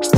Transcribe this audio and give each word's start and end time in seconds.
Bienvenue 0.00 0.12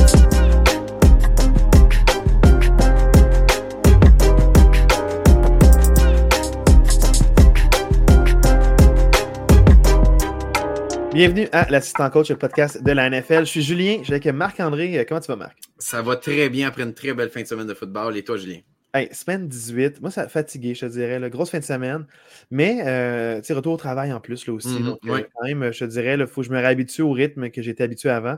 à 11.51 11.69
l'assistant 11.69 12.09
coach, 12.09 12.29
le 12.29 12.37
podcast 12.37 12.81
de 12.81 12.91
la 12.91 13.09
NFL. 13.09 13.39
Je 13.39 13.43
suis 13.43 13.61
Julien, 13.61 13.97
je 13.99 14.05
suis 14.05 14.13
avec 14.13 14.25
Marc-André. 14.27 15.05
Comment 15.07 15.19
tu 15.19 15.27
vas, 15.27 15.35
Marc? 15.35 15.57
Ça 15.77 16.01
va 16.01 16.15
très 16.15 16.49
bien 16.49 16.69
après 16.69 16.83
une 16.83 16.93
très 16.93 17.13
belle 17.13 17.29
fin 17.29 17.41
de 17.41 17.45
semaine 17.45 17.67
de 17.67 17.73
football. 17.73 18.15
Et 18.15 18.23
toi, 18.23 18.37
Julien? 18.37 18.59
Hey, 18.93 19.09
semaine 19.11 19.49
18, 19.49 20.01
moi, 20.01 20.11
ça 20.11 20.21
a 20.21 20.27
fatigué, 20.29 20.75
je 20.75 20.81
te 20.81 20.91
dirais. 20.91 21.19
Là, 21.19 21.29
grosse 21.29 21.49
fin 21.49 21.59
de 21.59 21.65
semaine. 21.65 22.05
Mais, 22.51 22.83
euh, 22.85 23.41
tu 23.41 23.47
sais, 23.47 23.53
retour 23.53 23.73
au 23.73 23.77
travail 23.77 24.13
en 24.13 24.21
plus, 24.21 24.47
là 24.47 24.53
aussi. 24.53 24.79
Mhm, 24.79 24.85
donc, 24.85 24.99
euh, 25.07 25.23
quand 25.35 25.45
même, 25.45 25.73
je 25.73 25.79
te 25.79 25.85
dirais, 25.85 26.15
il 26.17 26.25
faut 26.25 26.39
que 26.39 26.47
je 26.47 26.53
me 26.53 26.59
réhabitue 26.59 27.01
au 27.01 27.11
rythme 27.11 27.49
que 27.49 27.61
j'étais 27.61 27.83
habitué 27.83 28.09
avant. 28.09 28.37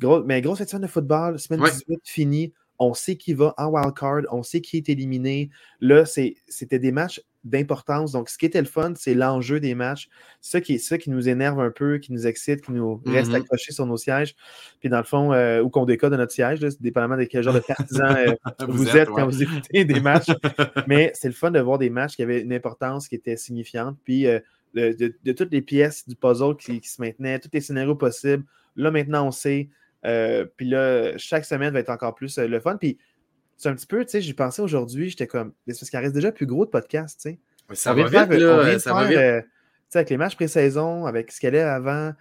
Gros, 0.00 0.22
mais 0.24 0.40
grosse 0.40 0.62
semaine 0.64 0.82
de 0.82 0.86
football, 0.88 1.38
semaine 1.38 1.60
Ouais. 1.60 1.70
18 1.70 2.00
finie. 2.04 2.52
On 2.80 2.92
sait 2.92 3.14
qui 3.16 3.34
va 3.34 3.54
en 3.56 3.66
wildcard, 3.68 4.22
on 4.32 4.42
sait 4.42 4.60
qui 4.60 4.78
est 4.78 4.88
éliminé. 4.88 5.48
Là, 5.80 6.04
c'était 6.04 6.78
des 6.80 6.90
matchs 6.90 7.22
d'importance. 7.44 8.10
Donc, 8.12 8.28
ce 8.28 8.36
qui 8.38 8.46
était 8.46 8.60
le 8.60 8.66
fun, 8.66 8.94
c'est 8.96 9.14
l'enjeu 9.14 9.60
des 9.60 9.74
matchs. 9.76 10.08
C'est 10.40 10.50
ça 10.52 10.60
qui, 10.60 10.78
ça 10.80 10.98
qui 10.98 11.10
nous 11.10 11.28
énerve 11.28 11.60
un 11.60 11.70
peu, 11.70 11.98
qui 11.98 12.12
nous 12.12 12.26
excite, 12.26 12.62
qui 12.62 12.72
nous 12.72 13.00
reste 13.06 13.28
Mhm. 13.28 13.36
accrochés 13.36 13.70
sur 13.72 13.86
nos 13.86 13.96
sièges. 13.96 14.34
Puis, 14.80 14.88
dans 14.88 14.96
le 14.98 15.04
fond, 15.04 15.32
euh, 15.32 15.62
ou 15.62 15.68
qu'on 15.70 15.84
décode 15.84 16.10
de 16.12 16.16
notre 16.16 16.32
siège, 16.32 16.60
là, 16.62 16.68
dépendamment 16.80 17.16
de 17.16 17.24
quel 17.24 17.44
genre 17.44 17.54
de 17.54 17.60
partisan 17.60 18.06
euh, 18.16 18.34
vous, 18.68 18.96
êtes, 18.96 19.08
quand 19.08 19.16
ouais. 19.18 19.24
vous 19.24 19.42
écoutez 19.44 19.84
des 19.84 20.00
matchs. 20.00 20.26
Mais 20.88 21.12
c'est 21.14 21.28
le 21.28 21.34
fun 21.34 21.52
de 21.52 21.60
voir 21.60 21.78
des 21.78 21.90
matchs 21.90 22.16
qui 22.16 22.22
avaient 22.24 22.40
une 22.40 22.52
importance, 22.52 23.06
qui 23.06 23.14
étaient 23.14 23.36
signifiantes. 23.36 23.96
Puis 24.04 24.26
euh, 24.26 24.40
de, 24.74 24.92
de- 24.92 25.14
de 25.22 25.32
toutes 25.32 25.52
les 25.52 25.62
pièces 25.62 26.08
du 26.08 26.16
puzzle 26.16 26.56
qui, 26.56 26.80
qui 26.80 26.88
se 26.88 27.00
maintenaient, 27.00 27.38
tous 27.38 27.50
les 27.52 27.60
scénarios 27.60 27.94
possibles. 27.94 28.42
Là, 28.74 28.90
maintenant, 28.90 29.28
on 29.28 29.30
sait. 29.30 29.68
Euh, 30.06 30.44
puis 30.56 30.68
là, 30.68 31.16
chaque 31.16 31.44
semaine 31.44 31.72
va 31.72 31.80
être 31.80 31.90
encore 31.90 32.14
plus 32.14 32.38
euh, 32.38 32.46
le 32.46 32.60
fun. 32.60 32.76
Puis 32.76 32.98
c'est 33.56 33.68
un 33.68 33.74
petit 33.74 33.86
peu, 33.86 34.04
tu 34.04 34.10
sais, 34.10 34.20
j'y 34.20 34.34
pensais 34.34 34.60
aujourd'hui, 34.62 35.08
j'étais 35.10 35.26
comme. 35.26 35.52
mais 35.66 35.72
C'est 35.74 35.80
parce 35.80 35.90
qu'il 35.90 35.98
reste 36.00 36.14
déjà 36.14 36.32
plus 36.32 36.46
gros 36.46 36.64
de 36.66 36.70
podcasts, 36.70 37.20
tu 37.20 37.30
sais. 37.30 37.38
Ça 37.74 37.92
On 37.92 37.94
va 37.96 38.08
vient 38.08 38.26
de 38.26 38.34
vite, 38.34 38.40
faire- 38.42 38.54
on 38.54 38.56
là. 38.58 38.64
vient 38.64 38.74
de 38.74 38.78
Ça 38.78 38.92
va 38.94 39.00
faire, 39.00 39.08
vite. 39.08 39.18
euh, 39.18 39.40
tu 39.40 39.48
sais, 39.90 39.98
avec 39.98 40.10
les 40.10 40.16
matchs 40.18 40.34
pré-saison, 40.36 41.06
avec 41.06 41.32
ce 41.32 41.40
qu'elle 41.40 41.54
est 41.54 41.60
avant, 41.60 42.12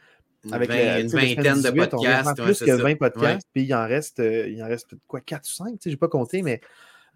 Une, 0.45 0.53
avec 0.53 0.69
euh, 0.69 1.02
une 1.02 1.08
vingtaine 1.08 1.61
de 1.61 1.69
18, 1.69 1.69
on 1.69 1.71
vient 1.73 1.88
podcasts. 2.23 2.39
ouais, 2.39 2.45
plus 2.45 2.53
c'est 2.55 2.66
que 2.66 2.77
ça. 2.77 2.83
20 2.83 2.95
podcasts, 2.95 3.47
puis 3.53 3.63
il 3.63 3.73
en 3.73 3.86
reste, 3.88 4.19
euh, 4.21 4.47
il 4.47 4.63
en 4.63 4.67
reste 4.67 4.91
quoi, 5.08 5.19
4 5.21 5.43
ou 5.43 5.52
5, 5.52 5.71
tu 5.71 5.77
sais, 5.81 5.89
j'ai 5.89 5.97
pas 5.97 6.08
compté, 6.08 6.41
mais 6.43 6.61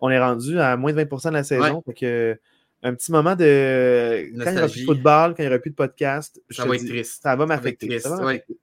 on 0.01 0.09
est 0.09 0.19
rendu 0.19 0.59
à 0.59 0.75
moins 0.77 0.91
de 0.91 0.97
20% 0.97 1.29
de 1.29 1.33
la 1.35 1.43
saison. 1.43 1.81
Fait 1.85 1.93
que, 1.93 2.39
un 2.83 2.93
petit 2.93 3.11
moment 3.11 3.35
de. 3.35 4.29
Quand 4.43 4.49
il 4.49 4.51
n'y 4.53 4.57
aura 4.59 4.67
plus 4.67 4.81
de 4.81 4.85
football, 4.85 5.33
quand 5.35 5.43
il 5.43 5.47
n'y 5.47 5.47
aura 5.47 5.59
plus 5.59 5.71
de 5.71 5.75
podcast, 5.75 6.39
Ça 6.49 6.65
va 6.65 6.75
être 6.75 6.81
dis, 6.83 6.89
triste. 6.89 7.23
Ça 7.23 7.29
va 7.29 7.35
va 7.35 7.43
être 7.43 7.47
m'affecter. 7.63 7.87
triste, 7.87 8.03
ça 8.03 8.09
va 8.09 8.17
ouais. 8.17 8.23
m'affecter. 8.25 8.53
Ouais. 8.53 8.59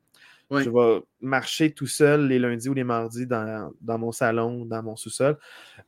Je 0.50 0.70
vais 0.70 1.02
marcher 1.20 1.72
tout 1.72 1.86
seul 1.86 2.28
les 2.28 2.38
lundis 2.38 2.68
ou 2.68 2.74
les 2.74 2.84
mardis 2.84 3.26
dans, 3.26 3.72
dans 3.80 3.98
mon 3.98 4.12
salon, 4.12 4.64
dans 4.66 4.82
mon 4.82 4.94
sous-sol. 4.96 5.36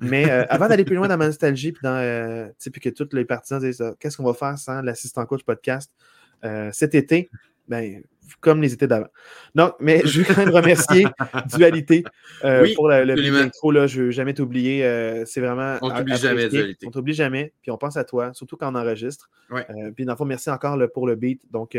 Mais 0.00 0.30
euh, 0.30 0.44
avant 0.50 0.68
d'aller 0.68 0.84
plus 0.84 0.96
loin 0.96 1.08
dans 1.08 1.18
ma 1.18 1.26
nostalgie, 1.26 1.72
puis, 1.72 1.82
dans, 1.82 1.96
euh, 1.96 2.48
puis 2.72 2.80
que 2.80 2.88
tous 2.88 3.08
les 3.14 3.24
partisans 3.24 3.60
disent 3.60 3.80
ah, 3.82 3.94
qu'est-ce 4.00 4.16
qu'on 4.16 4.24
va 4.24 4.34
faire 4.34 4.58
sans 4.58 4.80
l'assistant 4.82 5.24
coach 5.26 5.44
podcast 5.44 5.92
euh, 6.44 6.70
cet 6.72 6.94
été, 6.94 7.30
ben, 7.68 8.02
comme 8.40 8.60
les 8.60 8.72
étés 8.72 8.86
d'avant. 8.86 9.06
Donc, 9.54 9.74
mais 9.78 10.02
je 10.04 10.20
veux 10.20 10.24
quand 10.26 10.36
même 10.36 10.50
remercier 10.54 11.06
Dualité 11.56 12.04
euh, 12.44 12.62
Oui, 12.62 12.74
pour 12.74 12.88
la- 12.88 13.04
le 13.04 13.36
intro. 13.36 13.70
Là, 13.70 13.86
je 13.86 14.00
ne 14.00 14.04
veux 14.06 14.10
jamais 14.10 14.34
t'oublier. 14.34 14.84
euh, 14.84 15.24
c'est 15.26 15.40
vraiment. 15.40 15.76
On 15.82 15.90
t'oublie 15.90 16.16
jamais. 16.16 16.48
Dualité. 16.48 16.86
On 16.86 16.90
t'oublie 16.90 17.14
jamais. 17.14 17.52
Puis 17.62 17.70
on 17.70 17.78
pense 17.78 17.96
à 17.96 18.04
toi, 18.04 18.32
surtout 18.34 18.56
quand 18.56 18.72
on 18.72 18.74
enregistre. 18.74 19.30
Ouais. 19.50 19.66
Euh, 19.70 19.90
puis 19.92 20.04
dans 20.04 20.12
le 20.12 20.16
fond, 20.16 20.24
merci 20.24 20.50
encore 20.50 20.76
là, 20.76 20.88
pour 20.88 21.06
le 21.06 21.14
beat. 21.14 21.42
Donc, 21.52 21.76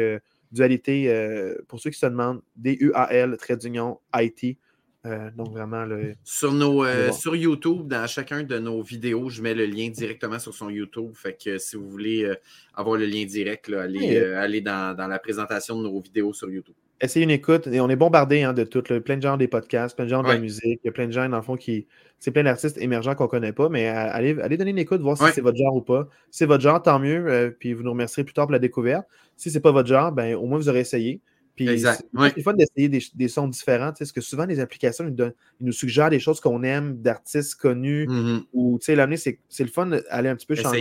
Dualité, 0.51 1.09
euh, 1.09 1.55
pour 1.67 1.79
ceux 1.79 1.89
qui 1.89 1.99
se 1.99 2.05
demandent, 2.05 2.41
D-U-A-L, 2.55 3.35
trait 3.37 3.57
d'union, 3.57 3.99
IT. 4.15 4.57
Euh, 5.05 5.29
donc, 5.31 5.51
vraiment, 5.51 5.85
le, 5.85 6.15
Sur, 6.23 6.51
nos, 6.53 6.83
euh, 6.83 7.11
sur 7.11 7.35
YouTube, 7.35 7.87
dans 7.87 8.07
chacun 8.07 8.43
de 8.43 8.57
nos 8.59 8.81
vidéos, 8.81 9.29
je 9.29 9.41
mets 9.41 9.53
le 9.53 9.65
lien 9.65 9.89
directement 9.89 10.39
sur 10.39 10.53
son 10.53 10.69
YouTube. 10.69 11.11
Fait 11.13 11.37
que 11.41 11.57
si 11.57 11.75
vous 11.75 11.89
voulez 11.89 12.29
avoir 12.73 12.97
le 12.97 13.05
lien 13.05 13.25
direct, 13.25 13.67
là, 13.67 13.83
allez, 13.83 13.99
Oui. 13.99 14.17
allez 14.17 14.61
dans, 14.61 14.95
dans 14.95 15.07
la 15.07 15.19
présentation 15.19 15.77
de 15.77 15.83
nos 15.83 15.99
vidéos 16.01 16.33
sur 16.33 16.49
YouTube. 16.49 16.75
Essayez 17.01 17.23
une 17.23 17.31
écoute. 17.31 17.67
Et 17.67 17.79
on 17.79 17.89
est 17.89 17.95
bombardé 17.95 18.43
hein, 18.43 18.53
de 18.53 18.63
tout. 18.63 18.83
là, 18.89 18.99
plein 19.01 19.17
de 19.17 19.21
gens 19.21 19.37
des 19.37 19.47
podcasts, 19.47 19.95
plein 19.95 20.05
de 20.05 20.09
gens 20.09 20.23
de 20.23 20.27
la 20.27 20.37
musique. 20.39 20.79
Il 20.83 20.85
y 20.85 20.89
a 20.89 20.91
plein 20.91 21.07
de 21.07 21.11
gens, 21.11 21.27
dans 21.29 21.37
le 21.37 21.43
fond, 21.43 21.55
qui. 21.55 21.87
C'est 22.19 22.31
plein 22.31 22.43
d'artistes 22.43 22.77
émergents 22.79 23.13
qu'on 23.13 23.25
ne 23.25 23.29
connaît 23.29 23.53
pas, 23.53 23.69
mais 23.69 23.87
euh, 23.89 23.93
allez, 23.93 24.35
allez 24.41 24.57
donner 24.57 24.71
une 24.71 24.79
écoute, 24.79 25.01
voir 25.01 25.15
si 25.17 25.23
Ouais. 25.23 25.31
c'est 25.33 25.41
votre 25.41 25.57
genre 25.57 25.75
ou 25.75 25.81
pas. 25.81 26.07
Si 26.31 26.39
c'est 26.39 26.45
votre 26.47 26.63
genre, 26.63 26.81
tant 26.81 26.97
mieux. 26.99 27.25
euh, 27.27 27.51
puis 27.51 27.73
vous 27.73 27.83
nous 27.83 27.91
remercierez 27.91 28.23
plus 28.23 28.33
tard 28.33 28.45
pour 28.47 28.53
la 28.53 28.59
découverte. 28.59 29.05
Si 29.35 29.51
c'est 29.51 29.59
pas 29.59 29.71
votre 29.71 29.87
genre, 29.87 30.11
ben, 30.11 30.35
au 30.35 30.45
moins 30.47 30.57
vous 30.57 30.67
aurez 30.69 30.79
essayé. 30.79 31.21
Puis 31.55 31.67
Exact. 31.69 32.03
c'est 32.13 32.19
Ouais. 32.19 32.31
c'est 32.35 32.41
fun 32.43 32.53
d'essayer 32.53 32.87
des, 32.89 33.01
des 33.15 33.27
sons 33.27 33.47
différents. 33.47 33.89
tu 33.91 33.97
sais, 33.97 34.03
Parce 34.05 34.11
que 34.11 34.21
souvent, 34.21 34.45
les 34.45 34.59
applications, 34.59 35.05
ils, 35.07 35.13
donnent- 35.15 35.33
ils 35.59 35.65
nous 35.65 35.71
suggèrent 35.71 36.09
des 36.11 36.19
choses 36.19 36.39
qu'on 36.39 36.61
aime, 36.63 36.97
d'artistes 37.01 37.55
connus. 37.55 38.07
Mhm. 38.07 38.41
Ou, 38.53 38.77
tu 38.79 38.85
sais, 38.85 38.95
l'année, 38.95 39.17
c'est 39.17 39.39
c'est 39.49 39.63
le 39.63 39.69
fun 39.71 39.85
d'aller 39.87 40.29
un 40.29 40.35
petit 40.35 40.45
peu 40.47 40.53
champ 40.55 40.71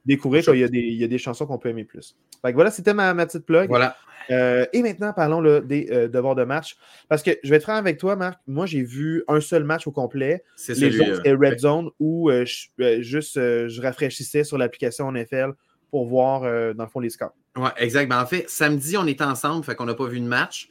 Euh, 0.00 0.06
découvrir 0.06 0.42
qu'il 0.44 0.56
y, 0.58 0.64
a 0.64 0.68
des- 0.68 0.78
il 0.78 0.94
y 1.00 1.04
a 1.04 1.08
des 1.08 1.18
chansons 1.18 1.46
qu'on 1.46 1.58
peut 1.58 1.68
aimer 1.68 1.84
plus. 1.84 2.16
Fait 2.42 2.50
que 2.50 2.54
voilà, 2.54 2.70
c'était 2.70 2.94
ma, 2.94 3.12
ma 3.14 3.26
petite 3.26 3.44
plug. 3.44 3.68
Voilà. 3.68 3.96
Euh, 4.30 4.64
et 4.72 4.82
maintenant, 4.82 5.12
parlons 5.12 5.40
là, 5.40 5.60
des 5.60 5.88
euh, 5.90 6.08
devoirs 6.08 6.34
de 6.34 6.44
match. 6.44 6.76
Parce 7.08 7.22
que 7.22 7.32
je 7.42 7.50
vais 7.50 7.56
être 7.56 7.62
franc 7.64 7.74
avec 7.74 7.98
toi, 7.98 8.16
Marc. 8.16 8.38
Moi, 8.46 8.66
j'ai 8.66 8.82
vu 8.82 9.24
un 9.28 9.40
seul 9.40 9.64
match 9.64 9.86
au 9.86 9.90
complet. 9.92 10.42
C'est 10.56 10.74
Les 10.76 11.00
autres, 11.00 11.16
c'était 11.16 11.32
Red 11.32 11.58
Zone 11.58 11.90
où 11.98 12.30
euh, 12.30 12.44
je- 12.44 12.68
euh, 12.80 13.02
juste 13.02 13.36
euh, 13.36 13.68
je 13.68 13.80
rafraîchissais 13.82 14.44
sur 14.44 14.56
l'application 14.58 15.10
NFL 15.12 15.52
pour 15.90 16.06
voir, 16.06 16.44
euh, 16.44 16.72
dans 16.74 16.84
le 16.84 16.90
fond, 16.90 17.00
les 17.00 17.10
scores. 17.10 17.34
Ouais, 17.56 17.70
exact. 17.78 18.08
Ben, 18.08 18.22
en 18.22 18.26
fait, 18.26 18.48
samedi, 18.48 18.96
on 18.96 19.06
était 19.06 19.24
ensemble, 19.24 19.64
fait 19.64 19.74
qu'on 19.74 19.86
n'a 19.86 19.94
pas 19.94 20.06
vu 20.06 20.20
de 20.20 20.26
match. 20.26 20.68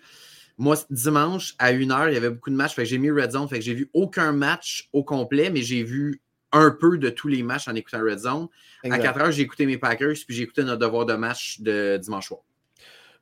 Moi, 0.57 0.75
dimanche, 0.89 1.55
à 1.59 1.71
1h, 1.73 2.09
il 2.09 2.13
y 2.13 2.17
avait 2.17 2.29
beaucoup 2.29 2.49
de 2.49 2.55
matchs, 2.55 2.73
fait 2.75 2.83
que 2.83 2.89
j'ai 2.89 2.97
mis 2.97 3.11
Red 3.11 3.31
Zone, 3.31 3.47
fait 3.47 3.59
que 3.59 3.65
j'ai 3.65 3.73
vu 3.73 3.89
aucun 3.93 4.31
match 4.31 4.89
au 4.93 5.03
complet, 5.03 5.49
mais 5.49 5.61
j'ai 5.61 5.83
vu 5.83 6.21
un 6.51 6.71
peu 6.71 6.97
de 6.97 7.09
tous 7.09 7.27
les 7.27 7.43
matchs 7.43 7.67
en 7.67 7.75
écoutant 7.75 7.99
Red 8.01 8.19
Zone. 8.19 8.47
Exact. 8.83 9.05
À 9.05 9.13
4h, 9.27 9.31
j'ai 9.31 9.41
écouté 9.43 9.65
mes 9.65 9.77
Packers, 9.77 10.15
puis 10.25 10.35
j'ai 10.35 10.43
écouté 10.43 10.63
notre 10.63 10.79
devoir 10.79 11.05
de 11.05 11.13
match 11.13 11.61
de 11.61 11.97
dimanche 11.97 12.27
soir. 12.27 12.41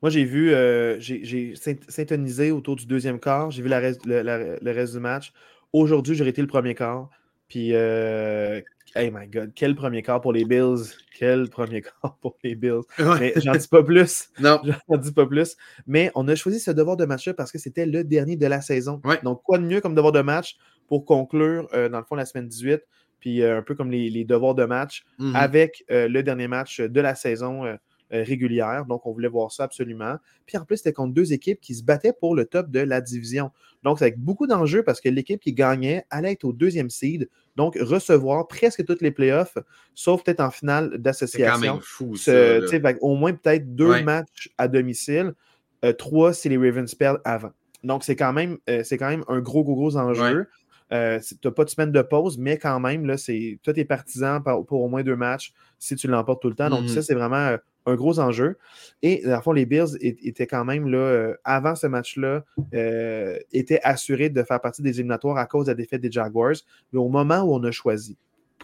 Moi, 0.00 0.10
j'ai 0.10 0.24
vu, 0.24 0.52
euh, 0.54 0.98
j'ai 1.00 1.24
j'ai 1.24 1.54
synt- 1.54 1.82
syntonisé 1.90 2.52
autour 2.52 2.76
du 2.76 2.86
deuxième 2.86 3.18
quart. 3.18 3.50
J'ai 3.50 3.62
vu 3.62 3.68
la 3.68 3.80
reste- 3.80 4.06
le, 4.06 4.22
la- 4.22 4.56
le 4.58 4.70
reste 4.70 4.94
du 4.94 5.00
match. 5.00 5.32
Aujourd'hui, 5.72 6.14
j'ai 6.14 6.26
été 6.26 6.40
le 6.40 6.46
premier 6.46 6.74
quart. 6.74 7.10
Puis, 7.48 7.70
euh, 7.74 8.60
hey 8.94 9.10
my 9.10 9.26
God, 9.26 9.52
quel 9.56 9.74
premier 9.74 10.02
quart 10.02 10.20
pour 10.20 10.32
les 10.32 10.44
Bills. 10.44 10.84
Quel 11.18 11.48
premier 11.48 11.82
quart 12.02 12.16
pour 12.20 12.36
les 12.44 12.54
Bills. 12.54 12.82
Mais 13.18 13.32
j'en 13.36 13.52
dis 13.52 13.66
pas 13.66 13.82
plus. 13.82 14.28
Non, 14.38 14.60
J'en 14.88 14.96
dis 14.98 15.12
pas 15.12 15.26
plus. 15.26 15.56
Mais 15.86 16.12
on 16.14 16.28
a 16.28 16.34
choisi 16.36 16.60
ce 16.60 16.70
devoir 16.70 16.96
de 16.96 17.04
match-là 17.06 17.34
parce 17.34 17.50
que 17.50 17.58
c'était 17.58 17.86
le 17.86 18.04
dernier 18.04 18.36
de 18.36 18.46
la 18.46 18.60
saison. 18.60 19.00
Ouais. 19.04 19.18
Donc, 19.24 19.42
quoi 19.42 19.58
de 19.58 19.64
mieux 19.64 19.80
comme 19.80 19.94
devoir 19.94 20.12
de 20.12 20.20
match 20.20 20.58
pour 20.86 21.04
conclure, 21.06 21.68
euh, 21.74 21.88
dans 21.88 21.98
le 21.98 22.04
fond, 22.04 22.14
la 22.14 22.24
semaine 22.26 22.46
18, 22.48 22.80
puis 23.20 23.42
euh, 23.42 23.58
un 23.58 23.62
peu 23.62 23.74
comme 23.74 23.90
les, 23.90 24.10
les 24.10 24.24
devoirs 24.24 24.54
de 24.54 24.64
match 24.64 25.04
Mhm. 25.18 25.34
avec 25.36 25.84
euh, 25.90 26.08
le 26.08 26.22
dernier 26.22 26.48
match 26.48 26.80
de 26.80 27.00
la 27.00 27.14
saison 27.14 27.64
euh, 27.64 27.74
euh, 28.14 28.22
régulière. 28.22 28.86
Donc, 28.86 29.04
on 29.06 29.12
voulait 29.12 29.28
voir 29.28 29.52
ça 29.52 29.64
absolument. 29.64 30.16
Puis 30.46 30.56
en 30.56 30.64
plus, 30.64 30.78
c'était 30.78 30.94
contre 30.94 31.12
deux 31.12 31.32
équipes 31.34 31.60
qui 31.60 31.74
se 31.74 31.84
battaient 31.84 32.14
pour 32.18 32.34
le 32.34 32.46
top 32.46 32.70
de 32.70 32.80
la 32.80 33.02
division. 33.02 33.50
Donc, 33.82 33.98
c'est 33.98 34.06
avec 34.06 34.18
beaucoup 34.18 34.46
d'enjeux 34.46 34.82
parce 34.82 35.00
que 35.02 35.10
l'équipe 35.10 35.40
qui 35.40 35.52
gagnait 35.52 36.04
allait 36.08 36.32
être 36.32 36.44
au 36.44 36.52
deuxième 36.54 36.88
seed, 36.88 37.28
donc 37.54 37.76
recevoir 37.78 38.48
presque 38.48 38.84
toutes 38.86 39.02
les 39.02 39.10
playoffs, 39.10 39.58
sauf 39.94 40.24
peut-être 40.24 40.40
en 40.40 40.50
finale 40.50 40.84
c'est 40.86 40.96
quand 40.96 41.02
d'association. 41.02 41.58
même 41.74 41.80
fou, 41.82 42.16
ça. 42.16 42.32
Au 43.02 43.14
moins 43.14 43.34
peut-être 43.34 43.74
deux 43.74 43.90
Ouais. 43.90 44.02
matchs 44.02 44.48
à 44.56 44.68
domicile, 44.68 45.34
euh, 45.84 45.92
trois 45.92 46.32
si 46.32 46.48
les 46.48 46.56
Ravens 46.56 46.92
perdent 46.94 47.20
avant. 47.26 47.50
Donc, 47.84 48.04
c'est 48.04 48.16
quand, 48.16 48.32
même, 48.32 48.56
euh, 48.70 48.82
c'est 48.84 48.96
quand 48.96 49.08
même 49.10 49.24
un 49.28 49.38
gros, 49.40 49.62
gros, 49.62 49.74
gros 49.76 49.96
enjeu. 49.98 50.46
Euh, 50.92 51.18
tu 51.20 51.36
n'as 51.44 51.50
pas 51.50 51.64
de 51.64 51.70
semaine 51.70 51.92
de 51.92 52.00
pause, 52.02 52.38
mais 52.38 52.56
quand 52.56 52.80
même, 52.80 53.04
là, 53.06 53.16
c'est 53.18 53.58
toi, 53.62 53.72
tes 53.74 53.84
partisans 53.84 54.42
par- 54.42 54.64
pour 54.64 54.82
au 54.82 54.88
moins 54.88 55.02
deux 55.02 55.16
matchs 55.16 55.52
si 55.78 55.96
tu 55.96 56.08
l'emportes 56.08 56.40
tout 56.42 56.48
le 56.48 56.54
temps. 56.54 56.70
Donc, 56.70 56.82
Mhm. 56.82 56.88
ça, 56.88 57.02
c'est 57.02 57.14
vraiment 57.14 57.36
euh, 57.36 57.56
un 57.86 57.94
gros 57.94 58.18
enjeu. 58.20 58.56
Et 59.02 59.22
dans 59.24 59.36
le 59.36 59.42
fond, 59.42 59.52
les 59.52 59.64
Bills 59.66 59.96
étaient 60.00 60.46
quand 60.46 60.64
même, 60.64 60.88
là, 60.88 60.98
euh, 60.98 61.34
avant 61.44 61.74
ce 61.74 61.86
match-là, 61.86 62.44
euh, 62.74 63.38
étaient 63.52 63.80
assurés 63.82 64.28
de 64.30 64.42
faire 64.42 64.60
partie 64.60 64.82
des 64.82 64.90
éliminatoires 65.00 65.36
à 65.38 65.46
cause 65.46 65.66
de 65.66 65.70
la 65.72 65.74
défaite 65.74 66.00
des 66.00 66.10
Jaguars. 66.10 66.54
Mais 66.92 66.98
au 66.98 67.08
moment 67.08 67.40
où 67.42 67.54
on 67.54 67.62
a 67.64 67.70
choisi, 67.70 68.16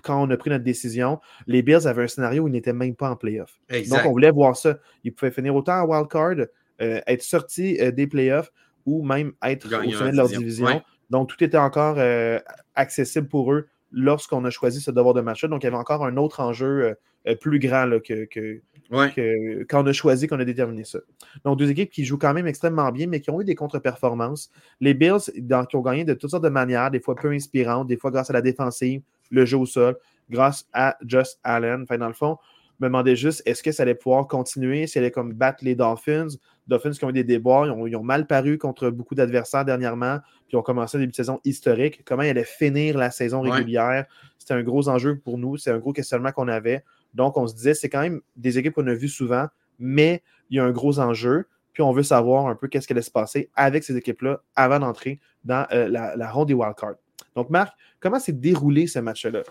quand 0.03 0.23
on 0.23 0.29
a 0.31 0.37
pris 0.37 0.51
notre 0.51 0.65
décision, 0.65 1.21
les 1.47 1.63
Bills 1.63 1.87
avaient 1.87 2.05
un 2.05 2.09
scénario 2.09 2.43
où 2.43 2.49
ils 2.49 2.53
n'étaient 2.53 2.73
même 2.75 2.95
pas 2.95 3.11
en 3.11 3.17
playoff. 3.17 3.59
Exact. 3.71 3.97
Donc, 3.99 4.07
on 4.09 4.13
voulait 4.13 4.31
voir 4.31 4.57
ça. 4.57 4.79
Ils 5.05 5.13
pouvaient 5.15 5.31
finir 5.31 5.55
autant 5.55 5.81
en 5.83 5.87
wildcard, 5.87 6.47
euh, 6.83 7.01
être 7.07 7.23
sortis 7.23 7.79
euh, 7.81 7.91
des 7.91 8.07
playoffs 8.07 8.51
ou 8.85 9.03
même 9.03 9.33
être 9.43 9.67
au 9.87 9.91
sommet 9.99 10.11
de 10.13 10.17
leur 10.17 10.27
division. 10.29 10.41
division. 10.41 10.67
Ouais. 10.67 10.83
Donc, 11.11 11.29
tout 11.29 11.43
était 11.45 11.59
encore 11.59 11.97
euh, 11.99 12.39
accessible 12.75 13.29
pour 13.29 13.53
eux 13.53 13.69
lorsqu'on 13.93 14.45
a 14.45 14.51
choisi 14.51 14.81
ce 14.81 14.91
devoir 14.91 15.15
de 15.15 15.21
match-là. 15.21 15.49
Donc, 15.49 15.63
il 15.63 15.67
y 15.67 15.69
avait 15.69 15.77
encore 15.77 16.05
un 16.05 16.17
autre 16.17 16.41
enjeu 16.41 16.67
euh, 16.85 16.95
euh, 17.29 17.37
plus 17.37 17.59
grand 17.59 17.87
là, 17.87 18.01
que, 18.01 18.25
que, 18.25 18.61
Ouais. 18.91 19.11
que- 19.13 19.65
quand 19.65 19.83
on 19.83 19.87
a 19.87 19.93
choisi, 19.93 20.27
qu'on 20.27 20.39
a 20.41 20.45
déterminé 20.45 20.85
ça. 20.85 20.99
Donc, 21.45 21.59
deux 21.59 21.71
équipes 21.71 21.91
qui 21.91 22.05
jouent 22.05 22.19
quand 22.19 22.35
même 22.35 22.47
extrêmement 22.47 22.91
bien, 22.93 23.07
mais 23.07 23.21
qui 23.21 23.31
ont 23.31 23.41
eu 23.41 23.45
des 23.45 23.55
contre-performances. 23.55 24.51
Les 24.81 24.93
Bills, 24.95 25.31
dans- 25.39 25.65
qui 25.65 25.77
ont 25.77 25.81
gagné 25.81 26.05
de 26.05 26.13
toutes 26.15 26.31
sortes 26.31 26.45
de 26.45 26.49
manières, 26.51 26.91
des 26.91 27.01
fois 27.01 27.15
peu 27.15 27.31
inspirantes, 27.31 27.87
des 27.87 27.97
fois 27.97 28.11
grâce 28.11 28.29
à 28.31 28.33
la 28.35 28.43
défensive, 28.43 29.01
le 29.31 29.45
jeu 29.47 29.57
au 29.57 29.65
sol, 29.67 29.97
grâce 30.29 30.67
à 30.73 30.97
Just 31.07 31.39
Allen. 31.45 31.83
Enfin, 31.85 31.97
dans 31.99 32.09
le 32.09 32.15
fond, 32.15 32.37
me 32.81 32.87
demandais 32.87 33.17
juste 33.17 33.43
est-ce 33.47 33.63
que 33.63 33.73
ça 33.73 33.85
allait 33.85 33.95
pouvoir 33.95 34.27
continuer, 34.27 34.87
si 34.87 34.99
elle 34.99 35.05
allait 35.05 35.11
comme 35.11 35.33
battre 35.33 35.65
les 35.65 35.75
Dolphins? 35.75 36.29
Dolphins 36.67 36.93
qui 36.93 37.05
ont 37.05 37.11
eu 37.11 37.15
des 37.15 37.25
déboires, 37.25 37.67
ils 37.67 37.97
ont, 37.97 38.03
mal 38.03 38.27
paru 38.27 38.59
contre 38.59 38.91
beaucoup 38.91 39.15
d'adversaires 39.15 39.65
dernièrement, 39.65 40.19
puis 40.49 40.57
ont 40.57 40.63
commencé 40.63 40.97
un 40.97 41.01
début 41.01 41.11
de 41.11 41.17
saison 41.17 41.41
historique. 41.45 42.03
Comment 42.05 42.23
elle 42.23 42.31
allait 42.31 42.45
finir 42.45 42.97
la 42.97 43.11
saison 43.11 43.43
régulière? 43.43 44.07
C'était 44.39 44.55
un 44.55 44.63
gros 44.63 44.89
enjeu 44.89 45.19
pour 45.19 45.39
nous, 45.39 45.57
c'est 45.57 45.71
un 45.71 45.79
gros 45.79 45.93
questionnement 45.93 46.33
qu'on 46.33 46.49
avait. 46.49 46.83
Donc, 47.13 47.37
on 47.37 47.47
se 47.47 47.55
disait, 47.55 47.75
c'est 47.75 47.89
quand 47.89 48.01
même 48.01 48.21
des 48.37 48.59
équipes 48.59 48.75
qu'on 48.75 48.87
a 48.87 48.95
vues 48.95 49.09
souvent, 49.09 49.47
mais 49.79 50.23
il 50.51 50.57
y 50.57 50.61
a 50.61 50.65
un 50.65 50.73
gros 50.73 50.99
enjeu. 50.99 51.47
Puis 51.73 51.83
on 51.83 51.93
veut 51.93 52.03
savoir 52.03 52.47
un 52.47 52.55
peu 52.55 52.69
qu'est-ce 52.69 52.87
qui 52.87 52.93
allait 52.93 53.03
se 53.03 53.11
passer 53.11 53.51
avec 53.57 53.83
ces 53.83 53.97
équipes-là 53.97 54.41
avant 54.55 54.79
d'entrer 54.79 55.21
dans 55.45 55.67
euh, 55.73 55.89
la, 55.89 56.15
la, 56.17 56.31
ronde 56.31 56.49
des 56.49 56.55
wildcards. 56.55 56.95
Donc, 57.35 57.51
Marc, 57.51 57.77
comment 58.01 58.21
s'est 58.21 58.33
déroulé 58.33 58.87
ce 58.87 59.01
match-là? 59.01 59.43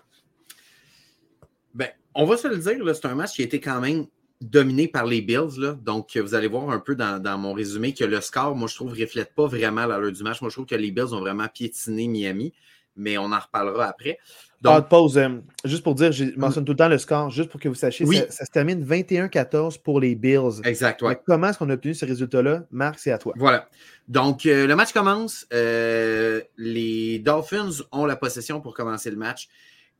On 2.16 2.26
va 2.26 2.38
se 2.38 2.48
le 2.48 2.58
dire, 2.58 2.96
c'est 2.96 3.06
un 3.06 3.16
match 3.16 3.34
qui 3.34 3.42
a 3.42 3.46
été 3.46 3.60
quand 3.60 3.80
même 3.80 4.06
dominé 4.42 4.88
par 4.88 5.06
les 5.06 5.22
Bills. 5.22 5.58
Là. 5.58 5.78
Donc, 5.84 6.18
vous 6.18 6.36
allez 6.36 6.48
voir 6.48 6.70
un 6.70 6.80
peu 6.80 6.96
dans, 6.96 7.38
mon 7.38 7.54
résumé 7.54 7.94
que 7.94 8.04
le 8.04 8.22
score, 8.22 8.56
moi, 8.56 8.68
je 8.68 8.76
trouve, 8.76 8.94
ne 8.94 9.02
reflète 9.02 9.34
pas 9.34 9.48
vraiment 9.48 9.86
l'heure 9.86 10.12
du 10.12 10.24
match. 10.24 10.42
Moi, 10.42 10.50
je 10.50 10.56
trouve 10.56 10.66
que 10.66 10.76
les 10.76 10.92
Bills 10.92 11.14
ont 11.14 11.20
vraiment 11.20 11.48
piétiné 11.48 12.08
Miami, 12.08 12.54
mais 12.96 13.18
on 13.18 13.32
en 13.32 13.40
reparlera 13.40 13.86
après. 13.86 14.20
Donc, 14.62 14.76
ah, 14.78 14.82
pause. 14.82 15.18
Euh, 15.18 15.30
juste 15.66 15.84
pour 15.84 15.94
dire, 15.94 16.14
je 16.14 16.26
mentionne 16.38 16.64
tout 16.64 16.72
le 16.72 16.78
temps 16.78 16.88
le 16.88 16.98
score, 16.98 17.30
juste 17.30 17.50
pour 17.50 17.60
que 17.60 17.68
vous 17.68 17.76
sachiez, 17.76 18.06
ça, 18.30 18.46
se 18.46 18.52
termine 18.52 18.84
21-14 18.86 19.82
pour 19.82 20.00
les 20.00 20.16
Bills. 20.16 20.62
Exact, 20.64 21.04
Comment 21.26 21.50
est-ce 21.50 21.58
qu'on 21.58 21.70
a 21.70 21.74
obtenu 21.74 21.94
ce 21.94 22.06
résultat-là? 22.06 22.64
Marc, 22.72 23.00
c'est 23.00 23.12
à 23.12 23.18
toi. 23.18 23.34
Voilà. 23.36 23.68
Donc, 24.08 24.46
euh, 24.46 24.66
le 24.66 24.76
match 24.78 24.94
commence. 24.94 25.46
Euh, 25.54 26.42
les 26.58 27.20
Dolphins 27.20 27.84
ont 27.92 28.06
la 28.06 28.16
possession 28.16 28.62
pour 28.62 28.74
commencer 28.74 29.12
le 29.12 29.18
match. 29.18 29.50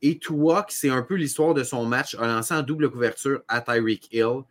Et 0.02 0.18
Tua, 0.18 0.66
c'est 0.68 0.90
un 0.90 1.02
peu 1.02 1.14
l'histoire 1.14 1.54
de 1.54 1.64
son 1.64 1.84
match, 1.86 2.14
a 2.16 2.26
lancé 2.26 2.54
en 2.54 2.62
double 2.62 2.90
couverture 2.90 3.42
à 3.48 3.60
Tyreek 3.60 4.12
Hill. 4.12 4.42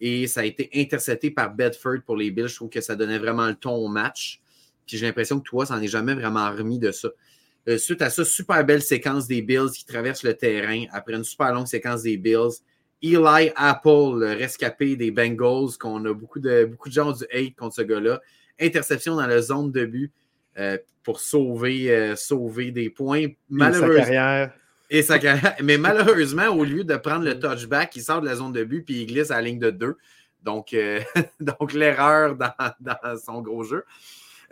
Et 0.00 0.26
ça 0.26 0.40
a 0.40 0.44
été 0.44 0.70
intercepté 0.74 1.30
par 1.30 1.54
Bedford 1.54 2.02
pour 2.04 2.16
les 2.16 2.30
Bills. 2.30 2.48
Je 2.48 2.56
trouve 2.56 2.68
que 2.68 2.80
ça 2.80 2.94
donnait 2.94 3.18
vraiment 3.18 3.46
le 3.46 3.54
ton 3.54 3.74
au 3.74 3.88
match. 3.88 4.40
Puis 4.86 4.96
j'ai 4.96 5.06
l'impression 5.06 5.40
que 5.40 5.48
Tua 5.48 5.66
s'en 5.66 5.80
est 5.80 5.88
jamais 5.88 6.14
vraiment 6.14 6.50
remis 6.50 6.78
de 6.78 6.92
ça. 6.92 7.08
Euh, 7.68 7.76
suite 7.76 8.00
à 8.00 8.08
ça, 8.08 8.24
super 8.24 8.64
belle 8.64 8.82
séquence 8.82 9.26
des 9.26 9.42
Bills 9.42 9.70
qui 9.70 9.84
traversent 9.84 10.22
le 10.22 10.34
terrain 10.34 10.84
après 10.92 11.14
une 11.14 11.24
super 11.24 11.52
longue 11.52 11.66
séquence 11.66 12.02
des 12.02 12.16
Bills. 12.16 12.62
Eli 13.02 13.50
Apple, 13.56 14.18
le 14.18 14.34
rescapé 14.38 14.96
des 14.96 15.10
Bengals, 15.10 15.76
qu'on 15.78 16.04
a 16.04 16.12
beaucoup 16.12 16.40
de, 16.40 16.64
beaucoup 16.64 16.88
de 16.88 16.94
gens 16.94 17.12
du 17.12 17.24
hate 17.32 17.54
contre 17.56 17.74
ce 17.76 17.82
gars-là. 17.82 18.20
Interception 18.58 19.16
dans 19.16 19.26
la 19.26 19.40
zone 19.40 19.70
de 19.70 19.84
but 19.84 20.12
euh, 20.58 20.78
pour 21.04 21.20
sauver, 21.20 21.90
euh, 21.90 22.16
sauver 22.16 22.70
des 22.70 22.90
points. 22.90 23.26
Malheureusement. 23.50 24.48
Et 24.90 25.04
carrière. 25.04 25.56
Mais 25.62 25.78
malheureusement, 25.78 26.48
au 26.48 26.64
lieu 26.64 26.84
de 26.84 26.96
prendre 26.96 27.24
le 27.24 27.38
touchback, 27.38 27.94
il 27.96 28.02
sort 28.02 28.20
de 28.20 28.26
la 28.26 28.36
zone 28.36 28.52
de 28.52 28.64
but 28.64 28.82
puis 28.82 29.02
il 29.02 29.06
glisse 29.06 29.30
à 29.30 29.36
la 29.36 29.42
ligne 29.42 29.58
de 29.58 29.70
deux. 29.70 29.96
Donc, 30.42 30.74
donc 31.40 31.72
l'erreur 31.72 32.36
dans, 32.36 32.52
dans, 32.80 33.16
son 33.24 33.42
gros 33.42 33.64
jeu. 33.64 33.84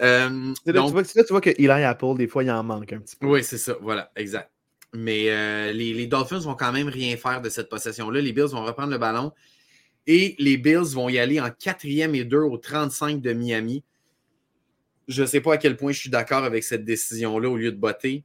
Euh, 0.03 0.53
tu, 0.65 0.73
vois, 0.73 1.03
tu 1.05 1.23
vois 1.31 1.41
que 1.41 1.51
Eli 1.51 1.69
Apple, 1.69 2.17
des 2.17 2.29
fois, 2.29 2.45
il 2.45 2.51
en 2.51 2.63
manque 2.63 2.93
un 2.93 2.99
petit 2.99 3.17
peu. 3.17 3.27
Oui, 3.27 3.43
c'est 3.43 3.59
ça. 3.59 3.75
Voilà, 3.81 4.11
exact. 4.17 4.51
Mais 4.95 5.31
euh, 5.31 5.73
les, 5.73 6.07
Dolphins 6.07 6.39
vont 6.39 6.55
quand 6.55 6.73
même 6.73 6.89
rien 6.89 7.17
faire 7.17 7.41
de 7.41 7.49
cette 7.49 7.69
possession-là. 7.69 8.21
Les 8.21 8.33
Bills 8.33 8.47
vont 8.47 8.65
reprendre 8.65 8.91
le 8.91 8.99
ballon 8.99 9.33
et 10.07 10.37
les 10.39 10.57
Bills 10.57 10.95
vont 10.95 11.09
y 11.09 11.19
aller 11.19 11.41
en 11.41 11.51
quatrième 11.51 12.15
et 12.15 12.25
deux 12.25 12.41
au 12.41 12.57
35 12.57 13.21
de 13.21 13.33
Miami. 13.33 13.85
Je 15.09 15.23
ne 15.23 15.27
sais 15.27 15.41
pas 15.41 15.55
à 15.55 15.57
quel 15.57 15.77
point 15.77 15.93
je 15.93 16.01
suis 16.01 16.11
d'accord 16.11 16.45
avec 16.45 16.65
cette 16.65 16.85
décision-là 16.85 17.49
au 17.49 17.57
lieu 17.57 17.73
de 17.73 17.77
botter. 17.77 18.25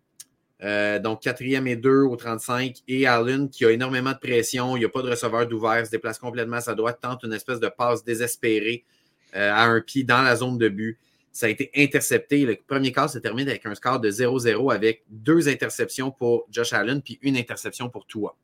Euh, 0.64 1.00
donc, 1.00 1.22
quatrième 1.22 1.68
et 1.68 1.76
deux 1.76 2.02
au 2.02 2.16
35. 2.16 2.78
Et 2.88 3.08
Allen, 3.08 3.50
qui 3.50 3.66
a 3.66 3.72
énormément 3.72 4.12
de 4.12 4.18
pression, 4.18 4.76
il 4.76 4.80
n'y 4.80 4.86
a 4.86 4.90
pas 4.90 5.02
de 5.02 5.10
receveur 5.10 5.48
d'ouvert, 5.48 5.86
se 5.86 5.92
déplace 5.92 6.20
complètement 6.20 6.58
à 6.58 6.62
sa 6.62 6.76
droite, 6.76 7.00
tente 7.02 7.24
une 7.24 7.34
espèce 7.34 7.60
de 7.60 7.68
passe 7.68 8.04
désespérée 8.04 8.86
à 9.34 9.64
un 9.64 9.80
pied 9.80 10.04
dans 10.04 10.22
la 10.22 10.36
zone 10.36 10.58
de 10.58 10.68
but. 10.68 11.00
Ça 11.32 11.46
a 11.46 11.50
été 11.50 11.72
intercepté. 11.76 12.46
Le 12.46 12.58
premier 12.68 12.92
quart 12.92 13.10
se 13.10 13.18
termine 13.18 13.48
avec 13.48 13.66
un 13.66 13.74
score 13.76 14.00
de 14.00 14.12
0-0 14.12 14.74
avec 14.74 15.04
deux 15.10 15.48
interceptions 15.48 16.12
pour 16.12 16.46
Josh 16.52 16.74
Allen 16.74 17.02
puis 17.02 17.20
une 17.22 17.38
interception 17.38 17.90
pour 17.90 18.06
Tua. 18.06 18.36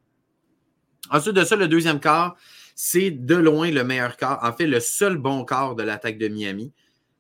Ensuite 1.10 1.36
de 1.36 1.44
ça, 1.44 1.56
le 1.56 1.68
deuxième 1.68 2.00
quart, 2.00 2.38
c'est 2.76 3.12
de 3.12 3.36
loin 3.36 3.72
le 3.72 3.84
meilleur 3.84 4.18
quart. 4.18 4.40
En 4.44 4.54
fait, 4.54 4.68
le 4.68 4.80
seul 4.80 5.18
bon 5.18 5.44
quart 5.44 5.76
de 5.76 5.84
l'attaque 5.84 6.18
de 6.18 6.28
Miami. 6.28 6.72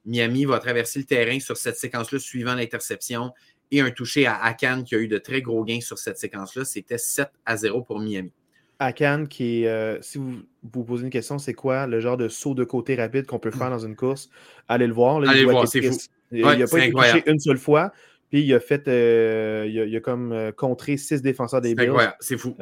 Miami 0.05 0.45
va 0.45 0.59
traverser 0.59 0.99
le 0.99 1.05
terrain 1.05 1.39
sur 1.39 1.57
cette 1.57 1.75
séquence-là 1.75 2.19
suivant 2.19 2.55
l'interception 2.55 3.33
et 3.71 3.81
un 3.81 3.91
touché 3.91 4.25
à 4.25 4.43
Akan 4.43 4.83
qui 4.83 4.95
a 4.95 4.99
eu 4.99 5.07
de 5.07 5.17
très 5.17 5.41
gros 5.41 5.63
gains 5.63 5.81
sur 5.81 5.97
cette 5.97 6.17
séquence-là. 6.17 6.65
C'était 6.65 6.97
7 6.97 7.29
à 7.45 7.57
0 7.57 7.81
pour 7.81 7.99
Miami. 7.99 8.31
Akan, 8.79 9.25
qui 9.25 9.63
est, 9.63 9.67
euh, 9.67 9.97
si 10.01 10.17
vous 10.17 10.35
vous 10.71 10.83
posez 10.83 11.03
une 11.03 11.09
question, 11.09 11.39
c'est 11.39 11.53
quoi 11.53 11.87
le 11.87 11.99
genre 11.99 12.17
de 12.17 12.27
saut 12.27 12.53
de 12.53 12.63
côté 12.63 12.95
rapide 12.95 13.25
qu'on 13.25 13.39
peut 13.39 13.51
faire 13.51 13.69
dans 13.69 13.79
une 13.79 13.95
course? 13.95 14.29
Allez 14.67 14.87
le 14.87 14.93
voir. 14.93 15.17
Allez 15.27 15.41
le 15.41 15.51
voir, 15.51 15.67
c'est 15.67 15.81
fou. 15.81 15.97
Il 16.31 16.41
n'a 16.41 16.67
pas 16.67 16.85
été 16.85 16.91
touché 16.91 17.23
une 17.25 17.39
seule 17.39 17.57
fois. 17.57 17.91
Puis 18.29 18.41
il 18.41 18.53
a 18.53 18.59
fait, 18.59 18.87
euh, 18.89 19.65
il, 19.67 19.95
a, 19.95 19.99
comme 20.01 20.33
euh, 20.33 20.51
contré 20.51 20.97
six 20.97 21.21
défenseurs 21.21 21.61
des 21.61 21.73
Bills. 21.73 21.93
C'est 22.19 22.37
fou. 22.37 22.55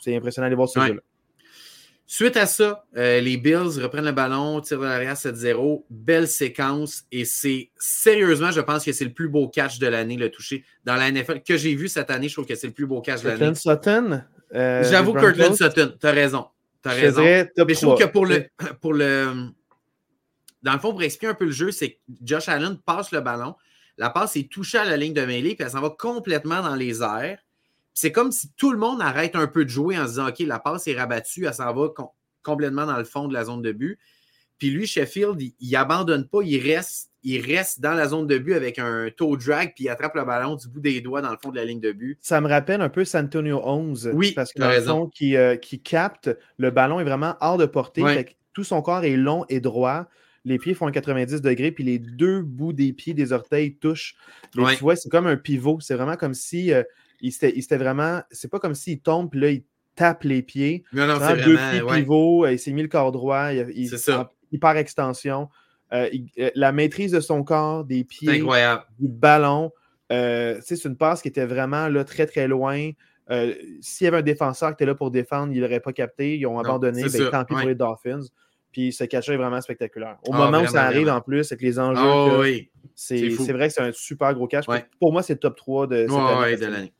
c'est 0.00 0.16
impressionnant 0.16 0.46
d'aller 0.46 0.56
voir 0.56 0.68
ce 0.68 0.80
jeu-là. 0.80 1.00
Suite 2.12 2.36
à 2.36 2.46
ça, 2.46 2.84
les 2.92 3.36
Bills 3.36 3.80
reprennent 3.80 4.04
le 4.04 4.10
ballon, 4.10 4.60
tirent 4.60 4.80
de 4.80 4.84
l'arrière 4.84 5.14
7-0. 5.14 5.84
Belle 5.90 6.26
séquence. 6.26 7.04
Et 7.12 7.24
c'est 7.24 7.70
sérieusement, 7.78 8.50
je 8.50 8.60
pense 8.60 8.84
que 8.84 8.90
c'est 8.90 9.04
le 9.04 9.12
plus 9.12 9.28
beau 9.28 9.46
catch 9.46 9.78
de 9.78 9.86
l'année, 9.86 10.16
le 10.16 10.28
toucher 10.28 10.64
dans 10.84 10.96
la 10.96 11.12
NFL. 11.12 11.44
Que 11.46 11.56
j'ai 11.56 11.72
vu 11.76 11.86
cette 11.86 12.10
année, 12.10 12.28
je 12.28 12.34
trouve 12.34 12.46
que 12.46 12.56
c'est 12.56 12.66
le 12.66 12.72
plus 12.72 12.86
beau 12.86 13.00
catch 13.00 13.22
de 13.22 13.28
l'année. 13.28 13.54
Sutton, 13.54 14.24
euh, 14.52 14.82
J'avoue, 14.90 15.14
Kirtland 15.14 15.54
Sutton, 15.54 15.94
tu 16.00 16.04
as 16.04 16.10
raison. 16.10 16.46
As 16.84 16.94
raison. 16.94 17.22
Mais 17.22 17.48
je 17.56 17.74
trouve 17.80 17.96
que 17.96 18.06
pour 18.06 18.26
le, 18.26 18.46
pour 18.80 18.92
le. 18.92 19.52
Dans 20.64 20.72
le 20.72 20.80
fond, 20.80 20.90
pour 20.90 21.04
expliquer 21.04 21.30
un 21.30 21.34
peu 21.34 21.44
le 21.44 21.52
jeu, 21.52 21.70
c'est 21.70 21.92
que 21.92 21.98
Josh 22.24 22.48
Allen 22.48 22.76
passe 22.84 23.12
le 23.12 23.20
ballon. 23.20 23.54
La 23.98 24.10
passe 24.10 24.34
est 24.34 24.50
touchée 24.50 24.78
à 24.78 24.84
la 24.84 24.96
ligne 24.96 25.14
de 25.14 25.24
mêlée, 25.24 25.54
puis 25.54 25.64
elle 25.64 25.70
s'en 25.70 25.80
va 25.80 25.94
complètement 25.96 26.60
dans 26.60 26.74
les 26.74 27.04
airs. 27.04 27.38
C'est 27.94 28.12
comme 28.12 28.32
si 28.32 28.50
tout 28.56 28.72
le 28.72 28.78
monde 28.78 29.00
arrête 29.02 29.36
un 29.36 29.46
peu 29.46 29.64
de 29.64 29.70
jouer 29.70 29.98
en 29.98 30.04
se 30.04 30.10
disant 30.10 30.28
OK, 30.28 30.38
la 30.40 30.58
passe 30.58 30.86
est 30.86 30.98
rabattue, 30.98 31.46
elle 31.46 31.54
s'en 31.54 31.72
va 31.72 31.88
complètement 32.42 32.86
dans 32.86 32.96
le 32.96 33.04
fond 33.04 33.28
de 33.28 33.34
la 33.34 33.44
zone 33.44 33.62
de 33.62 33.72
but. 33.72 33.98
Puis 34.60 34.70
lui, 34.70 34.86
Sheffield, 34.86 35.40
il, 35.40 35.70
n'abandonne 35.70 36.28
pas, 36.28 36.40
il 36.42 36.58
reste, 36.58 37.10
il 37.22 37.40
reste 37.40 37.80
dans 37.80 37.94
la 37.94 38.08
zone 38.08 38.26
de 38.26 38.36
but 38.36 38.52
avec 38.52 38.78
un 38.78 39.08
toe 39.16 39.38
drag, 39.38 39.72
puis 39.74 39.84
il 39.84 39.88
attrape 39.88 40.14
le 40.14 40.24
ballon 40.24 40.54
du 40.54 40.68
bout 40.68 40.80
des 40.80 41.00
doigts 41.00 41.22
dans 41.22 41.30
le 41.30 41.38
fond 41.42 41.50
de 41.50 41.56
la 41.56 41.64
ligne 41.64 41.80
de 41.80 41.92
but. 41.92 42.18
Ça 42.20 42.42
me 42.42 42.48
rappelle 42.48 42.82
un 42.82 42.90
peu 42.90 43.06
Santonio 43.06 43.62
11. 43.64 44.10
Oui, 44.12 44.32
parce 44.32 44.52
que 44.52 44.62
le 44.62 44.82
fond, 44.82 45.08
qui, 45.08 45.34
euh, 45.34 45.56
qui, 45.56 45.80
capte, 45.80 46.30
le 46.58 46.70
ballon 46.70 47.00
est 47.00 47.04
vraiment 47.04 47.36
hors 47.40 47.56
de 47.56 47.64
portée. 47.64 48.04
tout 48.52 48.64
son 48.64 48.82
corps 48.82 49.04
est 49.04 49.16
long 49.16 49.46
et 49.48 49.60
droit. 49.60 50.06
Les 50.44 50.58
pieds 50.58 50.74
font 50.74 50.86
un 50.86 50.92
90 50.92 51.40
degrés, 51.40 51.72
puis 51.72 51.84
les 51.84 51.98
deux 51.98 52.42
bouts 52.42 52.74
des 52.74 52.92
pieds, 52.92 53.14
des 53.14 53.32
orteils 53.32 53.76
touchent. 53.76 54.14
Tu 54.52 54.60
vois, 54.60 54.94
c'est 54.96 55.08
comme 55.08 55.26
un 55.26 55.36
pivot. 55.36 55.78
C'est 55.80 55.94
vraiment 55.94 56.16
comme 56.16 56.34
si 56.34 56.72
euh, 56.72 56.82
il 57.20 57.32
s'était 57.32 57.76
vraiment. 57.76 58.22
C'est 58.30 58.50
pas 58.50 58.58
comme 58.58 58.74
s'il 58.74 59.00
tombe, 59.00 59.30
puis 59.30 59.40
là, 59.40 59.50
il 59.50 59.64
tape 59.94 60.24
les 60.24 60.42
pieds. 60.42 60.84
Non, 60.92 61.06
non, 61.06 61.18
c'est 61.20 61.44
deux 61.44 61.56
pieds 61.56 61.82
pivot, 61.94 62.46
il 62.46 62.58
s'est 62.58 62.72
mis 62.72 62.82
le 62.82 62.88
corps 62.88 63.12
droit. 63.12 63.50
Ça 63.96 64.30
hyper 64.52 64.76
extension. 64.76 65.48
Euh, 65.92 66.08
euh, 66.38 66.50
la 66.54 66.72
maîtrise 66.72 67.12
de 67.12 67.20
son 67.20 67.42
corps, 67.42 67.84
des 67.84 68.04
pieds, 68.04 68.42
du 68.98 69.08
ballon. 69.08 69.72
Euh, 70.12 70.58
c'est 70.62 70.84
une 70.84 70.96
passe 70.96 71.22
qui 71.22 71.28
était 71.28 71.46
vraiment 71.46 71.88
là, 71.88 72.04
très, 72.04 72.26
très 72.26 72.48
loin. 72.48 72.90
S'il 73.80 74.04
y 74.04 74.08
avait 74.08 74.18
un 74.18 74.22
défenseur 74.22 74.70
qui 74.70 74.82
était 74.82 74.86
là 74.86 74.94
pour 74.94 75.10
défendre, 75.10 75.52
il 75.52 75.60
n'aurait 75.60 75.80
pas 75.80 75.92
capté. 75.92 76.36
Ils 76.36 76.46
ont 76.46 76.58
abandonné. 76.58 77.04
Ben, 77.04 77.30
tant 77.30 77.44
pis 77.44 77.54
pour 77.54 77.68
les 77.68 77.74
Dolphins. 77.74 78.22
Puis 78.72 78.92
ce 78.92 79.02
catch 79.02 79.28
est 79.28 79.36
vraiment 79.36 79.60
spectaculaire. 79.60 80.18
Au 80.28 80.32
ah, 80.32 80.38
moment 80.38 80.62
où 80.62 80.66
ça 80.66 80.84
arrive 80.84 81.08
en 81.08 81.20
plus, 81.20 81.50
avec 81.50 81.62
les 81.62 81.78
enjeux, 81.80 82.00
oh, 82.04 82.44
c'est 82.94 83.28
vrai 83.52 83.66
que 83.66 83.74
c'est 83.74 83.82
un 83.82 83.92
super 83.92 84.32
gros 84.34 84.46
catch. 84.46 84.66
Pour 85.00 85.12
moi, 85.12 85.22
c'est 85.22 85.34
le 85.34 85.38
top 85.40 85.56
3 85.56 85.86
de 85.88 86.06
cette 86.08 86.62
année. 86.62 86.92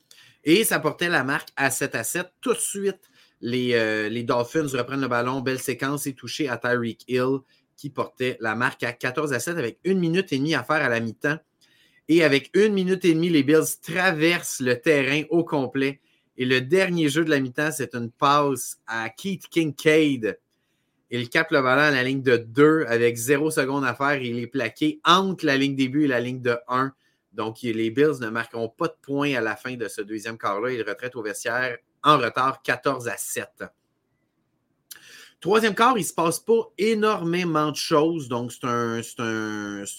Et 0.45 0.65
ça 0.65 0.81
portait 0.81 1.09
la 1.09 1.25
marque 1.25 1.51
à 1.57 1.71
7 1.71 1.95
à 1.95 2.05
7. 2.05 2.27
Tout 2.41 2.55
de 2.55 2.59
suite, 2.59 3.11
les, 3.41 4.09
les 4.09 4.23
Dolphins 4.23 4.67
reprennent 4.73 5.01
le 5.01 5.09
ballon. 5.09 5.41
Belle 5.41 5.59
séquence 5.59 6.07
et 6.07 6.15
touché 6.15 6.49
à 6.49 6.57
Tyreek 6.57 7.05
Hill 7.09 7.41
qui 7.81 7.89
portait 7.89 8.37
la 8.41 8.55
marque 8.55 8.83
à 8.83 8.93
14 8.93 9.33
à 9.33 9.41
7 9.41 9.57
avec 9.57 9.79
une 9.85 9.99
minute 9.99 10.31
et 10.35 10.39
demie 10.39 10.55
à 10.55 10.63
faire 10.63 10.85
à 10.85 10.91
la 10.91 11.01
mi-temps. 11.01 11.39
Et 12.09 12.23
avec 12.23 12.51
une 12.55 12.75
minute 12.75 13.07
et 13.07 13.15
demie, 13.15 13.31
les 13.31 13.43
Bills 13.43 13.81
traversent 13.83 14.61
le 14.61 14.79
terrain 14.79 15.23
au 15.31 15.45
complet. 15.45 16.01
Et 16.37 16.45
le 16.45 16.61
dernier 16.61 17.09
jeu 17.09 17.25
de 17.25 17.31
la 17.31 17.41
mi-temps, 17.41 17.71
c'est 17.73 17.95
une 17.95 18.11
passe 18.11 18.79
à 18.87 19.09
Keith 19.09 19.49
Kincaid. 19.49 20.39
Il 21.11 21.31
capte 21.31 21.53
le 21.53 21.63
ballon 21.63 21.81
à 21.81 21.91
la 21.91 22.03
ligne 22.03 22.21
de 22.21 22.37
2 22.37 22.85
avec 22.87 23.17
0 23.17 23.51
secondes 23.51 23.85
à 23.85 23.95
faire. 23.95 24.21
il 24.23 24.39
est 24.39 24.47
plaqué 24.47 25.01
entre 25.05 25.47
la 25.47 25.57
ligne 25.57 25.75
début 25.75 26.05
et 26.05 26.09
la 26.09 26.21
ligne 26.21 26.43
de 26.43 26.59
1. 26.69 26.93
Donc, 27.33 27.63
les 27.63 27.91
Bills 27.91 28.19
ne 28.21 28.29
marqueront 28.29 28.69
pas 28.69 28.89
de 28.89 28.97
points 29.01 29.35
à 29.35 29.41
la 29.41 29.57
fin 29.57 29.77
de 29.77 29.89
ce 29.89 30.01
deuxième 30.01 30.37
quart-là. 30.37 30.73
Ils 30.73 30.83
retraitent 30.83 31.17
au 31.17 31.23
vestiaire 31.23 31.79
en 32.03 32.19
retard 32.19 32.63
14 32.63 33.09
à 33.09 33.17
7. 33.17 33.65
Troisième 35.41 35.75
quart, 35.75 35.97
il 35.97 36.03
ne 36.03 36.07
se 36.07 36.13
passe 36.13 36.39
pas 36.39 36.71
énormément 36.77 37.71
de 37.71 37.77
choses. 37.77 38.29
Donc, 38.29 38.53
c'est 38.53 38.67
un, 38.67 39.01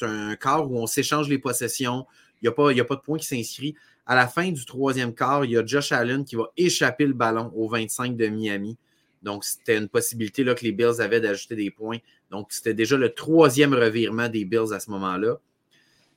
un, 0.01 0.35
quart 0.35 0.69
où 0.69 0.77
on 0.77 0.85
s'échange 0.85 1.29
les 1.29 1.39
possessions. 1.39 2.05
Il 2.41 2.45
n'y 2.45 2.49
a, 2.49 2.51
pas, 2.51 2.71
a 2.71 2.83
pas 2.83 2.95
de 2.95 3.01
point 3.01 3.17
qui 3.17 3.25
s'inscrit. 3.25 3.75
À 4.05 4.15
la 4.15 4.27
fin 4.27 4.51
du 4.51 4.65
troisième 4.65 5.15
quart, 5.15 5.45
il 5.45 5.51
y 5.51 5.57
a 5.57 5.65
Josh 5.65 5.91
Allen 5.91 6.25
qui 6.25 6.35
va 6.35 6.51
échapper 6.57 7.05
le 7.05 7.13
ballon 7.13 7.51
au 7.55 7.67
25 7.67 8.15
de 8.17 8.27
Miami. 8.27 8.77
Donc, 9.23 9.43
c'était 9.43 9.77
une 9.77 9.87
possibilité 9.87 10.43
là, 10.43 10.53
que 10.53 10.63
les 10.63 10.71
Bills 10.71 10.99
avaient 11.01 11.21
d'ajouter 11.21 11.55
des 11.55 11.71
points. 11.71 11.97
Donc, 12.29 12.51
c'était 12.51 12.73
déjà 12.73 12.97
le 12.97 13.13
troisième 13.13 13.73
revirement 13.73 14.29
des 14.29 14.45
Bills 14.45 14.73
à 14.73 14.79
ce 14.79 14.89
moment-là. 14.91 15.39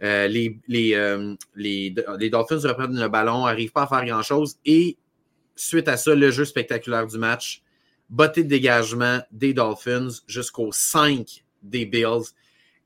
Euh, 0.02 0.26
les, 0.26 0.58
les, 0.68 1.36
les, 1.54 2.30
Dolphins 2.30 2.60
reprennent 2.68 2.98
le 2.98 3.08
ballon, 3.08 3.46
n'arrivent 3.46 3.72
pas 3.72 3.84
à 3.84 3.86
faire 3.86 4.04
grand-chose. 4.04 4.56
Et 4.66 4.96
suite 5.56 5.88
à 5.88 5.96
ça, 5.96 6.14
le 6.14 6.30
jeu 6.30 6.44
spectaculaire 6.44 7.06
du 7.06 7.18
match, 7.18 7.62
bottée 8.10 8.44
de 8.44 8.48
dégagement 8.48 9.20
des 9.30 9.54
Dolphins 9.54 10.08
jusqu'aux 10.26 10.72
5 10.72 11.44
des 11.62 11.86
Bills. 11.86 12.32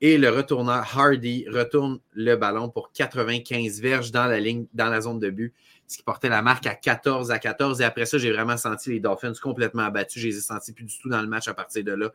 Et 0.01 0.17
le 0.17 0.31
retourneur 0.31 0.87
Hardy 0.97 1.45
retourne 1.49 1.99
le 2.13 2.37
ballon 2.37 2.69
pour 2.69 2.93
95 2.93 3.81
verges 3.81 4.13
dans 4.13 4.27
la 4.27 4.39
ligne, 4.39 4.67
dans 4.73 4.89
la 4.89 5.01
zone 5.01 5.19
de 5.19 5.29
but, 5.29 5.53
ce 5.89 5.97
qui 5.97 6.05
portait 6.05 6.29
la 6.29 6.41
marque 6.41 6.67
à 6.67 6.75
14 6.77 7.33
à 7.33 7.41
14. 7.41 7.81
Et 7.81 7.85
après 7.85 8.07
ça, 8.07 8.17
j'ai 8.17 8.31
vraiment 8.31 8.57
senti 8.57 8.91
les 8.91 9.01
Dolphins 9.01 9.33
complètement 9.43 9.83
abattus. 9.83 10.23
Je 10.23 10.29
les 10.29 10.37
ai 10.37 10.41
sentis 10.41 10.73
plus 10.73 10.85
du 10.85 10.95
tout 10.99 11.09
dans 11.09 11.21
le 11.21 11.27
match 11.27 11.49
à 11.49 11.55
partir 11.55 11.83
de 11.83 11.93
là. 11.93 12.13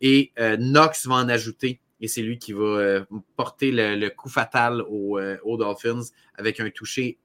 Et 0.00 0.32
euh, 0.38 0.56
Knox 0.56 1.06
va 1.06 1.16
en 1.16 1.28
ajouter. 1.28 1.80
Et 2.00 2.08
c'est 2.08 2.22
lui 2.22 2.38
qui 2.38 2.52
va 2.52 2.62
euh, 2.62 3.04
porter 3.36 3.70
le, 3.72 4.08
coup 4.10 4.28
fatal 4.28 4.80
euh, 4.80 5.36
aux, 5.42 5.56
Dolphins 5.56 6.02
avec 6.36 6.60
un 6.60 6.70
toucher 6.70 7.18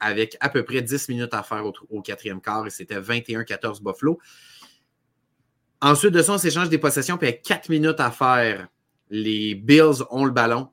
avec 0.00 0.36
à 0.40 0.48
peu 0.48 0.64
près 0.64 0.82
10 0.82 1.08
minutes 1.08 1.32
à 1.32 1.42
faire 1.42 1.64
au, 1.90 2.02
quatrième 2.02 2.40
quart. 2.40 2.66
Et 2.66 2.70
c'était 2.70 3.00
21-14 3.00 3.82
Buffalo. 3.82 4.18
Ensuite 5.80 6.12
de 6.12 6.22
ça, 6.22 6.32
on 6.32 6.38
s'échange 6.38 6.68
des 6.68 6.78
possessions, 6.78 7.16
puis 7.18 7.28
avec 7.28 7.42
4 7.42 7.68
minutes 7.68 8.00
à 8.00 8.10
faire 8.10 8.68
les 9.10 9.54
Bills 9.54 10.02
ont 10.10 10.24
le 10.24 10.32
ballon. 10.32 10.68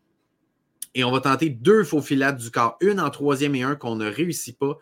Et 0.95 1.03
on 1.03 1.11
va 1.11 1.21
tenter 1.21 1.49
deux 1.49 1.83
faux 1.83 2.01
filades 2.01 2.37
du 2.37 2.51
corps. 2.51 2.77
Une 2.81 2.99
en 2.99 3.09
troisième 3.09 3.55
et 3.55 3.63
un 3.63 3.75
qu'on 3.75 3.95
ne 3.95 4.09
réussit 4.09 4.57
pas. 4.57 4.77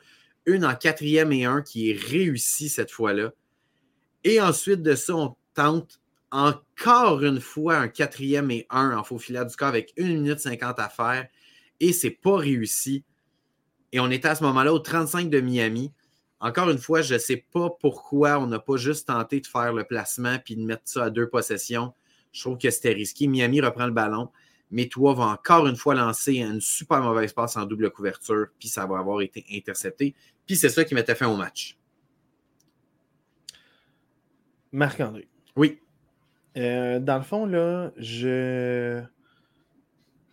Une 0.45 0.65
en 0.65 0.75
quatrième 0.75 1.31
et 1.31 1.45
un 1.45 1.61
qui 1.61 1.91
est 1.91 1.99
réussi 1.99 2.67
cette 2.69 2.91
fois-là. 2.91 3.31
Et 4.23 4.41
ensuite 4.41 4.81
de 4.81 4.95
ça, 4.95 5.15
on 5.15 5.35
tente 5.53 6.00
encore 6.31 7.23
une 7.23 7.39
fois 7.39 7.75
un 7.77 7.87
quatrième 7.87 8.49
et 8.51 8.65
un 8.69 8.97
en 8.97 9.03
faux 9.03 9.19
filade 9.19 9.49
du 9.49 9.55
corps 9.55 9.67
avec 9.67 9.93
une 9.97 10.21
minute 10.21 10.39
cinquante 10.39 10.79
à 10.79 10.89
faire. 10.89 11.27
Et 11.79 11.93
c'est 11.93 12.11
pas 12.11 12.37
réussi. 12.37 13.03
Et 13.91 13.99
on 13.99 14.09
était 14.09 14.29
à 14.29 14.35
ce 14.35 14.43
moment-là 14.43 14.73
au 14.73 14.79
35 14.79 15.29
de 15.29 15.41
Miami. 15.41 15.91
Encore 16.39 16.69
une 16.69 16.77
fois, 16.77 17.01
je 17.01 17.15
ne 17.15 17.19
sais 17.19 17.45
pas 17.51 17.69
pourquoi 17.69 18.39
on 18.39 18.47
n'a 18.47 18.59
pas 18.59 18.77
juste 18.77 19.07
tenté 19.07 19.41
de 19.41 19.47
faire 19.47 19.73
le 19.73 19.83
placement 19.83 20.37
puis 20.43 20.55
de 20.55 20.63
mettre 20.63 20.83
ça 20.85 21.05
à 21.05 21.09
deux 21.09 21.27
possessions. 21.29 21.93
Je 22.31 22.41
trouve 22.41 22.57
que 22.57 22.69
c'était 22.69 22.93
risqué. 22.93 23.27
Miami 23.27 23.61
reprend 23.61 23.85
le 23.85 23.91
ballon, 23.91 24.31
mais 24.71 24.87
toi 24.87 25.13
va 25.13 25.25
encore 25.25 25.67
une 25.67 25.75
fois 25.75 25.93
lancer 25.93 26.35
une 26.35 26.61
super 26.61 27.01
mauvaise 27.01 27.33
passe 27.33 27.57
en 27.57 27.65
double 27.65 27.91
couverture, 27.91 28.47
puis 28.57 28.69
ça 28.69 28.85
va 28.85 28.99
avoir 28.99 29.21
été 29.21 29.45
intercepté. 29.51 30.15
Puis 30.47 30.55
c'est 30.55 30.69
ça 30.69 30.85
qui 30.85 30.95
mettait 30.95 31.15
fin 31.15 31.27
au 31.27 31.35
match. 31.35 31.77
Marc-André. 34.71 35.27
Oui. 35.57 35.80
Euh, 36.57 36.99
dans 36.99 37.17
le 37.17 37.23
fond, 37.23 37.45
là, 37.45 37.91
je. 37.97 39.01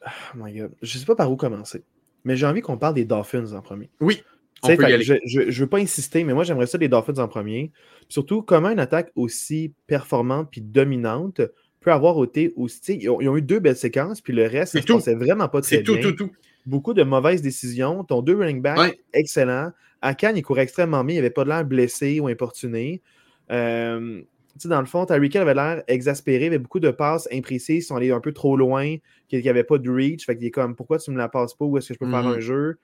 Oh 0.04 0.36
my 0.36 0.52
God. 0.52 0.72
Je 0.82 0.96
ne 0.96 1.00
sais 1.00 1.06
pas 1.06 1.16
par 1.16 1.30
où 1.30 1.36
commencer. 1.36 1.82
Mais 2.24 2.36
j'ai 2.36 2.46
envie 2.46 2.60
qu'on 2.60 2.76
parle 2.76 2.94
des 2.94 3.04
Dolphins 3.04 3.52
en 3.52 3.62
premier. 3.62 3.90
Oui. 4.00 4.22
On 4.62 4.76
peut 4.76 4.82
y 4.88 4.92
aller. 4.92 5.04
Je 5.04 5.40
ne 5.40 5.50
veux 5.50 5.66
pas 5.66 5.78
insister, 5.78 6.24
mais 6.24 6.34
moi, 6.34 6.44
j'aimerais 6.44 6.66
ça 6.66 6.78
des 6.78 6.88
Dolphins 6.88 7.18
en 7.18 7.28
premier. 7.28 7.70
Surtout, 8.08 8.42
comment 8.42 8.70
une 8.70 8.80
attaque 8.80 9.12
aussi 9.14 9.72
performante 9.86 10.48
puis 10.50 10.60
dominante 10.60 11.40
peut 11.80 11.92
avoir 11.92 12.22
été 12.24 12.52
aussi. 12.56 12.98
Ils 13.00 13.08
ont, 13.10 13.36
eu 13.36 13.42
deux 13.42 13.60
belles 13.60 13.76
séquences, 13.76 14.20
puis 14.20 14.32
le 14.32 14.46
reste, 14.46 14.80
se 14.80 15.10
vraiment 15.14 15.48
pas 15.48 15.60
très 15.60 15.82
bien. 15.82 15.94
C'est 15.94 16.02
tout, 16.02 16.10
tout, 16.10 16.26
tout. 16.26 16.32
Beaucoup 16.66 16.92
de 16.92 17.04
mauvaises 17.04 17.40
décisions. 17.40 18.02
Ton 18.04 18.20
deux 18.20 18.36
running 18.36 18.60
backs, 18.60 18.98
excellent. 19.12 19.70
Akan, 20.02 20.32
il 20.34 20.42
courait 20.42 20.62
extrêmement 20.62 21.04
bien. 21.04 21.16
Il 21.16 21.18
n'avait 21.18 21.30
pas 21.30 21.44
de 21.44 21.48
l'air 21.48 21.64
blessé 21.64 22.20
ou 22.20 22.28
importuné. 22.28 23.02
Euh, 23.50 24.22
dans 24.64 24.80
le 24.80 24.86
fond, 24.86 25.06
Tyreek 25.06 25.36
avait 25.36 25.54
l'air 25.54 25.82
exaspéré, 25.86 26.44
il 26.44 26.48
avait 26.48 26.58
beaucoup 26.58 26.80
de 26.80 26.90
passes 26.90 27.28
imprécises, 27.32 27.84
ils 27.84 27.86
sont 27.86 27.96
allés 27.96 28.10
un 28.10 28.20
peu 28.20 28.32
trop 28.32 28.56
loin, 28.56 28.96
qu'il 29.28 29.40
n'y 29.40 29.48
avait 29.48 29.64
pas 29.64 29.78
de 29.78 29.90
reach. 29.90 30.26
Fait 30.26 30.36
qu'il 30.36 30.46
est 30.46 30.50
comme 30.50 30.74
pourquoi 30.74 30.98
tu 30.98 31.10
ne 31.10 31.14
me 31.14 31.18
la 31.18 31.28
passes 31.28 31.54
pas, 31.54 31.64
où 31.64 31.78
est-ce 31.78 31.88
que 31.88 31.94
je 31.94 31.98
peux 31.98 32.10
faire 32.10 32.24
mm-hmm. 32.24 32.36
un 32.36 32.40
jeu? 32.40 32.78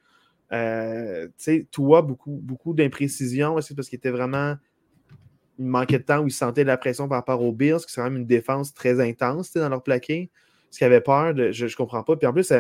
Euh, 0.53 1.27
tu 1.27 1.33
sais, 1.39 1.67
toi, 1.71 2.03
beaucoup, 2.03 2.39
beaucoup 2.43 2.75
d'imprécisions. 2.75 3.61
C'est 3.61 3.75
parce 3.75 3.89
qu'il 3.89 3.97
était 3.97 4.11
vraiment 4.11 4.57
il 5.59 5.67
manquait 5.67 5.99
de 5.99 6.05
temps 6.05 6.19
où 6.21 6.27
il 6.27 6.33
sentait 6.33 6.65
la 6.65 6.77
pression 6.77 7.09
par 7.09 7.19
rapport 7.19 7.43
aux 7.43 7.53
Bills, 7.53 7.79
qui 7.79 7.93
c'est 7.93 8.01
quand 8.01 8.11
même 8.11 8.17
une 8.17 8.27
défense 8.27 8.75
très 8.75 9.01
intense 9.01 9.53
dans 9.53 9.69
leur 9.69 9.83
plaqué. 9.83 10.31
Ce 10.71 10.79
qu'il 10.79 10.87
avait 10.87 11.01
peur, 11.01 11.35
de, 11.35 11.53
je 11.53 11.67
ne 11.67 11.71
comprends 11.71 12.03
pas. 12.03 12.17
Puis 12.17 12.27
en 12.27 12.33
plus, 12.33 12.53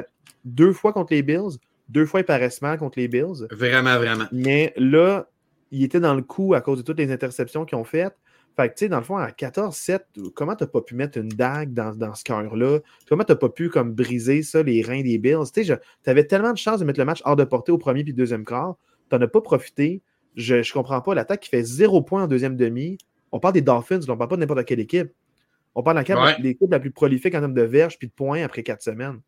deux 0.44 0.72
fois 0.72 0.92
contre 0.92 1.12
les 1.12 1.22
Bills, 1.22 1.58
deux 1.88 2.06
fois 2.06 2.20
il 2.20 2.24
paraissait 2.24 2.60
mal 2.62 2.78
contre 2.78 2.98
les 2.98 3.08
Bills. 3.08 3.48
Vraiment, 3.50 3.96
vraiment. 3.96 4.26
Mais 4.30 4.72
là, 4.76 5.28
il 5.72 5.82
était 5.82 6.00
dans 6.00 6.14
le 6.14 6.22
coup 6.22 6.54
à 6.54 6.60
cause 6.60 6.78
de 6.78 6.82
toutes 6.84 6.98
les 6.98 7.10
interceptions 7.10 7.64
qu'ils 7.64 7.78
ont 7.78 7.84
faites. 7.84 8.16
Fait 8.56 8.68
que, 8.68 8.74
tu 8.74 8.84
sais, 8.84 8.88
dans 8.88 8.98
le 8.98 9.04
fond, 9.04 9.16
à 9.16 9.30
14-7, 9.30 10.30
comment 10.32 10.54
t'as 10.54 10.66
pas 10.66 10.80
pu 10.80 10.94
mettre 10.94 11.18
une 11.18 11.28
dague 11.28 11.74
dans, 11.74 11.94
dans 11.94 12.14
ce 12.14 12.22
cœur-là? 12.22 12.78
Comment 13.08 13.24
t'as 13.24 13.34
pas 13.34 13.48
pu, 13.48 13.68
comme, 13.68 13.92
briser 13.92 14.42
ça, 14.42 14.62
les 14.62 14.82
reins 14.82 15.02
des 15.02 15.18
Bills? 15.18 15.50
Tu 15.52 15.64
sais, 15.64 15.80
t'avais 16.04 16.24
tellement 16.24 16.52
de 16.52 16.58
chances 16.58 16.78
de 16.78 16.84
mettre 16.84 17.00
le 17.00 17.04
match 17.04 17.20
hors 17.24 17.34
de 17.34 17.44
portée 17.44 17.72
au 17.72 17.78
premier 17.78 18.04
puis 18.04 18.14
deuxième 18.14 18.44
quart. 18.44 18.76
T'en 19.08 19.20
as 19.20 19.26
pas 19.26 19.40
profité. 19.40 20.02
Je 20.36 20.56
ne 20.56 20.72
comprends 20.72 21.00
pas. 21.00 21.14
L'attaque 21.14 21.40
qui 21.40 21.48
fait 21.48 21.64
zéro 21.64 22.02
point 22.02 22.24
en 22.24 22.26
deuxième 22.28 22.56
demi. 22.56 22.96
On 23.32 23.40
parle 23.40 23.54
des 23.54 23.62
Dolphins, 23.62 24.00
on 24.08 24.16
parle 24.16 24.30
pas 24.30 24.36
de 24.36 24.40
n'importe 24.40 24.64
quelle 24.64 24.80
équipe. 24.80 25.12
On 25.74 25.82
parle 25.82 26.04
de 26.04 26.42
l'équipe 26.42 26.70
la 26.70 26.78
plus 26.78 26.92
prolifique 26.92 27.34
en 27.34 27.40
termes 27.40 27.54
de 27.54 27.62
verges 27.62 27.98
puis 27.98 28.06
de 28.06 28.12
points 28.12 28.44
après 28.44 28.62
quatre 28.62 28.82
semaines. 28.82 29.20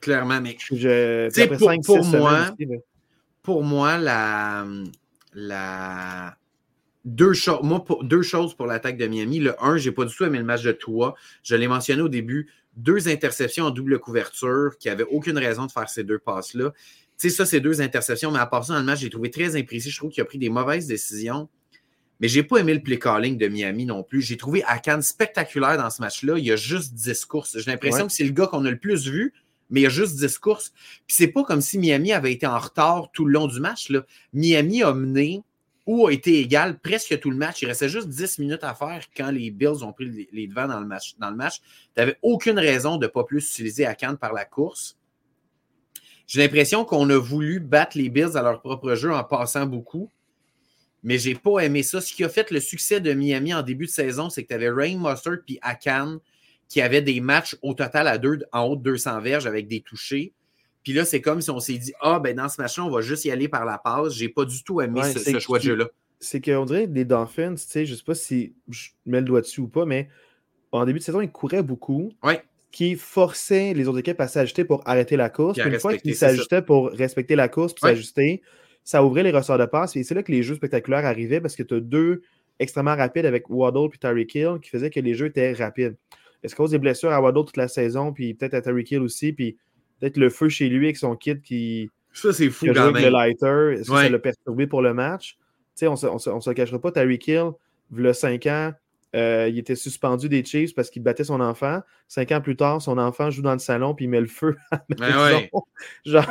Clairement, 0.00 0.40
mais 0.40 0.56
je, 0.60 1.56
pour, 1.56 1.72
pour 1.84 2.04
moi, 2.04 2.54
pour 3.42 3.64
moi, 3.64 3.98
la, 3.98 4.64
la 5.32 6.36
deux, 7.06 7.32
moi, 7.62 7.84
deux 8.02 8.22
choses 8.22 8.54
pour 8.54 8.66
l'attaque 8.66 8.98
de 8.98 9.06
Miami. 9.06 9.38
Le 9.38 9.54
un, 9.64 9.78
je 9.78 9.88
n'ai 9.88 9.94
pas 9.94 10.04
du 10.04 10.14
tout 10.14 10.24
aimé 10.24 10.38
le 10.38 10.44
match 10.44 10.62
de 10.62 10.72
toi. 10.72 11.14
Je 11.44 11.54
l'ai 11.54 11.68
mentionné 11.68 12.02
au 12.02 12.08
début, 12.08 12.50
deux 12.76 13.08
interceptions 13.08 13.64
en 13.64 13.70
double 13.70 14.00
couverture 14.00 14.76
qui 14.78 14.88
n'avaient 14.88 15.06
aucune 15.10 15.38
raison 15.38 15.66
de 15.66 15.72
faire 15.72 15.88
ces 15.88 16.02
deux 16.02 16.18
passes-là. 16.18 16.72
Tu 17.16 17.30
sais, 17.30 17.30
ça, 17.30 17.46
c'est 17.46 17.60
deux 17.60 17.80
interceptions, 17.80 18.32
mais 18.32 18.40
à 18.40 18.46
part 18.46 18.64
ça, 18.64 18.74
dans 18.74 18.80
le 18.80 18.84
match, 18.84 19.00
j'ai 19.00 19.08
trouvé 19.08 19.30
très 19.30 19.56
imprécis. 19.56 19.90
Je 19.90 19.96
trouve 19.96 20.10
qu'il 20.10 20.20
a 20.20 20.24
pris 20.24 20.38
des 20.38 20.50
mauvaises 20.50 20.86
décisions. 20.86 21.48
Mais 22.18 22.28
j'ai 22.28 22.42
pas 22.42 22.58
aimé 22.58 22.74
le 22.74 22.82
play 22.82 22.98
calling 22.98 23.38
de 23.38 23.46
Miami 23.46 23.86
non 23.86 24.02
plus. 24.02 24.20
J'ai 24.20 24.36
trouvé 24.36 24.64
Akan 24.64 25.00
spectaculaire 25.00 25.76
dans 25.76 25.90
ce 25.90 26.02
match-là. 26.02 26.38
Il 26.38 26.44
y 26.44 26.50
a 26.50 26.56
juste 26.56 26.94
10 26.94 27.24
courses. 27.26 27.58
J'ai 27.58 27.70
l'impression 27.70 28.06
que 28.06 28.12
c'est 28.12 28.24
le 28.24 28.32
gars 28.32 28.46
qu'on 28.46 28.64
a 28.64 28.70
le 28.70 28.78
plus 28.78 29.06
vu, 29.06 29.32
mais 29.70 29.80
il 29.80 29.84
y 29.84 29.86
a 29.86 29.90
juste 29.90 30.16
10 30.16 30.38
courses. 30.38 30.72
Puis 31.06 31.16
c'est 31.16 31.28
pas 31.28 31.44
comme 31.44 31.60
si 31.60 31.78
Miami 31.78 32.12
avait 32.12 32.32
été 32.32 32.46
en 32.46 32.58
retard 32.58 33.10
tout 33.12 33.26
le 33.26 33.32
long 33.32 33.46
du 33.46 33.60
match. 33.60 33.90
Là. 33.90 34.04
Miami 34.32 34.82
a 34.82 34.92
mené 34.94 35.42
ou 35.86 36.08
a 36.08 36.12
été 36.12 36.40
égal 36.40 36.78
presque 36.80 37.18
tout 37.20 37.30
le 37.30 37.36
match. 37.36 37.62
Il 37.62 37.66
restait 37.66 37.88
juste 37.88 38.08
10 38.08 38.40
minutes 38.40 38.64
à 38.64 38.74
faire 38.74 39.04
quand 39.16 39.30
les 39.30 39.50
Bills 39.50 39.84
ont 39.84 39.92
pris 39.92 40.28
les 40.32 40.46
devants 40.48 40.66
dans 40.66 40.80
le 40.80 40.86
match. 40.86 41.14
Tu 41.60 41.66
n'avais 41.96 42.18
aucune 42.22 42.58
raison 42.58 42.96
de 42.96 43.06
ne 43.06 43.10
pas 43.10 43.24
plus 43.24 43.48
utiliser 43.48 43.86
Akan 43.86 44.16
par 44.16 44.32
la 44.32 44.44
course. 44.44 44.98
J'ai 46.26 46.40
l'impression 46.40 46.84
qu'on 46.84 47.08
a 47.10 47.18
voulu 47.18 47.60
battre 47.60 47.96
les 47.96 48.08
Bills 48.08 48.36
à 48.36 48.42
leur 48.42 48.60
propre 48.60 48.94
jeu 48.96 49.14
en 49.14 49.22
passant 49.22 49.64
beaucoup, 49.64 50.10
mais 51.04 51.18
j'ai 51.18 51.36
pas 51.36 51.60
aimé 51.60 51.84
ça. 51.84 52.00
Ce 52.00 52.12
qui 52.12 52.24
a 52.24 52.28
fait 52.28 52.50
le 52.50 52.58
succès 52.58 53.00
de 53.00 53.12
Miami 53.12 53.54
en 53.54 53.62
début 53.62 53.86
de 53.86 53.90
saison, 53.90 54.28
c'est 54.28 54.42
que 54.42 54.48
tu 54.48 54.54
avais 54.54 54.70
Rain 54.70 54.98
Mustard 54.98 55.38
puis 55.46 55.60
Akan 55.62 56.18
qui 56.68 56.80
avaient 56.80 57.02
des 57.02 57.20
matchs 57.20 57.56
au 57.62 57.74
total 57.74 58.08
à 58.08 58.18
deux, 58.18 58.40
en 58.52 58.64
haut 58.64 58.74
de 58.74 58.82
200 58.82 59.20
verges 59.20 59.46
avec 59.46 59.68
des 59.68 59.82
touchés. 59.82 60.32
Puis 60.86 60.92
là, 60.92 61.04
c'est 61.04 61.20
comme 61.20 61.40
si 61.40 61.50
on 61.50 61.58
s'est 61.58 61.78
dit 61.78 61.92
Ah, 61.98 62.20
ben 62.20 62.36
dans 62.36 62.48
ce 62.48 62.60
match-là, 62.60 62.84
on 62.84 62.90
va 62.90 63.00
juste 63.00 63.24
y 63.24 63.32
aller 63.32 63.48
par 63.48 63.64
la 63.64 63.76
passe. 63.76 64.12
J'ai 64.12 64.28
pas 64.28 64.44
du 64.44 64.62
tout 64.62 64.80
aimé 64.80 65.00
ce, 65.02 65.40
choix 65.40 65.58
de 65.58 65.64
jeu-là. 65.64 65.88
C'est 66.20 66.40
qu'on 66.40 66.64
dirait 66.64 66.86
des 66.86 67.04
Dolphins, 67.04 67.56
tu 67.56 67.62
sais, 67.66 67.86
je 67.86 67.96
sais 67.96 68.04
pas 68.04 68.14
si 68.14 68.54
je 68.68 68.90
mets 69.04 69.18
le 69.18 69.24
doigt 69.24 69.40
dessus 69.40 69.62
ou 69.62 69.66
pas, 69.66 69.84
mais 69.84 70.08
en 70.70 70.84
début 70.84 71.00
de 71.00 71.04
saison, 71.04 71.20
ils 71.20 71.28
couraient 71.28 71.64
beaucoup. 71.64 72.12
Ouais 72.22 72.40
qui 72.70 72.94
forçait 72.94 73.72
les 73.74 73.88
autres 73.88 73.98
équipes 74.00 74.20
à 74.20 74.28
s'ajuster 74.28 74.64
pour 74.64 74.86
arrêter 74.86 75.16
la 75.16 75.30
course. 75.30 75.58
une 75.58 75.80
fois 75.80 75.96
qu'ils 75.96 76.14
s'ajustaient 76.14 76.60
pour 76.60 76.90
respecter 76.90 77.34
la 77.34 77.48
course 77.48 77.72
et 77.72 77.80
s'ajuster, 77.80 78.42
ça 78.84 79.02
ouvrait 79.02 79.22
les 79.22 79.30
ressorts 79.30 79.58
de 79.58 79.64
passe. 79.64 79.96
Et 79.96 80.04
c'est 80.04 80.14
là 80.14 80.22
que 80.22 80.30
les 80.30 80.42
jeux 80.42 80.54
spectaculaires 80.54 81.06
arrivaient 81.06 81.40
parce 81.40 81.56
que 81.56 81.62
tu 81.62 81.74
as 81.74 81.80
deux 81.80 82.22
extrêmement 82.60 82.94
rapides 82.94 83.24
avec 83.24 83.48
Waddle 83.48 83.88
et 83.92 83.98
Tyreek 83.98 84.34
Hill 84.34 84.58
qui 84.62 84.68
faisaient 84.68 84.90
que 84.90 85.00
les 85.00 85.14
jeux 85.14 85.26
étaient 85.26 85.54
rapides. 85.54 85.96
Est-ce 86.42 86.54
cause 86.54 86.70
des 86.70 86.78
blessures 86.78 87.12
à 87.12 87.20
Waddle 87.20 87.46
toute 87.46 87.56
la 87.56 87.68
saison, 87.68 88.12
puis 88.12 88.34
peut-être 88.34 88.54
à 88.54 88.60
Tyreek 88.60 88.90
Hill 88.90 89.00
aussi, 89.00 89.32
puis 89.32 89.56
peut-être 90.00 90.16
le 90.16 90.30
feu 90.30 90.48
chez 90.48 90.68
lui 90.68 90.86
avec 90.86 90.96
son 90.96 91.16
kit 91.16 91.40
qui. 91.40 91.90
Ça, 92.12 92.32
c'est 92.32 92.50
fou 92.50 92.66
quand 92.66 92.92
même. 92.92 93.02
le 93.02 93.10
lighter. 93.10 93.80
Est-ce 93.80 93.90
que 93.90 93.96
ça 93.96 94.08
l'a 94.08 94.18
perturbé 94.18 94.66
pour 94.66 94.82
le 94.82 94.94
match? 94.94 95.36
Tu 95.76 95.86
sais, 95.86 95.86
on 95.86 95.92
ne 95.92 96.40
se, 96.40 96.50
cachera 96.52 96.80
pas, 96.80 96.90
Tyreek 96.90 97.28
Hill, 97.28 97.50
le 97.92 98.12
5 98.14 98.46
ans, 98.46 98.72
euh, 99.14 99.48
il 99.48 99.58
était 99.58 99.76
suspendu 99.76 100.28
des 100.28 100.44
Chiefs 100.44 100.74
parce 100.74 100.90
qu'il 100.90 101.02
battait 101.02 101.24
son 101.24 101.40
enfant. 101.40 101.80
Cinq 102.08 102.32
ans 102.32 102.40
plus 102.40 102.56
tard, 102.56 102.82
son 102.82 102.98
enfant 102.98 103.30
joue 103.30 103.40
dans 103.40 103.52
le 103.52 103.58
salon 103.58 103.94
puis 103.94 104.04
il 104.04 104.08
met 104.08 104.20
le 104.20 104.26
feu 104.26 104.56
à 104.70 104.82
la 104.88 104.96
ben 104.96 105.38
maison. 105.38 105.48
Genre, 106.04 106.24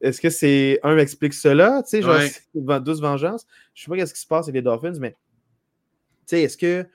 est-ce 0.00 0.20
que 0.20 0.30
c'est 0.30 0.78
un 0.82 0.96
explique 0.98 1.34
cela? 1.34 1.82
Tu 1.82 1.90
sais, 1.90 2.02
genre, 2.02 2.20
ouais. 2.54 2.80
douce 2.80 3.00
vengeance. 3.00 3.46
Je 3.74 3.82
sais 3.82 3.90
pas 3.90 4.06
ce 4.06 4.12
qui 4.12 4.20
se 4.20 4.26
passe 4.26 4.46
avec 4.46 4.56
les 4.56 4.62
Dolphins, 4.62 4.98
mais 5.00 5.10
tu 5.10 5.16
sais, 6.26 6.42
est-ce 6.42 6.56
que 6.56 6.86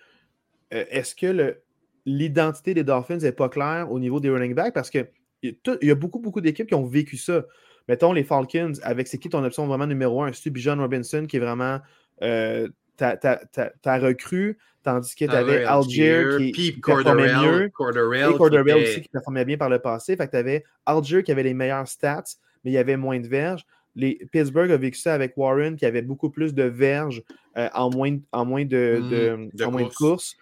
euh, 0.73 0.85
est-ce 0.89 1.15
que 1.15 1.57
l'identité 2.05 2.73
des 2.73 2.83
Dolphins 2.83 3.17
n'est 3.17 3.31
pas 3.31 3.49
claire 3.49 3.91
au 3.91 3.99
niveau 3.99 4.19
des 4.19 4.29
running 4.29 4.53
backs? 4.53 4.73
Parce 4.73 4.89
qu'il 4.89 5.09
y, 5.47 5.85
y 5.85 5.91
a 5.91 5.95
beaucoup, 5.95 6.19
beaucoup 6.19 6.41
d'équipes 6.41 6.67
qui 6.67 6.75
ont 6.75 6.85
vécu 6.85 7.17
ça. 7.17 7.45
Mettons 7.87 8.11
les 8.11 8.23
Falcons, 8.23 8.73
avec 8.83 9.07
c'est 9.07 9.17
qui 9.17 9.29
ton 9.29 9.43
option 9.43 9.65
vraiment 9.65 9.87
numéro 9.87 10.21
un? 10.21 10.33
C'est 10.33 10.55
John 10.55 10.79
Robinson 10.79 11.25
qui 11.27 11.37
est 11.37 11.39
vraiment 11.39 11.79
euh, 12.21 12.67
ta 12.97 13.99
recrue, 13.99 14.57
tandis 14.83 15.15
que 15.15 15.25
tu 15.25 15.31
avais 15.31 15.63
Algier 15.63 16.51
qui, 16.53 16.73
performait 16.73 17.33
mieux. 17.33 17.65
et 17.65 17.71
Corderell 17.71 18.83
aussi 18.83 19.01
qui 19.01 19.09
performait 19.09 19.45
bien 19.45 19.57
par 19.57 19.69
le 19.69 19.79
passé. 19.79 20.15
Fait 20.17 20.25
que 20.25 20.31
tu 20.31 20.37
avais 20.37 20.63
Algier 20.85 21.23
qui 21.23 21.31
avait 21.31 21.43
les 21.43 21.53
meilleures 21.53 21.87
stats, 21.87 22.23
mais 22.63 22.71
il 22.71 22.73
y 22.73 22.77
avait 22.77 22.97
moins 22.97 23.19
de 23.19 23.27
verges. 23.27 23.65
Les, 23.95 24.19
Pittsburgh 24.31 24.71
a 24.71 24.77
vécu 24.77 24.99
ça 24.99 25.13
avec 25.13 25.35
Warren 25.37 25.75
qui 25.75 25.85
avait 25.85 26.03
beaucoup 26.03 26.29
plus 26.29 26.53
de 26.53 26.63
verges 26.63 27.23
euh, 27.57 27.67
en, 27.73 27.89
moins, 27.89 28.17
en 28.31 28.45
moins 28.45 28.63
de, 28.63 28.99
mm, 29.01 29.49
de, 29.57 29.65
moins 29.65 29.83
de 29.83 29.93
courses. 29.93 30.35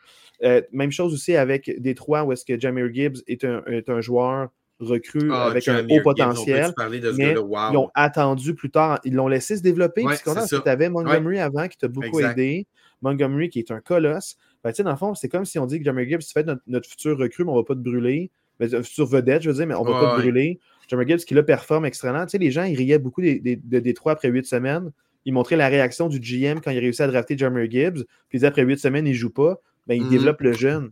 Euh, 0.44 0.62
même 0.74 0.92
chose 0.92 1.14
aussi 1.14 1.36
avec 1.38 1.72
Détroit, 1.80 2.24
où 2.24 2.34
est-ce 2.34 2.44
que 2.44 2.60
Jamir 2.60 2.94
Gibbs 2.94 3.22
est 3.28 3.46
un, 3.46 3.64
est 3.66 3.90
un 3.90 4.02
joueur 4.02 4.50
recrue 4.80 5.30
ah, 5.32 5.46
avec 5.46 5.68
un 5.68 5.86
haut 5.90 6.02
potentiel. 6.04 6.74
mais 7.16 7.34
Ils 7.34 7.78
ont 7.78 7.90
attendu 7.94 8.56
plus 8.56 8.70
tard. 8.70 9.00
Ils 9.04 9.14
l'ont 9.14 9.28
laissé 9.28 9.58
se 9.58 9.62
développer. 9.62 10.04
Ouais, 10.04 10.18
tu 10.18 10.70
avais 10.70 10.90
Montgomery 10.90 11.40
avant 11.40 11.68
qui 11.68 11.78
t'a 11.78 11.88
beaucoup 11.88 12.20
aidé. 12.20 12.68
Montgomery 13.02 13.50
qui 13.50 13.60
est 13.60 13.72
un 13.72 13.82
colosse. 13.82 14.38
dans 14.64 14.90
le 14.90 14.96
fond, 14.96 15.14
c'est 15.16 15.30
comme 15.30 15.46
si 15.46 15.60
on 15.60 15.66
dit 15.66 15.80
que 15.80 15.86
Jamir 15.86 16.08
Gibbs, 16.08 16.24
tu 16.24 16.32
fais 16.32 16.46
notre, 16.68 16.90
futur 16.90 17.18
recrue, 17.18 17.44
mais 17.44 17.52
on 17.52 17.56
ne 17.56 17.60
va 17.60 17.66
pas 17.66 17.76
te 17.76 17.80
brûler. 17.80 18.32
Mais, 18.60 18.74
un 18.74 18.84
futur 18.84 19.06
vedette, 19.06 19.42
je 19.42 19.50
veux 19.50 19.56
dire, 19.56 19.68
mais 19.68 19.76
on 19.76 19.84
ne 19.84 19.92
va 19.92 20.00
pas 20.00 20.16
te 20.16 20.22
brûler. 20.22 20.60
Jamir 20.90 21.08
Gibbs 21.08 21.26
qui 21.26 21.34
là 21.34 21.44
performe 21.44 21.86
extrêmement. 21.86 22.26
Tu 22.26 22.32
sais, 22.32 22.38
les 22.38 22.52
gens, 22.52 22.64
ils 22.64 22.76
riaient 22.76 23.00
beaucoup 23.00 23.22
de 23.22 23.80
Détroit 23.80 24.14
après 24.14 24.30
huit 24.30 24.46
semaines. 24.46 24.92
Ils 25.26 25.34
montraient 25.34 25.56
la 25.56 25.68
réaction 25.68 26.08
du 26.08 26.20
GM 26.20 26.60
quand 26.62 26.72
il 26.72 26.80
réussit 26.80 27.02
à 27.02 27.08
drafter 27.08 27.38
Jamir 27.38 27.70
Gibbs. 27.70 28.06
Puis 28.30 28.46
après 28.46 28.62
huit 28.64 28.80
semaines, 28.80 29.08
il 29.08 29.14
ne 29.14 29.18
joue 29.18 29.32
pas. 29.32 29.60
Ben, 29.88 29.96
il 29.96 30.04
mm-hmm. 30.04 30.10
développe 30.10 30.42
le 30.42 30.54
jeune. 30.54 30.90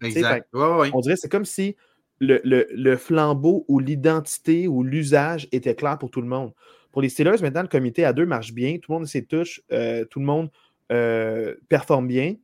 on 0.53 0.99
dirait 0.99 1.15
c'est 1.15 1.29
comme 1.29 1.45
si 1.45 1.75
le, 2.23 2.95
flambeau 2.95 3.65
ou 3.67 3.79
l'identité 3.79 4.67
ou 4.67 4.83
l'usage 4.83 5.47
était 5.51 5.75
clair 5.75 5.97
pour 5.97 6.11
tout 6.11 6.21
le 6.21 6.27
monde. 6.27 6.51
Pour 6.91 7.01
les 7.01 7.09
Steelers, 7.09 7.41
maintenant, 7.41 7.61
le 7.61 7.67
comité 7.67 8.05
à 8.05 8.13
deux 8.13 8.25
marche 8.25 8.53
bien. 8.53 8.77
Tout 8.77 8.91
le 8.91 8.99
monde 8.99 9.07
s'y 9.07 9.25
touche. 9.25 9.61
Euh, 9.71 10.05
tout 10.05 10.19
le 10.19 10.25
monde 10.25 10.49
euh, 10.91 11.55
performe 11.69 12.07
bien. 12.07 12.35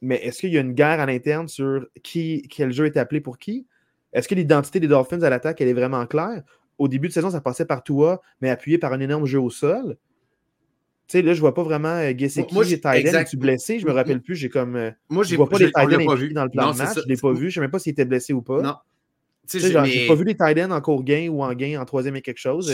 Mais 0.00 0.16
est-ce 0.16 0.40
qu'il 0.40 0.52
y 0.52 0.58
a 0.58 0.60
une 0.60 0.74
guerre 0.74 1.00
à 1.00 1.06
l'interne 1.06 1.48
sur 1.48 1.86
qui, 2.02 2.46
quel 2.48 2.72
jeu 2.72 2.86
est 2.86 2.96
appelé 2.96 3.20
pour 3.20 3.38
qui? 3.38 3.66
Est-ce 4.12 4.28
que 4.28 4.34
l'identité 4.34 4.78
des 4.78 4.88
Dolphins 4.88 5.22
à 5.22 5.30
l'attaque, 5.30 5.60
elle 5.60 5.68
est 5.68 5.74
vraiment 5.74 6.06
claire? 6.06 6.42
Au 6.78 6.88
début 6.88 7.08
de 7.08 7.12
saison, 7.12 7.30
ça 7.30 7.40
passait 7.40 7.64
par 7.64 7.82
toi, 7.82 8.20
mais 8.40 8.50
appuyé 8.50 8.78
par 8.78 8.92
un 8.92 9.00
énorme 9.00 9.26
jeu 9.26 9.40
au 9.40 9.50
sol. 9.50 9.96
Tu 11.08 11.18
sais, 11.18 11.22
là, 11.22 11.34
je 11.34 11.40
vois 11.40 11.54
pas 11.54 11.62
vraiment 11.62 12.00
Gesicki 12.16 12.52
moi, 12.54 12.64
et 12.64 12.80
Tyden. 12.80 13.14
Es-tu 13.14 13.36
blessé? 13.36 13.78
Je 13.78 13.86
me 13.86 13.92
rappelle 13.92 14.20
plus. 14.20 14.34
J'ai 14.34 14.48
comme. 14.48 14.76
Euh, 14.76 14.90
moi, 15.08 15.22
je 15.22 15.36
vois 15.36 15.48
pas 15.48 15.58
les 15.58 15.70
Tyden 15.70 16.32
dans 16.32 16.44
le 16.44 16.50
plan 16.50 16.72
de 16.72 16.78
match. 16.78 16.96
Je 16.96 17.08
l'ai 17.08 17.16
pas 17.16 17.32
vu. 17.32 17.50
Je 17.50 17.54
sais 17.54 17.60
même 17.60 17.70
pas 17.70 17.78
s'il 17.78 17.92
était 17.92 18.04
blessé 18.04 18.32
ou 18.32 18.42
pas. 18.42 18.60
Non. 18.60 18.74
J'ai 19.52 20.06
pas 20.06 20.14
vu 20.14 20.24
les 20.24 20.34
Titans 20.34 20.72
en 20.72 20.80
court 20.80 21.04
gain 21.04 21.28
ou 21.28 21.42
en 21.42 21.52
gain 21.54 21.80
en 21.80 21.84
troisième 21.84 22.16
et 22.16 22.22
quelque 22.22 22.38
chose. 22.38 22.72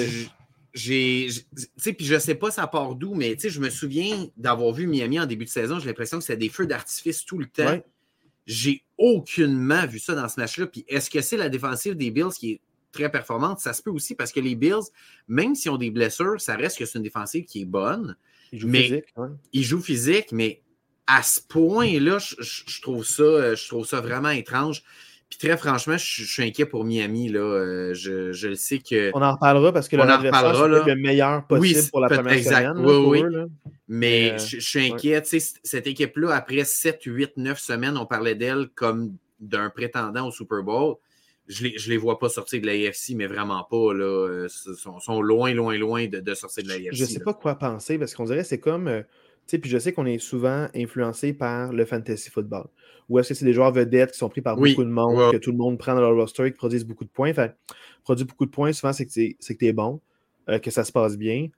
J'ai, 0.75 1.29
puis 1.77 2.07
je 2.07 2.19
sais 2.19 2.35
pas 2.35 2.51
ça 2.51 2.67
part 2.67 2.95
d'où, 2.95 3.15
mais 3.15 3.37
je 3.39 3.61
me 3.61 3.69
souviens 3.69 4.27
d'avoir 4.37 4.73
vu 4.73 4.87
Miami 4.87 5.21
en 5.21 5.27
début 5.27 5.45
de 5.45 5.51
saison. 5.51 5.79
J'ai 5.79 5.87
l'impression 5.87 6.19
que 6.19 6.25
c'était 6.25 6.39
des 6.39 6.49
feux 6.49 6.67
d'artifice 6.67 7.25
tout 7.25 7.39
le 7.39 7.47
temps. 7.47 7.81
J'ai 8.47 8.83
aucunement 8.99 9.87
vu 9.87 9.99
ça 9.99 10.15
dans 10.15 10.29
ce 10.29 10.41
match-là. 10.41 10.67
Puis 10.67 10.85
est-ce 10.89 11.11
que 11.11 11.21
c'est 11.21 11.37
la 11.37 11.49
défensive 11.49 11.95
des 11.95 12.11
Bills 12.11 12.33
qui 12.37 12.53
est 12.53 12.61
très 12.91 13.11
performante? 13.11 13.61
Ça 13.61 13.73
se 13.73 13.83
peut 13.83 13.91
aussi 13.91 14.15
parce 14.15 14.33
que 14.33 14.41
les 14.41 14.55
Bills, 14.55 14.91
même 15.29 15.55
s'ils 15.55 15.71
ont 15.71 15.77
des 15.77 15.91
blessures, 15.91 16.41
ça 16.41 16.57
reste 16.57 16.79
que 16.79 16.87
c'est 16.87 16.99
une 16.99 17.05
défensive 17.05 17.45
qui 17.45 17.63
est 17.63 17.67
bonne. 17.67 18.17
Ils 18.53 18.61
jouent 18.61 18.73
physique. 18.73 19.15
Ils 19.53 19.63
jouent 19.63 19.81
physique, 19.81 20.33
mais 20.33 20.63
à 21.07 21.23
ce 21.23 21.41
point-là, 21.41 22.19
je, 22.19 22.81
trouve 22.81 23.05
ça, 23.05 23.55
je 23.55 23.69
trouve 23.69 23.87
ça 23.87 24.01
vraiment 24.01 24.31
étrange. 24.31 24.83
Puis 25.33 25.49
très 25.49 25.57
franchement, 25.57 25.97
je, 25.97 26.25
suis 26.25 26.43
inquiet 26.43 26.67
pour 26.67 26.85
Miami. 26.85 27.31
Là. 27.31 27.41
Euh, 27.41 27.95
je, 27.95 28.33
je, 28.33 28.49
le 28.49 28.55
sais 28.55 28.81
que. 28.81 29.11
On 29.15 29.23
en 29.23 29.33
reparlera 29.33 29.73
parce 29.73 29.89
que 29.89 29.97
le 29.97 30.03
c'est 30.03 30.95
le 30.95 30.95
meilleur 30.97 31.47
possible 31.47 31.89
pour 31.91 32.01
la 32.01 32.09
première 32.09 32.35
exact. 32.35 32.75
semaine. 32.75 32.85
Oui, 32.85 33.23
oui. 33.23 33.73
Mais, 33.89 34.37
je, 34.39 34.61
suis 34.61 34.93
inquiet. 34.93 35.23
Cette 35.25 35.87
équipe-là, 35.87 36.35
après 36.35 36.65
7, 36.65 37.01
8, 37.07 37.39
9 37.39 37.59
semaines, 37.59 37.97
on 37.97 38.05
parlait 38.05 38.35
d'elle 38.35 38.69
comme 38.75 39.17
d'un 39.41 39.71
prétendant 39.71 40.29
au 40.29 40.31
Super 40.31 40.63
Bowl. 40.63 40.97
Je 41.49 41.65
ne 41.65 41.69
les, 41.71 41.77
les, 41.89 41.97
vois 41.97 42.19
pas 42.19 42.29
sortir 42.29 42.61
de 42.61 42.67
l'AFC, 42.67 43.15
mais 43.17 43.27
vraiment 43.27 43.65
pas. 43.65 43.95
Là. 43.95 44.45
Ils 44.45 44.75
sont, 44.75 45.01
sont 45.01 45.23
loin, 45.23 45.55
loin, 45.55 45.79
loin 45.79 46.09
de, 46.09 46.21
de 46.21 46.35
sortir 46.35 46.65
de 46.65 46.69
l'AFC. 46.69 46.93
Je 46.93 47.05
ne 47.05 47.09
sais 47.09 47.21
pas 47.21 47.33
quoi 47.33 47.55
penser 47.55 47.97
parce 47.97 48.15
qu'on 48.15 48.25
dirait 48.25 48.43
que 48.43 48.49
c'est 48.49 48.61
comme. 48.61 48.87
Euh, 48.87 49.03
puis 49.47 49.71
je 49.71 49.79
sais 49.79 49.95
qu'on 49.95 50.07
est 50.07 50.19
souvent 50.19 50.69
influencé 50.75 51.33
par 51.33 51.73
le 51.73 51.87
fantasy 51.87 52.29
football. 52.29 52.67
Ou 53.13 53.19
est-ce 53.19 53.29
que 53.29 53.35
c'est 53.35 53.45
des 53.45 53.53
joueurs 53.53 53.73
vedettes 53.73 54.13
qui 54.13 54.19
sont 54.19 54.29
pris 54.29 54.41
par 54.41 54.57
beaucoup 54.57 54.85
de 54.85 54.91
monde, 54.91 55.33
que 55.33 55.37
tout 55.37 55.51
le 55.51 55.59
monde 55.59 55.79
prend 55.79 55.95
dans 55.95 56.01
leur 56.01 56.15
roster 56.15 56.47
et 56.47 56.51
qui 56.51 56.57
produisent 56.57 56.87
beaucoup 56.87 57.05
de 57.05 57.11
points? 57.11 57.31
Enfin, 57.31 57.51
produire 58.05 58.27
beaucoup 58.27 58.47
de 58.47 58.51
points, 58.51 58.73
souvent, 58.73 58.93
c'est 58.93 59.07
que 59.07 59.13
tu 59.13 59.67
es 59.67 59.73
bon, 59.73 60.01
euh, 60.49 60.59
que 60.59 60.71
ça 60.71 60.83
se 60.83 60.93
passe 60.93 61.17
bien. 61.17 61.49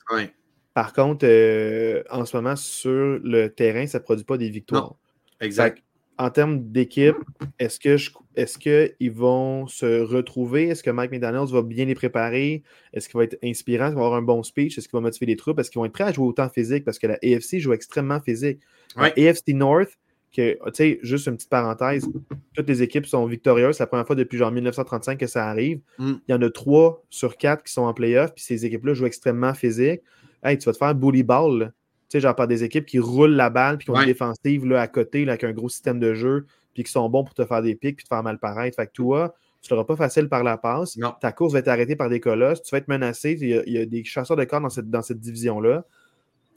Par 0.75 0.93
contre, 0.93 1.25
euh, 1.25 2.03
en 2.11 2.25
ce 2.25 2.37
moment, 2.37 2.57
sur 2.57 3.21
le 3.23 3.47
terrain, 3.47 3.87
ça 3.87 3.99
ne 3.99 4.03
produit 4.03 4.25
pas 4.25 4.37
des 4.37 4.51
victoires. 4.51 4.97
Exact 5.41 5.81
en 6.19 6.31
termes 6.31 6.71
d'équipe, 6.71 7.17
est-ce 7.59 7.81
que 7.81 7.97
est-ce 8.37 8.59
qu'ils 8.59 9.13
vont 9.13 9.67
se 9.67 10.01
retrouver? 10.01 10.69
Est-ce 10.69 10.83
que 10.83 10.91
Mike 10.91 11.11
McDonald's 11.11 11.53
va 11.53 11.63
bien 11.63 11.85
les 11.85 11.95
préparer? 11.95 12.63
Est-ce 12.93 13.09
qu'il 13.09 13.19
va 13.19 13.25
être 13.25 13.39
inspirant? 13.43 13.87
Est-ce 13.87 13.93
qu'il 13.93 14.01
va 14.01 14.07
avoir 14.07 14.19
un 14.19 14.23
bon 14.23 14.43
speech? 14.43 14.79
Est-ce 14.79 14.89
qu'il 14.89 14.97
va 14.97 15.01
motiver 15.01 15.27
les 15.27 15.37
troupes? 15.37 15.59
Est-ce 15.59 15.71
qu'ils 15.71 15.79
vont 15.81 15.85
être 15.85 15.93
prêts 15.93 16.05
à 16.05 16.13
jouer 16.13 16.27
autant 16.27 16.49
physique? 16.49 16.85
Parce 16.85 16.99
que 16.99 17.07
la 17.07 17.19
AFC 17.23 17.59
joue 17.59 17.73
extrêmement 17.73 18.21
physique. 18.21 18.61
La 18.97 19.07
AFC 19.07 19.49
North, 19.49 19.99
que, 20.35 20.53
tu 20.53 20.71
sais, 20.75 20.99
juste 21.03 21.27
une 21.27 21.37
petite 21.37 21.51
parenthèse, 21.51 22.07
toutes 22.55 22.69
les 22.69 22.83
équipes 22.83 23.07
sont 23.07 23.25
victorieuses. 23.27 23.77
C'est 23.77 23.83
la 23.83 23.87
première 23.87 24.07
fois 24.07 24.17
depuis 24.17 24.39
genre 24.39 24.51
1935 24.51 25.19
que 25.19 25.27
ça 25.27 25.47
arrive. 25.49 25.81
Mm. 25.99 26.13
Il 26.29 26.33
y 26.33 26.35
en 26.35 26.43
a 26.43 26.51
trois 26.51 27.03
sur 27.11 27.37
quatre 27.37 27.63
qui 27.63 27.73
sont 27.73 27.83
en 27.83 27.95
playoff, 27.95 28.35
puis 28.35 28.45
ces 28.45 28.67
équipes-là 28.67 28.95
jouent 28.95 29.07
extrêmement 29.07 29.55
physique. 29.55 30.01
Hey, 30.43 30.59
tu 30.59 30.67
vas 30.67 30.73
te 30.73 30.79
faire 30.79 30.95
bully 30.95 31.23
ball 31.23 31.73
sais, 32.15 32.21
genre 32.21 32.37
par 32.37 32.47
des 32.47 32.65
équipes 32.65 32.87
qui 32.87 32.99
roulent 32.99 33.35
la 33.35 33.51
balle 33.51 33.79
puis 33.79 33.87
qui 33.87 33.91
ont 33.91 33.99
une 33.99 34.07
défensive 34.07 34.67
là, 34.67 34.81
à 34.81 34.89
côté, 34.89 35.25
là, 35.25 35.33
avec 35.33 35.45
un 35.45 35.53
gros 35.53 35.69
système 35.69 35.99
de 35.99 36.15
jeu, 36.15 36.47
puis 36.73 36.85
qui 36.85 36.93
sont 36.93 37.09
bons 37.09 37.25
pour 37.25 37.35
te 37.35 37.45
faire 37.45 37.63
des 37.63 37.75
pics 37.75 37.97
puis 37.97 38.05
te 38.05 38.09
faire 38.09 38.23
mal 38.23 38.39
paraître. 38.39 38.77
Fait 38.77 38.87
que 38.87 38.93
toi, 38.93 39.35
tu 39.63 39.71
l'auras 39.71 39.85
pas 39.85 39.97
facile 39.97 40.29
par 40.29 40.45
la 40.45 40.57
passe. 40.57 40.99
Ta 41.21 41.33
course 41.33 41.53
va 41.53 41.61
être 41.61 41.69
arrêtée 41.69 41.97
par 41.97 42.09
des 42.09 42.21
colosses. 42.21 42.63
Tu 42.63 42.71
vas 42.71 42.79
être 42.79 42.89
menacé. 42.89 43.37
Il 43.41 43.73
y 43.73 43.79
a, 43.79 43.87
des 43.87 44.05
chasseurs 44.05 44.37
de 44.37 44.45
corps 44.45 44.61
dans 44.61 44.71
cette, 44.71 44.91
dans 44.91 45.03
cette 45.03 45.21
division-là. 45.21 45.85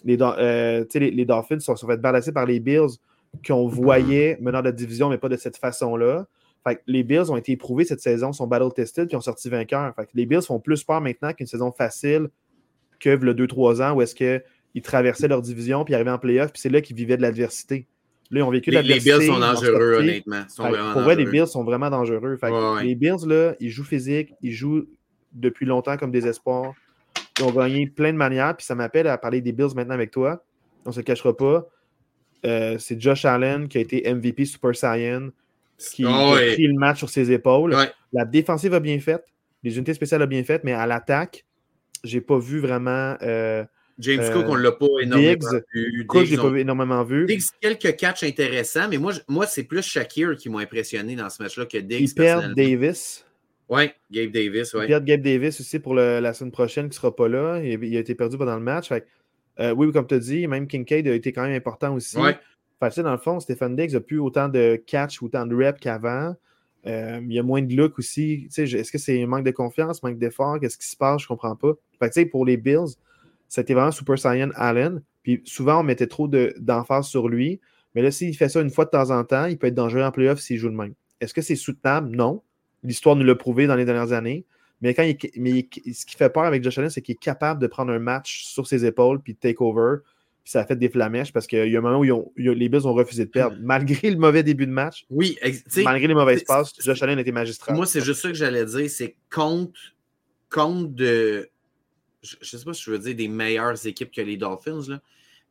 Les, 0.04 0.18
euh, 0.22 0.86
les, 0.94 1.12
les, 1.12 1.26
Dolphins 1.26 1.60
sont, 1.60 1.76
sont 1.76 1.88
fait 1.88 2.32
par 2.32 2.46
les 2.46 2.60
Bills 2.60 2.98
qu'on 3.46 3.68
voyait 3.68 4.38
menant 4.42 4.60
de 4.60 4.66
la 4.66 4.72
division, 4.72 5.10
mais 5.10 5.18
pas 5.18 5.30
de 5.30 5.38
cette 5.38 5.58
façon-là. 5.58 6.28
Fait 6.64 6.82
les 6.88 7.04
Bills 7.04 7.30
ont 7.30 7.38
été 7.38 7.54
éprouvés 7.54 7.86
cette 7.86 8.02
saison, 8.02 8.34
sont 8.34 8.48
battle-tested, 8.48 9.08
puis 9.08 9.16
ont 9.16 9.22
sorti 9.22 9.50
vainqueurs. 9.50 9.94
Fait 9.96 10.10
les 10.14 10.26
Bills 10.26 10.42
font 10.42 10.60
plus 10.60 10.84
peur 10.84 11.02
maintenant 11.02 11.34
qu'une 11.34 11.48
saison 11.48 11.72
facile 11.72 12.30
que 13.00 13.10
le 13.10 13.34
2-3 13.34 13.82
ans 13.82 13.96
où 13.96 14.02
est-ce 14.02 14.16
que 14.16 14.44
ils 14.74 14.82
traversaient 14.82 15.28
leur 15.28 15.42
division, 15.42 15.86
puis 15.86 15.96
arrivaient 15.96 16.12
en 16.12 16.20
playoff, 16.20 16.52
puis 16.52 16.62
c'est 16.62 16.70
là 16.70 16.82
qu'ils 16.82 16.96
vivaient 16.96 17.18
de 17.18 17.22
l'adversité. 17.22 17.88
Là, 18.30 18.42
ils 18.42 18.44
ont 18.44 18.52
vécu 18.52 18.70
de 18.70 18.76
l'adversité. 18.76 19.12
Les 19.12 19.18
Bills 19.20 19.28
sont 19.28 19.40
dangereux, 19.40 19.96
honnêtement. 19.96 20.44
pour 20.94 21.02
vrai, 21.02 21.16
les 21.16 21.26
Bills 21.26 21.48
sont 21.48 21.64
vraiment 21.64 21.90
dangereux. 21.90 22.38
Les 22.84 22.96
Bills, 22.96 23.26
là, 23.26 23.56
ils 23.60 23.70
jouent 23.70 23.86
physique, 23.86 24.34
ils 24.42 24.52
jouent 24.52 24.86
depuis 25.34 25.66
longtemps 25.66 25.98
comme 25.98 26.12
des 26.12 26.28
espoirs. 26.28 26.74
Ils 27.40 27.46
ont 27.46 27.52
gagné 27.52 27.88
plein 27.88 28.12
de 28.12 28.18
manières, 28.18 28.56
puis 28.58 28.66
ça 28.66 28.76
m'appelle 28.76 29.08
à 29.08 29.18
parler 29.18 29.42
des 29.42 29.52
Bills 29.52 29.74
maintenant 29.76 29.94
avec 29.94 30.12
toi. 30.12 30.44
On 30.86 30.90
ne 30.90 30.96
se 30.96 31.02
cachera 31.02 31.36
pas. 31.36 31.68
Euh, 32.46 32.78
c'est 32.78 33.00
Josh 33.00 33.26
Allen 33.26 33.68
qui 33.68 33.78
a 33.78 33.82
été 33.82 34.14
MVP 34.14 34.46
Super 34.46 34.76
Saiyan, 34.76 35.30
qui 35.78 36.06
ah 36.06 36.34
a 36.34 36.54
pris 36.54 36.68
le 36.68 36.74
match 36.74 37.00
sur 37.00 37.10
ses 37.10 37.32
épaules. 37.32 37.76
La 38.14 38.26
défensive 38.26 38.74
a 38.74 38.80
bien 38.80 39.00
fait, 39.00 39.24
les 39.64 39.76
unités 39.76 39.94
spéciales 39.94 40.22
ont 40.22 40.28
bien 40.28 40.44
fait, 40.44 40.64
mais 40.64 40.74
à 40.74 40.86
l'attaque, 40.86 41.46
j'ai 42.04 42.22
pas 42.22 42.38
vu 42.38 42.60
vraiment. 42.60 43.18
Euh, 43.22 43.66
James 44.00 44.32
Cook, 44.32 44.46
on 44.48 44.56
ne 44.56 44.62
l'a 44.62 44.72
pas 44.72 44.86
énormément 45.02 45.50
vu. 45.74 46.06
Cook, 46.06 46.26
je 46.26 46.32
l'ai 46.32 46.38
pas 46.38 46.56
énormément 46.56 47.04
vu. 47.04 47.26
Diggs, 47.26 47.42
quelques 47.60 47.96
catchs 47.96 48.24
intéressants, 48.24 48.88
mais 48.90 48.98
moi, 48.98 49.14
moi 49.28 49.48
c'est 49.48 49.64
plus 49.64 49.82
Shakir 49.82 50.36
qui 50.38 50.50
m'a 50.50 50.60
impressionné 50.60 51.16
dans 51.16 51.30
ce 51.30 51.42
match-là 51.42 51.66
que 51.66 51.80
Diggs. 51.80 52.10
Il 52.10 52.14
perd 52.14 52.54
Davis. 52.56 53.26
Oui, 53.70 53.90
Gabe 54.12 54.32
Davis. 54.32 54.74
Ouais. 54.74 54.86
Il 54.86 54.88
perd 54.88 55.04
Gabe 55.04 55.22
Davis 55.22 55.60
aussi 55.60 55.80
pour 55.80 55.96
la 55.96 56.34
semaine 56.34 56.52
prochaine 56.52 56.86
qui 56.86 56.92
ne 56.92 56.96
sera 56.96 57.16
pas 57.16 57.28
là. 57.28 57.60
Il, 57.62 57.98
a 57.98 58.00
été 58.00 58.16
perdu 58.16 58.38
pendant 58.38 58.56
le 58.56 58.62
match. 58.64 58.90
Euh, 59.60 59.74
oui, 59.74 59.92
comme 59.92 60.08
tu 60.08 60.16
as 60.16 60.20
dit, 60.20 60.48
même 60.48 60.68
Kincaid 60.68 61.08
a 61.08 61.14
été 61.14 61.34
quand 61.34 61.44
même 61.44 61.56
important 61.56 61.94
aussi. 61.96 62.18
Ouais. 62.18 62.38
Fait, 62.80 63.02
dans 63.02 63.12
le 63.12 63.18
fond, 63.18 63.40
Stéphane 63.40 63.76
Diggs 63.76 63.94
n'a 63.94 64.00
plus 64.00 64.20
autant 64.20 64.50
de 64.50 64.82
catch, 64.86 65.22
autant 65.24 65.46
de 65.46 65.56
reps 65.56 65.80
qu'avant. 65.80 66.36
Euh, 66.86 67.20
il 67.24 67.34
y 67.34 67.40
a 67.40 67.44
moins 67.44 67.62
de 67.62 67.76
look 67.76 67.98
aussi. 67.98 68.48
Est-ce 68.56 68.92
que 68.92 68.98
c'est 68.98 69.22
un 69.22 69.28
manque 69.28 69.44
de 69.44 69.52
confiance, 69.52 70.04
manque 70.04 70.20
d'effort? 70.20 70.60
Qu'est-ce 70.60 70.78
qui 70.78 70.88
se 70.88 70.96
passe? 70.96 71.22
Je 71.22 71.26
ne 71.26 71.30
comprends 71.30 71.56
pas. 71.56 71.74
Fait, 72.00 72.26
pour 72.28 72.46
les 72.46 72.56
Bills, 72.56 72.96
c'était 73.48 73.74
vraiment 73.74 73.92
Super 73.92 74.20
Saiyan 74.20 74.52
Allen. 74.56 75.02
Puis 75.24 75.42
souvent, 75.44 75.80
on 75.80 75.84
mettait 75.84 76.08
trop 76.08 76.28
d'emphase 76.28 77.08
sur 77.08 77.28
lui. 77.28 77.60
Mais 77.96 78.02
là, 78.04 78.12
s'il 78.12 78.36
fait 78.38 78.48
ça 78.48 78.62
une 78.62 78.70
fois 78.70 78.86
de 78.86 78.92
temps 78.92 79.10
en 79.10 79.24
temps, 79.24 79.46
il 79.46 79.58
peut 79.58 79.68
être 79.68 79.74
dangereux 79.74 80.04
en 80.04 80.12
playoff 80.12 80.40
s'il 80.40 80.58
joue 80.58 80.70
de 80.70 80.76
même. 80.76 80.94
Est-ce 81.20 81.34
que 81.34 81.42
c'est 81.42 81.56
soutenable? 81.56 82.16
Non. 82.16 82.44
L'histoire 82.84 83.16
nous 83.16 83.26
l'a 83.26 83.36
prouvé 83.36 83.66
dans 83.66 83.76
les 83.76 83.86
dernières 83.86 84.12
années. 84.12 84.46
Mais, 84.82 84.94
quand 84.94 85.04
il, 85.04 85.18
mais 85.38 85.68
ce 85.92 86.06
qui 86.06 86.16
fait 86.16 86.30
peur 86.30 86.44
avec 86.44 86.64
Josh 86.64 86.78
Allen, 86.78 86.90
c'est 86.90 87.02
qu'il 87.02 87.14
est 87.14 87.20
capable 87.20 87.62
de 87.62 87.68
prendre 87.68 87.92
un 87.92 88.00
match 88.00 88.46
sur 88.46 88.68
ses 88.68 88.86
épaules 88.86 89.20
puis 89.22 89.34
de 89.34 89.40
take 89.40 89.58
over. 89.60 89.98
Puis 90.44 90.52
ça 90.52 90.62
a 90.62 90.66
fait 90.66 90.76
des 90.76 90.90
flamèches 90.90 91.34
parce 91.34 91.48
qu'il 91.48 91.68
y 91.68 91.76
a 91.76 91.80
un 91.80 91.82
moment 91.82 92.00
où 92.00 92.32
les 92.38 92.70
Bills 92.70 92.86
ont 92.86 92.94
refusé 92.94 93.26
de 93.26 93.30
perdre, 93.30 93.58
malgré 93.60 94.10
le 94.10 94.18
mauvais 94.18 94.44
début 94.44 94.66
de 94.66 94.72
match. 94.72 95.06
Oui, 95.10 95.38
malgré 95.84 96.08
les 96.08 96.14
mauvaises 96.14 96.44
passes, 96.44 96.74
Josh 96.80 97.02
Allen 97.02 97.20
était 97.20 97.32
magistral. 97.32 97.76
Moi, 97.76 97.86
c'est 97.86 98.02
juste 98.02 98.22
ça 98.22 98.30
que 98.30 98.36
j'allais 98.36 98.66
dire. 98.66 98.90
C'est 98.90 99.16
compte, 99.30 99.76
compte 100.50 100.94
de, 100.96 101.50
je 102.22 102.38
ne 102.42 102.60
sais 102.60 102.66
pas 102.66 102.74
si 102.74 102.84
je 102.84 102.92
veux 102.92 103.00
dire 103.00 103.16
des 103.16 103.28
meilleures 103.28 103.86
équipes 103.86 104.12
que 104.12 104.22
les 104.22 104.38
Dolphins, 104.38 104.82
là, 104.88 105.02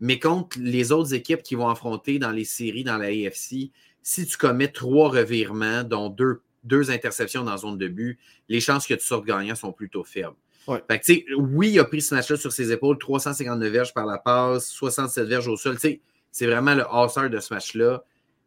Mais 0.01 0.19
contre 0.19 0.59
les 0.61 0.93
autres 0.93 1.15
équipes 1.15 1.43
qui 1.43 1.55
vont 1.55 1.69
affronter 1.69 2.19
dans 2.19 2.33
les 2.33 2.45
séries 2.45 2.85
dans 2.85 2.97
la 2.97 3.07
AFC, 3.07 3.71
si 4.03 4.27
tu 4.27 4.37
commets 4.37 4.69
trois 4.69 5.11
revirements, 5.11 5.83
dont 5.83 6.09
deux, 6.09 6.41
deux 6.66 6.90
interceptions 6.90 7.44
dans 7.44 7.57
zone 7.57 7.79
de 7.79 7.88
but, 7.88 8.18
les 8.48 8.61
chances 8.61 8.87
que 8.87 8.94
tu 8.94 9.05
sortes 9.05 9.24
gagnant 9.24 9.55
sont 9.55 9.72
plutôt 9.72 10.05
faibles. 10.05 10.37
Fait 10.88 11.24
oui, 11.37 11.70
il 11.70 11.79
a 11.79 11.85
pris 11.85 12.02
ce 12.02 12.14
match-là 12.14 12.37
sur 12.37 12.52
ses 12.52 12.72
épaules, 12.72 12.98
359 12.98 13.70
verges 13.70 13.94
par 13.94 14.05
la 14.05 14.18
passe, 14.18 14.66
67 14.66 15.29
verges 15.29 15.46
au 15.46 15.57
sol. 15.57 15.76
C'est 15.79 16.46
vraiment 16.46 16.74
le 16.74 16.85
all 16.90 17.31
de 17.31 17.38
ce 17.38 17.55
match-là. 17.55 18.02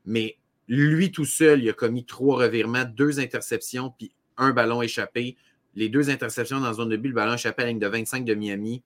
Mais 0.05 0.38
lui 0.67 1.12
tout 1.12 1.25
seul, 1.25 1.63
il 1.63 1.69
a 1.69 1.73
commis 1.73 2.05
trois 2.05 2.38
revirements, 2.38 2.84
deux 2.84 3.19
interceptions, 3.19 3.93
puis 3.97 4.12
un 4.38 4.51
ballon 4.51 4.82
échappé. 4.82 5.38
Les 5.75 5.88
deux 5.88 6.10
interceptions 6.10 6.60
dans 6.60 6.67
la 6.67 6.73
zone 6.73 6.89
de 6.89 6.97
but, 6.97 7.10
le 7.10 7.15
ballon 7.15 7.36
échappé 7.36 7.62
à 7.62 7.65
la 7.65 7.71
ligne 7.71 7.79
de 7.79 7.88
25 7.88 8.25
de 8.25 8.34
Miami. 8.34 8.84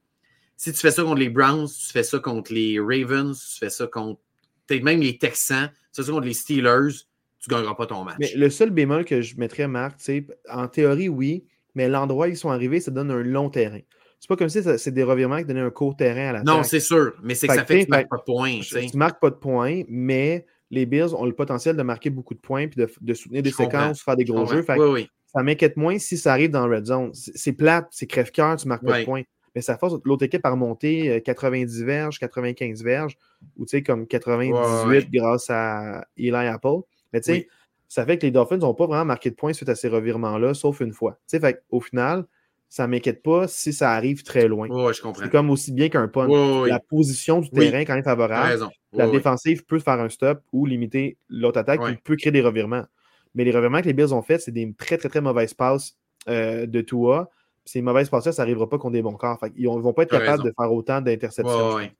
Si 0.55 0.71
tu 0.71 0.79
fais 0.79 0.91
ça 0.91 1.03
contre 1.03 1.19
les 1.19 1.29
Browns, 1.29 1.67
tu 1.67 1.91
fais 1.91 2.03
ça 2.03 2.19
contre 2.19 2.53
les 2.53 2.79
Ravens, 2.79 3.37
tu 3.37 3.59
fais 3.59 3.71
ça 3.71 3.87
contre 3.87 4.21
peut-être 4.67 4.83
même 4.83 5.01
les 5.01 5.17
Texans, 5.17 5.69
tu 5.69 6.01
fais 6.01 6.03
ça 6.03 6.11
contre 6.11 6.27
les 6.27 6.33
Steelers, 6.33 6.93
tu 7.43 7.49
ne 7.49 7.55
gagneras 7.55 7.75
pas 7.75 7.85
ton 7.85 8.03
match. 8.03 8.15
Mais 8.19 8.31
le 8.35 8.49
seul 8.49 8.69
bémol 8.69 9.03
que 9.03 9.21
je 9.21 9.35
mettrais, 9.37 9.67
Marc, 9.67 9.99
en 10.49 10.67
théorie, 10.67 11.09
oui, 11.09 11.45
mais 11.75 11.89
l'endroit 11.89 12.27
où 12.27 12.29
ils 12.29 12.37
sont 12.37 12.51
arrivés, 12.51 12.79
ça 12.79 12.89
donne 12.89 13.11
un 13.11 13.21
long 13.21 13.49
terrain. 13.49 13.81
C'est 14.19 14.29
pas 14.29 14.37
comme 14.37 14.47
si 14.47 14.63
c'est 14.63 14.91
des 14.91 15.03
revirements 15.03 15.39
qui 15.39 15.45
donnaient 15.45 15.59
un 15.59 15.69
court 15.69 15.97
terrain 15.97 16.29
à 16.29 16.31
la 16.31 16.43
Non, 16.43 16.63
c'est 16.63 16.79
sûr, 16.79 17.13
mais 17.21 17.35
c'est 17.35 17.47
que 17.47 17.55
ça 17.55 17.65
fait 17.65 17.79
que 17.79 17.85
tu 17.85 17.91
ne 17.91 17.97
marques 17.97 18.09
pas 18.09 18.17
de 18.17 18.23
points. 18.23 18.59
Tu 18.61 18.75
ne 18.75 18.97
marques 18.97 19.21
pas 19.21 19.29
de 19.29 19.35
points, 19.35 19.81
mais 19.89 20.45
les 20.71 20.85
Bills 20.85 21.13
ont 21.13 21.25
le 21.25 21.33
potentiel 21.33 21.75
de 21.75 21.83
marquer 21.83 22.09
beaucoup 22.09 22.33
de 22.33 22.39
points 22.39 22.61
et 22.61 22.67
de, 23.01 23.13
soutenir 23.13 23.43
des 23.43 23.51
séquences, 23.51 24.01
faire 24.01 24.15
des 24.15 24.23
gros 24.23 24.45
jeux. 24.45 24.65
Ça 25.25 25.41
m'inquiète 25.41 25.77
moins 25.77 25.97
si 25.97 26.17
ça 26.17 26.31
arrive 26.31 26.51
dans 26.51 26.69
Red 26.69 26.85
Zone. 26.85 27.11
C'est 27.13 27.53
plate, 27.53 27.87
c'est 27.91 28.05
crève-cœur, 28.07 28.55
tu 28.55 28.67
ne 28.67 28.69
marques 28.69 28.85
pas 28.85 28.99
de 28.99 29.05
points 29.05 29.23
mais 29.55 29.61
ça 29.61 29.77
force 29.77 29.95
l'autre 30.03 30.23
équipe 30.23 30.45
à 30.45 30.49
remonter 30.49 31.21
90 31.21 31.81
euh, 31.81 31.85
verges, 31.85 32.19
95 32.19 32.83
verges, 32.83 33.17
ou 33.57 33.65
tu 33.65 33.77
sais, 33.77 33.83
comme 33.83 34.07
98 34.07 35.11
grâce 35.11 35.49
à 35.49 36.05
Eli 36.17 36.31
Apple. 36.31 36.81
Mais 37.13 37.21
tu 37.21 37.33
sais, 37.33 37.47
ça 37.87 38.05
fait 38.05 38.17
que 38.17 38.25
les 38.25 38.31
Dolphins 38.31 38.57
n'ont 38.57 38.73
pas 38.73 38.87
vraiment 38.87 39.05
marqué 39.05 39.29
de 39.29 39.35
points 39.35 39.53
suite 39.53 39.69
à 39.69 39.75
ces 39.75 39.87
revirements-là, 39.87 40.53
sauf 40.53 40.81
une 40.81 40.93
fois. 40.93 41.19
Tu 41.29 41.37
sais, 41.37 41.39
fait 41.39 41.63
au 41.69 41.79
final, 41.79 42.25
ça 42.69 42.87
ne 42.87 42.91
m'inquiète 42.91 43.21
pas 43.21 43.47
si 43.47 43.71
ça 43.71 43.91
arrive 43.91 44.23
très 44.23 44.47
loin. 44.47 44.67
je 44.91 45.01
comprends. 45.01 45.23
C'est 45.23 45.29
comme 45.29 45.49
aussi 45.51 45.71
bien 45.71 45.89
qu'un 45.89 46.07
punt. 46.07 46.27
La 46.65 46.79
position 46.79 47.39
du 47.41 47.49
terrain 47.49 47.85
quand 47.85 47.93
même 47.93 48.03
favorable. 48.03 48.67
La 48.93 49.07
défensive 49.07 49.65
peut 49.65 49.79
faire 49.79 49.99
un 49.99 50.09
stop 50.09 50.41
ou 50.51 50.65
limiter 50.65 51.17
l'autre 51.29 51.59
attaque 51.59 51.85
qui 51.85 51.95
peut 51.97 52.15
créer 52.15 52.31
des 52.31 52.41
revirements. 52.41 52.85
Mais 53.35 53.43
les 53.43 53.51
revirements 53.51 53.81
que 53.81 53.87
les 53.87 53.93
Bills 53.93 54.13
ont 54.13 54.21
fait, 54.21 54.37
c'est 54.37 54.51
des 54.51 54.71
très, 54.77 54.97
très, 54.97 55.09
très 55.09 55.21
mauvaises 55.21 55.55
passes 55.55 55.97
euh, 56.29 56.67
de 56.67 56.81
Tua 56.81 57.29
ces 57.65 57.81
mauvaises 57.81 58.09
passes 58.09 58.29
ça 58.29 58.43
n'arrivera 58.43 58.67
pas 58.67 58.77
contre 58.77 58.93
des 58.93 59.01
bons 59.01 59.13
corps. 59.13 59.39
ils 59.55 59.69
ne 59.69 59.79
vont 59.79 59.93
pas 59.93 60.03
être 60.03 60.11
capables 60.11 60.43
de 60.43 60.53
faire 60.57 60.71
autant 60.71 61.01
d'interceptions. 61.01 61.75
Ouais, 61.75 61.93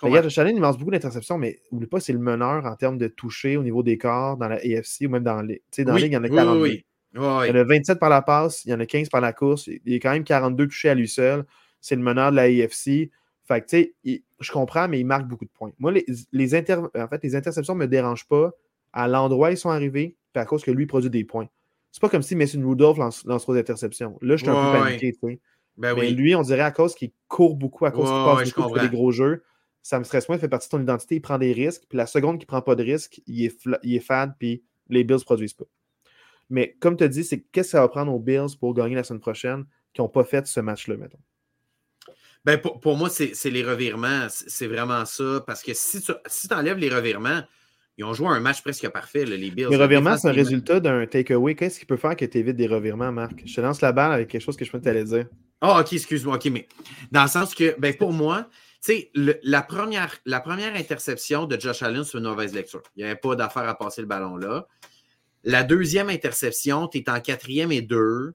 Regarde, 0.00 0.28
Josh 0.28 0.46
il 0.46 0.58
lance 0.60 0.78
beaucoup 0.78 0.92
d'interceptions, 0.92 1.36
mais 1.36 1.60
n'oublie 1.72 1.86
pas, 1.86 2.00
c'est 2.00 2.12
le 2.12 2.20
meneur 2.20 2.64
en 2.64 2.76
termes 2.76 2.96
de 2.96 3.08
toucher 3.08 3.56
au 3.56 3.62
niveau 3.62 3.82
des 3.82 3.98
corps 3.98 4.36
dans 4.36 4.48
la 4.48 4.56
AFC 4.56 5.02
ou 5.06 5.08
même 5.08 5.24
dans 5.24 5.42
les. 5.42 5.62
dans 5.78 5.94
la 5.94 5.98
Ligue, 5.98 6.12
il 6.12 6.14
y 6.14 6.16
en 6.16 6.24
a 6.24 6.28
42. 6.28 6.68
il 6.68 6.82
y 7.14 7.18
en 7.18 7.54
a 7.54 7.64
27 7.64 7.98
par 7.98 8.08
la 8.08 8.22
passe, 8.22 8.64
il 8.64 8.70
y 8.70 8.74
en 8.74 8.80
a 8.80 8.86
15 8.86 9.08
par 9.08 9.20
la 9.20 9.32
course. 9.32 9.66
Il 9.66 9.80
y 9.84 9.94
a 9.94 9.98
quand 9.98 10.12
même 10.12 10.24
42 10.24 10.68
touchés 10.68 10.90
à 10.90 10.94
lui 10.94 11.08
seul. 11.08 11.44
C'est 11.80 11.96
le 11.96 12.02
meneur 12.02 12.30
de 12.30 12.36
la 12.36 12.42
AFC. 12.42 13.10
Fait 13.44 13.60
que, 13.62 13.66
tu 13.66 13.94
sais, 14.04 14.22
je 14.38 14.52
comprends, 14.52 14.86
mais 14.86 15.00
il 15.00 15.06
marque 15.06 15.26
beaucoup 15.26 15.44
de 15.44 15.50
points. 15.50 15.72
Moi, 15.78 15.90
les, 15.90 16.06
les, 16.32 16.54
en 16.54 17.08
fait, 17.08 17.20
les 17.24 17.34
interceptions 17.34 17.74
ne 17.74 17.80
me 17.80 17.88
dérangent 17.88 18.28
pas 18.28 18.52
à 18.92 19.08
l'endroit 19.08 19.48
où 19.48 19.52
ils 19.52 19.56
sont 19.56 19.70
arrivés, 19.70 20.16
puis 20.32 20.40
à 20.40 20.44
cause 20.44 20.62
que 20.62 20.70
lui 20.70 20.86
produit 20.86 21.10
des 21.10 21.24
points. 21.24 21.48
C'est 21.90 22.00
pas 22.00 22.08
comme 22.08 22.22
si 22.22 22.36
Mason 22.36 22.62
Rudolph 22.64 22.98
lance, 22.98 23.24
lance 23.24 23.42
trop 23.42 23.54
d'interceptions. 23.54 24.18
Là, 24.22 24.36
je 24.36 24.42
suis 24.42 24.50
un 24.50 24.72
peu 24.72 24.78
paniqué, 24.78 25.12
tu 25.12 25.18
sais. 25.20 25.40
Ben 25.76 25.94
mais 25.94 26.10
lui, 26.10 26.34
on 26.34 26.42
dirait 26.42 26.62
à 26.62 26.70
cause 26.70 26.94
qu'il 26.94 27.10
court 27.26 27.56
beaucoup, 27.56 27.86
à 27.86 27.90
cause 27.90 28.04
qu'il 28.04 28.24
passe 28.24 28.54
beaucoup 28.54 28.68
pour 28.68 28.78
des 28.78 28.88
gros 28.88 29.10
jeux, 29.10 29.42
ça 29.82 29.98
me 29.98 30.04
stresse 30.04 30.28
moins, 30.28 30.36
il 30.36 30.40
fait 30.40 30.48
partie 30.48 30.68
de 30.68 30.70
ton 30.70 30.82
identité, 30.82 31.16
il 31.16 31.20
prend 31.20 31.38
des 31.38 31.52
risques, 31.52 31.82
puis 31.88 31.96
la 31.96 32.06
seconde 32.06 32.38
qu'il 32.38 32.46
prend 32.46 32.62
pas 32.62 32.74
de 32.74 32.82
risques, 32.82 33.20
il 33.26 33.44
est, 33.44 33.68
il 33.82 33.96
est 33.96 34.00
fade, 34.00 34.34
puis 34.38 34.62
les 34.88 35.04
Bills 35.04 35.18
ne 35.18 35.24
produisent 35.24 35.54
pas. 35.54 35.66
Mais 36.50 36.76
comme 36.80 36.96
tu 36.96 37.04
as 37.04 37.08
dit, 37.08 37.24
c'est 37.24 37.40
qu'est-ce 37.40 37.68
que 37.68 37.70
ça 37.72 37.80
va 37.80 37.88
prendre 37.88 38.12
aux 38.12 38.18
Bills 38.18 38.56
pour 38.58 38.74
gagner 38.74 38.96
la 38.96 39.04
semaine 39.04 39.20
prochaine 39.20 39.64
qui 39.94 40.00
n'ont 40.00 40.08
pas 40.08 40.24
fait 40.24 40.46
ce 40.46 40.60
match-là, 40.60 40.96
mettons? 40.96 41.18
Ben 42.44 42.58
pour, 42.58 42.80
pour 42.80 42.96
moi, 42.96 43.08
c'est 43.10 43.50
les 43.50 43.62
revirements. 43.62 44.26
C'est 44.30 44.66
vraiment 44.66 45.04
ça. 45.04 45.44
Parce 45.46 45.62
que 45.62 45.72
si 45.74 46.00
tu 46.00 46.12
si 46.26 46.48
enlèves 46.52 46.78
les 46.78 46.88
revirements, 46.88 47.42
ils 47.98 48.04
ont 48.04 48.14
joué 48.14 48.28
un 48.28 48.40
match 48.40 48.62
presque 48.62 48.88
parfait, 48.88 49.24
les 49.26 49.50
Bills. 49.50 49.68
Les 49.70 49.76
revirements, 49.76 50.16
c'est 50.16 50.28
un 50.28 50.32
résultat 50.32 50.80
d'un 50.80 51.06
takeaway. 51.06 51.54
Qu'est-ce 51.54 51.78
qui 51.78 51.84
peut 51.84 51.98
faire 51.98 52.16
que 52.16 52.24
tu 52.24 52.38
évites 52.38 52.56
des 52.56 52.66
revirements, 52.66 53.12
Marc? 53.12 53.42
Je 53.44 53.54
te 53.54 53.60
lance 53.60 53.82
la 53.82 53.92
balle 53.92 54.12
avec 54.12 54.28
quelque 54.28 54.40
chose 54.40 54.56
que 54.56 54.64
je 54.64 54.72
peux 54.72 54.80
t'aller 54.80 55.04
dire. 55.04 55.26
Ah, 55.60 55.76
oh, 55.76 55.80
OK, 55.80 55.92
excuse-moi. 55.92 56.36
OK, 56.36 56.46
mais 56.46 56.66
dans 57.12 57.22
le 57.22 57.28
sens 57.28 57.54
que, 57.54 57.78
ben, 57.78 57.94
pour 57.94 58.12
moi, 58.12 58.48
sais, 58.80 59.10
la 59.14 59.62
première, 59.62 60.20
interception 60.74 61.46
de 61.46 61.58
Josh 61.60 61.82
Allen, 61.82 62.04
c'est 62.04 62.18
une 62.18 62.24
mauvaise 62.24 62.54
lecture. 62.54 62.82
Il 62.96 63.04
n'y 63.04 63.10
avait 63.10 63.18
pas 63.18 63.36
d'affaire 63.36 63.68
à 63.68 63.76
passer 63.76 64.00
le 64.00 64.06
ballon 64.06 64.36
là. 64.36 64.66
La 65.42 65.62
deuxième 65.62 66.10
interception, 66.10 66.86
tu 66.88 66.98
es 66.98 67.10
en 67.10 67.20
quatrième 67.20 67.72
et 67.72 67.80
deux. 67.80 68.34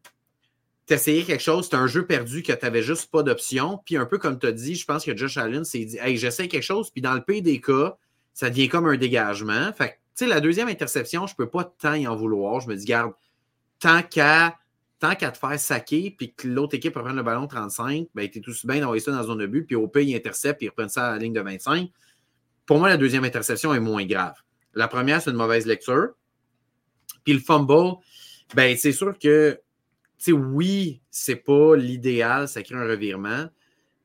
Tu 0.87 0.93
essayé 0.93 1.23
quelque 1.23 1.41
chose, 1.41 1.67
c'est 1.69 1.75
un 1.75 1.87
jeu 1.87 2.05
perdu 2.05 2.43
que 2.43 2.53
tu 2.53 2.65
n'avais 2.65 2.83
juste 2.83 3.11
pas 3.11 3.23
d'option. 3.23 3.79
Puis 3.85 3.97
un 3.97 4.05
peu 4.05 4.17
comme 4.17 4.39
tu 4.39 4.47
as 4.47 4.51
dit, 4.51 4.75
je 4.75 4.85
pense 4.85 5.03
que 5.03 5.15
Josh 5.15 5.37
Allen 5.37 5.65
s'est 5.65 5.85
dit 5.85 5.97
Hey, 5.99 6.17
j'essaie 6.17 6.47
quelque 6.47 6.63
chose. 6.63 6.89
Puis 6.91 7.01
dans 7.01 7.13
le 7.13 7.21
pays 7.21 7.41
des 7.41 7.59
cas, 7.59 7.97
ça 8.33 8.49
devient 8.49 8.69
comme 8.69 8.87
un 8.87 8.97
dégagement. 8.97 9.71
Fait 9.73 9.99
tu 10.15 10.23
sais, 10.23 10.29
la 10.29 10.39
deuxième 10.39 10.69
interception, 10.69 11.27
je 11.27 11.33
ne 11.33 11.37
peux 11.37 11.49
pas 11.49 11.65
tant 11.65 11.93
y 11.93 12.07
en 12.07 12.15
vouloir. 12.15 12.61
Je 12.61 12.69
me 12.69 12.75
dis, 12.75 12.85
garde, 12.85 13.11
tant 13.79 14.01
qu'à 14.01 14.57
tant 14.99 15.15
qu'à 15.15 15.31
te 15.31 15.37
faire 15.37 15.59
saquer, 15.59 16.15
puis 16.17 16.33
que 16.33 16.47
l'autre 16.47 16.75
équipe 16.75 16.95
reprend 16.95 17.13
le 17.13 17.23
ballon 17.23 17.47
35, 17.47 18.07
ben, 18.15 18.29
tu 18.29 18.39
es 18.39 18.41
tout 18.41 18.53
bien 18.63 18.79
d'envoyer 18.79 19.01
ça 19.01 19.11
dans 19.11 19.17
la 19.17 19.23
zone 19.23 19.39
de 19.39 19.47
but, 19.47 19.63
puis 19.65 19.75
au 19.75 19.87
pays, 19.87 20.11
il 20.11 20.15
intercepte, 20.15 20.59
puis 20.59 20.67
il 20.67 20.69
reprend 20.69 20.87
ça 20.87 21.07
à 21.07 21.11
la 21.13 21.17
ligne 21.17 21.33
de 21.33 21.41
25. 21.41 21.89
Pour 22.65 22.79
moi, 22.79 22.89
la 22.89 22.97
deuxième 22.97 23.23
interception 23.23 23.73
est 23.73 23.79
moins 23.79 24.05
grave. 24.05 24.35
La 24.73 24.87
première, 24.87 25.21
c'est 25.21 25.31
une 25.31 25.37
mauvaise 25.37 25.65
lecture. 25.65 26.09
Puis 27.23 27.33
le 27.33 27.39
fumble, 27.39 27.97
ben, 28.55 28.75
c'est 28.77 28.91
sûr 28.91 29.17
que, 29.19 29.59
oui, 30.27 31.01
c'est 31.11 31.35
pas 31.35 31.75
l'idéal, 31.75 32.47
ça 32.47 32.63
crée 32.63 32.75
un 32.75 32.87
revirement, 32.87 33.49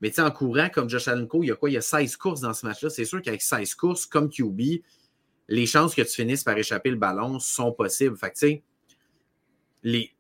mais 0.01 0.19
en 0.19 0.31
courant, 0.31 0.69
comme 0.71 0.89
Josh 0.89 1.09
Allenco, 1.09 1.43
il 1.43 1.49
y 1.49 1.51
a 1.51 1.57
quoi? 1.57 1.71
Il 1.71 1.75
y 1.75 1.77
a 1.77 1.83
16 1.83 2.17
courses 2.17 2.41
dans 2.41 2.55
ce 2.55 2.65
match-là. 2.65 2.89
C'est 2.89 3.05
sûr 3.05 3.21
qu'avec 3.21 3.43
16 3.43 3.75
courses, 3.75 4.07
comme 4.07 4.31
QB, 4.31 4.61
les 5.49 5.67
chances 5.67 5.95
que 5.95 6.03
tu 6.03 6.15
finisses 6.15 6.43
par 6.43 6.57
échapper 6.57 6.91
le 6.91 6.97
ballon 6.97 7.39
sont 7.39 7.73
possibles. 7.73 8.17
Fait 8.17 8.31
que, 8.31 8.63
les. 9.83 10.15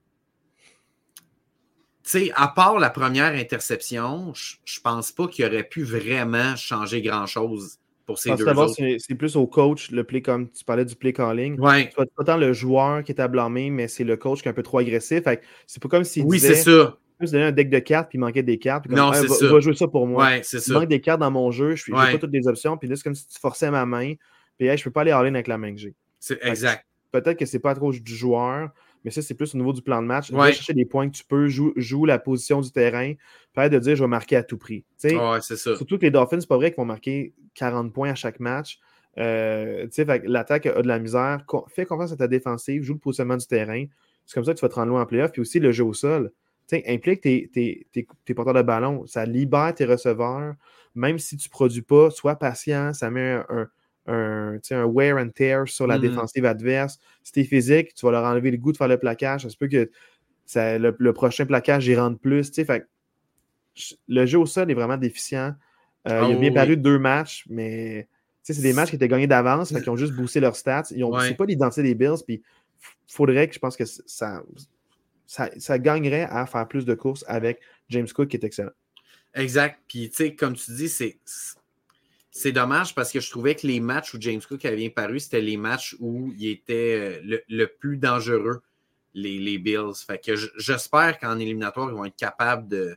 Tu 2.02 2.10
sais, 2.10 2.32
à 2.34 2.48
part 2.48 2.78
la 2.78 2.90
première 2.90 3.34
interception, 3.34 4.32
je, 4.34 4.80
pense 4.80 5.12
pas 5.12 5.28
qu'il 5.28 5.44
aurait 5.44 5.64
pu 5.64 5.82
vraiment 5.82 6.56
changer 6.56 7.02
grand-chose 7.02 7.78
pour 8.06 8.18
ces 8.18 8.34
deux 8.34 8.48
autres. 8.48 8.74
C'est 8.98 9.14
plus 9.14 9.36
au 9.36 9.46
coach, 9.46 9.90
le 9.90 10.04
play 10.04 10.22
comme 10.22 10.48
tu 10.50 10.64
parlais 10.64 10.84
du 10.84 10.96
play 10.96 11.12
calling. 11.12 11.60
Ouais. 11.60 11.90
C'est 11.96 12.14
pas 12.14 12.24
tant 12.24 12.36
le 12.36 12.52
joueur 12.52 13.04
qui 13.04 13.12
est 13.12 13.20
à 13.20 13.28
blâmer, 13.28 13.70
mais 13.70 13.86
c'est 13.86 14.04
le 14.04 14.16
coach 14.16 14.42
qui 14.42 14.48
est 14.48 14.50
un 14.50 14.54
peu 14.54 14.62
trop 14.62 14.78
agressif. 14.78 15.22
C'est 15.66 15.82
pas 15.82 15.88
comme 15.88 16.04
s'il 16.04 16.24
Oui, 16.24 16.40
c'est 16.40 16.54
ça 16.54 16.96
un 17.20 17.52
deck 17.52 17.70
de 17.70 17.78
cartes 17.78 18.08
puis 18.08 18.18
il 18.18 18.20
manquait 18.20 18.42
des 18.42 18.58
cartes. 18.58 18.88
non, 18.88 19.12
c'est 19.12 19.28
ça. 19.28 19.46
Va 19.48 19.60
jouer 19.60 19.74
ça 19.74 19.88
pour 19.88 20.06
moi. 20.06 20.24
Ouais, 20.24 20.40
c'est 20.42 20.66
Il 20.66 20.72
manque 20.72 20.88
des 20.88 21.00
cartes 21.00 21.20
dans 21.20 21.30
mon 21.30 21.50
jeu, 21.50 21.76
je 21.76 21.90
n'ai 21.90 21.96
pas 21.96 22.18
toutes 22.18 22.32
les 22.32 22.46
options. 22.48 22.76
Puis 22.76 22.88
là, 22.88 22.96
c'est 22.96 23.02
comme 23.02 23.14
si 23.14 23.26
tu 23.26 23.38
forçais 23.38 23.70
ma 23.70 23.86
main. 23.86 24.14
Puis 24.58 24.68
hey, 24.68 24.76
je 24.76 24.84
peux 24.84 24.90
pas 24.90 25.02
aller 25.02 25.12
all-in 25.12 25.34
avec 25.34 25.46
la 25.46 25.58
main 25.58 25.72
que 25.72 25.80
j'ai. 25.80 25.94
C'est 26.18 26.38
exact. 26.42 26.84
Peut-être 27.12 27.38
que 27.38 27.46
c'est 27.46 27.58
pas 27.58 27.74
trop 27.74 27.92
du 27.92 28.14
joueur, 28.14 28.70
mais 29.04 29.10
ça, 29.10 29.22
c'est 29.22 29.34
plus 29.34 29.54
au 29.54 29.58
niveau 29.58 29.72
du 29.72 29.82
plan 29.82 30.02
de 30.02 30.06
match. 30.06 30.30
Va 30.30 30.52
chercher 30.52 30.74
des 30.74 30.84
points 30.84 31.08
que 31.08 31.16
tu 31.16 31.24
peux, 31.24 31.48
joue, 31.48 32.04
la 32.04 32.18
position 32.18 32.60
du 32.60 32.70
terrain, 32.70 33.14
peut-être 33.52 33.72
de 33.72 33.78
dire 33.78 33.96
je 33.96 34.04
vais 34.04 34.08
marquer 34.08 34.36
à 34.36 34.42
tout 34.42 34.58
prix. 34.58 34.84
Ouais, 35.04 35.38
c'est 35.40 35.56
ça. 35.56 35.76
Surtout 35.76 35.98
que 35.98 36.02
les 36.02 36.10
Dolphins, 36.10 36.40
c'est 36.40 36.48
pas 36.48 36.56
vrai 36.56 36.70
qu'ils 36.70 36.78
vont 36.78 36.84
marquer 36.84 37.32
40 37.54 37.92
points 37.92 38.10
à 38.10 38.14
chaque 38.14 38.40
match. 38.40 38.78
Euh, 39.18 39.86
L'attaque 40.24 40.66
a 40.66 40.82
de 40.82 40.88
la 40.88 40.98
misère. 40.98 41.44
Fais 41.68 41.86
confiance 41.86 42.12
à 42.12 42.16
ta 42.16 42.28
défensive, 42.28 42.82
joue 42.82 42.94
le 42.94 42.98
positionnement 42.98 43.36
du 43.36 43.46
terrain. 43.46 43.84
C'est 44.26 44.34
comme 44.34 44.44
ça 44.44 44.52
que 44.52 44.58
tu 44.58 44.64
vas 44.64 44.68
te 44.68 44.74
rendre 44.74 44.88
loin 44.88 45.02
en 45.02 45.06
playoff. 45.06 45.32
Puis 45.32 45.40
aussi 45.40 45.60
le 45.60 45.72
jeu 45.72 45.84
au 45.84 45.94
sol 45.94 46.30
implique 46.86 47.20
tes, 47.22 47.50
tes, 47.52 48.34
porteurs 48.34 48.54
de 48.54 48.62
ballon. 48.62 49.06
Ça 49.06 49.24
libère 49.24 49.74
tes 49.74 49.84
receveurs. 49.84 50.54
Même 50.94 51.18
si 51.18 51.36
tu 51.36 51.48
ne 51.48 51.50
produis 51.50 51.82
pas, 51.82 52.10
sois 52.10 52.36
patient. 52.36 52.92
Ça 52.92 53.10
met 53.10 53.32
un, 53.32 53.46
un, 53.48 53.68
un 54.06 54.84
wear 54.84 55.18
and 55.18 55.30
tear 55.34 55.68
sur 55.68 55.86
la 55.86 55.96
mm-hmm. 55.96 56.00
défensive 56.00 56.44
adverse. 56.44 56.98
Si 57.22 57.32
tu 57.32 57.40
es 57.40 57.44
physique, 57.44 57.94
tu 57.94 58.06
vas 58.06 58.12
leur 58.12 58.24
enlever 58.24 58.50
le 58.50 58.56
goût 58.56 58.72
de 58.72 58.76
faire 58.76 58.88
le 58.88 58.98
plaquage. 58.98 59.42
Ça 59.42 59.50
se 59.50 59.56
peut 59.56 59.68
que 59.68 59.90
le, 60.56 61.10
prochain 61.12 61.46
plaquage, 61.46 61.86
y 61.86 61.96
rentre 61.96 62.18
plus. 62.18 62.50
Fait, 62.52 62.86
le 64.08 64.26
jeu 64.26 64.38
au 64.38 64.46
sol 64.46 64.70
est 64.70 64.74
vraiment 64.74 64.96
déficient. 64.96 65.54
Euh, 66.08 66.26
il 66.28 66.36
a 66.36 66.38
bien 66.38 66.50
oh, 66.50 66.54
paru 66.54 66.76
deux 66.76 66.98
matchs, 66.98 67.44
mais 67.48 68.08
c'est 68.42 68.60
des 68.62 68.72
matchs 68.72 68.90
qui 68.90 68.96
étaient 68.96 69.08
gagnés 69.08 69.26
d'avance, 69.26 69.72
qui 69.72 69.88
ont 69.88 69.96
juste 69.96 70.14
boosté 70.14 70.40
leurs 70.40 70.56
stats. 70.56 70.84
Ils 70.90 71.04
ont, 71.04 71.10
pas 71.10 71.44
l'identité 71.44 71.82
des 71.82 71.94
Bills, 71.94 72.22
puis 72.26 72.42
faudrait 73.06 73.48
que 73.48 73.54
je 73.54 73.58
pense 73.58 73.76
que 73.76 73.84
ça, 73.84 74.42
ça, 75.26 75.78
gagnerait 75.78 76.26
à 76.30 76.46
faire 76.46 76.66
plus 76.66 76.84
de 76.84 76.94
courses 76.94 77.24
avec 77.28 77.60
James 77.88 78.08
Cook 78.08 78.28
qui 78.28 78.36
est 78.36 78.44
excellent. 78.44 78.72
Exact. 79.34 79.78
Puis, 79.86 80.10
tu 80.10 80.16
sais, 80.16 80.34
comme 80.34 80.54
tu 80.54 80.72
dis, 80.72 80.88
c'est. 80.88 81.18
C'est 82.30 82.52
dommage 82.52 82.94
parce 82.94 83.10
que 83.10 83.18
je 83.18 83.28
trouvais 83.28 83.56
que 83.56 83.66
les 83.66 83.80
matchs 83.80 84.14
où 84.14 84.18
James 84.20 84.40
Cook 84.46 84.64
avait 84.64 84.76
bien 84.76 84.90
paru, 84.90 85.18
c'était 85.18 85.40
les 85.40 85.56
matchs 85.56 85.96
où 85.98 86.32
il 86.38 86.48
était 86.48 87.20
euh, 87.24 87.38
le, 87.48 87.66
plus 87.66 87.96
dangereux, 87.96 88.62
les, 89.14 89.58
Bills. 89.58 89.94
Fait 90.06 90.24
que 90.24 90.36
j'espère 90.56 91.18
qu'en 91.18 91.38
éliminatoire, 91.38 91.90
ils 91.90 91.96
vont 91.96 92.04
être 92.04 92.16
capables 92.16 92.68
de, 92.68 92.96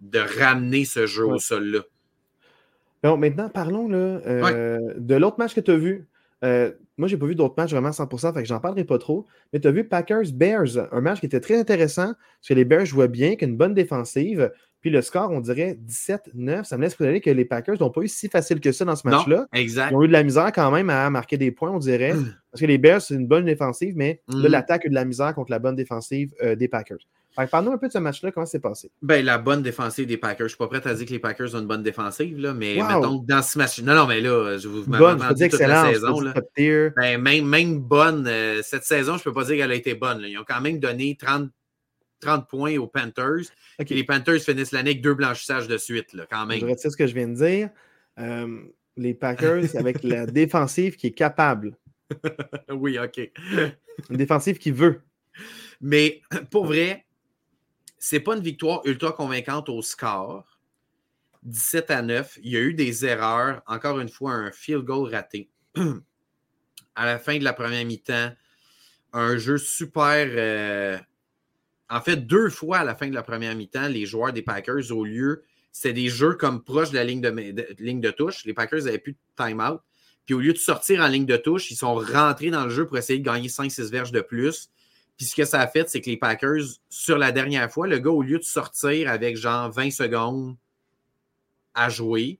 de 0.00 0.20
ramener 0.40 0.84
ce 0.84 1.06
jeu 1.06 1.24
au 1.24 1.38
sol-là. 1.38 1.80
Bon, 3.02 3.16
maintenant, 3.16 3.48
parlons 3.48 3.88
là, 3.88 3.96
euh, 3.96 4.94
de 4.96 5.14
l'autre 5.16 5.38
match 5.38 5.54
que 5.54 5.60
tu 5.60 5.70
as 5.72 5.76
vu. 5.76 6.06
Euh, 6.44 6.72
moi, 6.96 7.08
je 7.08 7.14
n'ai 7.14 7.20
pas 7.20 7.26
vu 7.26 7.34
d'autres 7.34 7.54
matchs 7.56 7.70
vraiment 7.70 7.88
à 7.88 7.92
100%, 7.92 8.34
fait 8.34 8.42
que 8.42 8.48
j'en 8.48 8.60
parlerai 8.60 8.84
pas 8.84 8.98
trop. 8.98 9.26
Mais 9.52 9.60
tu 9.60 9.68
as 9.68 9.70
vu 9.70 9.84
Packers-Bears, 9.84 10.92
un 10.92 11.00
match 11.00 11.20
qui 11.20 11.26
était 11.26 11.40
très 11.40 11.58
intéressant, 11.58 12.14
parce 12.14 12.48
que 12.48 12.54
les 12.54 12.64
Bears 12.64 12.86
jouaient 12.86 13.08
bien, 13.08 13.36
qu'une 13.36 13.56
bonne 13.56 13.74
défensive. 13.74 14.50
Puis 14.80 14.90
le 14.90 15.02
score, 15.02 15.30
on 15.32 15.40
dirait 15.40 15.76
17-9. 15.88 16.64
Ça 16.64 16.76
me 16.76 16.82
laisse 16.82 16.94
présager 16.94 17.20
que 17.20 17.30
les 17.30 17.44
Packers 17.44 17.80
n'ont 17.80 17.90
pas 17.90 18.02
eu 18.02 18.08
si 18.08 18.28
facile 18.28 18.60
que 18.60 18.70
ça 18.70 18.84
dans 18.84 18.94
ce 18.94 19.08
match-là. 19.08 19.46
Exact. 19.52 19.90
Ils 19.90 19.96
ont 19.96 20.04
eu 20.04 20.08
de 20.08 20.12
la 20.12 20.22
misère 20.22 20.52
quand 20.52 20.70
même 20.70 20.88
à 20.88 21.10
marquer 21.10 21.36
des 21.36 21.50
points, 21.50 21.70
on 21.70 21.78
dirait. 21.78 22.14
Parce 22.52 22.60
que 22.60 22.66
les 22.66 22.78
Bears, 22.78 23.02
c'est 23.02 23.14
une 23.14 23.26
bonne 23.26 23.44
défensive, 23.44 23.94
mais 23.96 24.22
là, 24.28 24.48
mm. 24.48 24.52
l'attaque 24.52 24.84
a 24.84 24.86
eu 24.86 24.90
de 24.90 24.94
la 24.94 25.04
misère 25.04 25.34
contre 25.34 25.50
la 25.50 25.58
bonne 25.58 25.74
défensive 25.74 26.32
euh, 26.42 26.54
des 26.54 26.68
Packers. 26.68 26.98
Parle-nous 27.46 27.72
un 27.72 27.78
peu 27.78 27.86
de 27.86 27.92
ce 27.92 27.98
match-là, 27.98 28.32
comment 28.32 28.46
c'est 28.46 28.58
passé? 28.58 28.90
Ben, 29.00 29.24
la 29.24 29.38
bonne 29.38 29.62
défensive 29.62 30.06
des 30.06 30.16
Packers. 30.16 30.38
Je 30.38 30.44
ne 30.44 30.48
suis 30.48 30.58
pas 30.58 30.66
prêt 30.66 30.84
à 30.84 30.94
dire 30.94 31.06
que 31.06 31.12
les 31.12 31.18
Packers 31.18 31.54
ont 31.54 31.60
une 31.60 31.66
bonne 31.66 31.82
défensive, 31.82 32.38
là, 32.38 32.52
mais 32.52 32.74
mettons 32.74 33.16
dans 33.16 33.42
ce 33.42 33.58
match. 33.58 33.80
Non, 33.80 33.94
non, 33.94 34.06
mais 34.06 34.20
là, 34.20 34.58
je 34.58 34.66
vous 34.66 34.84
bonne, 34.84 35.20
je 35.22 35.48
toute 35.48 35.60
la 35.60 35.92
saison. 35.92 36.20
Là. 36.20 36.34
Ben, 36.96 37.20
même, 37.20 37.46
même 37.46 37.78
bonne, 37.78 38.26
euh, 38.26 38.62
cette 38.62 38.84
saison, 38.84 39.14
je 39.14 39.20
ne 39.20 39.24
peux 39.24 39.32
pas 39.32 39.44
dire 39.44 39.56
qu'elle 39.56 39.70
a 39.70 39.76
été 39.76 39.94
bonne. 39.94 40.22
Ils 40.26 40.38
ont 40.38 40.44
quand 40.46 40.60
même 40.60 40.80
donné 40.80 41.16
30, 41.16 41.50
30 42.20 42.48
points 42.48 42.76
aux 42.76 42.88
Panthers. 42.88 43.46
Et 43.78 43.84
les 43.94 44.04
Panthers 44.04 44.40
finissent 44.40 44.72
l'année 44.72 44.90
avec 44.90 45.02
deux 45.02 45.14
blanchissages 45.14 45.68
de 45.68 45.78
suite, 45.78 46.12
là, 46.14 46.26
quand 46.28 46.46
même. 46.46 46.60
Je 46.60 46.88
ce 46.88 46.96
que 46.96 47.06
je 47.06 47.14
viens 47.14 47.28
de 47.28 47.34
dire. 47.34 47.70
Euh, 48.18 48.58
les 48.96 49.14
Packers 49.14 49.76
avec 49.76 50.02
la 50.02 50.26
défensive 50.26 50.96
qui 50.96 51.08
est 51.08 51.12
capable. 51.12 51.76
oui, 52.70 52.98
OK. 52.98 53.20
Une 54.10 54.16
défensive 54.16 54.58
qui 54.58 54.72
veut. 54.72 55.02
Mais 55.80 56.20
pour 56.50 56.66
vrai, 56.66 57.06
c'est 57.98 58.20
pas 58.20 58.36
une 58.36 58.42
victoire 58.42 58.80
ultra 58.84 59.12
convaincante 59.12 59.68
au 59.68 59.82
score. 59.82 60.58
17 61.44 61.90
à 61.90 62.02
9. 62.02 62.38
Il 62.42 62.52
y 62.52 62.56
a 62.56 62.60
eu 62.60 62.74
des 62.74 63.04
erreurs. 63.04 63.62
Encore 63.66 64.00
une 64.00 64.08
fois, 64.08 64.32
un 64.32 64.50
field 64.50 64.84
goal 64.84 65.12
raté. 65.12 65.50
à 66.94 67.06
la 67.06 67.18
fin 67.18 67.38
de 67.38 67.44
la 67.44 67.52
première 67.52 67.84
mi-temps, 67.84 68.32
un 69.12 69.36
jeu 69.38 69.56
super. 69.56 70.26
Euh, 70.30 70.98
en 71.88 72.00
fait, 72.00 72.16
deux 72.16 72.50
fois 72.50 72.78
à 72.78 72.84
la 72.84 72.94
fin 72.94 73.08
de 73.08 73.14
la 73.14 73.22
première 73.22 73.54
mi-temps, 73.54 73.88
les 73.88 74.04
joueurs 74.04 74.32
des 74.32 74.42
Packers, 74.42 74.90
au 74.90 75.04
lieu, 75.04 75.44
c'était 75.72 75.92
des 75.92 76.08
jeux 76.08 76.34
comme 76.34 76.62
proches 76.62 76.90
de 76.90 76.96
la 76.96 77.04
ligne 77.04 77.20
de, 77.20 77.74
ligne 77.78 78.00
de 78.00 78.10
touche. 78.10 78.44
Les 78.44 78.52
Packers 78.52 78.84
n'avaient 78.84 78.98
plus 78.98 79.12
de 79.12 79.18
time-out. 79.36 79.80
Puis 80.26 80.34
au 80.34 80.40
lieu 80.40 80.52
de 80.52 80.58
sortir 80.58 81.00
en 81.00 81.08
ligne 81.08 81.24
de 81.24 81.36
touche, 81.36 81.70
ils 81.70 81.76
sont 81.76 81.94
rentrés 81.94 82.50
dans 82.50 82.64
le 82.64 82.70
jeu 82.70 82.84
pour 82.84 82.98
essayer 82.98 83.18
de 83.18 83.24
gagner 83.24 83.48
5-6 83.48 83.90
verges 83.90 84.12
de 84.12 84.20
plus. 84.20 84.70
Puis 85.18 85.26
ce 85.26 85.34
que 85.34 85.44
ça 85.44 85.60
a 85.60 85.66
fait, 85.66 85.90
c'est 85.90 86.00
que 86.00 86.08
les 86.08 86.16
Packers, 86.16 86.64
sur 86.88 87.18
la 87.18 87.32
dernière 87.32 87.70
fois, 87.70 87.88
le 87.88 87.98
gars, 87.98 88.10
au 88.10 88.22
lieu 88.22 88.38
de 88.38 88.44
sortir 88.44 89.10
avec 89.10 89.36
genre 89.36 89.68
20 89.70 89.90
secondes 89.90 90.56
à 91.74 91.88
jouer, 91.88 92.38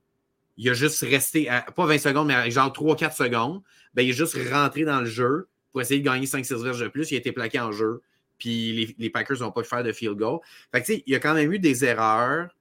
il 0.57 0.71
a 0.71 0.75
juste 0.75 1.01
resté, 1.01 1.51
pas 1.75 1.87
20 1.87 1.99
secondes, 1.99 2.29
mais 2.29 2.51
genre 2.53 2.73
3-4 2.73 3.17
secondes, 3.17 3.63
ben, 3.95 4.03
il 4.03 4.11
est 4.11 4.15
juste 4.15 4.39
rentré 4.53 4.85
dans 4.85 5.01
le 5.01 5.07
jeu 5.07 5.49
pour 5.73 5.81
essayer 5.81 6.01
de 6.01 6.05
gagner 6.05 6.27
5-6 6.27 6.63
verges 6.63 6.81
de 6.81 6.89
plus. 6.89 7.11
Il 7.11 7.17
a 7.17 7.19
été 7.19 7.33
plaqué 7.33 7.59
en 7.59 7.73
jeu. 7.73 8.01
Puis 8.39 8.95
les, 8.97 9.11
Packers 9.11 9.41
n'ont 9.41 9.51
pas 9.51 9.63
pu 9.63 9.69
faire 9.69 9.83
de 9.83 9.93
field 9.93 10.17
goal. 10.17 10.39
Fait 10.73 10.81
que, 10.81 10.87
tu 10.87 10.95
sais, 10.95 11.03
il 11.05 11.13
y 11.13 11.17
a 11.17 11.21
quand 11.21 11.35
même 11.35 11.53
eu 11.53 11.59
des 11.59 11.85
erreurs 11.85 12.55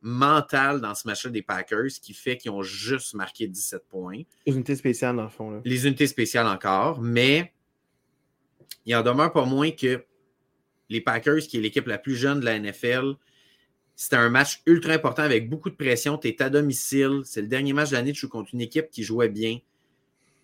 mentales 0.00 0.80
dans 0.80 0.96
ce 0.96 1.06
match-là 1.06 1.30
des 1.30 1.42
Packers 1.42 1.92
qui 2.02 2.12
fait 2.12 2.36
qu'ils 2.36 2.50
ont 2.50 2.62
juste 2.62 3.14
marqué 3.14 3.46
17 3.46 3.84
points. 3.88 4.22
Les 4.44 4.54
unités 4.54 4.74
spéciales, 4.74 5.14
dans 5.14 5.22
le 5.22 5.28
fond. 5.28 5.52
Là. 5.52 5.60
Les 5.64 5.86
unités 5.86 6.08
spéciales 6.08 6.48
encore, 6.48 7.00
mais 7.00 7.52
il 8.86 8.94
en 8.96 9.02
demeure 9.02 9.32
pas 9.32 9.44
moins 9.44 9.70
que 9.70 10.04
les 10.88 11.00
Packers, 11.00 11.40
qui 11.40 11.56
est 11.56 11.60
l'équipe 11.60 11.86
la 11.86 11.98
plus 11.98 12.16
jeune 12.16 12.40
de 12.40 12.44
la 12.44 12.58
NFL, 12.58 13.14
c'était 13.94 14.16
un 14.16 14.30
match 14.30 14.62
ultra 14.66 14.92
important 14.94 15.22
avec 15.22 15.48
beaucoup 15.48 15.70
de 15.70 15.74
pression. 15.74 16.18
Tu 16.18 16.28
es 16.28 16.42
à 16.42 16.50
domicile. 16.50 17.20
C'est 17.24 17.42
le 17.42 17.46
dernier 17.46 17.72
match 17.72 17.90
de 17.90 17.96
l'année. 17.96 18.12
Tu 18.12 18.20
joues 18.20 18.28
contre 18.28 18.50
une 18.52 18.60
équipe 18.60 18.90
qui 18.90 19.02
jouait 19.04 19.28
bien. 19.28 19.58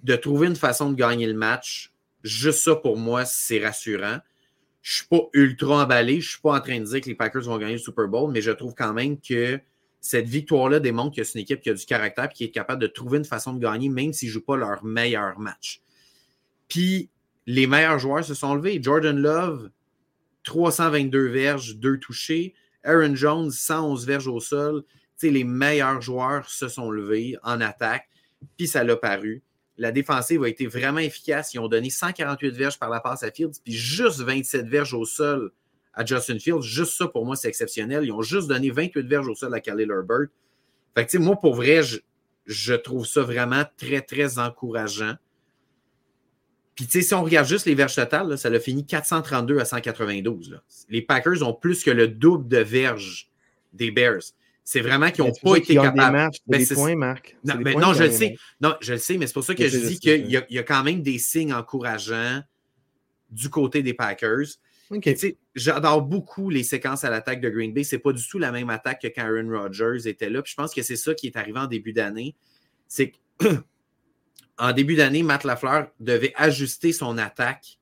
De 0.05 0.15
trouver 0.17 0.47
une 0.47 0.57
façon 0.57 0.91
de 0.91 0.95
gagner 0.95 1.27
le 1.27 1.35
match, 1.35 1.93
juste 2.23 2.61
ça 2.61 2.77
pour 2.77 2.97
moi, 2.97 3.25
c'est 3.25 3.65
rassurant. 3.65 4.19
Je 4.81 4.93
ne 4.93 4.97
suis 4.97 5.07
pas 5.09 5.29
ultra 5.33 5.83
emballé. 5.83 6.21
Je 6.21 6.27
ne 6.27 6.31
suis 6.31 6.41
pas 6.41 6.57
en 6.57 6.61
train 6.61 6.79
de 6.79 6.85
dire 6.85 7.01
que 7.01 7.09
les 7.09 7.17
Packers 7.17 7.43
vont 7.43 7.59
gagner 7.59 7.73
le 7.73 7.79
Super 7.79 8.07
Bowl, 8.07 8.31
mais 8.31 8.41
je 8.41 8.53
trouve 8.53 8.75
quand 8.75 8.93
même 8.93 9.21
que 9.21 9.59
cette 10.01 10.29
victoire-là 10.29 10.79
démontre 10.79 11.17
que 11.17 11.25
c'est 11.25 11.39
une 11.39 11.43
équipe 11.43 11.61
qui 11.61 11.71
a 11.71 11.75
du 11.75 11.85
caractère 11.85 12.27
et 12.27 12.33
qui 12.33 12.45
est 12.45 12.51
capable 12.51 12.81
de 12.81 12.87
trouver 12.87 13.19
une 13.19 13.25
façon 13.25 13.53
de 13.53 13.59
gagner, 13.59 13.89
même 13.89 14.13
s'ils 14.13 14.29
ne 14.29 14.35
jouent 14.35 14.45
pas 14.45 14.57
leur 14.57 14.85
meilleur 14.85 15.41
match. 15.41 15.83
Puis 16.69 17.11
les 17.49 17.67
meilleurs 17.67 17.99
joueurs 17.99 18.23
se 18.23 18.35
sont 18.35 18.55
levés. 18.55 18.79
Jordan 18.81 19.19
Love, 19.19 19.71
322 20.45 21.29
verges, 21.29 21.77
2 21.77 21.99
touchés. 21.99 22.53
Aaron 22.85 23.15
Jones, 23.15 23.51
111 23.51 24.07
verges 24.07 24.29
au 24.29 24.39
sol. 24.39 24.85
les 25.23 25.45
meilleurs 25.45 26.03
joueurs 26.03 26.49
se 26.51 26.69
sont 26.69 26.91
levés 26.91 27.39
en 27.43 27.63
attaque, 27.63 28.07
puis 28.59 28.69
ça 28.69 28.85
l'a 28.85 28.97
paru. 28.97 29.43
La 29.79 29.93
défensive 29.93 30.43
a 30.43 30.49
été 30.51 30.67
vraiment 30.67 30.99
efficace. 30.99 31.55
Ils 31.55 31.59
ont 31.59 31.69
donné 31.69 31.89
148 31.89 32.51
verges 32.51 32.79
par 32.79 32.91
la 32.91 33.01
passe 33.01 33.23
à 33.23 33.31
Fields, 33.31 33.61
puis 33.65 33.73
juste 33.73 34.21
27 34.21 34.67
verges 34.67 34.93
au 34.93 35.07
sol 35.07 35.51
à 35.95 36.05
Justin 36.05 36.39
Fields. 36.39 36.61
Juste 36.61 36.99
ça, 36.99 37.09
pour 37.09 37.25
moi, 37.25 37.35
c'est 37.35 37.49
exceptionnel. 37.49 38.05
Ils 38.05 38.13
ont 38.13 38.21
juste 38.21 38.49
donné 38.49 38.71
28 38.71 39.07
verges 39.07 39.29
au 39.29 39.35
sol 39.35 39.55
à 39.55 39.61
Khalil 39.61 39.91
Herbert. 39.91 40.27
Fait 40.95 41.19
moi, 41.19 41.37
pour 41.41 41.55
vrai, 41.55 41.81
je 42.45 42.75
trouve 42.75 43.07
ça 43.07 43.23
vraiment 43.23 43.65
très, 43.79 44.03
très 44.03 44.39
encourageant. 44.39 45.15
Puis, 46.79 46.87
tu 46.87 46.93
sais, 46.93 47.09
si 47.09 47.13
on 47.13 47.25
regarde 47.25 47.49
juste 47.49 47.67
les 47.67 47.75
verges 47.75 47.97
totales, 47.97 48.39
ça 48.39 48.49
l'a 48.49 48.61
fini 48.61 48.87
432 48.87 49.59
à 49.59 49.65
192. 49.65 50.61
Les 50.89 51.03
Packers 51.03 51.43
ont 51.43 51.53
plus 51.53 51.83
que 51.83 51.91
le 51.91 52.07
double 52.07 52.47
de 52.47 52.59
verges 52.59 53.33
des 53.73 53.91
Bears. 53.91 54.23
C'est 54.63 54.81
vraiment 54.81 55.11
qu'ils 55.11 55.25
n'ont 55.25 55.33
pas 55.43 55.57
été 55.57 55.75
capables. 55.75 56.31
Des, 56.47 56.59
ben, 56.59 56.67
points, 56.69 56.95
Marc. 56.95 57.37
Non, 57.43 57.57
ben, 57.57 57.81
non 57.81 57.95
je 57.95 58.05
le 58.05 58.13
sais. 58.13 58.37
Non, 58.61 58.77
je 58.81 58.93
le 58.93 59.01
sais, 59.01 59.19
mais 59.19 59.27
c'est 59.27 59.33
pour 59.33 59.43
ça 59.43 59.57
que 59.57 59.67
je 59.67 59.77
dis 59.77 59.99
qu'il 59.99 60.31
y, 60.31 60.37
a 60.37 60.63
quand 60.63 60.85
même 60.85 61.03
des 61.03 61.19
signes 61.19 61.53
encourageants 61.53 62.45
du 63.29 63.51
côté 63.51 63.83
des 63.83 63.95
Packers. 63.95 64.47
J'adore 65.57 66.03
beaucoup 66.03 66.49
les 66.49 66.63
séquences 66.63 67.03
à 67.03 67.11
l'attaque 67.11 67.41
de 67.41 67.51
Green 67.51 67.73
Bay. 67.73 67.83
C'est 67.83 67.99
pas 67.99 68.13
du 68.13 68.25
tout 68.25 68.39
la 68.39 68.53
même 68.53 68.71
attaque 68.71 69.03
que 69.03 69.09
quand 69.09 69.23
Aaron 69.23 69.51
Rodgers 69.51 70.09
était 70.09 70.31
là. 70.31 70.43
Puis 70.43 70.53
je 70.53 70.57
pense 70.57 70.73
que 70.73 70.85
c'est 70.85 70.95
ça 70.95 71.13
qui 71.13 71.27
est 71.27 71.37
arrivé 71.37 71.59
en 71.59 71.67
début 71.67 71.93
d'année. 71.93 72.37
C'est 72.87 73.11
que 73.41 73.49
en 74.59 74.73
début 74.73 74.97
d'année, 74.97 75.23
Matt 75.23 75.45
Lafleur 75.45 75.89
devait 76.01 76.33
ajuster 76.37 76.93
son 76.93 77.19
attaque 77.19 77.79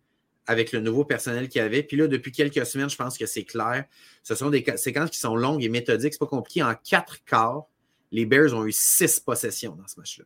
avec 0.46 0.72
le 0.72 0.80
nouveau 0.80 1.04
personnel 1.04 1.48
qu'il 1.48 1.60
avait. 1.60 1.82
Puis 1.82 1.96
là, 1.96 2.06
depuis 2.06 2.32
quelques 2.32 2.64
semaines, 2.66 2.90
je 2.90 2.96
pense 2.96 3.18
que 3.18 3.26
c'est 3.26 3.44
clair. 3.44 3.84
Ce 4.22 4.34
sont 4.34 4.50
des 4.50 4.64
séquences 4.76 5.10
qui 5.10 5.18
sont 5.18 5.36
longues 5.36 5.64
et 5.64 5.68
méthodiques. 5.68 6.12
C'est 6.12 6.20
pas 6.20 6.26
compliqué. 6.26 6.62
En 6.62 6.74
quatre 6.74 7.24
quarts, 7.24 7.66
les 8.12 8.26
Bears 8.26 8.54
ont 8.54 8.64
eu 8.64 8.72
six 8.72 9.18
possessions 9.20 9.74
dans 9.74 9.88
ce 9.88 9.98
match-là. 9.98 10.24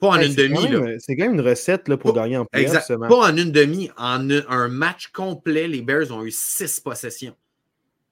Pas 0.00 0.08
en 0.08 0.20
une 0.20 0.34
demi. 0.34 0.98
C'est 0.98 1.16
quand 1.16 1.24
même 1.24 1.34
une 1.34 1.40
recette 1.40 1.88
là, 1.88 1.96
pour 1.96 2.12
gagner 2.12 2.36
en. 2.36 2.44
Pas 2.44 2.58
en 3.16 3.36
une 3.36 3.52
demi. 3.52 3.90
En 3.96 4.28
un 4.28 4.68
match 4.68 5.08
complet, 5.08 5.68
les 5.68 5.82
Bears 5.82 6.10
ont 6.10 6.24
eu 6.24 6.32
six 6.32 6.80
possessions. 6.80 7.36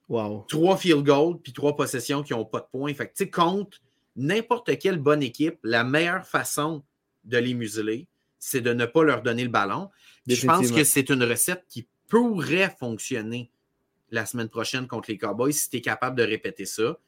Wow. 0.09 0.45
Trois 0.49 0.77
field 0.77 1.05
goals 1.05 1.39
puis 1.43 1.53
trois 1.53 1.75
possessions 1.75 2.23
qui 2.23 2.33
n'ont 2.33 2.45
pas 2.45 2.61
de 2.61 2.67
points. 2.71 2.95
Fait 2.95 3.07
que, 3.07 3.15
tu 3.15 3.25
sais, 3.25 3.31
compte 3.31 3.82
n'importe 4.17 4.79
quelle 4.79 4.99
bonne 4.99 5.23
équipe, 5.23 5.59
la 5.63 5.85
meilleure 5.85 6.27
façon 6.27 6.83
de 7.25 7.39
les 7.39 7.55
museler, 7.55 8.09
c'est 8.39 8.61
de 8.61 8.73
ne 8.73 8.87
pas 8.87 9.05
leur 9.05 9.23
donner 9.23 9.45
le 9.45 9.51
ballon. 9.51 9.89
Je 10.27 10.47
pense 10.47 10.71
que 10.71 10.85
c'est 10.85 11.09
une 11.11 11.23
recette 11.23 11.65
qui 11.69 11.87
pourrait 12.09 12.75
fonctionner 12.79 13.51
la 14.11 14.27
semaine 14.27 14.49
prochaine 14.49 14.87
contre 14.87 15.11
les 15.11 15.19
Cowboys 15.19 15.53
si 15.53 15.71
tu 15.71 15.79
es 15.79 15.81
capable 15.81 16.17
de 16.17 16.23
répéter 16.23 16.67
ça. 16.67 16.99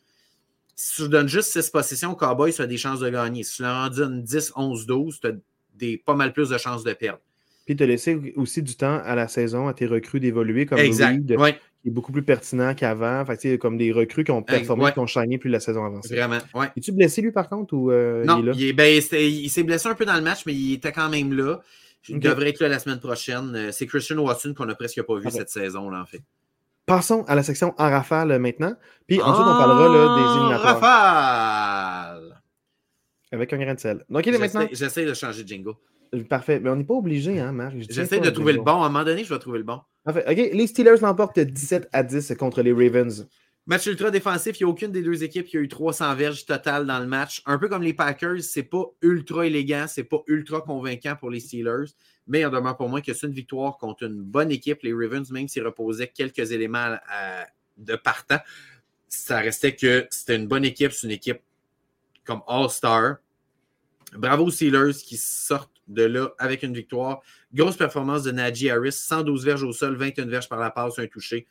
Si 0.77 1.03
tu 1.03 1.09
donnes 1.09 1.29
juste 1.29 1.53
6 1.53 1.71
possessions 1.71 2.13
aux 2.13 2.17
Cowboys, 2.17 2.53
tu 2.53 2.63
as 2.63 2.67
des 2.67 2.79
chances 2.79 3.01
de 3.01 3.11
gagner. 3.11 3.43
Si 3.43 3.57
tu 3.57 3.63
leur 3.63 3.75
en 3.75 3.89
donnes 3.91 4.23
10, 4.23 4.53
11, 4.57 4.87
12, 4.87 5.21
tu 5.21 5.27
as 5.27 5.33
des, 5.75 5.99
pas 5.99 6.15
mal 6.15 6.33
plus 6.33 6.49
de 6.49 6.59
chances 6.59 6.83
de 6.83 6.93
perdre. 6.93 7.21
Puis 7.67 7.77
tu 7.77 7.83
as 7.83 7.87
laissé 7.87 8.33
aussi 8.37 8.63
du 8.63 8.77
temps 8.77 9.01
à 9.05 9.15
la 9.15 9.29
saison 9.29 9.69
à 9.69 9.75
tes 9.75 9.87
recrues 9.87 10.21
d'évoluer 10.21 10.67
comme 10.67 10.79
exact. 10.79 11.27
qui 11.27 11.35
est 11.85 11.91
beaucoup 11.91 12.13
plus 12.13 12.23
pertinent 12.23 12.75
qu'avant. 12.75 13.25
Fait 13.25 13.59
comme 13.59 13.77
des 13.77 13.93
recrues 13.93 14.25
qui 14.25 14.31
ont 14.31 14.43
performé, 14.43 14.93
qui 14.93 14.99
ont 14.99 15.07
shiny 15.07 15.39
plus 15.39 15.51
la 15.51 15.61
saison 15.61 15.85
avancée. 15.85 16.15
Vraiment, 16.15 16.39
ouais. 16.55 16.67
Es-tu 16.77 16.93
blessé 16.93 17.23
lui 17.23 17.33
par 17.33 17.49
contre 17.49 17.75
ou 17.75 17.91
euh, 17.91 18.25
Non, 18.25 18.43
il, 18.55 18.65
est 18.65 18.73
ben, 18.73 19.01
il 19.13 19.51
s'est 19.51 19.63
blessé 19.63 19.89
un 19.89 19.95
peu 19.95 20.05
dans 20.05 20.15
le 20.15 20.23
match, 20.23 20.45
mais 20.47 20.55
il 20.55 20.75
était 20.75 20.93
quand 20.93 21.09
même 21.09 21.33
là. 21.33 21.61
Il 22.09 22.19
devrait 22.19 22.51
être 22.51 22.61
là 22.61 22.69
la 22.69 22.79
semaine 22.79 23.01
prochaine. 23.01 23.55
Euh, 23.55 23.73
c'est 23.73 23.87
Christian 23.87 24.19
Watson 24.19 24.55
qu'on 24.57 24.69
a 24.69 24.75
presque 24.75 25.03
pas 25.03 25.19
vu 25.19 25.31
cette 25.31 25.49
saison-là, 25.49 26.03
en 26.03 26.07
fait. 26.07 26.23
Passons 26.87 27.25
à 27.25 27.35
la 27.35 27.43
section 27.43 27.75
en 27.79 27.89
rafale 27.89 28.33
euh, 28.33 28.39
maintenant. 28.39 28.75
Puis 29.07 29.21
ensuite, 29.23 29.47
on 29.47 29.57
parlera 29.57 29.89
là, 29.89 30.17
des 30.17 30.39
éliminatoires. 30.39 30.81
rafale! 30.81 32.43
Avec 33.33 33.53
un 33.55 33.59
grain 33.59 33.75
de 33.75 33.81
sel. 33.81 34.05
Donc, 34.11 34.27
il 34.27 34.35
est 34.35 34.39
maintenant. 34.39 34.67
J'essaie 34.71 35.07
de 35.07 35.15
changer 35.15 35.45
de 35.45 35.49
jingle. 35.49 35.73
Parfait. 36.29 36.61
Mais 36.61 36.71
on 36.71 36.77
n'est 36.77 36.85
pas 36.85 36.95
obligé, 36.95 37.41
hein, 37.41 37.53
Marc? 37.53 37.75
J'essaie 37.89 38.21
de 38.21 38.31
trouver 38.31 38.53
le 38.53 38.61
bon. 38.61 38.83
À 38.83 38.87
un 38.87 38.89
moment 38.91 39.05
donné, 39.05 39.25
je 39.25 39.33
vais 39.33 39.39
trouver 39.39 39.59
le 39.59 39.65
bon. 39.65 39.81
Parfait. 40.05 40.25
OK. 40.29 40.37
Les 40.53 40.67
Steelers 40.67 41.01
l'emportent 41.01 41.39
17 41.39 41.89
à 41.93 42.03
10 42.03 42.35
contre 42.39 42.63
les 42.63 42.73
Ravens. 42.73 43.27
Match 43.67 43.87
ultra 43.87 44.11
défensif. 44.11 44.61
Il 44.61 44.65
n'y 44.65 44.69
a 44.69 44.73
aucune 44.73 44.93
des 44.93 45.03
deux 45.03 45.25
équipes 45.25 45.47
qui 45.47 45.57
a 45.57 45.61
eu 45.61 45.69
300 45.69 46.15
verges 46.17 46.45
totales 46.45 46.85
dans 46.87 46.99
le 47.01 47.07
match. 47.07 47.43
Un 47.47 47.57
peu 47.59 47.69
comme 47.69 47.83
les 47.83 47.95
Packers, 47.95 48.43
c'est 48.43 48.65
pas 48.65 48.85
ultra 49.01 49.47
élégant, 49.47 49.87
c'est 49.89 50.05
pas 50.05 50.23
ultra 50.27 50.61
convaincant 50.61 51.17
pour 51.17 51.31
les 51.31 51.41
Steelers. 51.41 51.87
Mais 52.27 52.41
il 52.41 52.47
en 52.47 52.51
demeure 52.51 52.77
pour 52.77 52.91
moi 52.91 53.01
que 53.01 53.15
c'est 53.15 53.27
une 53.27 53.33
victoire 53.33 53.79
contre 53.79 54.03
une 54.03 54.21
bonne 54.21 54.51
équipe. 54.51 54.83
Les 54.83 54.93
Ravens, 54.93 55.31
même 55.31 55.49
s'ils 55.49 55.65
reposaient 55.65 56.09
quelques 56.09 56.53
éléments 56.53 56.99
de 57.79 57.97
partant, 57.97 58.39
ça 59.09 59.39
restait 59.39 59.75
que 59.75 60.07
c'était 60.11 60.37
une 60.37 60.47
bonne 60.47 60.67
équipe. 60.67 60.93
C'est 60.93 61.07
une 61.07 61.13
équipe 61.13 61.41
comme 62.25 62.43
All-Star. 62.47 63.17
Bravo 64.13 64.45
aux 64.45 64.51
Steelers 64.51 64.93
qui 64.93 65.17
sortent 65.17 65.74
de 65.89 66.05
là 66.05 66.31
avec 66.39 66.63
une 66.63 66.75
victoire. 66.75 67.23
Grosse 67.53 67.77
performance 67.77 68.23
de 68.23 68.33
Najee 68.33 68.71
Harris, 68.71 68.93
112 68.93 69.45
verges 69.45 69.63
au 69.63 69.73
sol, 69.73 69.97
21 69.97 70.27
verges 70.27 70.49
par 70.49 70.59
la 70.59 70.71
passe, 70.71 70.99
un 70.99 71.07
touché. 71.07 71.47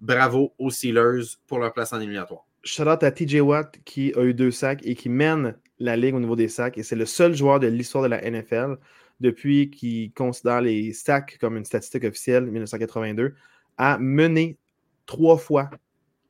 Bravo 0.00 0.54
aux 0.58 0.70
Steelers 0.70 1.36
pour 1.46 1.58
leur 1.58 1.72
place 1.72 1.92
en 1.92 1.98
éliminatoire. 1.98 2.44
Shout 2.62 2.88
out 2.88 3.02
à 3.02 3.10
TJ 3.10 3.40
Watt 3.40 3.78
qui 3.84 4.12
a 4.16 4.22
eu 4.24 4.34
deux 4.34 4.50
sacs 4.50 4.80
et 4.84 4.94
qui 4.94 5.08
mène 5.08 5.56
la 5.78 5.96
ligue 5.96 6.14
au 6.14 6.20
niveau 6.20 6.36
des 6.36 6.48
sacs. 6.48 6.78
Et 6.78 6.82
c'est 6.82 6.96
le 6.96 7.06
seul 7.06 7.34
joueur 7.34 7.60
de 7.60 7.66
l'histoire 7.66 8.04
de 8.04 8.08
la 8.08 8.20
NFL 8.28 8.76
depuis 9.20 9.70
qu'il 9.70 10.12
considère 10.12 10.60
les 10.60 10.92
sacs 10.92 11.38
comme 11.40 11.56
une 11.56 11.64
statistique 11.64 12.04
officielle, 12.04 12.44
1982, 12.46 13.34
à 13.76 13.98
mener 13.98 14.58
trois 15.06 15.36
fois 15.36 15.70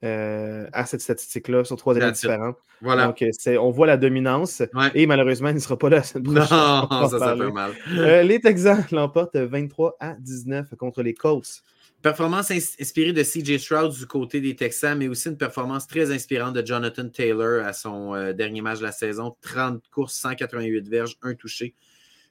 euh, 0.04 0.66
à 0.72 0.84
cette 0.86 1.00
statistique-là 1.00 1.64
sur 1.64 1.76
trois 1.76 1.96
années 1.96 2.12
différentes. 2.12 2.58
Voilà. 2.82 3.06
Donc, 3.06 3.24
on 3.58 3.70
voit 3.70 3.86
la 3.86 3.96
dominance 3.96 4.62
et 4.94 5.06
malheureusement, 5.06 5.48
il 5.48 5.54
ne 5.54 5.60
sera 5.60 5.78
pas 5.78 5.88
là 5.88 6.02
prochaine. 6.02 6.22
Non, 6.34 7.08
ça, 7.08 7.18
ça 7.18 7.36
fait 7.36 7.50
mal. 7.50 7.72
Euh, 7.96 8.22
les 8.22 8.40
Texans 8.40 8.84
l'emportent 8.92 9.36
23 9.36 9.96
à 10.00 10.14
19 10.14 10.74
contre 10.76 11.02
les 11.02 11.14
Colts. 11.14 11.62
Performance 12.02 12.50
inspirée 12.50 13.14
de 13.14 13.22
CJ 13.22 13.56
Stroud 13.56 13.92
du 13.92 14.06
côté 14.06 14.42
des 14.42 14.54
Texans, 14.54 14.98
mais 14.98 15.08
aussi 15.08 15.30
une 15.30 15.38
performance 15.38 15.86
très 15.86 16.12
inspirante 16.12 16.54
de 16.54 16.66
Jonathan 16.66 17.08
Taylor 17.08 17.64
à 17.64 17.72
son 17.72 18.14
euh, 18.14 18.34
dernier 18.34 18.60
match 18.60 18.80
de 18.80 18.84
la 18.84 18.92
saison. 18.92 19.34
30 19.40 19.82
courses, 19.90 20.14
188 20.16 20.86
verges, 20.86 21.16
un 21.22 21.34
touché. 21.34 21.74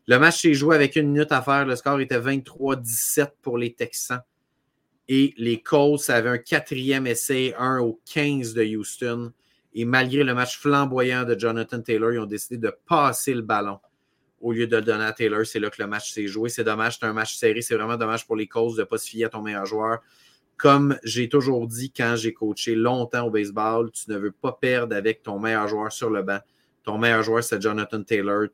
Le 0.05 0.19
match 0.19 0.41
s'est 0.41 0.53
joué 0.53 0.75
avec 0.75 0.95
une 0.95 1.07
minute 1.07 1.31
à 1.31 1.41
faire. 1.41 1.65
Le 1.65 1.75
score 1.75 1.99
était 2.01 2.19
23-17 2.19 3.29
pour 3.41 3.57
les 3.57 3.73
Texans. 3.73 4.19
Et 5.15 5.35
les 5.37 5.61
Colts 5.61 6.09
avaient 6.09 6.31
un 6.31 6.37
quatrième 6.39 7.05
essai, 7.05 7.53
un 7.59 7.77
au 7.77 8.01
15 8.11 8.55
de 8.55 8.63
Houston. 8.63 9.31
Et 9.75 9.85
malgré 9.85 10.23
le 10.23 10.33
match 10.33 10.57
flamboyant 10.57 11.23
de 11.23 11.37
Jonathan 11.37 11.79
Taylor, 11.79 12.13
ils 12.13 12.19
ont 12.19 12.25
décidé 12.25 12.57
de 12.57 12.75
passer 12.87 13.35
le 13.35 13.43
ballon 13.43 13.77
au 14.41 14.53
lieu 14.53 14.65
de 14.65 14.75
le 14.75 14.81
donner 14.81 15.03
à 15.03 15.13
Taylor. 15.13 15.45
C'est 15.45 15.59
là 15.59 15.69
que 15.69 15.79
le 15.79 15.87
match 15.87 16.11
s'est 16.11 16.25
joué. 16.25 16.49
C'est 16.49 16.63
dommage, 16.63 16.97
c'est 16.99 17.05
un 17.05 17.13
match 17.13 17.35
serré. 17.35 17.61
C'est 17.61 17.75
vraiment 17.75 17.95
dommage 17.95 18.25
pour 18.25 18.35
les 18.35 18.47
Colts 18.47 18.73
de 18.73 18.79
ne 18.79 18.85
pas 18.85 18.97
se 18.97 19.07
fier 19.07 19.25
à 19.25 19.29
ton 19.29 19.43
meilleur 19.43 19.67
joueur. 19.67 19.99
Comme 20.57 20.97
j'ai 21.03 21.29
toujours 21.29 21.67
dit 21.67 21.93
quand 21.95 22.15
j'ai 22.15 22.33
coaché 22.33 22.73
longtemps 22.73 23.27
au 23.27 23.29
baseball, 23.29 23.91
tu 23.91 24.09
ne 24.09 24.17
veux 24.17 24.31
pas 24.31 24.53
perdre 24.59 24.95
avec 24.95 25.21
ton 25.21 25.37
meilleur 25.37 25.67
joueur 25.67 25.91
sur 25.91 26.09
le 26.09 26.23
banc. 26.23 26.39
Ton 26.81 26.97
meilleur 26.97 27.21
joueur, 27.21 27.43
c'est 27.43 27.61
Jonathan 27.61 28.01
Taylor. 28.01 28.47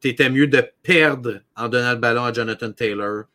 Tu 0.00 0.08
étais 0.08 0.30
mieux 0.30 0.48
de 0.48 0.68
perdre 0.82 1.42
en 1.54 1.68
donnant 1.68 1.92
le 1.92 1.98
ballon 1.98 2.24
à 2.24 2.32
Jonathan 2.32 2.72
Taylor 2.72 3.26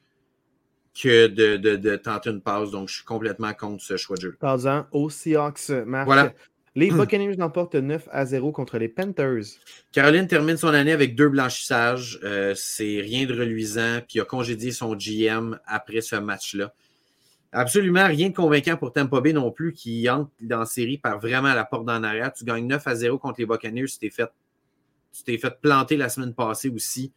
que 0.99 1.27
de, 1.27 1.95
tenter 1.95 2.29
une 2.29 2.41
passe. 2.41 2.71
Donc, 2.71 2.89
je 2.89 2.95
suis 2.95 3.05
complètement 3.05 3.53
contre 3.53 3.83
ce 3.83 3.97
choix 3.97 4.17
de 4.17 4.21
jeu. 4.21 4.37
Parlant 4.39 4.85
au 4.91 5.09
Seahawks, 5.09 5.69
Marc. 5.85 6.05
Voilà. 6.05 6.33
Les 6.73 6.89
Buccaneers 6.89 7.35
l'emportent 7.35 7.75
9 7.75 8.07
à 8.11 8.25
0 8.25 8.53
contre 8.53 8.77
les 8.77 8.87
Panthers. 8.87 9.43
Caroline 9.91 10.27
termine 10.27 10.55
son 10.55 10.69
année 10.69 10.93
avec 10.93 11.15
deux 11.15 11.27
blanchissages. 11.27 12.17
Euh, 12.23 12.53
c'est 12.55 13.01
rien 13.01 13.25
de 13.25 13.37
reluisant. 13.37 13.99
Puis 14.07 14.17
il 14.17 14.21
a 14.21 14.25
congédié 14.25 14.71
son 14.71 14.95
GM 14.95 15.59
après 15.65 15.99
ce 15.99 16.15
match-là. 16.15 16.73
Absolument 17.51 18.07
rien 18.07 18.29
de 18.29 18.33
convaincant 18.33 18.77
pour 18.77 18.93
Tampa 18.93 19.19
Bay 19.19 19.33
non 19.33 19.51
plus, 19.51 19.73
qui 19.73 20.09
entre 20.09 20.31
dans 20.39 20.59
la 20.59 20.65
série 20.65 20.97
par 20.97 21.19
vraiment 21.19 21.53
la 21.53 21.65
porte 21.65 21.85
d'en 21.85 22.03
arrière. 22.03 22.31
Tu 22.31 22.45
gagnes 22.45 22.67
9 22.67 22.87
à 22.87 22.95
0 22.95 23.17
contre 23.17 23.41
les 23.41 23.45
Buccaneers. 23.45 23.87
Tu 23.87 23.97
t'es 23.97 24.09
fait, 24.09 24.31
fait 25.37 25.61
planter 25.61 25.97
la 25.97 26.07
semaine 26.07 26.33
passée 26.33 26.69
aussi. 26.69 27.11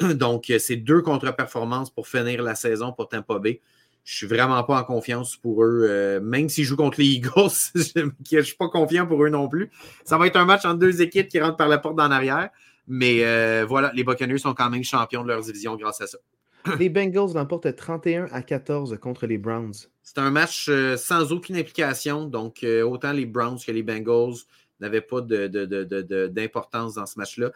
Donc, 0.14 0.52
c'est 0.58 0.76
deux 0.76 1.02
contre-performances 1.02 1.90
pour 1.90 2.08
finir 2.08 2.42
la 2.42 2.54
saison 2.54 2.92
pour 2.92 3.08
Tampa 3.08 3.38
Bay. 3.38 3.60
Je 4.04 4.16
suis 4.16 4.26
vraiment 4.26 4.62
pas 4.64 4.80
en 4.80 4.84
confiance 4.84 5.36
pour 5.36 5.64
eux. 5.64 5.86
Euh, 5.88 6.20
même 6.20 6.50
s'ils 6.50 6.64
jouent 6.64 6.76
contre 6.76 7.00
les 7.00 7.06
Eagles, 7.06 7.30
je 7.74 8.36
ne 8.36 8.42
suis 8.42 8.56
pas 8.56 8.68
confiant 8.68 9.06
pour 9.06 9.24
eux 9.24 9.30
non 9.30 9.48
plus. 9.48 9.70
Ça 10.04 10.18
va 10.18 10.26
être 10.26 10.36
un 10.36 10.44
match 10.44 10.64
entre 10.66 10.78
deux 10.78 11.00
équipes 11.00 11.28
qui 11.28 11.40
rentrent 11.40 11.56
par 11.56 11.68
la 11.68 11.78
porte 11.78 11.96
d'en 11.96 12.10
arrière. 12.10 12.50
Mais 12.86 13.24
euh, 13.24 13.64
voilà, 13.66 13.90
les 13.94 14.04
Buccaneers 14.04 14.38
sont 14.38 14.52
quand 14.52 14.68
même 14.68 14.84
champions 14.84 15.22
de 15.22 15.28
leur 15.28 15.40
division 15.40 15.74
grâce 15.76 16.02
à 16.02 16.06
ça. 16.06 16.18
Les 16.78 16.90
Bengals 16.90 17.32
l'emportent 17.34 17.74
31 17.74 18.26
à 18.30 18.42
14 18.42 18.98
contre 18.98 19.26
les 19.26 19.36
Browns. 19.36 19.74
C'est 20.02 20.18
un 20.18 20.30
match 20.30 20.66
euh, 20.70 20.96
sans 20.96 21.30
aucune 21.30 21.56
implication. 21.56 22.24
Donc, 22.24 22.64
autant 22.84 23.12
les 23.12 23.26
Browns 23.26 23.58
que 23.58 23.72
les 23.72 23.82
Bengals 23.82 24.34
n'avaient 24.80 25.02
pas 25.02 25.20
d'importance 25.20 26.94
dans 26.94 27.04
ce 27.06 27.18
match-là. 27.18 27.52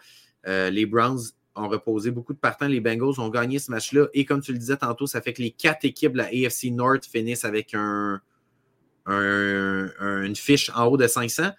les 0.69 0.85
Browns 0.85 1.19
ont 1.59 1.67
reposé 1.67 2.11
beaucoup 2.11 2.33
de 2.33 2.39
partants. 2.39 2.67
Les 2.67 2.79
Bengals 2.79 3.19
ont 3.19 3.29
gagné 3.29 3.59
ce 3.59 3.71
match-là. 3.71 4.07
Et 4.13 4.25
comme 4.25 4.41
tu 4.41 4.51
le 4.51 4.57
disais 4.57 4.77
tantôt, 4.77 5.07
ça 5.07 5.21
fait 5.21 5.33
que 5.33 5.41
les 5.41 5.51
quatre 5.51 5.85
équipes 5.85 6.13
de 6.13 6.17
la 6.17 6.25
AFC 6.25 6.71
North 6.71 7.05
finissent 7.05 7.45
avec 7.45 7.73
un, 7.73 8.21
une 9.07 10.35
fiche 10.35 10.71
en 10.75 10.85
haut 10.85 10.97
de 10.97 11.07
500. 11.07 11.51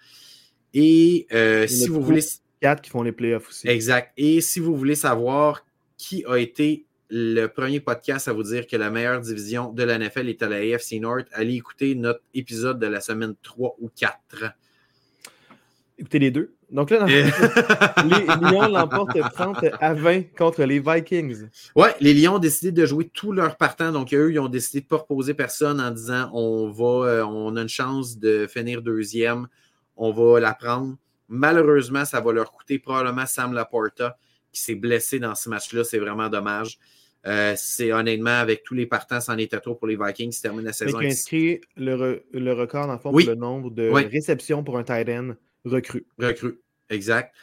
Et 0.73 1.27
euh, 1.33 1.67
si 1.67 1.87
vous 1.87 2.01
voulez. 2.01 2.21
Quatre 2.59 2.81
qui 2.81 2.91
font 2.91 3.01
les 3.01 3.11
playoffs 3.11 3.49
aussi. 3.49 3.67
Exact. 3.67 4.13
Et 4.17 4.39
si 4.39 4.59
vous 4.59 4.75
voulez 4.75 4.93
savoir 4.93 5.65
qui 5.97 6.23
a 6.27 6.37
été 6.37 6.85
le 7.09 7.47
premier 7.47 7.79
podcast 7.79 8.27
à 8.27 8.33
vous 8.33 8.43
dire 8.43 8.67
que 8.67 8.77
la 8.77 8.91
meilleure 8.91 9.19
division 9.19 9.73
de 9.73 9.83
la 9.83 9.97
NFL 9.97 10.29
est 10.29 10.43
à 10.43 10.47
la 10.47 10.57
AFC 10.57 10.93
North, 11.01 11.27
allez 11.33 11.55
écouter 11.55 11.95
notre 11.95 12.21
épisode 12.35 12.79
de 12.79 12.85
la 12.85 13.01
semaine 13.01 13.35
3 13.41 13.77
ou 13.79 13.89
4. 13.89 14.53
Écoutez 15.97 16.19
les 16.19 16.31
deux. 16.31 16.53
Donc 16.71 16.89
là, 16.89 17.05
les 17.05 17.23
Lions 18.51 18.67
l'emportent 18.69 19.19
30 19.19 19.65
à 19.79 19.93
20 19.93 20.35
contre 20.37 20.63
les 20.63 20.79
Vikings. 20.79 21.49
Ouais, 21.75 21.93
les 21.99 22.13
Lions 22.13 22.35
ont 22.35 22.39
décidé 22.39 22.71
de 22.71 22.85
jouer 22.85 23.09
tous 23.13 23.33
leurs 23.33 23.57
partants. 23.57 23.91
Donc, 23.91 24.13
eux, 24.13 24.31
ils 24.31 24.39
ont 24.39 24.47
décidé 24.47 24.79
de 24.79 24.85
ne 24.85 24.89
pas 24.89 24.97
reposer 24.97 25.33
personne 25.33 25.81
en 25.81 25.91
disant 25.91 26.29
on 26.33 26.69
va, 26.69 27.09
euh, 27.09 27.25
on 27.25 27.57
a 27.57 27.61
une 27.61 27.69
chance 27.69 28.17
de 28.17 28.47
finir 28.47 28.81
deuxième, 28.81 29.47
on 29.97 30.11
va 30.11 30.39
la 30.39 30.53
prendre. 30.53 30.95
Malheureusement, 31.27 32.05
ça 32.05 32.21
va 32.21 32.31
leur 32.31 32.51
coûter 32.51 32.79
probablement 32.79 33.25
Sam 33.25 33.53
Laporta 33.53 34.17
qui 34.53 34.61
s'est 34.61 34.75
blessé 34.75 35.19
dans 35.19 35.35
ce 35.35 35.49
match-là. 35.49 35.83
C'est 35.83 35.99
vraiment 35.99 36.29
dommage. 36.29 36.79
Euh, 37.27 37.53
c'est 37.57 37.91
honnêtement, 37.91 38.31
avec 38.39 38.63
tous 38.63 38.73
les 38.73 38.85
partants, 38.85 39.21
c'en 39.21 39.37
était 39.37 39.59
trop 39.59 39.75
pour 39.75 39.87
les 39.87 39.97
Vikings. 39.97 40.33
Ils 40.35 40.41
terminent 40.41 40.65
la 40.65 40.73
saison. 40.73 41.01
Ils 41.01 41.07
inscrit 41.07 41.61
le, 41.75 42.23
le, 42.31 42.53
record, 42.53 42.87
dans 42.87 42.93
le 42.93 42.99
fond, 42.99 43.11
pour 43.11 43.19
le 43.19 43.35
nombre 43.35 43.69
de 43.71 43.89
réceptions 43.89 44.63
pour 44.63 44.77
un 44.77 44.83
tight 44.83 45.09
end 45.09 45.35
recru. 45.65 46.05
Recru, 46.17 46.59
exact. 46.89 47.33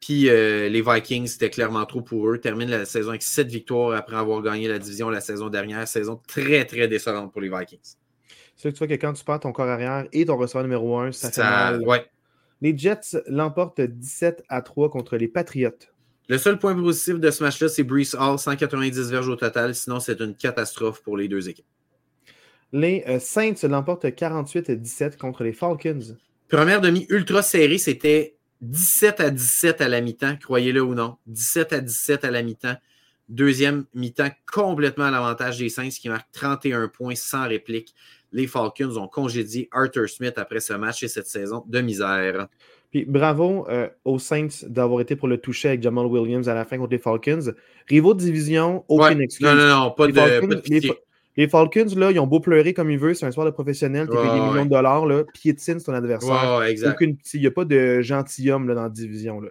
Puis 0.00 0.28
euh, 0.28 0.68
les 0.68 0.80
Vikings, 0.80 1.26
c'était 1.26 1.50
clairement 1.50 1.84
trop 1.84 2.02
pour 2.02 2.28
eux. 2.28 2.38
Terminent 2.38 2.70
la 2.70 2.84
saison 2.84 3.10
avec 3.10 3.22
sept 3.22 3.48
victoires 3.48 3.96
après 3.96 4.16
avoir 4.16 4.42
gagné 4.42 4.68
la 4.68 4.78
division 4.78 5.10
la 5.10 5.20
saison 5.20 5.48
dernière. 5.48 5.86
Saison 5.88 6.20
très, 6.26 6.64
très 6.64 6.86
décevante 6.86 7.32
pour 7.32 7.40
les 7.40 7.48
Vikings. 7.48 7.96
C'est 8.56 8.70
que 8.70 8.74
tu 8.74 8.78
vois 8.78 8.88
que 8.88 9.00
quand 9.00 9.12
tu 9.12 9.24
perds 9.24 9.40
ton 9.40 9.52
corps 9.52 9.68
arrière 9.68 10.06
et 10.12 10.24
ton 10.24 10.36
receveur 10.36 10.62
numéro 10.62 10.98
un, 10.98 11.12
ça, 11.12 11.30
fait 11.30 11.40
mal. 11.42 11.82
Ouais. 11.82 12.04
Les 12.60 12.76
Jets 12.76 13.22
l'emportent 13.28 13.80
17 13.80 14.44
à 14.48 14.62
3 14.62 14.90
contre 14.90 15.16
les 15.16 15.28
Patriots. 15.28 15.70
Le 16.28 16.38
seul 16.38 16.58
point 16.58 16.74
positif 16.74 17.18
de 17.18 17.30
ce 17.30 17.42
match-là, 17.42 17.68
c'est 17.68 17.84
Brees 17.84 18.14
Hall, 18.18 18.38
190 18.38 19.10
verges 19.10 19.28
au 19.28 19.36
total. 19.36 19.74
Sinon, 19.74 20.00
c'est 20.00 20.20
une 20.20 20.34
catastrophe 20.34 21.02
pour 21.02 21.16
les 21.16 21.28
deux 21.28 21.48
équipes. 21.48 21.66
Les 22.72 23.02
euh, 23.08 23.18
Saints 23.18 23.54
l'emportent 23.62 24.14
48 24.14 24.70
à 24.70 24.74
17 24.74 25.16
contre 25.16 25.42
les 25.42 25.52
Falcons. 25.52 26.16
Première 26.48 26.80
demi 26.80 27.06
ultra 27.10 27.42
serrée, 27.42 27.78
c'était 27.78 28.36
17 28.62 29.20
à 29.20 29.30
17 29.30 29.80
à 29.82 29.88
la 29.88 30.00
mi-temps, 30.00 30.36
croyez-le 30.42 30.82
ou 30.82 30.94
non. 30.94 31.16
17 31.26 31.72
à 31.74 31.80
17 31.80 32.24
à 32.24 32.30
la 32.30 32.42
mi-temps. 32.42 32.76
Deuxième 33.28 33.84
mi-temps, 33.94 34.30
complètement 34.50 35.04
à 35.04 35.10
l'avantage 35.10 35.58
des 35.58 35.68
Saints 35.68 35.90
qui 35.90 36.08
marquent 36.08 36.32
31 36.32 36.88
points 36.88 37.14
sans 37.14 37.46
réplique. 37.46 37.94
Les 38.32 38.46
Falcons 38.46 38.96
ont 38.96 39.08
congédié 39.08 39.68
Arthur 39.72 40.08
Smith 40.08 40.34
après 40.36 40.60
ce 40.60 40.72
match 40.72 41.02
et 41.02 41.08
cette 41.08 41.26
saison 41.26 41.64
de 41.66 41.80
misère. 41.82 42.48
Puis 42.90 43.04
bravo 43.04 43.68
euh, 43.68 43.88
aux 44.06 44.18
Saints 44.18 44.48
d'avoir 44.66 45.02
été 45.02 45.14
pour 45.14 45.28
le 45.28 45.36
toucher 45.36 45.68
avec 45.68 45.82
Jamal 45.82 46.06
Williams 46.06 46.48
à 46.48 46.54
la 46.54 46.64
fin 46.64 46.78
contre 46.78 46.92
les 46.92 46.98
Falcons. 46.98 47.52
Rivaux 47.86 48.14
de 48.14 48.20
division, 48.20 48.84
aucune 48.88 49.20
excuse. 49.20 49.46
Non, 49.46 49.54
non, 49.54 49.68
non, 49.68 49.90
pas 49.90 50.06
de, 50.06 50.12
Falcons, 50.12 50.62
les 50.66 50.92
Falcons, 51.46 51.86
là, 51.96 52.10
ils 52.10 52.18
ont 52.18 52.26
beau 52.26 52.40
pleurer 52.40 52.74
comme 52.74 52.90
ils 52.90 52.98
veulent, 52.98 53.14
c'est 53.14 53.24
un 53.24 53.30
sport 53.30 53.44
de 53.44 53.50
professionnel, 53.50 54.08
tu 54.10 54.16
payé 54.16 54.28
des 54.28 54.40
millions 54.40 54.64
de 54.64 54.70
dollars, 54.70 55.06
là, 55.06 55.22
piétine 55.32 55.80
ton 55.80 55.94
adversaire. 55.94 56.34
il 57.34 57.40
n'y 57.40 57.46
a 57.46 57.50
pas 57.52 57.64
de 57.64 58.00
gentilhomme 58.00 58.66
là, 58.66 58.74
dans 58.74 58.82
la 58.82 58.88
division. 58.88 59.40
Là. 59.40 59.50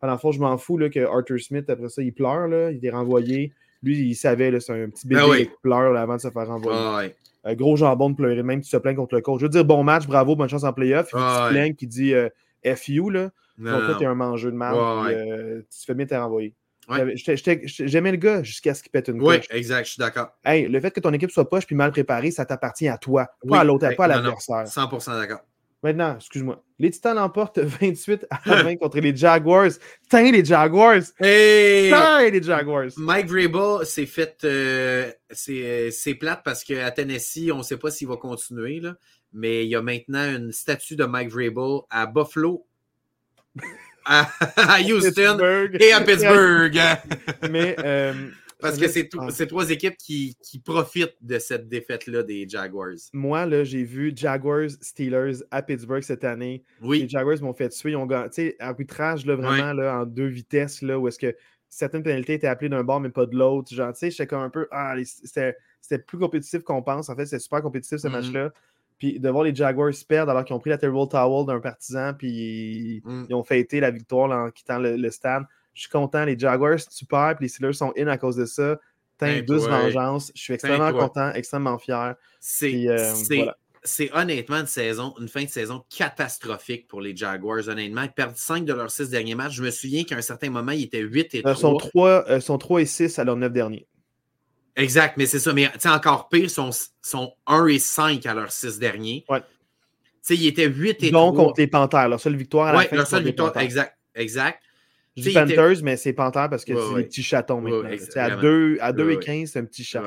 À 0.00 0.06
la 0.06 0.16
fois, 0.16 0.30
je 0.30 0.38
m'en 0.38 0.56
fous 0.58 0.78
là, 0.78 0.88
que 0.90 1.00
Arthur 1.00 1.40
Smith, 1.40 1.68
après 1.68 1.88
ça, 1.88 2.02
il 2.02 2.12
pleure, 2.12 2.46
là, 2.46 2.70
il 2.70 2.84
est 2.86 2.90
renvoyé. 2.90 3.52
Lui, 3.82 3.98
il 3.98 4.14
savait, 4.14 4.60
c'est 4.60 4.72
un 4.72 4.88
petit 4.90 5.08
bébé 5.08 5.22
ah 5.24 5.36
qui 5.36 5.50
pleure 5.62 5.96
avant 5.96 6.16
de 6.16 6.20
se 6.20 6.30
faire 6.30 6.46
renvoyer. 6.46 7.12
Un 7.46 7.54
gros 7.54 7.76
jambon 7.76 8.10
de 8.10 8.16
pleurer, 8.16 8.42
même 8.42 8.62
si 8.62 8.70
tu 8.70 8.76
te 8.76 8.80
plains 8.80 8.94
contre 8.94 9.16
le 9.16 9.20
coach. 9.20 9.40
Je 9.40 9.46
veux 9.46 9.50
dire, 9.50 9.64
bon 9.64 9.82
match, 9.82 10.06
bravo, 10.06 10.36
bonne 10.36 10.48
chance 10.48 10.64
en 10.64 10.72
playoff. 10.72 11.08
Il 11.12 11.18
te 11.18 11.50
plains 11.50 11.72
qui 11.72 11.86
dit 11.86 12.14
euh, 12.14 12.28
FU, 12.76 13.10
là. 13.10 13.30
Non, 13.58 13.78
toi, 13.80 13.96
t'es 13.98 14.06
un 14.06 14.14
mangeur 14.14 14.52
de 14.52 14.56
mal. 14.56 14.74
Euh, 14.76 15.60
tu 15.70 15.80
te 15.80 15.84
fais 15.84 15.94
bien 15.94 16.06
te 16.06 16.14
renvoyer. 16.14 16.54
J'aimais 16.88 18.12
le 18.12 18.16
gars 18.16 18.42
jusqu'à 18.42 18.74
ce 18.74 18.82
qu'il 18.82 18.90
pète 18.90 19.08
une 19.08 19.20
Oui, 19.22 19.36
exact, 19.50 19.84
je 19.84 19.90
suis 19.92 20.00
d'accord. 20.00 20.28
Hey, 20.44 20.68
le 20.68 20.80
fait 20.80 20.90
que 20.90 21.00
ton 21.00 21.12
équipe 21.12 21.30
soit 21.30 21.48
poche 21.48 21.66
puis 21.66 21.76
mal 21.76 21.90
préparée, 21.90 22.30
ça 22.30 22.44
t'appartient 22.44 22.88
à 22.88 22.98
toi, 22.98 23.26
pas 23.48 23.60
à 23.60 23.64
l'autre, 23.64 23.88
pas 23.96 24.04
à 24.04 24.08
l'adversaire. 24.08 24.64
100% 24.64 25.18
d'accord. 25.18 25.40
Maintenant, 25.84 26.16
excuse-moi. 26.16 26.64
Les 26.78 26.90
Titans 26.90 27.14
l'emportent 27.14 27.58
28 27.80 28.26
à 28.30 28.62
20 28.62 28.76
contre 28.80 29.00
les 29.00 29.14
Jaguars. 29.14 29.70
Tain, 30.08 30.30
les 30.30 30.42
Jaguars! 30.42 31.02
Hey! 31.20 32.30
les 32.30 32.42
Jaguars! 32.42 32.88
Mike 32.96 33.28
Vrabel 33.28 33.84
s'est 33.84 34.06
fait. 34.06 34.38
Euh, 34.44 35.12
c'est 35.30 36.14
plate 36.18 36.40
parce 36.42 36.64
qu'à 36.64 36.90
Tennessee, 36.90 37.50
on 37.52 37.58
ne 37.58 37.62
sait 37.62 37.76
pas 37.76 37.90
s'il 37.90 38.08
va 38.08 38.16
continuer, 38.16 38.80
là, 38.80 38.94
mais 39.34 39.66
il 39.66 39.68
y 39.68 39.76
a 39.76 39.82
maintenant 39.82 40.24
une 40.24 40.52
statue 40.52 40.96
de 40.96 41.04
Mike 41.04 41.30
Vrabel 41.30 41.80
à 41.90 42.06
Buffalo 42.06 42.66
à, 44.56 44.80
Houston 44.80 45.10
Pittsburgh. 45.36 45.76
et 45.80 45.92
à 45.92 46.00
Pittsburgh. 46.00 46.78
Mais 47.50 47.76
euh, 47.84 48.12
Parce 48.60 48.78
que 48.78 48.88
c'est 48.88 49.08
ah. 49.18 49.28
c'est 49.30 49.46
trois 49.46 49.70
équipes 49.70 49.96
qui, 49.96 50.36
qui 50.42 50.58
profitent 50.58 51.16
de 51.20 51.38
cette 51.38 51.68
défaite-là 51.68 52.22
des 52.22 52.48
Jaguars. 52.48 52.94
moi, 53.12 53.46
là, 53.46 53.64
j'ai 53.64 53.82
vu 53.84 54.12
Jaguars, 54.14 54.70
Steelers 54.80 55.42
à 55.50 55.62
Pittsburgh 55.62 56.02
cette 56.02 56.24
année. 56.24 56.62
Les 56.82 57.08
Jaguars 57.08 57.40
m'ont 57.42 57.54
fait 57.54 57.68
tuer. 57.68 57.90
Ils 57.92 57.96
ont 57.96 58.06
gagné. 58.06 58.56
Arbitrage, 58.58 59.26
là, 59.26 59.36
vraiment, 59.36 59.72
là, 59.72 60.00
en 60.00 60.06
deux 60.06 60.26
vitesses, 60.28 60.82
là, 60.82 60.98
où 60.98 61.08
est-ce 61.08 61.18
que 61.18 61.34
certaines 61.68 62.02
pénalités 62.04 62.34
étaient 62.34 62.46
appelées 62.46 62.68
d'un 62.68 62.84
bord, 62.84 63.00
mais 63.00 63.10
pas 63.10 63.26
de 63.26 63.36
l'autre. 63.36 63.74
Genre, 63.74 63.92
tu 63.92 63.98
sais, 63.98 64.10
j'étais 64.10 64.26
comme 64.26 64.42
un 64.42 64.50
peu. 64.50 64.68
Ah, 64.70 64.94
c'était 65.04 65.98
plus 65.98 66.18
compétitif 66.18 66.62
qu'on 66.62 66.82
pense. 66.82 67.08
En 67.08 67.16
fait, 67.16 67.26
c'était 67.26 67.40
super 67.40 67.62
compétitif 67.62 67.98
ce 67.98 68.06
Mhm. 68.06 68.12
match-là. 68.12 68.52
Puis 68.98 69.18
de 69.20 69.28
voir 69.28 69.44
les 69.44 69.54
Jaguars 69.54 69.92
perdre 70.08 70.30
alors 70.30 70.44
qu'ils 70.44 70.54
ont 70.54 70.60
pris 70.60 70.70
la 70.70 70.78
terrible 70.78 71.08
towel 71.08 71.46
d'un 71.46 71.60
partisan, 71.60 72.14
puis 72.14 73.02
Mm. 73.04 73.26
ils 73.28 73.34
ont 73.34 73.42
fêté 73.44 73.80
la 73.80 73.90
victoire 73.90 74.30
en 74.30 74.50
quittant 74.50 74.78
le, 74.78 74.96
le 74.96 75.10
stade. 75.10 75.44
Je 75.74 75.80
suis 75.82 75.90
content. 75.90 76.24
Les 76.24 76.38
Jaguars, 76.38 76.78
tu 76.96 77.04
perds, 77.04 77.34
puis 77.36 77.46
les 77.46 77.48
Steelers 77.48 77.72
sont 77.72 77.92
in 77.98 78.06
à 78.06 78.16
cause 78.16 78.36
de 78.36 78.44
ça. 78.46 78.78
T'as 79.18 79.32
une 79.38 79.44
Tain-toi. 79.44 79.56
douce 79.56 79.68
vengeance. 79.68 80.32
Je 80.34 80.40
suis 80.42 80.54
extrêmement 80.54 80.86
Tain-toi. 80.92 81.08
content, 81.08 81.32
extrêmement 81.34 81.78
fier. 81.78 82.14
c'est 82.40 82.88
euh, 82.88 83.12
c'est- 83.14 83.36
voilà. 83.36 83.56
honnêtement 84.22 84.56
une 84.60 84.66
saison, 84.66 85.14
une 85.20 85.28
fin 85.28 85.42
de 85.44 85.48
saison 85.48 85.82
catastrophique 85.90 86.86
pour 86.88 87.00
les 87.00 87.14
Jaguars. 87.16 87.68
Honnêtement, 87.68 88.02
ils 88.02 88.12
perdent 88.12 88.36
5 88.36 88.64
de 88.64 88.72
leurs 88.72 88.90
6 88.90 89.10
derniers 89.10 89.34
matchs. 89.34 89.54
Je 89.54 89.62
me 89.62 89.70
souviens 89.70 90.04
qu'à 90.04 90.16
un 90.16 90.20
certain 90.22 90.50
moment, 90.50 90.72
ils 90.72 90.84
étaient 90.84 91.00
8 91.00 91.34
et 91.34 91.40
3. 91.42 91.52
Ils 91.52 91.56
sont 91.58 91.76
3, 91.76 92.24
euh, 92.30 92.40
sont 92.40 92.58
3 92.58 92.80
et 92.82 92.86
6 92.86 93.18
à 93.18 93.24
leurs 93.24 93.36
9 93.36 93.52
derniers. 93.52 93.86
Exact, 94.76 95.16
mais 95.16 95.26
c'est 95.26 95.38
ça. 95.38 95.52
Mais 95.52 95.70
encore 95.86 96.28
pire, 96.28 96.44
ils 96.44 96.50
sont, 96.50 96.70
sont 97.02 97.32
1 97.46 97.66
et 97.66 97.78
5 97.78 98.24
à 98.26 98.34
leurs 98.34 98.50
6 98.52 98.78
derniers. 98.78 99.24
Ouais. 99.28 99.40
Tu 99.40 99.46
sais, 100.22 100.36
ils 100.36 100.46
étaient 100.48 100.66
8 100.66 101.02
et 101.02 101.10
Donc 101.10 101.34
3. 101.34 101.44
contre 101.46 101.60
les 101.60 101.66
Panthers. 101.66 102.08
Leur 102.08 102.20
seule 102.20 102.36
victoire 102.36 102.68
à 102.68 102.72
la 102.72 102.78
Ouais, 102.78 102.86
fin. 102.88 102.96
leur 102.96 103.06
seule 103.06 103.22
victoire. 103.24 103.52
Panthers. 103.52 103.62
Exact. 103.64 103.96
Exact. 104.14 104.60
Je 105.16 105.22
dis 105.22 105.30
était- 105.30 105.40
Panthers, 105.40 105.82
mais 105.84 105.96
c'est 105.96 106.12
Panthers 106.12 106.50
parce 106.50 106.64
que 106.64 106.72
Ouais, 106.72 106.82
c'est 106.88 106.94
des 106.96 107.04
petits 107.04 107.22
chatons 107.22 107.60
maintenant. 107.60 107.88
à 107.88 108.26
vraiment. 108.28 108.42
2, 108.42 108.78
à 108.80 108.92
2 108.92 109.04
Ouais, 109.06 109.12
et 109.12 109.16
ouais. 109.16 109.22
15, 109.24 109.50
c'est 109.50 109.58
un 109.60 109.64
petit 109.64 109.84
chat. 109.84 110.02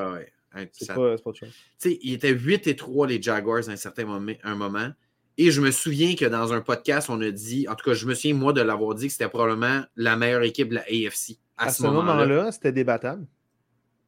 C'est 0.74 0.88
pas, 0.88 1.15
pas 1.18 1.32
sais, 1.78 1.99
ils 2.01 2.13
étaient 2.13 2.32
8 2.34 2.65
et 2.68 2.76
3, 2.76 3.05
les 3.07 3.22
Jaguars, 3.22 3.70
à 3.70 3.72
un 3.72 3.76
certain 3.76 4.05
moment, 4.05 4.34
un 4.43 4.55
moment. 4.55 4.89
Et 5.38 5.51
je 5.51 5.61
me 5.61 5.70
souviens 5.70 6.15
que 6.15 6.26
dans 6.26 6.51
un 6.51 6.61
podcast, 6.61 7.09
on 7.11 7.22
a 7.22 7.30
dit, 7.30 7.68
en 7.70 7.76
tout 7.76 7.86
cas, 7.88 7.93
je 7.93 8.07
me 8.07 8.15
souviens, 8.15 8.34
moi, 8.34 8.53
de 8.53 8.61
l'avoir 8.61 8.95
dit 8.95 9.05
que 9.05 9.11
c'était 9.13 9.30
probablement 9.30 9.84
la 9.95 10.15
meilleure 10.18 10.41
équipe 10.41 10.70
de 10.70 10.76
la 10.76 10.82
AFC 10.82 11.38
à, 11.57 11.65
À, 11.68 11.70
ce, 11.70 11.78
ce 11.78 11.84
moment-là. 11.84 12.26
moment-là, 12.26 12.51
c'était 12.51 12.72
débattable. 12.72 13.28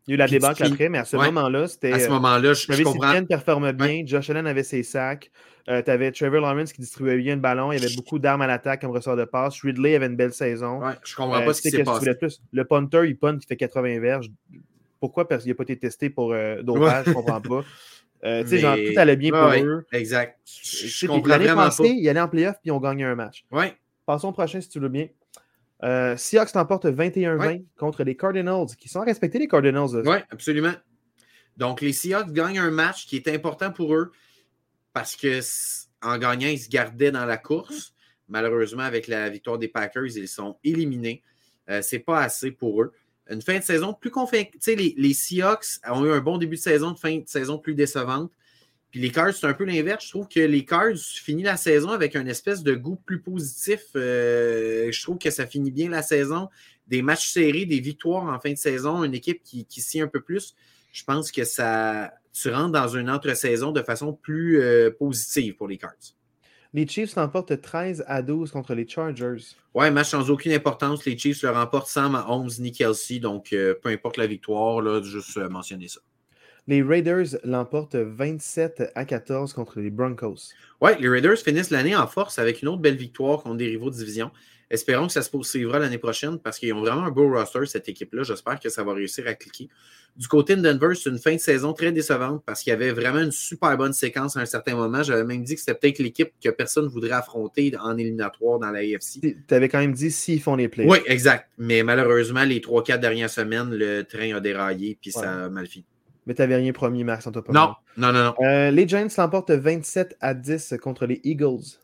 Il 0.09 0.13
y 0.13 0.13
a 0.13 0.15
eu 0.15 0.17
la 0.17 0.27
débâcle 0.27 0.63
après, 0.63 0.89
mais 0.89 0.97
à 0.97 1.05
ce 1.05 1.15
Ouais. 1.17 1.25
moment-là, 1.27 1.67
c'était. 1.67 1.93
à 1.93 1.99
ce 1.99 2.07
euh, 2.07 2.09
moment-là, 2.13 2.53
je, 2.53 2.71
je 2.73 2.83
comprends. 2.83 3.23
Performe 3.25 3.71
bien, 3.73 4.01
Josh 4.05 4.29
Allen 4.31 4.47
avait 4.47 4.63
ses 4.63 4.81
sacs, 4.81 5.29
euh, 5.69 5.83
tu 5.83 5.91
avais 5.91 6.11
Trevor 6.11 6.41
Lawrence 6.41 6.73
qui 6.73 6.81
distribuait 6.81 7.17
bien 7.17 7.35
le 7.35 7.41
ballon, 7.41 7.71
il 7.71 7.79
y 7.79 7.85
avait 7.85 7.95
beaucoup 7.95 8.17
d'armes 8.17 8.41
à 8.41 8.47
l'attaque 8.47 8.81
comme 8.81 8.89
ressort 8.89 9.15
de 9.15 9.25
passe, 9.25 9.61
Ridley 9.61 9.93
avait 9.95 10.07
une 10.07 10.15
belle 10.15 10.33
saison. 10.33 10.79
Ouais, 10.83 10.93
je 11.05 11.15
comprends 11.15 11.39
Euh, 11.39 11.45
pas 11.45 11.53
ce 11.53 11.61
qui 11.61 11.69
s'est 11.69 11.77
qu'est-ce 11.77 11.89
que 11.91 11.99
tu 11.99 12.05
passé. 12.05 12.17
plus? 12.17 12.41
Le 12.51 12.65
punter, 12.65 13.03
il 13.07 13.17
punt, 13.17 13.37
il 13.39 13.45
fait 13.47 13.55
80 13.55 13.99
verges. 13.99 14.31
Pourquoi? 14.99 15.27
Parce 15.27 15.43
qu'il 15.43 15.51
n'a 15.51 15.55
pas 15.55 15.63
été 15.63 15.77
testé 15.77 16.09
pour 16.09 16.33
euh, 16.33 16.63
dopage, 16.63 17.05
je 17.07 17.11
comprends 17.13 17.41
pas. 17.41 17.63
Euh, 18.25 18.41
tu 18.43 18.49
sais, 18.49 18.57
genre, 18.57 18.75
tout 18.75 18.99
allait 18.99 19.15
bien 19.15 19.31
pour 19.31 19.47
eux. 19.63 19.85
Exact. 19.93 20.37
Je, 20.43 20.87
je 20.87 21.07
comprends 21.07 21.37
vraiment 21.37 21.55
passée, 21.55 21.87
il 21.87 22.09
allait 22.09 22.19
en 22.19 22.27
playoff 22.27 22.55
puis 22.55 22.63
ils 22.65 22.71
ont 22.73 22.79
gagné 22.81 23.05
un 23.05 23.15
match. 23.15 23.45
pas. 23.49 23.57
Ouais. 23.59 23.73
Passons 24.05 24.27
au 24.27 24.31
prochain 24.33 24.59
si 24.59 24.67
tu 24.67 24.77
veux 24.81 24.89
bien. 24.89 25.07
Euh, 25.83 26.17
Seahawks 26.17 26.51
t'emporte 26.51 26.85
21-20 26.85 27.37
Ouais. 27.39 27.63
contre 27.77 28.03
les 28.03 28.15
Cardinals, 28.17 28.67
qui 28.77 28.89
sont 28.89 29.01
respectés 29.01 29.39
les 29.39 29.47
Cardinals. 29.47 30.01
Oui, 30.05 30.17
absolument. 30.29 30.73
Donc, 31.57 31.81
les 31.81 31.93
Seahawks 31.93 32.31
gagnent 32.31 32.59
un 32.59 32.71
match 32.71 33.05
qui 33.07 33.15
est 33.17 33.27
important 33.27 33.71
pour 33.71 33.93
eux 33.95 34.11
parce 34.93 35.15
que 35.15 35.39
en 36.01 36.17
gagnant, 36.17 36.47
ils 36.47 36.59
se 36.59 36.69
gardaient 36.69 37.11
dans 37.11 37.25
la 37.25 37.37
course. 37.37 37.93
Malheureusement, 38.27 38.83
avec 38.83 39.07
la 39.07 39.29
victoire 39.29 39.57
des 39.57 39.67
Packers, 39.67 40.15
ils 40.17 40.27
sont 40.27 40.57
éliminés. 40.63 41.23
Euh, 41.69 41.81
c'est 41.81 41.99
pas 41.99 42.21
assez 42.21 42.51
pour 42.51 42.81
eux. 42.81 42.93
Une 43.29 43.41
fin 43.41 43.59
de 43.59 43.63
saison 43.63 43.93
plus 43.93 44.09
convaincante. 44.11 44.53
Tu 44.53 44.59
sais, 44.61 44.75
les, 44.75 44.93
les 44.97 45.13
Seahawks 45.13 45.65
ont 45.89 46.03
eu 46.05 46.11
un 46.11 46.19
bon 46.19 46.37
début 46.37 46.55
de 46.55 46.61
saison, 46.61 46.91
une 46.91 46.97
fin 46.97 47.17
de 47.17 47.27
saison 47.27 47.57
plus 47.59 47.75
décevante. 47.75 48.31
Puis 48.91 48.99
les 48.99 49.11
Cards, 49.11 49.33
c'est 49.33 49.45
un 49.45 49.53
peu 49.53 49.65
l'inverse. 49.65 50.05
Je 50.05 50.09
trouve 50.09 50.27
que 50.27 50.39
les 50.39 50.65
Cards 50.65 50.97
finissent 50.97 51.45
la 51.45 51.57
saison 51.57 51.89
avec 51.89 52.15
un 52.15 52.25
espèce 52.25 52.63
de 52.63 52.73
goût 52.73 52.95
plus 52.95 53.21
positif. 53.21 53.81
Euh, 53.95 54.91
je 54.91 55.01
trouve 55.03 55.19
que 55.19 55.29
ça 55.29 55.45
finit 55.45 55.71
bien 55.71 55.89
la 55.89 56.01
saison. 56.01 56.49
Des 56.87 57.03
matchs 57.03 57.29
serrés, 57.29 57.65
des 57.65 57.79
victoires 57.79 58.25
en 58.25 58.39
fin 58.39 58.51
de 58.51 58.57
saison, 58.57 59.03
une 59.03 59.13
équipe 59.13 59.43
qui, 59.43 59.65
qui 59.65 59.81
scie 59.81 60.01
un 60.01 60.07
peu 60.07 60.21
plus. 60.21 60.55
Je 60.91 61.03
pense 61.03 61.31
que 61.31 61.43
ça, 61.43 62.11
tu 62.33 62.49
rentres 62.49 62.71
dans 62.71 62.87
une 62.87 63.11
entre-saison 63.11 63.71
de 63.71 63.83
façon 63.83 64.13
plus 64.13 64.59
euh, 64.59 64.89
positive 64.89 65.55
pour 65.55 65.67
les 65.67 65.77
Cards. 65.77 66.15
Les 66.73 66.87
Chiefs 66.87 67.13
t'emportent 67.13 67.61
13 67.61 68.03
à 68.07 68.23
12 68.23 68.51
contre 68.51 68.73
les 68.73 68.87
Chargers. 68.87 69.55
Ouais, 69.75 69.91
match 69.91 70.09
sans 70.09 70.29
aucune 70.31 70.51
importance. 70.51 71.05
Les 71.05 71.17
Chiefs 71.17 71.43
le 71.43 71.51
remportent 71.51 71.87
sans 71.87 72.09
Mahomes 72.09 72.49
ni 72.59 72.71
Kelsey. 72.71 73.19
Donc, 73.19 73.53
euh, 73.53 73.75
peu 73.79 73.89
importe 73.89 74.17
la 74.17 74.27
victoire, 74.27 74.81
là, 74.81 75.01
juste 75.03 75.37
mentionner 75.37 75.87
ça. 75.87 75.99
Les 76.69 76.83
Raiders 76.83 77.35
l'emportent 77.43 77.95
27 77.95 78.91
à 78.93 79.03
14 79.03 79.53
contre 79.53 79.79
les 79.79 79.89
Broncos. 79.89 80.53
Ouais, 80.79 80.95
les 80.99 81.09
Raiders 81.09 81.39
finissent 81.39 81.71
l'année 81.71 81.95
en 81.95 82.05
force 82.05 82.37
avec 82.37 82.61
une 82.61 82.67
autre 82.67 82.79
belle 82.79 82.95
victoire 82.95 83.41
contre 83.41 83.57
des 83.57 83.65
rivaux 83.65 83.89
de 83.89 83.95
division. 83.95 84.29
Espérons 84.69 85.07
que 85.07 85.13
ça 85.13 85.23
se 85.23 85.31
poursuivra 85.31 85.79
l'année 85.79 85.97
prochaine 85.97 86.37
parce 86.37 86.59
qu'ils 86.59 86.71
ont 86.73 86.81
vraiment 86.81 87.05
un 87.05 87.09
beau 87.09 87.27
roster, 87.27 87.65
cette 87.65 87.89
équipe-là. 87.89 88.21
J'espère 88.21 88.59
que 88.59 88.69
ça 88.69 88.83
va 88.83 88.93
réussir 88.93 89.25
à 89.25 89.33
cliquer. 89.33 89.67
Du 90.15 90.27
côté 90.27 90.55
de 90.55 90.61
Denver, 90.61 90.93
c'est 90.93 91.09
une 91.09 91.17
fin 91.17 91.33
de 91.33 91.39
saison 91.39 91.73
très 91.73 91.91
décevante 91.91 92.43
parce 92.45 92.61
qu'il 92.61 92.69
y 92.69 92.73
avait 92.75 92.91
vraiment 92.91 93.21
une 93.21 93.31
super 93.31 93.75
bonne 93.75 93.93
séquence 93.93 94.37
à 94.37 94.41
un 94.41 94.45
certain 94.45 94.75
moment. 94.75 95.01
J'avais 95.01 95.23
même 95.23 95.43
dit 95.43 95.55
que 95.55 95.61
c'était 95.61 95.73
peut-être 95.73 95.97
l'équipe 95.97 96.33
que 96.39 96.49
personne 96.49 96.83
ne 96.83 96.89
voudrait 96.89 97.13
affronter 97.13 97.73
en 97.81 97.97
éliminatoire 97.97 98.59
dans 98.59 98.69
la 98.69 98.81
AFC. 98.81 99.21
Tu 99.21 99.53
avais 99.55 99.69
quand 99.69 99.79
même 99.79 99.93
dit 99.93 100.11
s'ils 100.11 100.39
font 100.39 100.55
les 100.55 100.67
plays. 100.67 100.85
Oui, 100.87 100.99
exact. 101.07 101.49
Mais 101.57 101.81
malheureusement, 101.81 102.43
les 102.43 102.59
3-4 102.59 102.99
dernières 102.99 103.31
semaines, 103.31 103.71
le 103.71 104.03
train 104.03 104.35
a 104.35 104.39
déraillé 104.39 104.99
puis 105.01 105.11
ça 105.11 105.45
a 105.45 105.49
mal 105.49 105.65
fini. 105.65 105.85
Mais 106.25 106.35
tu 106.35 106.41
n'avais 106.41 106.57
rien 106.57 106.71
promis, 106.73 107.03
Max, 107.03 107.25
t'a 107.25 107.41
pas 107.41 107.53
Non, 107.53 107.73
non, 107.97 108.11
non, 108.13 108.23
non. 108.25 108.33
Euh, 108.41 108.71
les 108.71 108.87
Giants 108.87 109.07
l'emportent 109.17 109.51
27 109.51 110.17
à 110.21 110.33
10 110.33 110.75
contre 110.81 111.05
les 111.05 111.21
Eagles. 111.23 111.77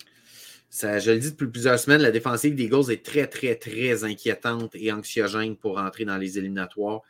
Ça, 0.70 1.00
je 1.00 1.12
le 1.12 1.20
dis 1.20 1.32
depuis 1.32 1.48
plusieurs 1.48 1.80
semaines, 1.80 2.02
la 2.02 2.12
défensive 2.12 2.54
des 2.54 2.66
Eagles 2.66 2.92
est 2.92 3.04
très, 3.04 3.28
très, 3.28 3.56
très 3.56 4.04
inquiétante 4.04 4.76
et 4.76 4.92
anxiogène 4.92 5.56
pour 5.56 5.78
entrer 5.78 6.06
dans 6.06 6.18
les 6.18 6.38
éliminatoires. 6.38 7.02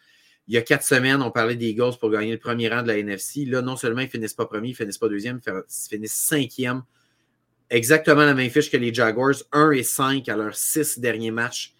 Il 0.47 0.53
y 0.53 0.57
a 0.57 0.61
quatre 0.61 0.84
semaines, 0.84 1.21
on 1.23 1.32
parlait 1.32 1.55
des 1.55 1.69
Eagles 1.69 1.97
pour 1.99 2.11
gagner 2.11 2.32
le 2.32 2.38
premier 2.38 2.69
rang 2.69 2.84
de 2.84 2.88
la 2.88 2.99
NFC. 2.99 3.45
Là, 3.45 3.63
non 3.63 3.76
seulement 3.76 4.01
ils 4.01 4.05
ne 4.05 4.09
finissent 4.09 4.36
pas 4.36 4.45
premier, 4.45 4.67
ils 4.67 4.71
ne 4.71 4.76
finissent 4.76 4.99
pas 4.99 5.09
deuxième, 5.09 5.39
ils 5.47 5.63
finissent 5.89 6.13
cinquième. 6.13 6.84
Exactement 7.71 8.23
la 8.26 8.36
même 8.36 8.51
fiche 8.51 8.69
que 8.69 8.78
les 8.78 8.93
Jaguars, 8.93 9.34
1 9.51 9.71
et 9.71 9.84
5 9.84 10.30
à 10.30 10.38
leurs 10.38 10.55
six 10.55 10.99
derniers 10.99 11.32
matchs. 11.32 11.74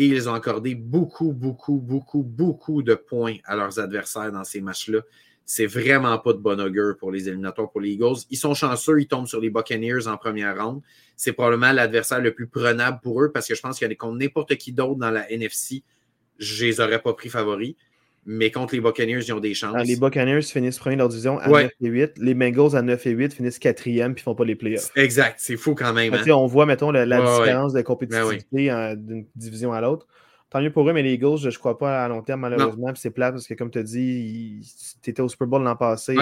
Et 0.00 0.06
ils 0.06 0.28
ont 0.28 0.34
accordé 0.34 0.76
beaucoup, 0.76 1.32
beaucoup, 1.32 1.80
beaucoup, 1.80 2.22
beaucoup 2.22 2.84
de 2.84 2.94
points 2.94 3.38
à 3.44 3.56
leurs 3.56 3.80
adversaires 3.80 4.30
dans 4.30 4.44
ces 4.44 4.60
matchs-là. 4.60 5.00
C'est 5.44 5.66
vraiment 5.66 6.16
pas 6.18 6.34
de 6.34 6.38
bon 6.38 6.60
augure 6.60 6.96
pour 6.96 7.10
les 7.10 7.28
éliminatoires 7.28 7.68
pour 7.68 7.80
les 7.80 7.90
Eagles. 7.90 8.18
Ils 8.30 8.36
sont 8.36 8.54
chanceux, 8.54 9.00
ils 9.00 9.08
tombent 9.08 9.26
sur 9.26 9.40
les 9.40 9.50
Buccaneers 9.50 10.06
en 10.06 10.16
première 10.16 10.56
ronde. 10.62 10.82
C'est 11.16 11.32
probablement 11.32 11.72
l'adversaire 11.72 12.20
le 12.20 12.32
plus 12.32 12.46
prenable 12.46 13.00
pour 13.02 13.20
eux 13.20 13.32
parce 13.32 13.48
que 13.48 13.56
je 13.56 13.60
pense 13.60 13.76
qu'il 13.76 13.88
y 13.88 13.90
a 13.90 13.94
contre 13.96 14.18
n'importe 14.18 14.54
qui 14.54 14.72
d'autre 14.72 15.00
dans 15.00 15.10
la 15.10 15.28
NFC, 15.32 15.82
je 16.38 16.66
les 16.66 16.80
aurais 16.80 17.02
pas 17.02 17.12
pris 17.14 17.28
favoris. 17.28 17.74
Mais 18.26 18.50
contre 18.50 18.74
les 18.74 18.80
Buccaneers, 18.80 19.20
ils 19.26 19.32
ont 19.32 19.40
des 19.40 19.54
chances. 19.54 19.86
Les 19.86 19.96
Buccaneers 19.96 20.42
finissent 20.42 20.78
premier 20.78 20.96
de 20.96 21.00
leur 21.00 21.08
division 21.08 21.38
à 21.38 21.48
Ouais. 21.48 21.62
9 21.64 21.72
et 21.80 21.86
8. 21.88 22.12
Les 22.18 22.34
Bengals 22.34 22.76
à 22.76 22.82
9 22.82 23.06
et 23.06 23.10
8 23.10 23.32
finissent 23.34 23.58
quatrième 23.58 24.14
puis 24.14 24.22
ne 24.22 24.24
font 24.24 24.34
pas 24.34 24.44
les 24.44 24.54
playoffs. 24.54 24.90
Exact, 24.96 25.36
c'est 25.38 25.56
fou 25.56 25.74
quand 25.74 25.92
même. 25.94 26.12
Hein. 26.12 26.22
On 26.32 26.46
voit, 26.46 26.66
mettons, 26.66 26.90
la, 26.90 27.06
la 27.06 27.20
Ouais, 27.20 27.26
ouais. 27.26 27.38
différence 27.44 27.72
de 27.72 27.80
compétitivité 27.82 28.70
euh, 28.70 28.94
d'une 28.96 29.24
division 29.34 29.72
à 29.72 29.80
l'autre. 29.80 30.06
Tant 30.50 30.60
mieux 30.62 30.70
pour 30.72 30.88
eux, 30.88 30.92
mais 30.92 31.02
les 31.02 31.12
Eagles, 31.12 31.38
je 31.38 31.48
ne 31.48 31.52
crois 31.54 31.76
pas 31.78 32.04
à 32.04 32.08
long 32.08 32.22
terme, 32.22 32.40
malheureusement. 32.40 32.88
Puis 32.92 33.00
c'est 33.00 33.10
plate 33.10 33.32
parce 33.34 33.46
que, 33.46 33.54
comme 33.54 33.70
tu 33.70 33.78
as 33.78 33.82
dit, 33.82 34.60
tu 35.02 35.10
étais 35.10 35.20
au 35.22 35.28
Super 35.28 35.46
Bowl 35.46 35.62
l'an 35.62 35.76
passé. 35.76 36.14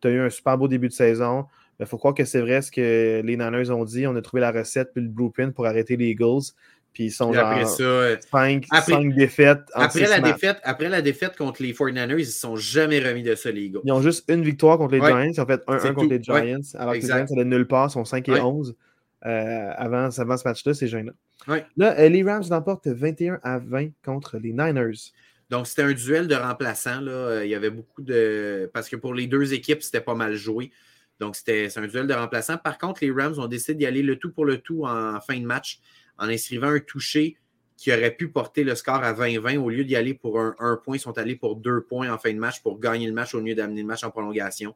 Tu 0.00 0.08
as 0.08 0.10
eu 0.10 0.20
un 0.20 0.30
super 0.30 0.58
beau 0.58 0.68
début 0.68 0.88
de 0.88 0.92
saison. 0.92 1.46
Il 1.80 1.86
faut 1.86 1.96
croire 1.96 2.12
que 2.14 2.24
c'est 2.24 2.40
vrai 2.40 2.60
ce 2.60 2.72
que 2.72 3.20
les 3.24 3.36
Niners 3.36 3.70
ont 3.70 3.84
dit. 3.84 4.04
On 4.08 4.16
a 4.16 4.20
trouvé 4.22 4.40
la 4.40 4.50
recette 4.50 4.90
puis 4.92 5.02
le 5.02 5.08
blueprint 5.08 5.54
pour 5.54 5.64
arrêter 5.66 5.96
les 5.96 6.06
Eagles. 6.08 6.40
Puis 6.98 7.06
ils 7.06 7.10
sont 7.12 7.30
Puis 7.30 7.38
après 7.38 7.60
genre 7.60 7.68
ça, 7.70 7.82
euh, 7.84 8.16
5, 8.28 8.66
après- 8.72 9.04
défaites. 9.14 9.60
en 9.76 9.82
après, 9.82 10.00
la 10.08 10.20
matchs. 10.20 10.32
défaite, 10.32 10.58
après 10.64 10.88
la 10.88 11.00
défaite 11.00 11.36
contre 11.36 11.62
les 11.62 11.72
49ers, 11.72 12.14
ils 12.16 12.18
ne 12.18 12.24
se 12.24 12.40
sont 12.40 12.56
jamais 12.56 12.98
remis 12.98 13.22
de 13.22 13.36
ça, 13.36 13.52
les 13.52 13.66
Eagles. 13.66 13.78
Ils 13.84 13.92
ont 13.92 14.02
juste 14.02 14.24
une 14.28 14.42
victoire 14.42 14.78
contre 14.78 14.94
les 14.94 15.00
Ouais. 15.00 15.06
Giants. 15.06 15.30
Ils 15.32 15.40
ont 15.40 15.46
fait 15.46 15.62
1-1 15.68 15.78
C'est 15.78 15.94
contre 15.94 16.10
les 16.10 16.20
Giants. 16.20 16.34
Ouais. 16.34 16.56
Alors 16.76 16.94
que 16.94 16.98
les. 16.98 17.06
Giants 17.06 17.26
allaient 17.30 17.44
nulle 17.44 17.68
part. 17.68 17.86
Ils 17.88 17.92
sont 17.92 18.04
5 18.04 18.28
et 18.28 18.32
Ouais. 18.32 18.40
11 18.40 18.74
euh, 19.26 19.70
avant, 19.76 20.08
avant 20.10 20.36
ce 20.36 20.42
match-là. 20.48 20.74
C'est 20.74 20.88
gênant. 20.88 21.12
Là, 21.76 21.94
euh, 22.00 22.08
les 22.08 22.24
Rams 22.24 22.42
l'emportent 22.50 22.88
21 22.88 23.38
à 23.44 23.60
20 23.60 23.90
contre 24.04 24.38
les 24.38 24.50
Niners. 24.52 25.12
Donc, 25.50 25.68
c'était 25.68 25.82
un 25.82 25.92
duel 25.92 26.26
de 26.26 26.34
remplaçants. 26.34 27.00
Là. 27.00 27.12
Euh, 27.12 27.44
Il 27.44 27.50
y 27.50 27.54
avait 27.54 27.70
beaucoup 27.70 28.02
de. 28.02 28.68
Parce 28.74 28.88
que 28.88 28.96
pour 28.96 29.14
les 29.14 29.28
deux 29.28 29.54
équipes, 29.54 29.84
c'était 29.84 30.00
pas 30.00 30.16
mal 30.16 30.34
joué. 30.34 30.72
Donc, 31.20 31.36
c'était 31.36 31.68
c'est 31.68 31.78
un 31.78 31.86
duel 31.86 32.08
de 32.08 32.14
remplaçants. 32.14 32.56
Par 32.58 32.76
contre, 32.76 33.04
les 33.04 33.12
Rams 33.12 33.38
ont 33.38 33.46
décidé 33.46 33.74
d'y 33.74 33.86
aller 33.86 34.02
le 34.02 34.16
tout 34.16 34.32
pour 34.32 34.44
le 34.44 34.58
tout 34.58 34.84
en 34.84 35.20
fin 35.20 35.38
de 35.38 35.46
match 35.46 35.78
en 36.18 36.28
inscrivant 36.28 36.68
un 36.68 36.80
touché 36.80 37.36
qui 37.78 37.92
aurait 37.92 38.14
pu 38.14 38.28
porter 38.28 38.64
le 38.64 38.74
score 38.74 38.96
à 38.96 39.12
20-20. 39.12 39.58
Au 39.58 39.70
lieu 39.70 39.84
d'y 39.84 39.94
aller 39.94 40.12
pour 40.12 40.40
un, 40.40 40.80
point, 40.84 40.96
ils 40.96 41.00
sont 41.00 41.16
allés 41.16 41.36
pour 41.36 41.56
deux 41.56 41.82
points 41.82 42.12
en 42.12 42.18
fin 42.18 42.32
de 42.32 42.38
match 42.38 42.60
pour 42.60 42.80
gagner 42.80 43.06
le 43.06 43.12
match 43.12 43.34
au 43.34 43.40
lieu 43.40 43.54
d'amener 43.54 43.82
le 43.82 43.86
match 43.86 44.02
en 44.02 44.10
prolongation. 44.10 44.74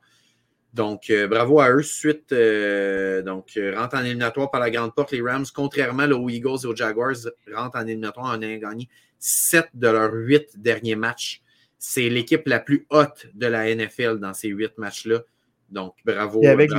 Donc, 0.72 1.10
euh, 1.10 1.26
bravo 1.26 1.60
à 1.60 1.70
eux. 1.70 1.82
Suite, 1.82 2.32
euh, 2.32 3.20
donc, 3.22 3.56
euh, 3.56 3.76
en 3.76 4.04
éliminatoire 4.04 4.50
par 4.50 4.60
la 4.60 4.70
grande 4.70 4.94
porte. 4.94 5.10
Les 5.12 5.20
Rams, 5.20 5.44
contrairement 5.54 6.04
aux 6.04 6.30
Eagles 6.30 6.58
et 6.62 6.66
aux 6.66 6.76
Jaguars, 6.76 7.16
rentrent 7.52 7.76
en 7.76 7.86
éliminatoire 7.86 8.26
en 8.26 8.40
ayant 8.40 8.58
gagné 8.58 8.88
7 9.18 9.68
de 9.74 9.88
leurs 9.88 10.14
8 10.14 10.60
derniers 10.60 10.96
matchs. 10.96 11.42
C'est 11.78 12.08
l'équipe 12.08 12.46
la 12.46 12.60
plus 12.60 12.86
haute 12.90 13.26
de 13.34 13.46
la 13.46 13.74
NFL 13.74 14.18
dans 14.18 14.32
ces 14.32 14.48
8 14.48 14.78
matchs-là. 14.78 15.22
Donc, 15.72 15.94
bravo. 16.04 16.40
Et 16.42 16.48
avec 16.48 16.70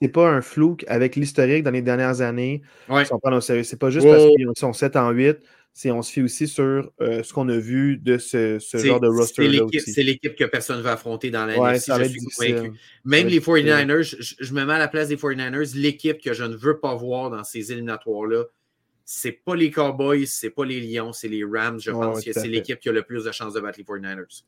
c'est 0.00 0.08
pas 0.08 0.28
un 0.28 0.42
flou 0.42 0.76
avec 0.86 1.16
l'historique 1.16 1.64
dans 1.64 1.70
les 1.70 1.82
dernières 1.82 2.20
années. 2.20 2.62
Ouais. 2.88 3.04
C'est 3.04 3.78
pas 3.78 3.90
juste 3.90 4.06
parce 4.06 4.26
qu'ils 4.36 4.46
sont 4.54 4.72
7 4.72 4.96
en 4.96 5.10
8 5.10 5.38
on 5.86 6.02
se 6.02 6.12
fie 6.12 6.22
aussi 6.22 6.48
sur 6.48 6.92
euh, 7.00 7.22
ce 7.22 7.32
qu'on 7.32 7.48
a 7.48 7.56
vu 7.56 7.96
de 7.96 8.18
ce, 8.18 8.58
ce 8.58 8.76
genre 8.78 9.00
de 9.00 9.08
roster-là 9.08 9.64
C'est 9.78 10.02
l'équipe 10.02 10.36
que 10.36 10.44
personne 10.44 10.78
ne 10.78 10.82
va 10.82 10.92
affronter 10.92 11.30
dans 11.30 11.46
la 11.46 11.58
ouais, 11.58 11.74
je 11.76 11.80
suis 11.80 12.20
convaincu. 12.36 12.72
Même 13.04 13.28
les 13.28 13.40
49ers, 13.40 14.36
je, 14.38 14.54
me 14.54 14.64
mets 14.64 14.74
à 14.74 14.78
la 14.78 14.88
place 14.88 15.08
des 15.08 15.16
49ers, 15.16 15.74
l'équipe 15.74 16.20
que 16.20 16.34
je 16.34 16.44
ne 16.44 16.54
veux 16.54 16.78
pas 16.78 16.94
voir 16.94 17.30
dans 17.30 17.42
ces 17.42 17.72
éliminatoires-là, 17.72 18.44
c'est 19.04 19.32
pas 19.32 19.56
les 19.56 19.70
Cowboys, 19.70 20.26
c'est 20.26 20.50
pas 20.50 20.64
les 20.64 20.80
Lions, 20.80 21.12
c'est 21.12 21.28
les 21.28 21.44
Rams. 21.44 21.80
Je 21.80 21.90
pense 21.90 22.22
que 22.22 22.32
c'est 22.32 22.48
l'équipe 22.48 22.78
qui 22.78 22.88
a 22.88 22.92
le 22.92 23.02
plus 23.02 23.24
de 23.24 23.32
chances 23.32 23.54
de 23.54 23.60
battre 23.60 23.78
les 23.78 23.84
49ers. 23.84 24.42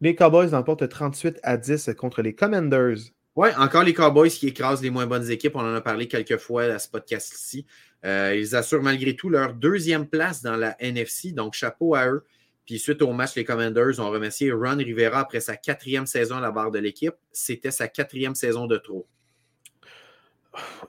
Les 0.00 0.14
Cowboys 0.16 0.50
l'emportent 0.50 0.88
38 0.88 1.38
à 1.42 1.56
10 1.56 1.90
contre 1.96 2.22
les 2.22 2.34
Commanders. 2.34 3.12
Oui, 3.34 3.48
encore 3.56 3.82
les 3.82 3.94
Cowboys 3.94 4.30
qui 4.30 4.48
écrasent 4.48 4.82
les 4.82 4.90
moins 4.90 5.06
bonnes 5.06 5.30
équipes. 5.30 5.56
On 5.56 5.60
en 5.60 5.74
a 5.74 5.80
parlé 5.80 6.06
quelques 6.06 6.36
fois 6.36 6.64
à 6.64 6.78
ce 6.78 6.88
podcast-ci. 6.88 7.66
Euh, 8.04 8.36
ils 8.36 8.54
assurent 8.54 8.82
malgré 8.82 9.16
tout 9.16 9.30
leur 9.30 9.54
deuxième 9.54 10.06
place 10.06 10.42
dans 10.42 10.56
la 10.56 10.76
NFC, 10.82 11.32
donc 11.32 11.54
chapeau 11.54 11.94
à 11.94 12.08
eux. 12.08 12.24
Puis 12.66 12.78
suite 12.78 13.00
au 13.02 13.12
match, 13.12 13.34
les 13.34 13.44
Commanders 13.44 13.98
ont 14.00 14.10
remercié 14.10 14.52
Ron 14.52 14.76
Rivera 14.76 15.20
après 15.20 15.40
sa 15.40 15.56
quatrième 15.56 16.06
saison 16.06 16.36
à 16.36 16.40
la 16.40 16.50
barre 16.50 16.70
de 16.70 16.78
l'équipe. 16.78 17.14
C'était 17.32 17.70
sa 17.70 17.88
quatrième 17.88 18.34
saison 18.34 18.66
de 18.66 18.76
trop. 18.76 19.06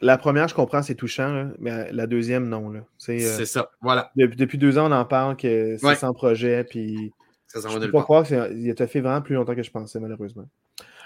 La 0.02 0.18
première, 0.18 0.50
je 0.50 0.56
comprends, 0.56 0.82
c'est 0.82 0.96
touchant, 0.96 1.52
mais 1.60 1.92
la 1.94 2.06
deuxième, 2.06 2.50
non. 2.50 2.74
Euh, 2.74 2.82
c'est 3.00 3.46
ça, 3.46 3.72
voilà. 3.82 4.12
Depuis, 4.16 4.58
deux 4.58 4.78
ans, 4.78 4.90
on 4.90 4.94
en 4.94 5.06
parle 5.06 5.38
que 5.38 5.78
c'est 5.78 5.96
sans 5.96 6.14
projet, 6.14 6.66
puis 6.66 7.14
ça 7.48 7.62
je 7.70 7.78
ne 7.78 7.86
peux 7.86 7.92
pas 7.92 8.04
croire 8.04 8.26
qu'il 8.26 8.76
a 8.78 8.88
fait 8.88 9.00
vraiment 9.00 9.22
plus 9.22 9.36
longtemps 9.36 9.56
que 9.56 9.64
je 9.64 9.72
pensais, 9.72 10.00
malheureusement. 10.02 10.50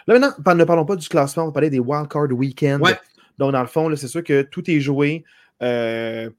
Là, 0.08 0.20
maintenant, 0.20 0.55
ne 0.55 0.64
parlons 0.64 0.86
pas 0.86 0.95
du 0.95 1.08
classement, 1.08 1.43
on 1.43 1.47
va 1.47 1.51
parler 1.51 1.70
des 1.70 1.80
wildcard 1.80 2.32
weekend. 2.32 2.82
Donc, 3.38 3.51
dans 3.51 3.62
le 3.62 3.68
fond, 3.68 3.93
c'est 3.95 4.08
sûr 4.08 4.24
que 4.24 4.41
tout 4.41 4.70
est 4.72 4.80
joué. 4.80 5.24
Euh, 5.62 6.30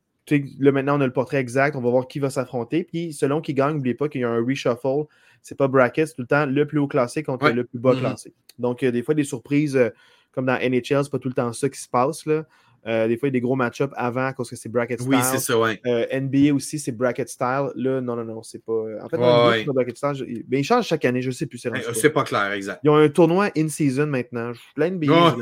là, 0.59 0.73
maintenant, 0.73 0.99
on 0.99 1.01
a 1.01 1.07
le 1.07 1.12
portrait 1.12 1.39
exact. 1.39 1.77
On 1.77 1.81
va 1.81 1.91
voir 1.91 2.09
qui 2.09 2.19
va 2.19 2.31
s'affronter. 2.31 2.85
Puis, 2.85 3.12
selon 3.12 3.41
qui 3.41 3.55
gagne, 3.55 3.75
n'oubliez 3.75 3.95
pas 3.95 4.09
qu'il 4.09 4.23
y 4.23 4.25
a 4.25 4.31
un 4.31 4.45
reshuffle. 4.45 5.05
C'est 5.43 5.57
pas 5.57 5.69
bracket, 5.69 6.09
c'est 6.09 6.14
tout 6.14 6.23
le 6.23 6.27
temps 6.27 6.47
le 6.47 6.66
plus 6.66 6.79
haut 6.79 6.89
classé 6.89 7.23
contre 7.23 7.51
le 7.51 7.64
plus 7.64 7.79
bas 7.79 7.93
mm-hmm. 7.93 8.01
classé. 8.01 8.35
Donc, 8.59 8.85
des 8.85 9.03
fois, 9.03 9.14
des 9.14 9.25
surprises, 9.25 9.77
euh, 9.77 9.91
comme 10.33 10.47
dans 10.47 10.59
NHL, 10.59 11.05
c'est 11.05 11.11
pas 11.11 11.19
tout 11.19 11.29
le 11.29 11.35
temps 11.35 11.53
ça 11.53 11.69
qui 11.69 11.81
se 11.81 11.89
passe. 11.89 12.27
Là. 12.27 12.45
Euh, 12.89 13.07
des 13.07 13.16
fois, 13.16 13.28
il 13.28 13.30
y 13.30 13.32
a 13.32 13.39
des 13.39 13.41
gros 13.41 13.55
match-ups 13.55 13.93
avant 13.97 14.32
parce 14.36 14.51
que 14.51 14.57
c'est 14.57 14.68
bracket 14.68 15.01
style. 15.01 15.14
Oui, 15.14 15.20
c'est 15.22 15.39
ça, 15.39 15.59
ouais. 15.59 15.80
NBA 15.84 16.55
aussi, 16.55 16.78
c'est 16.78 16.93
bracket 16.93 17.28
style. 17.28 17.70
Là, 17.74 18.01
non, 18.01 18.16
non, 18.16 18.24
non, 18.24 18.43
c'est 18.43 18.64
pas. 18.64 18.82
En 19.03 19.09
fait, 19.09 19.16
NBA, 19.16 19.64
pas 19.66 19.72
bracket 19.72 19.97
style. 19.97 20.24
Mais 20.26 20.43
ben, 20.47 20.61
ils 20.61 20.64
changent 20.64 20.86
chaque 20.86 21.05
année, 21.05 21.22
je 21.22 21.30
sais 21.30 21.47
plus. 21.47 21.59
C'est 21.59 21.70
ben, 21.70 22.11
pas 22.12 22.24
clair, 22.24 22.53
exact. 22.53 22.80
Ils 22.82 22.91
ont 22.91 22.97
un 22.97 23.09
tournoi 23.09 23.51
in-season 23.57 24.07
maintenant. 24.07 24.53
L'NBA, 24.76 25.36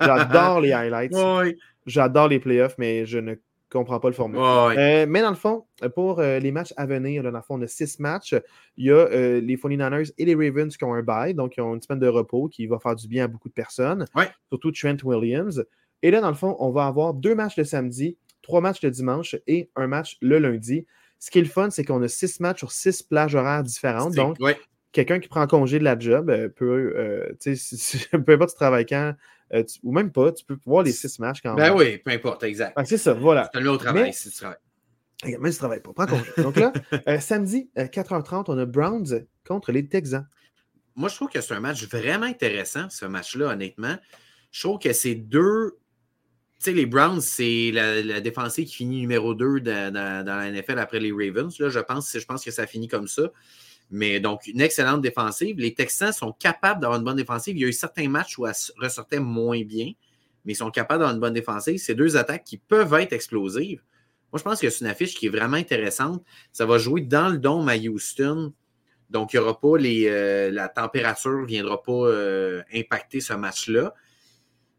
J'adore 0.00 0.60
les 0.60 0.72
highlights. 0.72 1.12
J'adore 1.86 2.28
les 2.28 2.38
playoffs, 2.38 2.76
mais 2.78 3.04
je 3.04 3.18
ne 3.18 3.34
comprends 3.74 4.00
pas 4.00 4.08
le 4.08 4.14
format. 4.14 4.70
Euh, 4.76 5.06
mais 5.08 5.20
dans 5.20 5.30
le 5.30 5.36
fond, 5.36 5.66
pour 5.94 6.20
euh, 6.20 6.38
les 6.38 6.52
matchs 6.52 6.72
à 6.76 6.86
venir, 6.86 7.22
là, 7.22 7.30
dans 7.30 7.38
le 7.38 7.42
fond, 7.42 7.58
on 7.58 7.62
a 7.62 7.66
six 7.66 7.98
matchs. 7.98 8.34
Il 8.76 8.86
y 8.86 8.90
a 8.90 8.94
euh, 8.94 9.40
les 9.40 9.56
49ers 9.56 10.12
et 10.16 10.24
les 10.24 10.34
Ravens 10.34 10.74
qui 10.74 10.84
ont 10.84 10.94
un 10.94 11.02
bye, 11.02 11.34
donc 11.34 11.56
ils 11.56 11.60
ont 11.60 11.74
une 11.74 11.82
semaine 11.82 11.98
de 11.98 12.08
repos 12.08 12.48
qui 12.48 12.66
va 12.66 12.78
faire 12.78 12.94
du 12.94 13.08
bien 13.08 13.24
à 13.24 13.28
beaucoup 13.28 13.48
de 13.48 13.54
personnes, 13.54 14.06
surtout 14.48 14.72
Trent 14.72 14.96
Williams. 15.02 15.64
Et 16.04 16.12
là, 16.12 16.20
dans 16.20 16.28
le 16.28 16.36
fond, 16.36 16.54
on 16.60 16.70
va 16.70 16.86
avoir 16.86 17.14
deux 17.14 17.34
matchs 17.34 17.56
le 17.56 17.64
samedi, 17.64 18.16
trois 18.42 18.60
matchs 18.60 18.82
le 18.82 18.92
dimanche 18.92 19.34
et 19.48 19.70
un 19.74 19.88
match 19.88 20.16
le 20.20 20.38
lundi. 20.38 20.86
Ce 21.18 21.32
qui 21.32 21.38
est 21.38 21.42
le 21.42 21.48
fun, 21.48 21.70
c'est 21.70 21.84
qu'on 21.84 22.00
a 22.02 22.08
six 22.08 22.38
matchs 22.38 22.58
sur 22.58 22.70
six 22.70 23.02
plages 23.02 23.34
horaires 23.34 23.64
différentes. 23.64 24.14
Donc, 24.14 24.38
quelqu'un 24.92 25.18
qui 25.18 25.28
prend 25.28 25.46
congé 25.48 25.80
de 25.80 25.84
la 25.84 25.98
job 25.98 26.30
peut, 26.54 27.34
tu 27.40 27.56
sais, 27.56 27.98
peu 28.24 28.34
importe 28.34 28.50
tu 28.50 28.56
travailles 28.56 28.86
quand, 28.86 29.14
euh, 29.52 29.62
ou 29.82 29.92
même 29.92 30.10
pas, 30.10 30.32
tu 30.32 30.44
peux 30.44 30.56
voir 30.64 30.82
les 30.82 30.92
six 30.92 31.18
matchs 31.18 31.40
quand 31.42 31.54
ben 31.54 31.64
même. 31.64 31.72
Ben 31.74 31.78
oui, 31.78 31.98
peu 31.98 32.10
importe, 32.10 32.42
exact. 32.44 32.78
c'est 32.84 32.98
ça, 32.98 33.12
voilà. 33.12 33.50
Tu 33.52 33.58
as 33.58 33.72
au 33.72 33.76
travail 33.76 34.12
si 34.12 34.30
tu 34.30 34.36
travailles. 34.36 34.58
Mais 35.38 35.50
tu 35.50 35.56
travailles 35.56 35.80
pas, 35.80 35.92
prends 35.92 36.06
congé. 36.06 36.30
Donc 36.38 36.56
là, 36.56 36.72
euh, 37.08 37.20
samedi, 37.20 37.70
4h30, 37.76 38.34
euh, 38.34 38.42
on 38.48 38.58
a 38.58 38.66
Browns 38.66 39.26
contre 39.46 39.72
les 39.72 39.86
Texans. 39.86 40.26
Moi, 40.96 41.08
je 41.08 41.16
trouve 41.16 41.28
que 41.28 41.40
c'est 41.40 41.54
un 41.54 41.60
match 41.60 41.86
vraiment 41.88 42.26
intéressant, 42.26 42.88
ce 42.90 43.06
match-là, 43.06 43.52
honnêtement. 43.52 43.96
Je 44.50 44.60
trouve 44.62 44.78
que 44.78 44.92
c'est 44.92 45.14
deux. 45.14 45.78
Les 46.66 46.86
Browns, 46.86 47.20
c'est 47.20 47.70
la, 47.72 48.20
défensive 48.20 48.66
qui 48.66 48.74
finit 48.76 49.00
numéro 49.00 49.34
2 49.34 49.60
dans, 49.60 50.24
la 50.24 50.50
NFL 50.50 50.78
après 50.78 51.00
les 51.00 51.12
Ravens. 51.12 51.54
Je, 51.56 51.78
pense, 51.78 52.44
que 52.44 52.50
ça 52.50 52.66
finit 52.66 52.88
comme 52.88 53.08
ça. 53.08 53.30
Mais 53.90 54.18
donc, 54.20 54.46
une 54.46 54.60
excellente 54.60 55.02
défensive. 55.02 55.58
Les 55.58 55.74
Texans 55.74 56.12
sont 56.12 56.32
capables 56.32 56.80
d'avoir 56.80 56.98
une 56.98 57.04
bonne 57.04 57.16
défensive. 57.16 57.56
Il 57.56 57.60
y 57.60 57.64
a 57.64 57.68
eu 57.68 57.72
certains 57.72 58.08
matchs 58.08 58.38
où 58.38 58.46
elle 58.46 58.54
ressortait 58.78 59.20
moins 59.20 59.62
bien, 59.62 59.92
mais 60.44 60.52
ils 60.52 60.56
sont 60.56 60.70
capables 60.70 61.00
d'avoir 61.00 61.14
une 61.14 61.20
bonne 61.20 61.34
défensive. 61.34 61.78
C'est 61.78 61.94
deux 61.94 62.16
attaques 62.16 62.44
qui 62.44 62.56
peuvent 62.56 62.94
être 62.94 63.12
explosives. 63.12 63.82
Moi, 64.32 64.38
je 64.38 64.42
pense 64.42 64.60
que 64.60 64.70
c'est 64.70 64.80
une 64.80 64.90
affiche 64.90 65.14
qui 65.14 65.26
est 65.26 65.30
vraiment 65.30 65.56
intéressante. 65.56 66.24
Ça 66.50 66.66
va 66.66 66.78
jouer 66.78 67.02
dans 67.02 67.28
le 67.28 67.38
dôme 67.38 67.68
à 67.68 67.76
Houston. 67.76 68.52
Donc, 69.10 69.32
il 69.32 69.36
y 69.36 69.38
aura 69.38 69.60
pas 69.60 69.76
euh, 69.78 70.50
la 70.50 70.68
température 70.68 71.38
ne 71.38 71.46
viendra 71.46 71.82
pas 71.82 71.92
euh, 71.92 72.62
impacter 72.74 73.20
ce 73.20 73.34
match-là. 73.34 73.94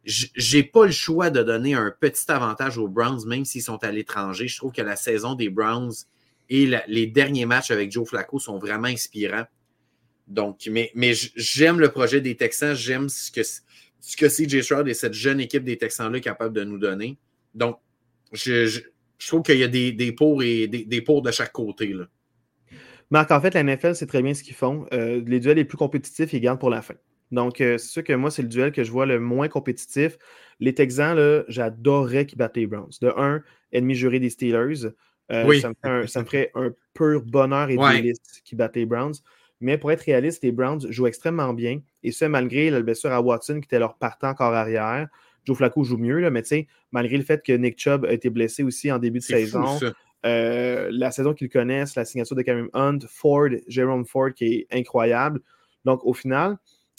J'ai 0.05 0.63
pas 0.63 0.85
le 0.85 0.91
choix 0.91 1.31
de 1.31 1.41
donner 1.41 1.73
un 1.73 1.91
petit 1.99 2.31
avantage 2.31 2.77
aux 2.77 2.87
Browns, 2.87 3.25
même 3.27 3.43
s'ils 3.43 3.63
sont 3.63 3.83
à 3.83 3.91
l'étranger. 3.91 4.47
Je 4.47 4.57
trouve 4.57 4.71
que 4.71 4.83
la 4.83 4.95
saison 4.95 5.33
des 5.33 5.49
Browns 5.49 5.93
et 6.49 6.69
les 6.87 7.07
derniers 7.07 7.45
matchs 7.45 7.71
avec 7.71 7.91
Joe 7.91 8.07
Flacco 8.07 8.37
sont 8.37 8.59
vraiment 8.59 8.87
inspirants. 8.87 9.45
Donc, 10.27 10.69
mais, 10.71 11.13
j'aime 11.35 11.79
le 11.79 11.89
projet 11.89 12.21
des 12.21 12.35
Texans, 12.35 12.75
j'aime 12.75 13.09
ce 13.09 13.31
que, 13.31 13.41
ce 13.43 14.17
que 14.17 14.27
CJ 14.27 14.61
Stroud 14.61 14.87
et 14.87 14.93
cette 14.93 15.13
jeune 15.13 15.39
équipe 15.39 15.63
des 15.63 15.77
Texans-là 15.77 16.19
capable 16.19 16.55
de 16.55 16.63
nous 16.63 16.77
donner. 16.77 17.17
Donc, 17.53 17.79
je, 18.31 18.79
trouve 19.27 19.43
qu'il 19.43 19.57
y 19.57 19.63
a 19.63 19.67
des, 19.67 19.91
des 19.91 20.11
pour 20.11 20.43
et 20.43 20.67
des, 20.67 20.85
des 20.85 21.01
de 21.01 21.31
chaque 21.31 21.51
côté. 21.51 21.93
Là. 21.93 22.05
Marc, 23.11 23.31
en 23.31 23.39
fait, 23.39 23.53
la 23.53 23.63
NFL, 23.63 23.95
c'est 23.95 24.07
très 24.07 24.21
bien 24.21 24.33
ce 24.33 24.43
qu'ils 24.43 24.55
font. 24.55 24.87
Euh, 24.93 25.21
les 25.25 25.39
duels 25.39 25.57
les 25.57 25.65
plus 25.65 25.77
compétitifs, 25.77 26.33
ils 26.33 26.41
gardent 26.41 26.59
pour 26.59 26.69
la 26.69 26.81
fin. 26.81 26.95
Donc, 27.35 27.59
euh, 27.59 27.77
c'est 27.77 27.89
sûr 27.89 28.03
que 28.03 28.13
moi, 28.13 28.31
c'est 28.31 28.41
le 28.41 28.47
duel 28.47 28.71
que 28.71 28.83
je 28.83 28.91
vois 28.91 29.05
le 29.05 29.19
moins 29.19 29.49
compétitif. 29.49 30.17
Les 30.61 30.73
Texans, 30.73 31.43
j'adorerais 31.49 32.25
qu'ils 32.25 32.37
battent 32.37 32.55
les 32.55 32.65
Browns. 32.65 32.93
De 33.01 33.11
un, 33.17 33.43
ennemi 33.73 33.93
juré 33.93 34.19
des 34.19 34.29
Steelers. 34.29 34.87
Euh, 35.31 35.59
ça, 35.59 35.69
me 36.21 36.25
ferait 36.25 36.51
un, 36.55 36.71
pur 36.93 37.21
bonheur 37.23 37.69
et 37.69 37.77
délice 37.77 38.19
qui 38.45 38.55
battent 38.55 38.77
les 38.77 38.85
Browns. 38.85 39.15
Mais 39.59 39.77
pour 39.77 39.91
être 39.91 40.01
réaliste, 40.01 40.43
les 40.43 40.53
Browns 40.53 40.89
jouent 40.89 41.07
extrêmement 41.07 41.53
bien. 41.53 41.81
Et 42.03 42.11
ça, 42.13 42.29
malgré 42.29 42.69
la 42.69 42.81
blessure 42.81 43.11
à 43.11 43.21
Watson, 43.21 43.55
qui 43.59 43.65
était 43.65 43.79
leur 43.79 43.97
partant 43.97 44.29
encore 44.29 44.53
arrière. 44.53 45.07
Joe 45.43 45.57
Flacco 45.57 45.83
joue 45.83 45.97
mieux, 45.97 46.21
là, 46.21 46.31
mais 46.31 46.41
tu 46.41 46.47
sais, 46.47 46.67
malgré 46.91 47.17
le 47.17 47.23
fait 47.23 47.43
que 47.45 47.51
Nick 47.51 47.77
Chubb 47.77 48.05
a 48.05 48.13
été 48.13 48.31
blessé 48.31 48.63
aussi 48.63 48.91
en 48.91 48.97
début 48.97 49.19
de 49.19 49.23
saison, 49.23 49.77
euh, 50.25 50.89
la 50.91 51.11
saison 51.11 51.35
qu'ils 51.35 51.49
connaissent, 51.49 51.95
la 51.95 52.03
signature 52.03 52.35
de 52.35 52.41
Kareem 52.41 52.69
Hunt, 52.73 52.99
Ford, 53.07 53.49
Jerome 53.67 54.05
Ford, 54.05 54.33
qui 54.33 54.45
est 54.45 54.67
incroyable. 54.71 55.41
Donc, 55.83 56.03
au 56.03 56.13
final, 56.13 56.57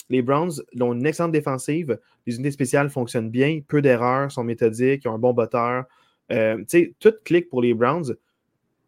les 0.09 0.21
Browns 0.21 0.51
ont 0.79 0.93
une 0.93 1.05
excellente 1.05 1.31
défensive. 1.31 1.99
Les 2.25 2.35
unités 2.35 2.51
spéciales 2.51 2.89
fonctionnent 2.89 3.29
bien, 3.29 3.59
peu 3.67 3.81
d'erreurs, 3.81 4.31
sont 4.31 4.43
méthodiques, 4.43 5.03
ils 5.05 5.07
ont 5.07 5.15
un 5.15 5.19
bon 5.19 5.33
botteur. 5.33 5.85
Euh, 6.31 6.57
tu 6.59 6.65
sais, 6.67 6.93
tout 6.99 7.13
clique 7.23 7.49
pour 7.49 7.61
les 7.61 7.73
Browns. 7.73 8.15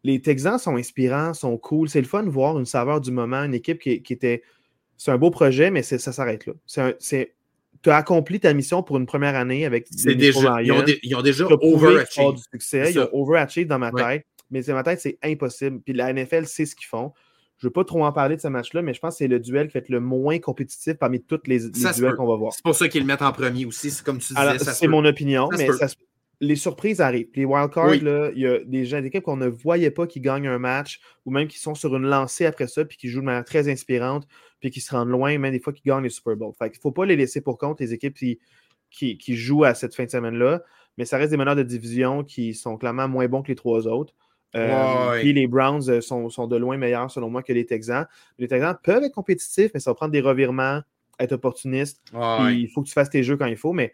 Les 0.02 0.20
Texans 0.20 0.58
sont 0.58 0.76
inspirants, 0.76 1.34
sont 1.34 1.58
cool. 1.58 1.88
C'est 1.88 2.00
le 2.00 2.06
fun 2.06 2.22
de 2.22 2.30
voir 2.30 2.58
une 2.58 2.64
saveur 2.64 3.00
du 3.00 3.10
moment, 3.10 3.44
une 3.44 3.54
équipe 3.54 3.78
qui, 3.78 3.90
était. 3.90 4.42
C'est 4.96 5.10
un 5.10 5.18
beau 5.18 5.30
projet, 5.30 5.70
mais 5.70 5.82
ça 5.82 5.98
s'arrête 6.12 6.46
là. 6.46 6.52
tu 7.82 7.90
as 7.90 7.96
accompli 7.96 8.40
ta 8.40 8.52
mission 8.52 8.82
pour 8.82 8.98
une 8.98 9.06
première 9.06 9.34
année 9.34 9.64
avec 9.64 9.90
des 9.90 10.14
déjà, 10.14 10.62
ils, 10.62 10.72
ont 10.72 10.84
ils, 11.02 11.14
ont 11.14 11.22
déjà 11.22 11.46
overachieved. 11.46 12.34
du 12.36 12.42
succès. 12.52 12.92
Ils 12.92 13.00
ont 13.00 13.08
overachieved 13.12 13.68
dans 13.68 13.78
ma 13.78 13.92
tête. 13.92 14.26
Mais 14.50 14.62
dans 14.62 14.74
ma 14.74 14.82
tête, 14.82 15.00
c'est 15.00 15.18
impossible. 15.22 15.80
Puis 15.80 15.94
la 15.94 16.12
NFL 16.12 16.46
sait 16.46 16.66
ce 16.66 16.74
qu'ils 16.74 16.88
font. 16.88 17.12
Je 17.60 17.66
ne 17.66 17.68
veux 17.68 17.72
pas 17.72 17.84
trop 17.84 18.04
en 18.04 18.12
parler 18.12 18.36
de 18.36 18.40
ce 18.40 18.48
match-là, 18.48 18.80
mais 18.80 18.94
je 18.94 19.00
pense 19.00 19.14
que 19.14 19.18
c'est 19.18 19.28
le 19.28 19.38
duel 19.38 19.68
qui 19.68 19.74
va 19.74 19.80
être 19.80 19.90
le 19.90 20.00
moins 20.00 20.38
compétitif 20.38 20.94
parmi 20.94 21.22
tous 21.22 21.40
les, 21.46 21.68
duels 21.68 22.16
qu'on 22.16 22.26
va 22.26 22.36
voir. 22.36 22.54
C'est 22.54 22.64
pour 22.64 22.74
ça 22.74 22.88
qu'ils 22.88 23.02
le 23.02 23.06
mettent 23.06 23.22
en 23.22 23.32
premier 23.32 23.66
aussi. 23.66 23.90
C'est 23.90 24.04
comme 24.04 24.18
tu 24.18 24.32
disais. 24.32 24.58
C'est 24.58 24.88
mon 24.88 25.04
opinion, 25.04 25.48
mais 25.56 25.70
ça, 25.72 25.86
les 26.40 26.56
surprises 26.56 27.00
arrivent. 27.00 27.28
Les 27.34 27.44
wildcards, 27.44 27.94
il 27.96 28.38
y 28.38 28.46
a 28.46 28.58
des 28.64 28.86
gens 28.86 29.00
d'équipe 29.00 29.22
qu'on 29.22 29.36
ne 29.36 29.46
voyait 29.46 29.90
pas 29.90 30.06
qui 30.06 30.20
gagnent 30.20 30.48
un 30.48 30.58
match 30.58 31.00
ou 31.26 31.30
même 31.30 31.46
qui 31.48 31.58
sont 31.58 31.74
sur 31.74 31.94
une 31.94 32.06
lancée 32.06 32.46
après 32.46 32.66
ça 32.66 32.84
puis 32.84 32.96
qui 32.96 33.08
jouent 33.08 33.20
de 33.20 33.26
manière 33.26 33.44
très 33.44 33.70
inspirante 33.70 34.26
puis 34.60 34.70
qui 34.70 34.80
se 34.80 34.94
rendent 34.94 35.10
loin, 35.10 35.36
même 35.38 35.52
des 35.52 35.60
fois 35.60 35.72
qui 35.72 35.82
gagnent 35.84 36.02
les 36.02 36.10
Super 36.10 36.36
Bowl. 36.36 36.52
Fait 36.58 36.68
il 36.68 36.76
ne 36.76 36.80
faut 36.80 36.92
pas 36.92 37.04
les 37.04 37.16
laisser 37.16 37.42
pour 37.42 37.58
compte, 37.58 37.80
les 37.80 37.92
équipes 37.92 38.14
qui, 38.14 38.38
qui, 38.90 39.36
jouent 39.36 39.64
à 39.64 39.74
cette 39.74 39.94
fin 39.94 40.04
de 40.04 40.10
semaine-là. 40.10 40.62
Mais 40.96 41.04
ça 41.04 41.18
reste 41.18 41.30
des 41.30 41.36
meneurs 41.36 41.56
de 41.56 41.62
division 41.62 42.24
qui 42.24 42.54
sont 42.54 42.76
clairement 42.76 43.08
moins 43.08 43.28
bons 43.28 43.42
que 43.42 43.48
les 43.48 43.54
trois 43.54 43.86
autres. 43.86 44.14
Euh, 44.56 45.20
puis 45.20 45.32
les 45.32 45.46
Browns 45.46 45.88
euh, 45.88 46.00
sont, 46.00 46.28
sont, 46.28 46.46
de 46.46 46.56
loin 46.56 46.76
meilleurs, 46.76 47.10
selon 47.10 47.30
moi, 47.30 47.42
que 47.42 47.52
les 47.52 47.66
Texans. 47.66 48.06
Les 48.38 48.48
Texans 48.48 48.76
peuvent 48.82 49.04
être 49.04 49.14
compétitifs, 49.14 49.70
mais 49.74 49.80
ça 49.80 49.90
va 49.90 49.94
prendre 49.94 50.12
des 50.12 50.20
revirements 50.20 50.82
être 51.20 51.32
opportuniste. 51.32 52.00
Ouais. 52.12 52.56
Il 52.56 52.68
faut 52.68 52.82
que 52.82 52.88
tu 52.88 52.94
fasses 52.94 53.10
tes 53.10 53.22
jeux 53.22 53.36
quand 53.36 53.46
il 53.46 53.56
faut, 53.56 53.72
mais 53.72 53.92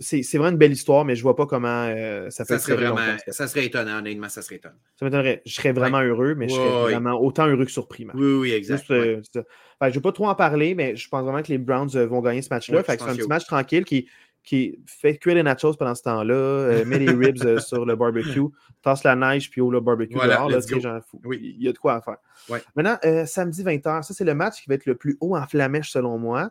c'est 0.00 0.22
c'est 0.22 0.38
vraiment 0.38 0.52
une 0.52 0.58
belle 0.58 0.72
histoire, 0.72 1.04
mais 1.04 1.14
je 1.16 1.22
vois 1.22 1.36
pas 1.36 1.46
comment 1.46 1.86
euh, 1.88 2.30
ça 2.30 2.44
peut 2.44 2.54
Ça 2.54 2.58
serait 2.58 2.76
vraiment. 2.76 3.18
ça. 3.24 3.32
Ça 3.32 3.46
serait 3.46 3.66
étonnant, 3.66 3.98
honnêtement, 3.98 4.28
ça 4.28 4.42
serait 4.42 4.56
étonnant. 4.56 4.74
Ça 4.98 5.04
m'étonnerait. 5.04 5.42
Je 5.44 5.54
serais 5.54 5.72
vraiment 5.72 6.00
heureux, 6.00 6.34
mais 6.34 6.48
je 6.48 6.54
serais 6.54 6.84
Ouais, 6.84 6.92
vraiment 6.92 7.20
autant 7.20 7.46
heureux 7.46 7.64
que 7.64 7.70
surpris. 7.70 8.06
Oui, 8.14 8.34
oui, 8.34 8.52
exact. 8.52 8.90
Euh, 8.90 9.20
je 9.34 9.40
ne 9.86 9.90
vais 9.90 10.00
pas 10.00 10.12
trop 10.12 10.28
en 10.28 10.34
parler, 10.34 10.74
mais 10.74 10.96
je 10.96 11.08
pense 11.08 11.22
vraiment 11.22 11.42
que 11.42 11.48
les 11.48 11.58
Browns 11.58 11.90
euh, 11.94 12.06
vont 12.06 12.20
gagner 12.20 12.42
ce 12.42 12.48
match-là. 12.50 12.82
C'est 12.86 13.02
un 13.02 13.14
petit 13.14 13.28
match 13.28 13.44
tranquille 13.44 13.84
qui, 13.84 14.08
qui 14.46 14.78
fait 14.86 15.18
cuire 15.18 15.34
les 15.34 15.42
nachos 15.42 15.74
pendant 15.74 15.94
ce 15.94 16.02
temps-là, 16.04 16.34
euh, 16.34 16.84
met 16.86 16.98
les 16.98 17.10
ribs 17.10 17.44
euh, 17.44 17.58
sur 17.58 17.84
le 17.84 17.96
barbecue, 17.96 18.40
tasse 18.80 19.02
la 19.04 19.14
neige, 19.16 19.50
puis 19.50 19.60
au 19.60 19.70
le 19.70 19.80
barbecue 19.80 20.14
Voilà, 20.14 20.36
dehors. 20.36 20.48
Là, 20.50 20.60
genre, 20.60 21.02
faut- 21.10 21.20
Oui. 21.24 21.38
Il 21.58 21.62
y 21.64 21.68
a 21.68 21.72
de 21.72 21.78
quoi 21.78 21.96
à 21.96 22.00
faire. 22.00 22.16
Ouais. 22.48 22.62
Maintenant, 22.76 22.96
euh, 23.04 23.26
samedi 23.26 23.62
20h, 23.64 24.04
ça 24.04 24.14
c'est 24.14 24.24
le 24.24 24.34
match 24.34 24.62
qui 24.62 24.68
va 24.68 24.76
être 24.76 24.86
le 24.86 24.94
plus 24.94 25.18
haut 25.20 25.36
en 25.36 25.46
flamèche 25.46 25.90
selon 25.90 26.16
moi. 26.18 26.50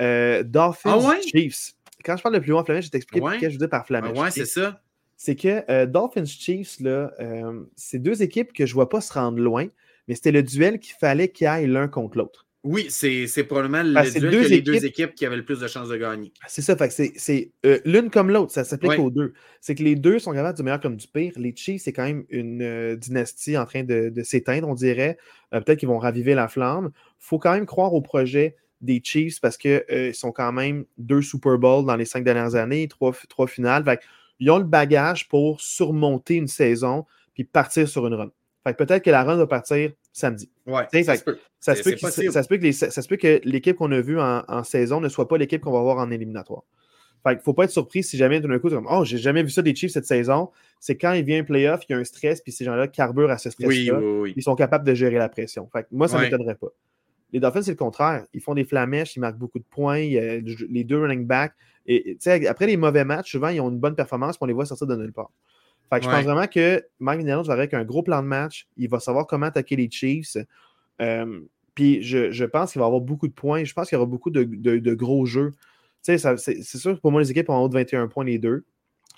Dolphins 0.00 0.90
Ah 0.90 0.98
ouais? 0.98 1.22
Chiefs. 1.22 1.74
Quand 2.04 2.16
je 2.16 2.22
parle 2.22 2.34
de 2.34 2.40
plus 2.40 2.52
haut 2.52 2.58
en 2.58 2.64
flamèche, 2.64 2.86
je 2.86 2.88
vais 2.90 2.92
t'expliquer 2.98 3.24
Ouais. 3.24 3.34
ce 3.36 3.40
que 3.42 3.48
je 3.48 3.54
veux 3.54 3.58
dire 3.58 3.68
par 3.70 3.82
Ah 3.82 3.84
flamèche. 3.84 4.12
ouais, 4.18 4.26
ok? 4.28 4.32
c'est 4.32 4.46
ça. 4.46 4.80
c'est 5.16 5.36
que 5.36 5.84
Dolphins 5.84 6.24
Chiefs, 6.24 6.80
là, 6.80 7.12
c'est 7.76 7.98
deux 7.98 8.22
équipes 8.22 8.52
que 8.52 8.66
je 8.66 8.72
ne 8.72 8.74
vois 8.74 8.88
pas 8.88 9.00
se 9.00 9.12
rendre 9.12 9.38
loin, 9.38 9.66
mais 10.08 10.14
c'était 10.14 10.32
le 10.32 10.42
duel 10.42 10.78
qu'il 10.80 10.94
fallait 10.98 11.28
qu'ils 11.28 11.46
aillent 11.46 11.66
l'un 11.66 11.88
contre 11.88 12.18
l'autre. 12.18 12.46
Oui, 12.64 12.86
c'est 12.88 13.44
probablement 13.44 13.82
le 13.82 13.94
Ah, 13.94 14.02
duel 14.08 14.30
deux 14.30 14.42
que 14.42 14.48
les 14.48 14.62
deux 14.62 14.84
équipes- 14.86 15.14
qui 15.14 15.26
avaient 15.26 15.36
le 15.36 15.44
plus 15.44 15.60
de 15.60 15.68
chances 15.68 15.90
de 15.90 15.96
gagner. 15.98 16.32
C'est 16.48 16.62
ça, 16.62 16.74
c'est- 16.90 17.52
euh, 17.66 17.78
l'une 17.84 18.08
comme 18.10 18.30
l'autre, 18.30 18.52
ça 18.52 18.64
s'applique 18.64 18.92
Ouais. 18.92 18.98
aux 18.98 19.10
deux. 19.10 19.34
C'est 19.60 19.74
que 19.74 19.82
les 19.82 19.94
deux 19.96 20.18
sont 20.18 20.32
capables 20.32 20.56
du 20.56 20.62
meilleur 20.62 20.80
comme 20.80 20.96
du 20.96 21.06
pire. 21.06 21.32
Les 21.36 21.54
Chiefs, 21.54 21.82
c'est 21.82 21.92
quand 21.92 22.04
même 22.04 22.24
une 22.30 22.62
euh, 22.62 22.96
dynastie 22.96 23.58
en 23.58 23.66
train 23.66 23.84
de, 23.84 24.08
de 24.08 24.22
s'éteindre, 24.22 24.66
on 24.66 24.74
dirait. 24.74 25.18
Euh, 25.52 25.60
Peut-être 25.60 25.78
qu'ils 25.78 25.88
vont 25.88 25.98
raviver 25.98 26.34
la 26.34 26.48
flamme. 26.48 26.90
Il 26.94 27.00
faut 27.18 27.38
quand 27.38 27.52
même 27.52 27.66
croire 27.66 27.92
au 27.92 28.00
projet 28.00 28.56
des 28.80 29.00
Chiefs 29.04 29.40
parce 29.42 29.58
qu'ils 29.58 29.82
sont 30.14 30.32
quand 30.32 30.52
même 30.52 30.86
deux 30.96 31.20
Super 31.20 31.58
Bowls 31.58 31.84
dans 31.84 31.96
les 31.96 32.06
cinq 32.06 32.24
dernières 32.24 32.54
années, 32.54 32.88
trois, 32.88 33.14
trois 33.28 33.46
finales. 33.46 33.84
Fait 33.84 34.00
ils 34.40 34.50
ont 34.50 34.58
le 34.58 34.64
bagage 34.64 35.28
pour 35.28 35.60
surmonter 35.60 36.36
une 36.36 36.48
saison 36.48 37.04
puis 37.34 37.44
partir 37.44 37.86
sur 37.88 38.06
une 38.06 38.14
run. 38.14 38.30
Fait 38.66 38.74
peut-être 38.76 39.02
que 39.04 39.10
la 39.10 39.22
run 39.24 39.36
va 39.36 39.46
partir 39.46 39.92
samedi. 40.12 40.50
Ouais, 40.66 40.84
ça 40.84 40.88
fait 40.90 41.16
se 41.18 41.24
peut. 41.24 41.38
Ça 41.60 41.74
C'est- 41.74 41.82
se, 41.82 41.84
peut 41.84 41.90
c'est 41.90 41.96
qu'il- 41.96 42.06
possible. 42.08 42.32
ça 42.32 42.42
se 42.42 42.48
peut 42.48 42.56
que 42.56 42.62
les- 42.62 42.72
ça 42.72 42.90
se 42.90 43.06
peut 43.08 43.16
que 43.16 43.40
l'équipe 43.44 43.76
qu'on 43.76 43.92
a 43.92 44.00
vue 44.00 44.18
en, 44.18 44.42
en 44.48 44.64
saison 44.64 45.00
ne 45.00 45.08
soit 45.08 45.28
pas 45.28 45.36
l'équipe 45.38 45.60
qu'on 45.60 45.72
va 45.72 45.80
voir 45.82 45.98
en 45.98 46.10
éliminatoire. 46.10 46.62
Fait 47.26 47.36
ne 47.36 47.40
faut 47.40 47.54
pas 47.54 47.64
être 47.64 47.70
surpris 47.70 48.02
si 48.02 48.16
jamais 48.18 48.40
d'un 48.40 48.58
coup, 48.58 48.68
c'est 48.68 48.74
comme 48.74 48.88
Oh, 48.90 49.04
j'ai 49.04 49.16
jamais 49.18 49.42
vu 49.42 49.48
ça 49.50 49.62
des 49.62 49.74
Chiefs 49.74 49.92
cette 49.92 50.04
saison. 50.06 50.50
C'est 50.80 50.96
quand 50.96 51.12
il 51.12 51.24
vient 51.24 51.40
un 51.40 51.44
playoff, 51.44 51.80
il 51.88 51.92
y 51.92 51.94
a 51.94 51.98
un 51.98 52.04
stress, 52.04 52.40
puis 52.42 52.52
ces 52.52 52.64
gens-là 52.64 52.86
carburent 52.88 53.30
à 53.30 53.38
ce 53.38 53.48
stress-là. 53.50 53.98
Oui, 53.98 54.04
oui, 54.04 54.20
oui. 54.20 54.34
Ils 54.36 54.42
sont 54.42 54.54
capables 54.54 54.86
de 54.86 54.92
gérer 54.94 55.16
la 55.16 55.28
pression. 55.30 55.68
Fait 55.72 55.84
que 55.84 55.88
moi, 55.90 56.06
ça 56.08 56.18
ne 56.18 56.22
m'étonnerait 56.24 56.54
pas. 56.56 56.68
Les 57.32 57.40
Dolphins, 57.40 57.62
c'est 57.62 57.70
le 57.72 57.76
contraire. 57.76 58.24
Ils 58.34 58.40
font 58.42 58.54
des 58.54 58.64
flamèches, 58.64 59.16
ils 59.16 59.20
marquent 59.20 59.38
beaucoup 59.38 59.58
de 59.58 59.64
points. 59.64 59.98
les 59.98 60.84
deux 60.84 61.00
running 61.00 61.26
backs. 61.26 61.52
Et, 61.86 62.16
après 62.48 62.66
les 62.66 62.76
mauvais 62.76 63.04
matchs, 63.04 63.32
souvent, 63.32 63.48
ils 63.48 63.60
ont 63.60 63.70
une 63.70 63.78
bonne 63.78 63.94
performance, 63.96 64.36
puis 64.36 64.44
on 64.44 64.46
les 64.46 64.52
voit 64.52 64.64
sortir 64.66 64.86
de 64.86 64.94
nulle 64.96 65.12
part. 65.12 65.30
Fait 65.90 65.98
que 66.00 66.04
je 66.04 66.10
pense 66.10 66.24
vraiment 66.24 66.46
que 66.46 66.82
Mike 66.98 67.20
Daniels 67.24 67.46
va 67.46 67.52
avec 67.52 67.74
un 67.74 67.84
gros 67.84 68.02
plan 68.02 68.22
de 68.22 68.26
match. 68.26 68.66
Il 68.76 68.88
va 68.88 69.00
savoir 69.00 69.26
comment 69.26 69.46
attaquer 69.46 69.76
les 69.76 69.88
Chiefs. 69.90 70.36
Euh, 71.00 71.40
puis 71.74 72.02
je, 72.02 72.30
je 72.30 72.44
pense 72.44 72.72
qu'il 72.72 72.80
va 72.80 72.86
avoir 72.86 73.00
beaucoup 73.00 73.28
de 73.28 73.32
points. 73.32 73.64
Je 73.64 73.72
pense 73.74 73.88
qu'il 73.88 73.96
y 73.96 73.98
aura 74.00 74.06
beaucoup 74.06 74.30
de, 74.30 74.44
de- 74.44 74.78
de 74.78 74.94
gros 74.94 75.26
jeux. 75.26 75.52
C'est 76.02 76.18
sûr 76.18 76.94
que 76.96 77.00
pour 77.00 77.12
moi, 77.12 77.20
les 77.22 77.30
équipes 77.30 77.48
ont 77.50 77.54
en 77.54 77.62
haut 77.64 77.68
de 77.68 77.74
21 77.74 78.08
points 78.08 78.24
les 78.24 78.38
deux. 78.38 78.64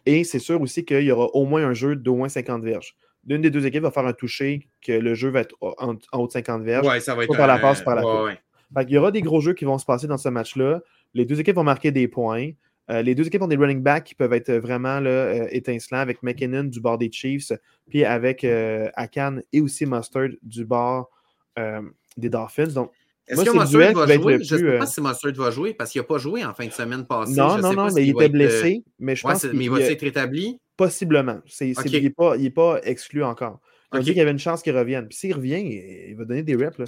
Et 0.05 0.23
c'est 0.25 0.39
sûr 0.39 0.61
aussi 0.61 0.85
qu'il 0.85 1.03
y 1.03 1.11
aura 1.11 1.27
au 1.35 1.45
moins 1.47 1.65
un 1.67 1.75
jeu 1.75 1.97
d'au 1.97 2.15
moins 2.15 2.29
50 2.29 2.63
verges. 2.63 2.95
L'une 3.27 3.43
des 3.43 3.51
deux 3.51 3.67
équipes 3.67 3.83
va 3.83 3.91
faire 3.91 4.07
un 4.07 4.13
toucher 4.13 4.69
que 4.81 4.93
le 4.93 5.15
jeu 5.15 5.31
va 5.31 5.41
être 5.41 5.57
en, 5.61 5.95
en 6.13 6.19
haut 6.21 6.27
de 6.29 6.33
50 6.33 6.63
verges. 6.63 6.87
Ouais, 6.87 7.01
ça 7.01 7.15
va 7.17 7.25
être. 7.25 7.37
Par 7.37 7.49
la 7.49 7.59
passe, 7.59 7.83
par 7.83 7.97
la 7.97 8.03
ouais, 8.05 8.11
course. 8.13 8.25
ouais. 8.27 8.39
Fait 8.75 8.85
qu'il 8.85 8.95
y 8.95 8.99
aura 8.99 9.11
des 9.11 9.21
gros 9.23 9.41
jeux 9.41 9.55
qui 9.55 9.65
vont 9.65 9.79
se 9.79 9.85
passer 9.85 10.07
dans 10.07 10.17
ce 10.17 10.29
match-là. 10.29 10.81
Les 11.15 11.25
deux 11.25 11.41
équipes 11.41 11.57
vont 11.57 11.65
marquer 11.65 11.91
des 11.91 12.07
points. 12.09 12.51
Euh, 12.91 13.03
les 13.03 13.15
deux 13.15 13.27
équipes 13.27 13.43
ont 13.43 13.49
des 13.49 13.57
running 13.57 13.83
backs 13.83 14.05
qui 14.05 14.15
peuvent 14.15 14.33
être 14.33 14.53
vraiment 14.53 15.01
là, 15.01 15.11
euh, 15.11 15.49
étincelants 15.51 15.99
avec 15.99 16.23
McKinnon 16.23 16.65
du 16.65 16.81
bord 16.81 16.99
des 16.99 17.11
Chiefs, 17.11 17.53
puis 17.89 18.05
avec 18.05 18.45
euh, 18.45 18.89
Akan 18.95 19.41
et 19.53 19.61
aussi 19.61 19.87
Mustard 19.87 20.29
du 20.43 20.65
bord 20.65 21.11
euh, 21.59 21.83
des 22.17 22.29
Dolphins. 22.29 22.69
Donc, 22.69 22.93
Est-ce 23.27 23.45
que 23.45 23.51
Mustard 23.51 23.93
va 23.93 24.07
jouer? 24.15 24.39
Je 24.45 24.55
ne 24.55 24.61
sais 24.61 24.79
pas 24.79 24.87
si 24.87 25.01
Mustard 25.01 25.33
va 25.35 25.51
jouer 25.51 25.75
parce 25.75 25.91
qu'il 25.91 26.01
n'a 26.01 26.07
pas 26.07 26.19
joué 26.19 26.45
en 26.45 26.55
fin 26.55 26.67
de 26.67 26.73
semaine 26.73 27.05
passée. 27.07 27.33
non, 27.33 27.57
Je 27.57 27.63
non, 27.63 27.71
sais 27.71 27.77
non, 27.77 27.87
pas 27.89 27.93
mais 27.95 28.07
il 28.07 28.11
était 28.11 28.25
être, 28.27 28.33
blessé. 28.33 28.85
Mais 29.01 29.17
je 29.17 29.27
ouais, 29.27 29.33
pense 29.33 29.43
qu'il 29.43 29.53
mais 29.55 29.65
il 29.65 29.71
va 29.71 29.81
être 29.81 30.03
établi. 30.05 30.61
possiblement. 30.77 31.41
C'est, 31.47 31.75
c'est- 31.75 31.81
Ok. 31.81 31.93
il 31.93 32.43
n'est 32.43 32.51
pas, 32.51 32.79
exclu 32.85 33.25
encore. 33.25 33.61
Ils 33.93 33.97
ont 33.97 33.99
Ok. 33.99 34.05
dit 34.05 34.11
qu'il 34.11 34.19
y 34.19 34.23
avait 34.23 34.31
une 34.31 34.39
chance 34.39 34.63
qu'il 34.63 34.77
revienne. 34.77 35.09
Puis 35.09 35.19
s'il 35.19 35.35
revient, 35.35 35.59
il, 35.59 36.15
va 36.15 36.25
donner 36.25 36.43
des 36.45 36.55
reps. 36.55 36.79
Là. 36.79 36.85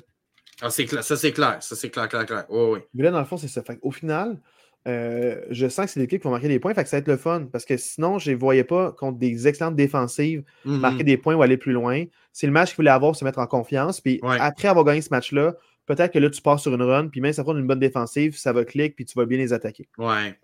Ah, 0.60 0.70
c'est 0.70 0.84
clair. 0.84 1.02
Ça, 1.02 1.16
c'est 1.16 1.32
clair. 1.32 1.58
Ça, 1.60 1.74
c'est 1.74 1.90
clair, 1.90 2.08
clair, 2.08 2.24
clair. 2.26 2.44
Oui, 2.50 2.74
oui. 2.74 2.78
Mais 2.94 3.04
là, 3.04 3.10
dans 3.10 3.20
le 3.20 3.24
fond, 3.24 3.36
c'est 3.36 3.48
ça. 3.48 3.62
Fait 3.62 3.78
au 3.82 3.90
final, 3.90 4.40
euh, 4.86 5.40
je 5.50 5.66
sens 5.68 5.86
que 5.86 5.92
c'est 5.92 6.00
l'équipe 6.00 6.20
qui 6.22 6.26
va 6.28 6.30
marquer 6.32 6.48
des 6.48 6.58
points. 6.58 6.72
Fait 6.72 6.82
que 6.84 6.88
ça 6.88 6.96
va 6.96 7.00
être 7.00 7.08
le 7.08 7.16
fun. 7.16 7.46
Parce 7.52 7.64
que 7.64 7.76
sinon, 7.76 8.18
je 8.18 8.30
ne 8.30 8.36
voyais 8.36 8.64
pas 8.64 8.92
contre 8.92 9.18
des 9.18 9.46
excellentes 9.48 9.76
défensives 9.76 10.42
Mhm. 10.64 10.78
marquer 10.78 11.04
des 11.04 11.16
points 11.16 11.34
ou 11.34 11.42
aller 11.42 11.56
plus 11.58 11.72
loin. 11.72 12.04
C'est 12.32 12.46
le 12.46 12.52
match 12.52 12.68
qu'il 12.70 12.76
voulait 12.76 12.90
avoir, 12.90 13.14
se 13.16 13.24
mettre 13.24 13.38
en 13.38 13.46
confiance. 13.46 14.00
Puis 14.00 14.20
Ouais. 14.22 14.36
après 14.40 14.68
avoir 14.68 14.84
gagné 14.84 15.00
ce 15.02 15.10
match-là, 15.10 15.56
peut-être 15.86 16.12
que 16.12 16.18
là, 16.18 16.30
tu 16.30 16.40
pars 16.40 16.58
sur 16.60 16.72
une 16.74 16.82
run. 16.82 17.08
Puis 17.08 17.20
même 17.20 17.32
si 17.32 17.36
ça 17.36 17.44
prend 17.44 17.56
une 17.56 17.66
bonne 17.66 17.80
défensive, 17.80 18.36
ça 18.38 18.52
va 18.52 18.64
cliquer. 18.64 18.90
Puis 18.94 19.04
tu 19.04 19.18
vas 19.18 19.26
bien 19.26 19.36
les 19.38 19.52
attaquer. 19.52 19.88
Ouais. 19.98 20.34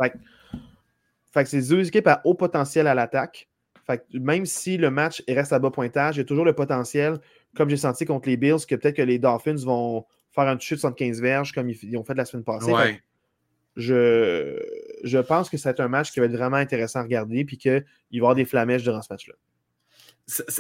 Fait 1.33 1.43
que 1.43 1.49
c'est 1.51 1.63
deux 1.69 1.87
équipes 1.89 2.07
à 2.07 2.21
haut 2.25 2.35
potentiel 2.35 2.87
à 2.87 2.95
l'attaque. 2.95 3.49
Fait 3.87 3.99
que 3.99 4.19
même 4.19 4.47
si 4.47 4.77
le 4.79 4.91
match 4.91 5.23
reste 5.29 5.53
à 5.53 5.59
bas 5.59 5.71
pointage, 5.71 6.17
il 6.17 6.19
y 6.19 6.23
a 6.23 6.25
toujours 6.25 6.45
le 6.45 6.53
potentiel, 6.55 7.19
comme 7.57 7.69
j'ai 7.69 7.77
senti 7.77 8.05
contre 8.05 8.29
les 8.29 8.37
Bills, 8.37 8.65
que 8.69 8.75
peut-être 8.77 8.97
que 8.97 9.03
les 9.03 9.19
Dolphins 9.19 9.57
vont 9.65 10.07
faire 10.33 10.45
un 10.49 10.59
chute 10.59 10.77
de 10.77 10.81
75 10.81 11.21
verges 11.21 11.53
comme 11.53 11.69
ils, 11.69 11.79
ils 11.83 11.97
ont 11.97 12.05
fait 12.05 12.15
la 12.15 12.25
semaine 12.25 12.45
passée. 12.45 12.67
Fait 12.67 12.73
Ouais. 12.73 13.03
Je, 13.77 14.59
je 15.03 15.19
pense 15.19 15.51
que 15.51 15.57
c'est 15.57 15.81
un 15.81 15.89
match 15.89 16.13
qui 16.13 16.21
va 16.21 16.27
être 16.27 16.33
vraiment 16.37 16.57
intéressant 16.57 17.01
à 17.01 17.03
regarder 17.03 17.45
puis 17.45 17.59
qu'il 17.59 17.73
va 17.73 17.81
y 18.11 18.19
avoir 18.19 18.35
des 18.35 18.45
flamèches 18.45 18.83
durant 18.83 19.03
ce 19.03 19.09
match-là. 19.13 19.35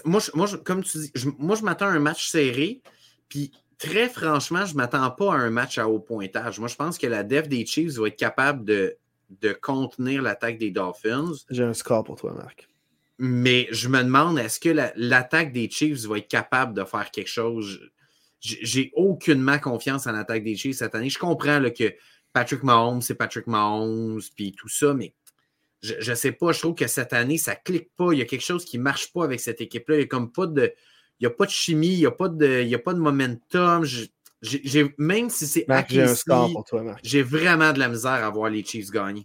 Moi, 0.04 0.20
je- 0.20 0.30
moi, 0.34 0.46
je- 0.46 0.56
comme 0.56 0.82
tu 0.82 0.98
dis, 0.98 1.10
je- 1.14 1.28
moi, 1.38 1.56
je 1.56 1.62
m'attends 1.62 1.86
à 1.86 1.92
un 1.92 2.00
match 2.00 2.28
serré. 2.28 2.82
Puis, 3.28 3.50
très 3.78 4.08
franchement, 4.08 4.66
je 4.66 4.72
ne 4.72 4.78
m'attends 4.78 5.10
pas 5.10 5.32
à 5.32 5.36
un 5.36 5.50
match 5.50 5.78
à 5.78 5.88
haut 5.88 6.00
pointage. 6.00 6.58
Moi, 6.58 6.68
je 6.68 6.76
pense 6.76 6.98
que 6.98 7.06
la 7.06 7.22
def 7.22 7.48
des 7.48 7.64
Chiefs 7.64 7.94
va 7.94 8.08
être 8.08 8.16
capable 8.16 8.64
de, 8.64 8.96
de 9.40 9.52
contenir 9.52 10.20
l'attaque 10.22 10.58
des 10.58 10.70
Dolphins. 10.70 11.32
J'ai 11.50 11.64
un 11.64 11.72
score 11.72 12.04
pour 12.04 12.16
toi, 12.16 12.34
Marc. 12.34 12.68
Mais 13.18 13.68
je 13.70 13.88
me 13.88 14.02
demande, 14.02 14.38
est-ce 14.38 14.60
que 14.60 14.68
la- 14.68 14.92
l'attaque 14.96 15.52
des 15.52 15.70
Chiefs 15.70 16.04
va 16.06 16.18
être 16.18 16.28
capable 16.28 16.74
de 16.74 16.84
faire 16.84 17.10
quelque 17.10 17.30
chose? 17.30 17.80
J'ai 18.40 18.58
j'ai 18.60 18.92
aucunement 18.94 19.58
confiance 19.58 20.06
en 20.06 20.12
l'attaque 20.12 20.44
des 20.44 20.56
Chiefs 20.56 20.76
cette 20.76 20.94
année. 20.94 21.08
Je 21.08 21.18
comprends 21.18 21.58
là, 21.58 21.70
que 21.70 21.94
Patrick 22.35 22.62
Mahomes, 22.64 23.01
c'est 23.01 23.14
Patrick 23.14 23.47
Mahomes, 23.47 24.20
puis 24.37 24.53
tout 24.53 24.68
ça, 24.68 24.93
mais 24.93 25.14
je 25.82 26.11
ne 26.11 26.14
sais 26.14 26.32
pas. 26.32 26.53
Je 26.53 26.59
trouve 26.59 26.74
que 26.74 26.87
cette 26.87 27.12
année, 27.14 27.39
ça 27.39 27.53
ne 27.53 27.59
clique 27.64 27.91
pas. 27.97 28.12
Il 28.12 28.18
y 28.18 28.22
a 28.22 28.24
quelque 28.26 28.43
chose 28.45 28.64
qui 28.66 28.76
ne 28.76 28.82
marche 28.82 29.12
pas 29.12 29.24
avec 29.24 29.41
cette 29.41 29.61
équipe-là. 29.62 29.95
Il 29.97 29.99
n'y 30.01 30.05
a 30.05 30.09
comme 30.09 30.30
pas 30.32 30.47
de. 30.47 30.74
Il 31.20 31.24
y 31.24 31.26
a 31.26 31.30
pas 31.30 31.47
de 31.47 31.51
chimie, 31.51 31.93
il 31.93 31.99
n'y 32.01 32.07
a, 32.07 32.11
pas 32.11 32.28
de- 32.28 32.61
il 32.62 32.68
y 32.68 32.74
a 32.74 32.78
pas 32.78 32.93
de 32.93 32.99
momentum. 32.99 33.85
Je- 33.85 34.07
même 34.99 35.30
si 35.30 35.47
c'est 35.47 35.64
j'ai 35.89 36.03
un 36.03 36.14
score 36.14 36.53
pour 36.53 36.64
toi, 36.64 36.82
Marc. 36.82 37.01
j'ai 37.03 37.22
vraiment 37.22 37.72
de 37.72 37.78
la 37.78 37.89
misère 37.89 38.11
à 38.12 38.28
voir 38.28 38.51
les 38.51 38.62
Chiefs 38.64 38.91
gagner. 38.91 39.24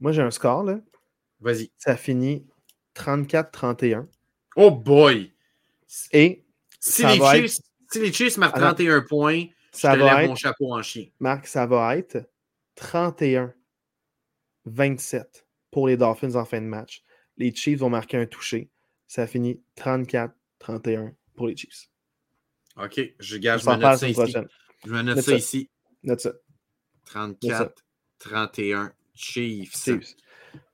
Moi, 0.00 0.10
j'ai 0.12 0.22
un 0.22 0.30
score, 0.32 0.64
là. 0.64 0.80
Vas-y. 1.40 1.70
Ça 1.78 1.96
finit 1.96 2.44
34-31. 2.94 4.08
Oh 4.56 4.70
boy! 4.70 5.32
Et 6.12 6.42
Si 6.80 7.02
Ça 7.02 7.12
les, 7.12 7.18
va 7.18 7.34
Chiefs, 7.36 7.58
si 7.92 8.00
les 8.00 8.12
Chiefs 8.12 8.36
marquent 8.38 8.56
Attends. 8.56 8.74
31 8.74 9.02
points, 9.02 9.44
ça 9.76 9.94
je 9.94 9.98
te 10.00 10.04
va 10.04 10.22
être, 10.22 10.28
mon 10.28 10.34
chapeau 10.34 10.72
en 10.74 10.82
chien. 10.82 11.06
Marc, 11.20 11.46
ça 11.46 11.66
va 11.66 11.96
être 11.96 12.18
31-27 12.76 13.52
pour 15.70 15.88
les 15.88 15.96
Dolphins 15.96 16.34
en 16.34 16.44
fin 16.44 16.60
de 16.60 16.66
match. 16.66 17.02
Les 17.36 17.54
Chiefs 17.54 17.78
vont 17.80 17.90
marquer 17.90 18.16
un 18.16 18.26
touché. 18.26 18.70
Ça 19.06 19.26
finit 19.26 19.62
34-31 19.76 21.12
pour 21.34 21.48
les 21.48 21.56
Chiefs. 21.56 21.88
OK, 22.76 23.00
je 23.18 23.36
gage, 23.36 23.64
note 23.64 23.80
ça 23.80 24.08
ici. 24.08 24.12
prochaine. 24.12 24.48
Je 24.84 24.90
me 24.90 25.02
note 25.02 25.16
Note 25.16 25.24
ça 25.24 25.30
ça. 25.32 25.36
ici. 25.36 25.70
Note 26.02 26.20
ça. 26.20 26.32
34, 27.06 27.84
31, 28.18 28.92
Chiefs. 29.14 29.76
Chiefs. 29.76 30.16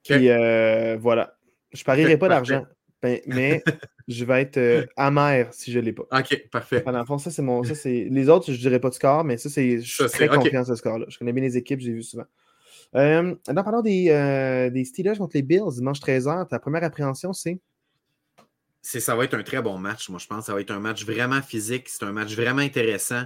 Puis 0.05 0.29
euh, 0.31 0.97
voilà. 0.99 1.39
Je 1.73 1.85
parierai 1.85 2.19
pas 2.19 2.29
d'argent, 2.29 2.67
ben, 3.01 3.21
mais 3.27 3.63
je 4.09 4.25
vais 4.25 4.43
être 4.43 4.57
euh, 4.57 4.87
amer 4.97 5.49
si 5.53 5.73
je 5.73 5.79
ne 5.79 5.85
l'ai 5.85 5.93
pas. 5.93 6.05
OK, 6.13 6.49
parfait. 6.51 6.83
Le 6.87 7.05
fond, 7.05 7.19
ça, 7.19 7.31
c'est 7.31 7.43
mon. 7.43 7.63
Ça, 7.65 7.75
c'est... 7.75 8.09
Les 8.11 8.29
autres, 8.29 8.47
je 8.47 8.53
ne 8.53 8.57
dirais 8.57 8.81
pas 8.81 8.89
de 8.91 8.95
score, 8.95 9.25
mais 9.25 9.37
ça, 9.39 9.49
c'est. 9.49 9.81
Je 9.81 9.87
suis 9.87 10.05
Ça, 10.05 10.09
très 10.09 10.29
confiant 10.29 10.65
ce 10.65 10.75
score-là. 10.75 11.07
Je 11.09 11.19
connais 11.19 11.33
bien 11.33 11.43
les 11.43 11.57
équipes, 11.57 11.81
j'ai 11.81 11.93
vu 11.93 12.03
souvent. 12.03 12.27
Euh, 12.95 13.35
en 13.49 13.55
parlant 13.55 13.81
des, 13.83 14.11
euh, 14.11 14.69
des 14.71 14.85
Steelers 14.85 15.17
contre 15.17 15.37
les 15.37 15.43
Bills, 15.43 15.63
dimanche 15.73 16.01
13h, 16.01 16.49
ta 16.49 16.59
première 16.59 16.85
appréhension, 16.85 17.33
c'est? 17.33 17.59
C'est- 18.83 19.01
Ça 19.01 19.17
va 19.17 19.25
être 19.25 19.35
un 19.35 19.43
très 19.43 19.63
bon 19.63 19.79
match, 19.79 20.09
moi, 20.11 20.19
je 20.19 20.27
pense. 20.27 20.47
Ça 20.47 20.55
va 20.55 20.61
être 20.61 20.71
un 20.73 20.81
match 20.81 21.05
vraiment 21.05 21.41
physique. 21.41 21.89
C'est 21.89 22.05
un 22.05 22.13
match 22.13 22.35
vraiment 22.35 22.61
intéressant. 22.63 23.23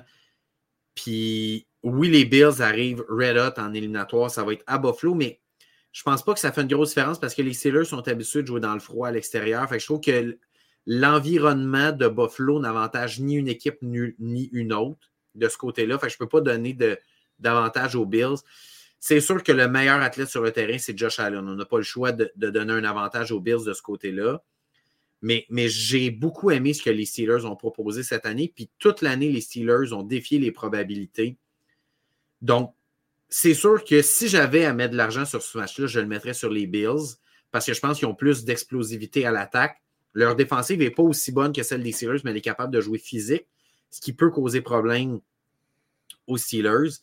Puis, 0.95 1.66
oui, 1.83 2.09
les 2.11 2.24
Bills 2.24 2.61
arrivent 2.62 3.05
red 3.09 3.37
hot 3.37 3.61
en 3.61 3.72
éliminatoire. 3.74 4.31
Ça 4.31 4.45
va 4.45 4.53
être 4.53 4.64
à 4.66 4.79
Buffalo, 4.79 5.14
mais 5.14 5.41
je 5.93 6.03
pense 6.03 6.22
pas 6.22 6.35
que 6.35 6.41
ça 6.41 6.53
fait 6.53 6.62
une 6.62 6.68
grosse 6.68 6.91
différence 6.91 7.18
parce 7.18 7.35
que 7.35 7.43
les 7.43 7.53
Steelers 7.53 7.85
sont 7.87 8.07
habitués 8.07 8.43
de 8.43 8.47
jouer 8.47 8.61
dans 8.61 8.74
le 8.74 8.81
froid 8.81 9.09
à 9.09 9.11
l'extérieur. 9.12 9.66
Fait 9.68 9.77
que 9.77 9.81
je 9.81 9.87
trouve 9.87 10.01
que 10.01 10.39
l'environnement 10.87 11.93
de 11.93 12.09
Buffalo 12.09 12.61
n'avantage 12.61 13.20
ni 13.20 13.34
une 13.34 13.49
équipe 13.49 13.78
ni, 13.82 14.49
une 14.53 14.72
autre 14.72 15.11
de 15.34 15.49
ce 15.49 15.59
côté-là. 15.59 15.99
Fait 15.99 16.09
je 16.09 16.16
peux 16.16 16.28
pas 16.28 16.41
donner 16.41 16.76
davantage 17.39 17.97
aux 17.97 18.07
Bills. 18.07 18.37
C'est 18.99 19.20
sûr 19.20 19.43
que 19.43 19.53
le 19.53 19.68
meilleur 19.68 20.01
athlète 20.01 20.28
sur 20.28 20.43
le 20.43 20.53
terrain, 20.53 20.78
c'est 20.78 20.97
Josh 20.97 21.18
Allen. 21.18 21.47
On 21.47 21.55
n'a 21.55 21.64
pas 21.64 21.76
le 21.76 21.82
choix 21.82 22.12
de, 22.12 22.30
donner 22.37 22.72
un 22.72 22.84
avantage 22.84 23.32
aux 23.32 23.41
Bills 23.41 23.64
de 23.64 23.72
ce 23.72 23.82
côté-là. 23.82 24.43
Mais, 25.22 25.47
mais 25.51 25.68
j'ai 25.68 26.11
beaucoup 26.11 26.51
aimé 26.51 26.72
ce 26.72 26.82
que 26.82 26.91
les 26.91 27.05
Steelers 27.05 27.45
ont 27.45 27.57
proposé 27.57 28.03
cette 28.03 28.26
année. 28.26 28.53
Puis 28.55 28.70
toute 28.78 29.03
l'année, 29.03 29.30
les 29.30 29.41
Steelers 29.41 29.93
ont 29.93 30.03
défié 30.03 30.39
les 30.39 30.53
probabilités. 30.53 31.37
Donc, 32.43 32.74
c'est 33.28 33.55
sûr 33.55 33.82
que 33.84 34.03
si 34.03 34.28
j'avais 34.28 34.64
à 34.64 34.72
mettre 34.72 34.93
de 34.93 34.97
l'argent 34.97 35.24
sur 35.24 35.43
ce 35.43 35.59
match-là, 35.59 35.87
je 35.87 36.01
le 36.01 36.07
mettrais 36.07 36.34
sur 36.34 36.51
les 36.51 36.66
Bills 36.66 37.16
parce 37.51 37.66
que 37.66 37.74
je 37.74 37.80
pense 37.80 37.99
qu'ils 37.99 38.09
ont 38.09 38.14
plus 38.14 38.45
d'explosivité 38.45 39.26
à 39.26 39.32
l'attaque. 39.32 39.82
Leur 40.17 40.35
défensive 40.35 40.79
n'est 40.79 40.91
pas 40.91 41.03
aussi 41.03 41.31
bonne 41.31 41.53
que 41.53 41.62
celle 41.62 41.83
des 41.83 41.93
Steelers, 41.93 42.23
mais 42.25 42.31
elle 42.31 42.39
est 42.39 42.41
capable 42.41 42.73
de 42.73 42.81
jouer 42.81 42.97
physique, 42.97 43.47
ce 43.91 44.01
qui 44.01 44.14
peut 44.14 44.31
causer 44.31 44.62
problème 44.62 45.21
aux 46.27 46.39
Steelers. 46.39 47.03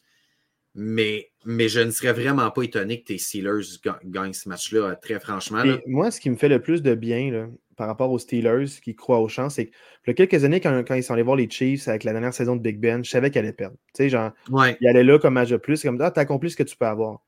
Mais, 0.73 1.29
mais 1.45 1.69
je 1.69 1.79
ne 1.79 1.91
serais 1.91 2.11
vraiment 2.11 2.49
pas 2.49 2.63
étonné 2.63 3.01
que 3.01 3.05
tes 3.05 3.19
Steelers 3.19 3.61
gagnent 4.05 4.33
ce 4.33 4.49
match-là, 4.49 4.95
très 4.95 5.19
franchement. 5.19 5.63
moi, 5.85 6.09
ce 6.09 6.19
qui 6.19 6.31
me 6.31 6.35
fait 6.35 6.49
le 6.49 6.59
plus 6.59 6.81
de 6.81 6.95
bien 6.95 7.51
par 7.77 7.85
rapport 7.85 8.09
aux 8.09 8.17
Steelers 8.17 8.65
qui 8.83 8.95
croient 8.95 9.19
aux 9.19 9.27
chances, 9.27 9.55
c'est 9.55 9.67
que 9.67 9.71
il 10.07 10.09
y 10.09 10.11
a 10.11 10.13
quelques 10.15 10.43
années, 10.43 10.59
quand, 10.59 10.83
ils 10.95 11.03
sont 11.03 11.13
allés 11.13 11.21
voir 11.21 11.35
les 11.35 11.47
Chiefs 11.47 11.87
avec 11.87 12.03
la 12.05 12.13
dernière 12.13 12.33
saison 12.33 12.55
de 12.55 12.61
Big 12.63 12.79
Ben, 12.79 13.05
je 13.05 13.11
savais 13.11 13.29
qu'elle 13.29 13.45
allait 13.45 13.53
perdre. 13.53 13.75
Tu 13.93 14.05
sais, 14.05 14.09
genre, 14.09 14.31
ils 14.81 14.87
allaient 14.87 15.03
là 15.03 15.19
comme 15.19 15.35
match 15.35 15.49
de 15.49 15.57
plus, 15.57 15.83
comme, 15.83 16.01
ah, 16.01 16.09
t'as 16.09 16.21
accompli 16.21 16.49
ce 16.49 16.57
que 16.57 16.63
tu 16.63 16.75
peux 16.75 16.87
avoir. 16.87 17.21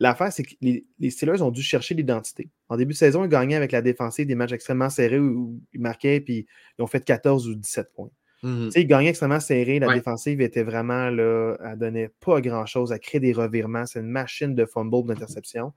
L'affaire, 0.00 0.32
c'est 0.32 0.42
que 0.42 0.54
les, 0.60 1.10
Steelers 1.10 1.42
ont 1.42 1.50
dû 1.50 1.62
chercher 1.62 1.94
l'identité. 1.94 2.50
En 2.68 2.76
début 2.76 2.92
de 2.92 2.98
saison, 2.98 3.24
ils 3.24 3.28
gagnaient 3.28 3.56
avec 3.56 3.72
la 3.72 3.82
défensive 3.82 4.26
des 4.26 4.34
matchs 4.34 4.52
extrêmement 4.52 4.90
serrés 4.90 5.18
où, 5.18 5.60
ils 5.72 5.80
marquaient, 5.80 6.20
puis 6.20 6.46
ils 6.78 6.82
ont 6.82 6.86
fait 6.86 7.04
14 7.04 7.48
ou 7.48 7.54
17 7.54 7.92
points. 7.94 8.10
Mhm. 8.42 8.70
Ils 8.74 8.86
gagnaient 8.86 9.10
extrêmement 9.10 9.38
serré. 9.38 9.78
La 9.78 9.92
défensive 9.94 10.40
était 10.40 10.64
vraiment 10.64 11.10
là, 11.10 11.56
elle 11.64 11.78
donnait 11.78 12.10
pas 12.20 12.40
grand-chose, 12.40 12.92
à 12.92 12.98
créer 12.98 13.20
des 13.20 13.32
revirements. 13.32 13.86
C'est 13.86 14.00
une 14.00 14.10
machine 14.10 14.54
de 14.54 14.64
fumble, 14.64 15.06
d'interception. 15.06 15.72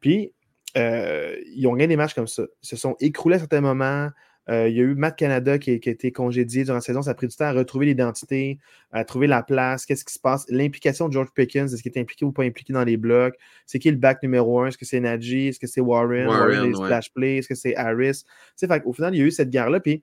Puis, 0.00 0.32
euh, 0.76 1.36
ils 1.54 1.66
ont 1.66 1.72
gagné 1.72 1.88
des 1.88 1.96
matchs 1.96 2.14
comme 2.14 2.26
ça. 2.26 2.44
Ils 2.62 2.66
se 2.66 2.76
sont 2.76 2.96
écroulés 3.00 3.36
à 3.36 3.38
certains 3.40 3.60
moments. 3.60 4.10
Euh, 4.48 4.68
il 4.68 4.76
y 4.76 4.80
a 4.80 4.82
eu 4.82 4.94
Matt 4.94 5.16
Canada 5.16 5.58
qui, 5.58 5.70
a 5.70 5.74
été 5.74 6.12
congédié 6.12 6.64
durant 6.64 6.76
la 6.76 6.80
saison. 6.80 7.02
Ça 7.02 7.10
a 7.10 7.14
pris 7.14 7.28
du 7.28 7.36
temps 7.36 7.44
à 7.44 7.52
retrouver 7.52 7.86
l'identité, 7.86 8.58
à 8.90 9.04
trouver 9.04 9.26
la 9.26 9.42
place, 9.42 9.86
qu'est-ce 9.86 10.04
qui 10.04 10.12
se 10.12 10.18
passe? 10.18 10.44
L'implication 10.48 11.08
de 11.08 11.12
George 11.12 11.30
Pickens, 11.34 11.72
est-ce 11.72 11.82
qu'il 11.82 11.92
est 11.94 12.00
impliqué 12.00 12.24
ou 12.24 12.32
pas 12.32 12.42
impliqué 12.42 12.72
dans 12.72 12.84
les 12.84 12.96
blocs? 12.96 13.36
C'est 13.66 13.78
qui 13.78 13.90
le 13.90 13.96
back 13.96 14.22
numéro 14.22 14.60
un? 14.60 14.68
Est-ce 14.68 14.78
que 14.78 14.84
c'est 14.84 15.00
Najee? 15.00 15.48
Est-ce 15.48 15.60
que 15.60 15.66
c'est 15.66 15.80
Warren? 15.80 16.26
Warren, 16.26 16.74
splash 16.74 17.12
plays? 17.12 17.38
Est-ce 17.38 17.48
que 17.48 17.54
c'est 17.54 17.76
Harris? 17.76 18.24
Fait, 18.58 18.82
au 18.84 18.92
final, 18.92 19.14
il 19.14 19.18
y 19.18 19.22
a 19.22 19.26
eu 19.26 19.30
cette 19.30 19.50
guerre-là. 19.50 19.80
Puis 19.80 20.02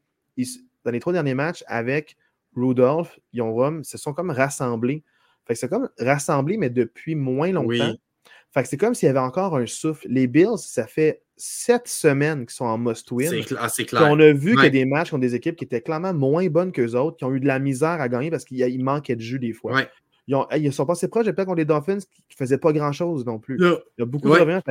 dans 0.85 0.91
les 0.91 0.99
trois 0.99 1.13
derniers 1.13 1.33
matchs 1.33 1.63
avec 1.67 2.15
Rudolph, 2.55 3.19
ils 3.33 3.41
ont 3.41 3.83
se 3.83 3.97
sont 3.97 4.13
comme 4.13 4.31
rassemblés. 4.31 5.03
Fait 5.45 5.53
que 5.53 5.59
c'est 5.59 5.69
comme 5.69 5.89
rassemblés, 5.99 6.57
mais 6.57 6.69
depuis 6.69 7.15
moins 7.15 7.51
longtemps. 7.51 7.95
Fait 8.53 8.63
que 8.63 8.69
c'est 8.69 8.77
comme 8.77 8.95
s'il 8.95 9.07
y 9.07 9.09
avait 9.09 9.19
encore 9.19 9.55
un 9.57 9.65
souffle. 9.65 10.07
Les 10.09 10.27
Bills, 10.27 10.57
ça 10.57 10.87
fait 10.87 11.21
sept 11.35 11.87
semaines 11.87 12.45
qu'ils 12.45 12.55
sont 12.55 12.65
en 12.65 12.77
must-win. 12.77 13.29
C'est 13.69 13.85
clair. 13.85 14.07
On 14.09 14.19
a 14.19 14.31
vu 14.31 14.55
qu'il 14.55 14.63
y 14.63 14.67
a 14.67 14.69
des 14.69 14.85
matchs 14.85 15.11
contre 15.11 15.21
des 15.21 15.35
équipes 15.35 15.55
qui 15.55 15.65
étaient 15.65 15.81
clairement 15.81 16.13
moins 16.13 16.47
bonnes 16.47 16.71
qu'eux 16.71 16.95
autres, 16.95 17.17
qui 17.17 17.25
ont 17.25 17.33
eu 17.33 17.39
de 17.39 17.47
la 17.47 17.59
misère 17.59 18.01
à 18.01 18.09
gagner 18.09 18.31
parce 18.31 18.45
qu'il 18.45 18.83
manquait 18.83 19.15
de 19.15 19.21
jus 19.21 19.39
des 19.39 19.53
fois. 19.53 19.83
Ils, 20.27 20.35
ont, 20.35 20.45
ils, 20.55 20.73
sont 20.73 20.85
passés 20.85 21.07
proches, 21.07 21.25
peut-être 21.25 21.45
contre 21.45 21.57
les 21.57 21.65
Dolphins 21.65 21.99
qui 21.99 22.23
ne 22.31 22.35
faisaient 22.35 22.57
pas 22.57 22.73
grand-chose 22.73 23.25
non 23.25 23.39
plus. 23.39 23.57
Il 23.61 23.77
y 23.99 24.01
a 24.01 24.05
beaucoup 24.05 24.29
de 24.29 24.39
revenants. 24.39 24.61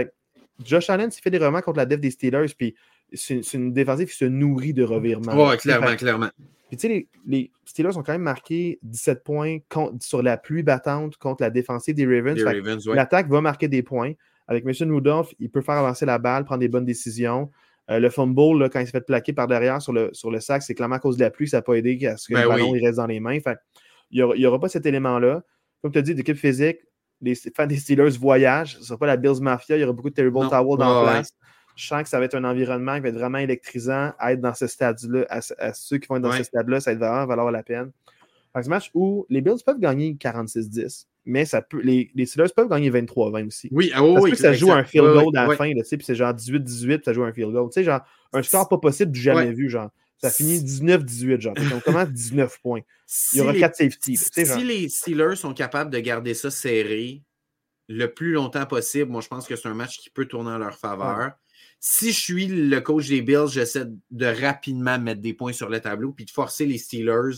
Josh 0.64 0.88
Allen 0.88 1.10
s'est 1.10 1.20
fait 1.20 1.30
des 1.30 1.36
revirements 1.36 1.60
contre 1.60 1.78
la 1.78 1.86
def 1.86 2.00
des 2.00 2.10
Steelers, 2.10 2.46
puis 2.56 2.74
c'est 3.12 3.54
une 3.54 3.72
défensive 3.72 4.08
qui 4.08 4.16
se 4.16 4.24
nourrit 4.24 4.72
de 4.72 4.82
revirements. 4.82 5.50
Oui, 5.50 5.56
clairement, 5.56 5.94
clairement. 5.96 6.30
Puis 6.68 6.76
tu 6.76 6.88
sais, 6.88 7.08
les, 7.26 7.52
Steelers 7.64 7.96
ont 7.96 8.02
quand 8.02 8.12
même 8.12 8.22
marqué 8.22 8.78
17 8.82 9.22
points 9.22 9.58
sur 10.00 10.22
la 10.22 10.36
pluie 10.36 10.62
battante 10.62 11.16
contre 11.16 11.42
la 11.42 11.50
défensive 11.50 11.94
des 11.94 12.06
Ravens. 12.06 12.42
L'attaque 12.86 13.28
va 13.28 13.40
marquer 13.40 13.68
des 13.68 13.82
points. 13.82 14.12
Avec 14.48 14.64
M. 14.64 14.92
Rudolph, 14.92 15.34
il 15.40 15.50
peut 15.50 15.60
faire 15.60 15.74
avancer 15.74 16.06
la 16.06 16.18
balle, 16.18 16.44
prendre 16.44 16.60
des 16.60 16.68
bonnes 16.68 16.84
décisions. 16.84 17.50
Euh, 17.90 17.98
le 17.98 18.10
fumble, 18.10 18.58
là, 18.58 18.68
quand 18.68 18.80
il 18.80 18.86
se 18.86 18.92
fait 18.92 19.04
plaquer 19.04 19.32
par 19.32 19.46
derrière 19.46 19.80
sur 19.80 19.92
le, 19.92 20.10
sur 20.12 20.30
le 20.30 20.40
sac, 20.40 20.62
c'est 20.62 20.74
clairement 20.74 20.96
à 20.96 20.98
cause 21.00 21.16
de 21.16 21.22
la 21.22 21.30
pluie, 21.30 21.48
ça 21.48 21.58
n'a 21.58 21.62
pas 21.62 21.74
aidé 21.74 22.04
à 22.06 22.16
ce 22.16 22.28
que 22.28 22.34
ben 22.34 22.42
le 22.42 22.48
ballon 22.48 22.74
il 22.74 22.84
reste 22.84 22.98
dans 22.98 23.06
les 23.06 23.20
mains. 23.20 23.38
Fait, 23.40 23.58
il 24.10 24.24
n'y 24.24 24.46
aura, 24.46 24.60
pas 24.60 24.68
cet 24.68 24.86
élément-là. 24.86 25.42
Comme 25.82 25.92
tu 25.92 25.98
as 25.98 26.02
dit, 26.02 26.14
d'équipe 26.14 26.36
physique, 26.36 26.78
les 27.20 27.34
fans 27.34 27.66
des 27.66 27.76
Steelers 27.76 28.18
voyagent. 28.18 28.74
Ce 28.74 28.80
ne 28.80 28.84
sera 28.84 28.98
pas 28.98 29.06
la 29.06 29.16
Bills 29.16 29.40
Mafia. 29.40 29.76
Il 29.76 29.80
y 29.80 29.84
aura 29.84 29.92
beaucoup 29.92 30.10
de 30.10 30.14
Terrible 30.14 30.48
Towel 30.48 30.78
dans 30.78 31.02
la 31.02 31.10
place. 31.10 31.32
Je 31.76 31.86
sens 31.86 32.02
que 32.02 32.08
ça 32.08 32.18
va 32.18 32.24
être 32.24 32.34
un 32.34 32.44
environnement 32.44 32.96
qui 32.96 33.02
va 33.02 33.08
être 33.08 33.18
vraiment 33.18 33.38
électrisant 33.38 34.12
à 34.18 34.32
être 34.32 34.40
dans 34.40 34.54
ce 34.54 34.66
stade-là. 34.66 35.26
À, 35.28 35.72
ceux 35.72 35.98
qui 35.98 36.08
vont 36.08 36.16
être 36.16 36.22
dans 36.22 36.32
ce 36.32 36.42
stade-là, 36.42 36.80
ça 36.80 36.94
va 36.94 37.08
vraiment 37.08 37.26
valoir 37.26 37.50
la 37.50 37.62
peine. 37.62 37.92
C'est 38.54 38.66
un 38.66 38.70
match 38.70 38.90
où 38.94 39.26
les 39.28 39.42
Bills 39.42 39.62
peuvent 39.64 39.78
gagner 39.78 40.14
46-10, 40.14 41.04
mais 41.26 41.44
ça 41.44 41.60
peut, 41.60 41.80
les, 41.82 42.10
les 42.14 42.24
Steelers 42.24 42.48
peuvent 42.56 42.70
gagner 42.70 42.90
23-20 42.90 43.46
aussi. 43.46 43.68
Oui, 43.70 43.92
ah 43.94 44.02
oui, 44.02 44.34
ça 44.34 44.54
joue 44.54 44.72
un 44.72 44.82
field 44.82 45.06
goal 45.12 45.36
à 45.36 45.46
la 45.46 45.56
fin, 45.56 45.70
puis 45.70 45.98
c'est 46.00 46.14
genre 46.14 46.32
18-18, 46.32 47.04
ça 47.04 47.12
joue 47.12 47.24
un 47.24 47.32
field 47.32 47.52
goal. 47.52 47.68
Tu 47.68 47.74
sais, 47.74 47.84
genre, 47.84 48.00
un 48.32 48.42
score 48.42 48.66
pas 48.68 48.78
possible 48.78 49.12
du 49.12 49.20
jamais 49.20 49.52
vu, 49.52 49.68
genre. 49.68 49.90
Ça 50.18 50.30
finit 50.30 50.58
19-18, 50.58 51.40
genre. 51.40 51.54
Donc, 51.54 51.82
comment 51.84 52.06
19 52.06 52.58
points? 52.62 52.80
Il 53.34 53.38
y 53.38 53.40
aura 53.42 53.52
4 53.52 53.76
safeties. 53.76 54.16
si 54.16 54.64
les 54.64 54.88
Steelers 54.88 55.36
sont 55.36 55.52
capables 55.52 55.90
de 55.90 55.98
garder 55.98 56.32
ça 56.32 56.50
serré 56.50 57.22
le 57.88 58.06
plus 58.06 58.32
longtemps 58.32 58.64
possible, 58.64 59.10
moi, 59.10 59.20
je 59.20 59.28
pense 59.28 59.46
que 59.46 59.54
c'est 59.54 59.68
un 59.68 59.74
match 59.74 59.98
qui 59.98 60.08
peut 60.08 60.24
tourner 60.24 60.50
en 60.50 60.58
leur 60.58 60.78
faveur 60.78 61.32
si 61.88 62.12
je 62.12 62.18
suis 62.18 62.46
le 62.48 62.80
coach 62.80 63.06
des 63.06 63.22
Bills, 63.22 63.46
j'essaie 63.46 63.84
de 64.10 64.26
rapidement 64.26 64.98
mettre 64.98 65.20
des 65.20 65.34
points 65.34 65.52
sur 65.52 65.68
le 65.68 65.78
tableau 65.78 66.10
puis 66.10 66.24
de 66.24 66.30
forcer 66.32 66.66
les 66.66 66.78
Steelers 66.78 67.36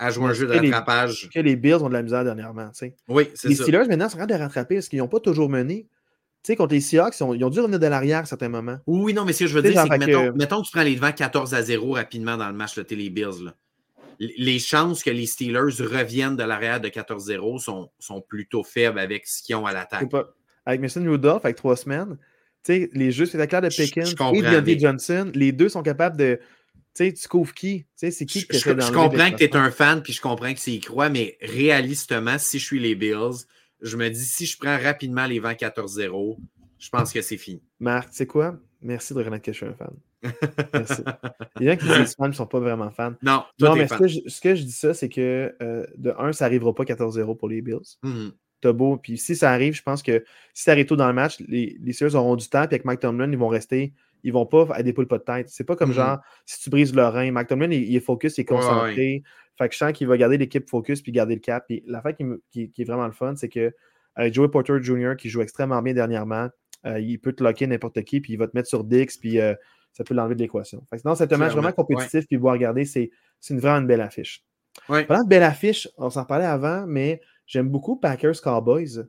à 0.00 0.10
jouer 0.10 0.24
un 0.24 0.32
jeu 0.32 0.48
de 0.48 0.52
rattrapage. 0.52 1.30
que 1.32 1.38
les 1.38 1.54
Bills 1.54 1.76
ont 1.76 1.88
de 1.88 1.94
la 1.94 2.02
misère 2.02 2.24
dernièrement. 2.24 2.72
Oui, 3.06 3.30
c'est 3.34 3.42
ça. 3.42 3.48
Les 3.48 3.54
Steelers, 3.54 3.86
maintenant, 3.88 4.08
sont 4.08 4.16
en 4.16 4.26
train 4.26 4.36
de 4.36 4.42
rattraper 4.42 4.74
parce 4.74 4.88
qu'ils 4.88 4.98
n'ont 4.98 5.06
pas 5.06 5.20
toujours 5.20 5.48
mené. 5.48 5.86
Tu 6.42 6.52
sais, 6.52 6.56
contre 6.56 6.74
les 6.74 6.80
Seahawks, 6.80 7.14
ils 7.20 7.44
ont, 7.44 7.48
dû 7.48 7.60
revenir 7.60 7.78
de 7.78 7.86
l'arrière 7.86 8.18
à 8.18 8.24
certains 8.24 8.48
moments. 8.48 8.78
Oui, 8.88 9.14
non, 9.14 9.24
mais 9.24 9.32
ce 9.32 9.44
que 9.44 9.46
je 9.46 9.54
veux 9.54 9.62
dire, 9.62 9.80
c'est 9.80 9.88
que, 9.88 10.36
mettons, 10.36 10.62
que 10.62 10.66
tu 10.66 10.72
prends 10.72 10.82
les 10.82 10.96
devants 10.96 11.12
14 11.12 11.54
à 11.54 11.62
0 11.62 11.92
rapidement 11.92 12.36
dans 12.36 12.48
le 12.48 12.54
match, 12.54 12.76
les 12.76 13.10
Bills. 13.10 13.52
Les 14.18 14.58
chances 14.58 15.04
que 15.04 15.10
les 15.10 15.26
Steelers 15.26 15.80
reviennent 15.80 16.34
de 16.34 16.42
l'arrière 16.42 16.80
de 16.80 16.88
14-0 16.88 17.60
sont, 17.60 17.88
sont, 18.00 18.20
plutôt 18.20 18.64
faibles 18.64 18.98
avec 18.98 19.28
ce 19.28 19.44
qu'ils 19.44 19.54
ont 19.54 19.66
à 19.66 19.72
l'attaque. 19.72 20.10
Avec 20.64 20.80
Mason 20.80 21.04
Rudolph, 21.04 21.44
avec 21.44 21.56
trois 21.56 21.76
semaines, 21.76 22.18
les 22.68 23.12
jeux 23.12 23.26
spectaculaires 23.26 23.62
de 23.62 23.74
Pickens 23.74 24.14
et 24.34 24.42
Deontay 24.42 24.78
Johnson, 24.78 25.30
les 25.34 25.52
deux 25.52 25.68
sont 25.68 25.82
capables 25.82 26.16
de. 26.16 26.40
Tu 26.94 27.04
sais, 27.04 27.12
tu 27.12 27.28
couvres 27.28 27.52
qui? 27.52 27.84
c'est 27.94 28.10
qui 28.24 28.40
Je, 28.40 28.46
je, 28.50 28.58
je 28.58 28.92
comprends 28.92 29.30
que 29.30 29.36
tu 29.36 29.44
es 29.44 29.56
un 29.56 29.70
fan, 29.70 30.02
puis 30.02 30.14
je 30.14 30.22
comprends 30.22 30.52
que 30.54 30.60
c'est 30.60 30.72
y 30.72 30.80
croit, 30.80 31.10
mais 31.10 31.36
réalistement, 31.42 32.38
si 32.38 32.58
je 32.58 32.64
suis 32.64 32.80
les 32.80 32.94
Bills, 32.94 33.44
je 33.82 33.96
me 33.98 34.08
dis, 34.08 34.24
si 34.24 34.46
je 34.46 34.56
prends 34.56 34.78
rapidement 34.78 35.26
les 35.26 35.38
vents 35.38 35.52
14-0, 35.52 36.38
je 36.78 36.88
pense 36.88 37.12
que 37.12 37.20
c'est 37.20 37.36
fini. 37.36 37.62
Marc, 37.80 38.10
tu 38.10 38.16
sais 38.16 38.26
quoi? 38.26 38.58
Merci 38.80 39.12
de 39.12 39.18
reconnaître 39.18 39.44
que 39.44 39.52
je 39.52 39.56
suis 39.58 39.66
un 39.66 39.74
fan. 39.74 39.92
Merci. 40.72 41.02
Il 41.60 41.66
y 41.66 41.70
a 41.70 41.76
qui 41.76 41.86
disent 41.86 42.14
fans 42.16 42.28
ne 42.28 42.32
sont 42.32 42.46
pas 42.46 42.60
vraiment 42.60 42.90
fans. 42.90 43.14
Non, 43.22 43.44
non 43.60 43.76
mais 43.76 43.88
ce 43.88 43.94
que, 43.94 44.08
je, 44.08 44.20
ce 44.26 44.40
que, 44.40 44.54
je, 44.54 44.62
dis 44.62 44.72
ça, 44.72 44.94
c'est 44.94 45.10
que 45.10 45.54
euh, 45.60 45.86
de 45.98 46.14
un, 46.18 46.32
ça 46.32 46.46
n'arrivera 46.46 46.74
pas 46.74 46.84
14-0 46.84 47.36
pour 47.36 47.48
les 47.48 47.60
Bills. 47.60 47.98
Mm-hmm 48.02 48.32
beau. 48.64 48.96
Puis 48.96 49.18
si 49.18 49.36
ça 49.36 49.52
arrive, 49.52 49.74
je 49.74 49.82
pense 49.82 50.02
que 50.02 50.24
si 50.52 50.64
ça 50.64 50.72
arrive 50.72 50.86
tôt 50.86 50.96
dans 50.96 51.08
le 51.08 51.14
match, 51.14 51.38
les, 51.48 51.76
les 51.80 51.92
Steelers 51.92 52.14
auront 52.14 52.36
du 52.36 52.48
temps. 52.48 52.66
Puis 52.66 52.74
avec 52.74 52.84
Mike 52.84 53.00
Tomlin, 53.00 53.30
ils 53.30 53.38
vont 53.38 53.48
rester. 53.48 53.92
Ils 54.24 54.32
vont 54.32 54.46
pas 54.46 54.66
à 54.72 54.82
des 54.82 54.92
poules 54.92 55.06
pas 55.06 55.18
de 55.18 55.24
tête. 55.24 55.48
C'est 55.48 55.64
pas 55.64 55.76
comme 55.76 55.90
mm-hmm. 55.90 55.94
genre 55.94 56.18
si 56.46 56.60
tu 56.60 56.70
brises 56.70 56.94
le 56.94 57.06
rein. 57.06 57.30
Mike 57.30 57.48
Tomlin, 57.48 57.70
il, 57.70 57.94
est 57.94 58.00
focus, 58.00 58.38
il 58.38 58.42
est 58.42 58.44
concentré. 58.44 59.22
Fait 59.58 59.68
que 59.68 59.74
je 59.74 59.78
sens 59.78 59.92
qu'il 59.92 60.06
va 60.06 60.16
garder 60.16 60.36
l'équipe 60.36 60.68
focus 60.68 61.00
puis 61.00 61.12
garder 61.12 61.34
le 61.34 61.40
cap. 61.40 61.64
Puis 61.66 61.82
la 61.86 62.02
fait 62.02 62.16
qui, 62.50 62.72
est 62.76 62.84
vraiment 62.84 63.06
le 63.06 63.12
fun, 63.12 63.34
c'est 63.36 63.48
que 63.48 63.72
avec 64.14 64.34
Joey 64.34 64.48
Porter 64.48 64.82
Jr., 64.82 65.12
qui 65.16 65.28
joue 65.28 65.42
extrêmement 65.42 65.80
bien 65.82 65.94
dernièrement, 65.94 66.48
euh, 66.86 66.98
il 67.00 67.18
peut 67.18 67.32
te 67.32 67.42
locker 67.42 67.66
n'importe 67.66 68.02
qui, 68.02 68.20
puis 68.20 68.32
il 68.32 68.36
va 68.38 68.46
te 68.46 68.56
mettre 68.56 68.68
sur 68.68 68.84
Dix, 68.84 69.18
puis 69.18 69.40
euh, 69.40 69.54
ça 69.92 70.04
peut 70.04 70.14
l'enlever 70.14 70.34
de 70.34 70.40
l'équation. 70.40 70.84
Non, 71.04 71.14
c'est 71.14 71.32
un 71.32 71.36
match 71.36 71.52
vraiment 71.52 71.72
compétitif, 71.72 72.26
puis 72.26 72.36
vous 72.36 72.48
regarder, 72.48 72.84
c'est 72.84 73.10
une 73.50 73.60
vraiment 73.60 73.80
une 73.80 73.86
belle 73.86 74.00
affiche. 74.00 74.44
Pendant 74.86 75.24
de 75.24 75.28
belle 75.28 75.42
affiche, 75.42 75.88
on 75.96 76.10
s'en 76.10 76.24
parlait 76.24 76.44
avant, 76.44 76.86
mais 76.86 77.20
J'aime 77.46 77.68
beaucoup 77.68 77.96
Packers 77.96 78.40
Cowboys. 78.42 79.06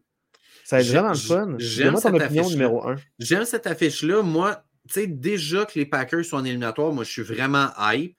Ça 0.64 0.78
va 0.78 0.82
être 0.82 0.90
vraiment 0.90 1.10
le 1.10 1.16
fun. 1.16 1.56
J'aime 1.58 1.96
ton 1.96 2.14
opinion 2.14 2.50
numéro 2.50 2.88
un. 2.88 2.96
J'aime 3.20 3.46
cette 3.46 3.68
affiche-là. 3.68 4.22
Moi, 4.22 4.64
tu 4.88 4.94
sais, 4.94 5.08
déjà 5.08 5.66
que 5.66 5.80
les 5.80 5.86
Packers 5.86 6.26
sont 6.26 6.38
en 6.38 6.46
éliminatoire, 6.46 6.92
moi, 6.92 7.04
je 7.04 7.12
suis 7.12 7.22
vraiment 7.22 7.70
hype. 7.80 8.18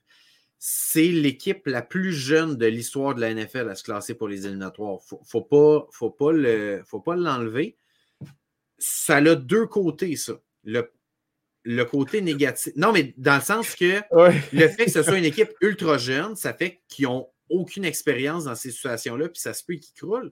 C'est 0.57 1.07
l'équipe 1.07 1.65
la 1.67 1.81
plus 1.81 2.11
jeune 2.11 2.57
de 2.57 2.65
l'histoire 2.65 3.15
de 3.15 3.21
la 3.21 3.33
NFL 3.33 3.69
à 3.69 3.75
se 3.75 3.83
classer 3.83 4.13
pour 4.13 4.27
les 4.27 4.45
éliminatoires. 4.45 4.99
Faut, 5.07 5.21
faut 5.23 5.41
pas, 5.41 5.87
faut 5.91 6.09
pas 6.09 6.33
le, 6.33 6.81
faut 6.85 6.99
pas 6.99 7.15
l'enlever. 7.15 7.77
Ça 8.77 9.17
a 9.17 9.35
deux 9.35 9.67
côtés, 9.67 10.17
ça. 10.17 10.33
Le, 10.65 10.91
le 11.63 11.85
côté 11.85 12.21
négatif. 12.21 12.73
Non, 12.75 12.91
mais 12.91 13.13
dans 13.17 13.35
le 13.35 13.41
sens 13.41 13.75
que 13.75 14.01
le 14.51 14.67
fait 14.67 14.85
que 14.85 14.91
ce 14.91 15.03
soit 15.03 15.17
une 15.17 15.25
équipe 15.25 15.51
ultra 15.61 15.97
jeune, 15.97 16.35
ça 16.35 16.53
fait 16.53 16.81
qu'ils 16.87 17.07
ont 17.07 17.29
aucune 17.49 17.85
expérience 17.85 18.45
dans 18.45 18.55
ces 18.55 18.71
situations-là, 18.71 19.29
puis 19.29 19.41
ça 19.41 19.53
se 19.53 19.63
peut 19.63 19.75
qu'ils 19.75 19.93
croulent. 19.95 20.31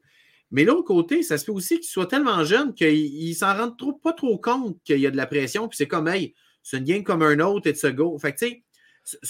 Mais 0.51 0.63
l'autre 0.63 0.83
côté, 0.83 1.23
ça 1.23 1.37
se 1.37 1.45
peut 1.45 1.51
aussi 1.51 1.79
qu'ils 1.79 1.89
soient 1.89 2.05
tellement 2.05 2.43
jeunes 2.43 2.73
qu'ils 2.73 3.35
s'en 3.35 3.55
rendent 3.55 3.77
trop, 3.77 3.93
pas 3.93 4.13
trop 4.13 4.37
compte 4.37 4.77
qu'il 4.83 4.99
y 4.99 5.07
a 5.07 5.11
de 5.11 5.17
la 5.17 5.27
pression, 5.27 5.67
puis 5.67 5.77
c'est 5.77 5.87
comme, 5.87 6.07
hey, 6.07 6.33
c'est 6.63 6.77
une 6.77 6.83
game 6.83 7.03
comme 7.03 7.21
un 7.21 7.39
autre, 7.39 7.67
et 7.67 7.73
de 7.73 7.77
se 7.77 7.87
go. 7.87 8.17
Fait 8.17 8.33
que, 8.33 8.39
tu 8.39 8.47
sais, 8.47 8.63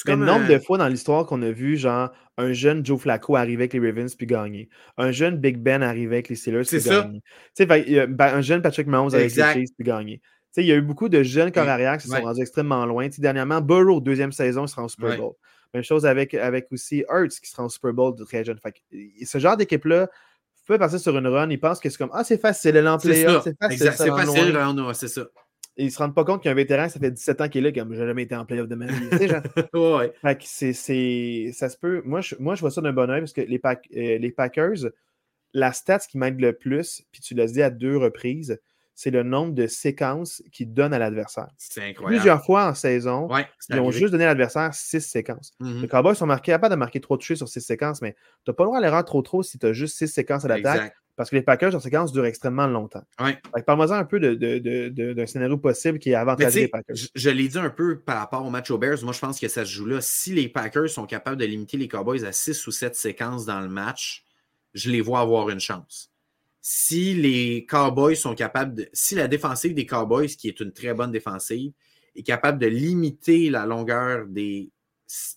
le 0.05 0.15
nombre 0.15 0.47
de 0.47 0.57
fois 0.59 0.77
dans 0.77 0.87
l'histoire 0.87 1.25
qu'on 1.25 1.41
a 1.41 1.51
vu, 1.51 1.77
genre, 1.77 2.11
un 2.37 2.53
jeune 2.53 2.85
Joe 2.85 2.99
Flacco 2.99 3.35
arriver 3.35 3.63
avec 3.63 3.73
les 3.73 3.79
Ravens 3.79 4.13
puis 4.15 4.25
gagner. 4.25 4.69
Un 4.97 5.11
jeune 5.11 5.37
Big 5.37 5.57
Ben 5.57 5.83
arriver 5.83 6.17
avec 6.17 6.29
les 6.29 6.35
Steelers 6.35 6.63
puis 6.63 6.81
gagner. 6.81 7.21
Ben, 8.07 8.35
un 8.35 8.41
jeune 8.41 8.61
Patrick 8.61 8.87
Mahomes 8.87 9.13
avec 9.13 9.35
les 9.35 9.43
Chiefs 9.53 9.69
puis 9.77 9.85
gagner. 9.85 10.21
il 10.55 10.65
y 10.65 10.71
a 10.71 10.75
eu 10.75 10.81
beaucoup 10.81 11.09
de 11.09 11.21
jeunes 11.23 11.51
corps 11.51 11.67
arrière 11.67 11.97
qui 11.97 12.07
se 12.07 12.15
sont 12.15 12.21
rendus 12.21 12.41
extrêmement 12.41 12.85
loin. 12.85 13.07
dernièrement, 13.17 13.61
Burrow, 13.61 14.01
deuxième 14.01 14.31
saison, 14.31 14.65
il 14.65 14.69
sera 14.69 14.83
en 14.83 14.87
Super 14.87 15.17
Bowl. 15.17 15.33
Même 15.73 15.83
chose 15.83 16.05
avec, 16.05 16.33
avec 16.33 16.67
aussi 16.71 17.03
Hurts 17.09 17.39
qui 17.41 17.49
sera 17.49 17.63
en 17.63 17.69
Super 17.69 17.93
Bowl 17.93 18.15
de 18.15 18.23
très 18.23 18.43
jeune. 18.43 18.59
ce 19.23 19.37
genre 19.37 19.57
d'équipe-là 19.57 20.09
peut 20.65 20.77
passer 20.77 20.99
sur 20.99 21.17
une 21.17 21.27
run. 21.27 21.49
Ils 21.49 21.59
pensent 21.59 21.79
que 21.79 21.89
c'est 21.89 21.97
comme 21.97 22.11
Ah, 22.13 22.23
c'est 22.23 22.37
facile, 22.37 22.75
l'emploi, 22.75 23.13
c'est 23.13 23.23
facile. 23.23 23.41
C'est 23.43 23.57
facile, 23.57 24.93
c'est 24.93 25.07
ça 25.07 25.23
ils 25.77 25.85
ne 25.85 25.89
se 25.91 25.97
rendent 25.99 26.15
pas 26.15 26.25
compte 26.25 26.41
qu'il 26.41 26.49
y 26.49 26.49
a 26.49 26.53
un 26.53 26.55
vétéran, 26.55 26.89
ça 26.89 26.99
fait 26.99 27.11
17 27.11 27.41
ans 27.41 27.49
qu'il 27.49 27.65
est 27.65 27.71
là, 27.71 27.81
comme 27.81 27.93
j'ai 27.93 28.05
jamais 28.05 28.23
été 28.23 28.35
en 28.35 28.45
playoff 28.45 28.67
de 28.67 28.75
ma 28.75 28.87
vie. 28.87 29.09
ouais. 29.73 30.13
Fait 30.21 30.37
que 30.37 30.43
c'est, 30.45 31.51
ça 31.53 31.69
se 31.69 31.77
peut. 31.77 32.01
Moi 32.03 32.21
je, 32.21 32.35
moi, 32.39 32.55
je 32.55 32.61
vois 32.61 32.71
ça 32.71 32.81
d'un 32.81 32.93
bon 32.93 33.09
oeil 33.09 33.21
parce 33.21 33.33
que 33.33 33.41
les, 33.41 33.61
euh, 33.63 34.17
les 34.17 34.31
Packers, 34.31 34.89
la 35.53 35.71
stat 35.71 35.99
qui 35.99 36.17
m'aide 36.17 36.39
le 36.39 36.53
plus, 36.53 37.03
puis 37.11 37.21
tu 37.21 37.35
l'as 37.35 37.47
dit 37.47 37.61
à 37.61 37.69
deux 37.69 37.97
reprises, 37.97 38.59
c'est 38.97 39.11
le 39.11 39.21
nombre 39.21 39.53
de 39.53 39.67
séquences 39.67 40.41
qu'ils 40.51 40.73
donnent 40.73 40.91
à 40.91 40.97
l'adversaire. 40.97 41.49
C'est 41.59 41.83
incroyable. 41.83 42.15
Plusieurs 42.15 42.43
fois 42.43 42.65
en 42.65 42.73
saison, 42.73 43.31
ouais, 43.31 43.47
ils 43.69 43.79
ont 43.79 43.91
juste 43.91 44.11
donné 44.11 44.23
à 44.23 44.29
l'adversaire 44.29 44.73
six 44.73 45.01
séquences. 45.01 45.53
Mm-hmm. 45.61 45.81
Les 45.81 45.87
Cowboys 45.87 46.15
sont 46.15 46.25
marqués, 46.25 46.53
capables 46.53 46.73
de 46.73 46.79
marquer 46.79 46.99
trop 46.99 47.15
touchés 47.15 47.35
sur 47.35 47.47
six 47.47 47.61
séquences, 47.61 48.01
mais 48.01 48.13
tu 48.43 48.49
n'as 48.49 48.55
pas 48.55 48.63
le 48.63 48.69
droit 48.69 48.79
à 48.79 48.81
l'erreur 48.81 49.05
trop 49.05 49.21
trop 49.21 49.43
si 49.43 49.59
tu 49.59 49.67
as 49.67 49.73
juste 49.73 49.97
six 49.97 50.07
séquences 50.07 50.45
à 50.45 50.47
l'attaque. 50.47 50.95
Parce 51.15 51.29
que 51.29 51.35
les 51.35 51.43
Packers, 51.43 51.75
en 51.75 51.79
séquence, 51.79 52.11
durent 52.11 52.25
extrêmement 52.25 52.67
longtemps. 52.67 53.03
Ouais. 53.19 53.39
Parle-moi 53.65 53.95
un 53.95 54.03
peu 54.03 54.19
d'un 54.19 54.33
de, 54.33 54.89
de, 54.89 55.25
scénario 55.25 55.57
possible 55.57 55.99
qui 55.99 56.11
est 56.11 56.15
avantageux 56.15 56.61
les 56.61 56.67
Packers. 56.67 56.95
Je, 56.95 57.07
je 57.13 57.29
l'ai 57.29 57.47
dit 57.47 57.57
un 57.57 57.69
peu 57.69 57.99
par 57.99 58.17
rapport 58.17 58.43
au 58.45 58.49
match 58.49 58.71
aux 58.71 58.77
Bears. 58.79 59.03
Moi, 59.03 59.13
je 59.13 59.19
pense 59.19 59.39
que 59.39 59.47
ça 59.47 59.63
se 59.63 59.71
joue 59.71 59.85
là. 59.85 60.01
Si 60.01 60.33
les 60.33 60.49
Packers 60.49 60.89
sont 60.89 61.05
capables 61.05 61.37
de 61.37 61.45
limiter 61.45 61.77
les 61.77 61.87
Cowboys 61.87 62.23
à 62.23 62.31
6 62.31 62.65
ou 62.67 62.71
7 62.71 62.95
séquences 62.95 63.45
dans 63.45 63.61
le 63.61 63.67
match, 63.67 64.25
je 64.73 64.89
les 64.89 65.01
vois 65.01 65.19
avoir 65.19 65.49
une 65.49 65.59
chance. 65.59 66.11
Si 66.61 67.13
les 67.13 67.65
Cowboys 67.65 68.15
sont 68.15 68.35
capables 68.35 68.73
de. 68.73 68.89
Si 68.93 69.15
la 69.15 69.27
défensive 69.27 69.73
des 69.73 69.85
Cowboys, 69.85 70.27
qui 70.27 70.47
est 70.47 70.59
une 70.59 70.73
très 70.73 70.93
bonne 70.93 71.11
défensive, 71.11 71.71
est 72.15 72.23
capable 72.23 72.59
de 72.59 72.67
limiter 72.67 73.49
la 73.49 73.65
longueur 73.65 74.25
des, 74.27 74.71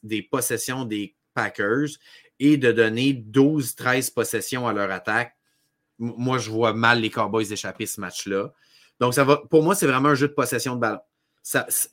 des 0.02 0.22
possessions 0.22 0.84
des 0.84 1.14
Packers 1.34 1.88
et 2.38 2.56
de 2.56 2.72
donner 2.72 3.12
12-13 3.12 4.12
possessions 4.12 4.66
à 4.66 4.72
leur 4.72 4.90
attaque, 4.90 5.36
moi, 5.98 6.38
je 6.38 6.50
vois 6.50 6.72
mal 6.72 7.00
les 7.00 7.10
Cowboys 7.10 7.52
échapper 7.52 7.84
ce 7.84 8.00
match-là. 8.00 8.52
Donc, 8.98 9.14
ça 9.14 9.24
va, 9.24 9.36
pour 9.50 9.62
moi, 9.62 9.74
c'est 9.74 9.86
vraiment 9.86 10.08
un 10.10 10.14
jeu 10.14 10.28
de 10.28 10.32
possession 10.32 10.74
de 10.74 10.80
ballon. 10.80 11.00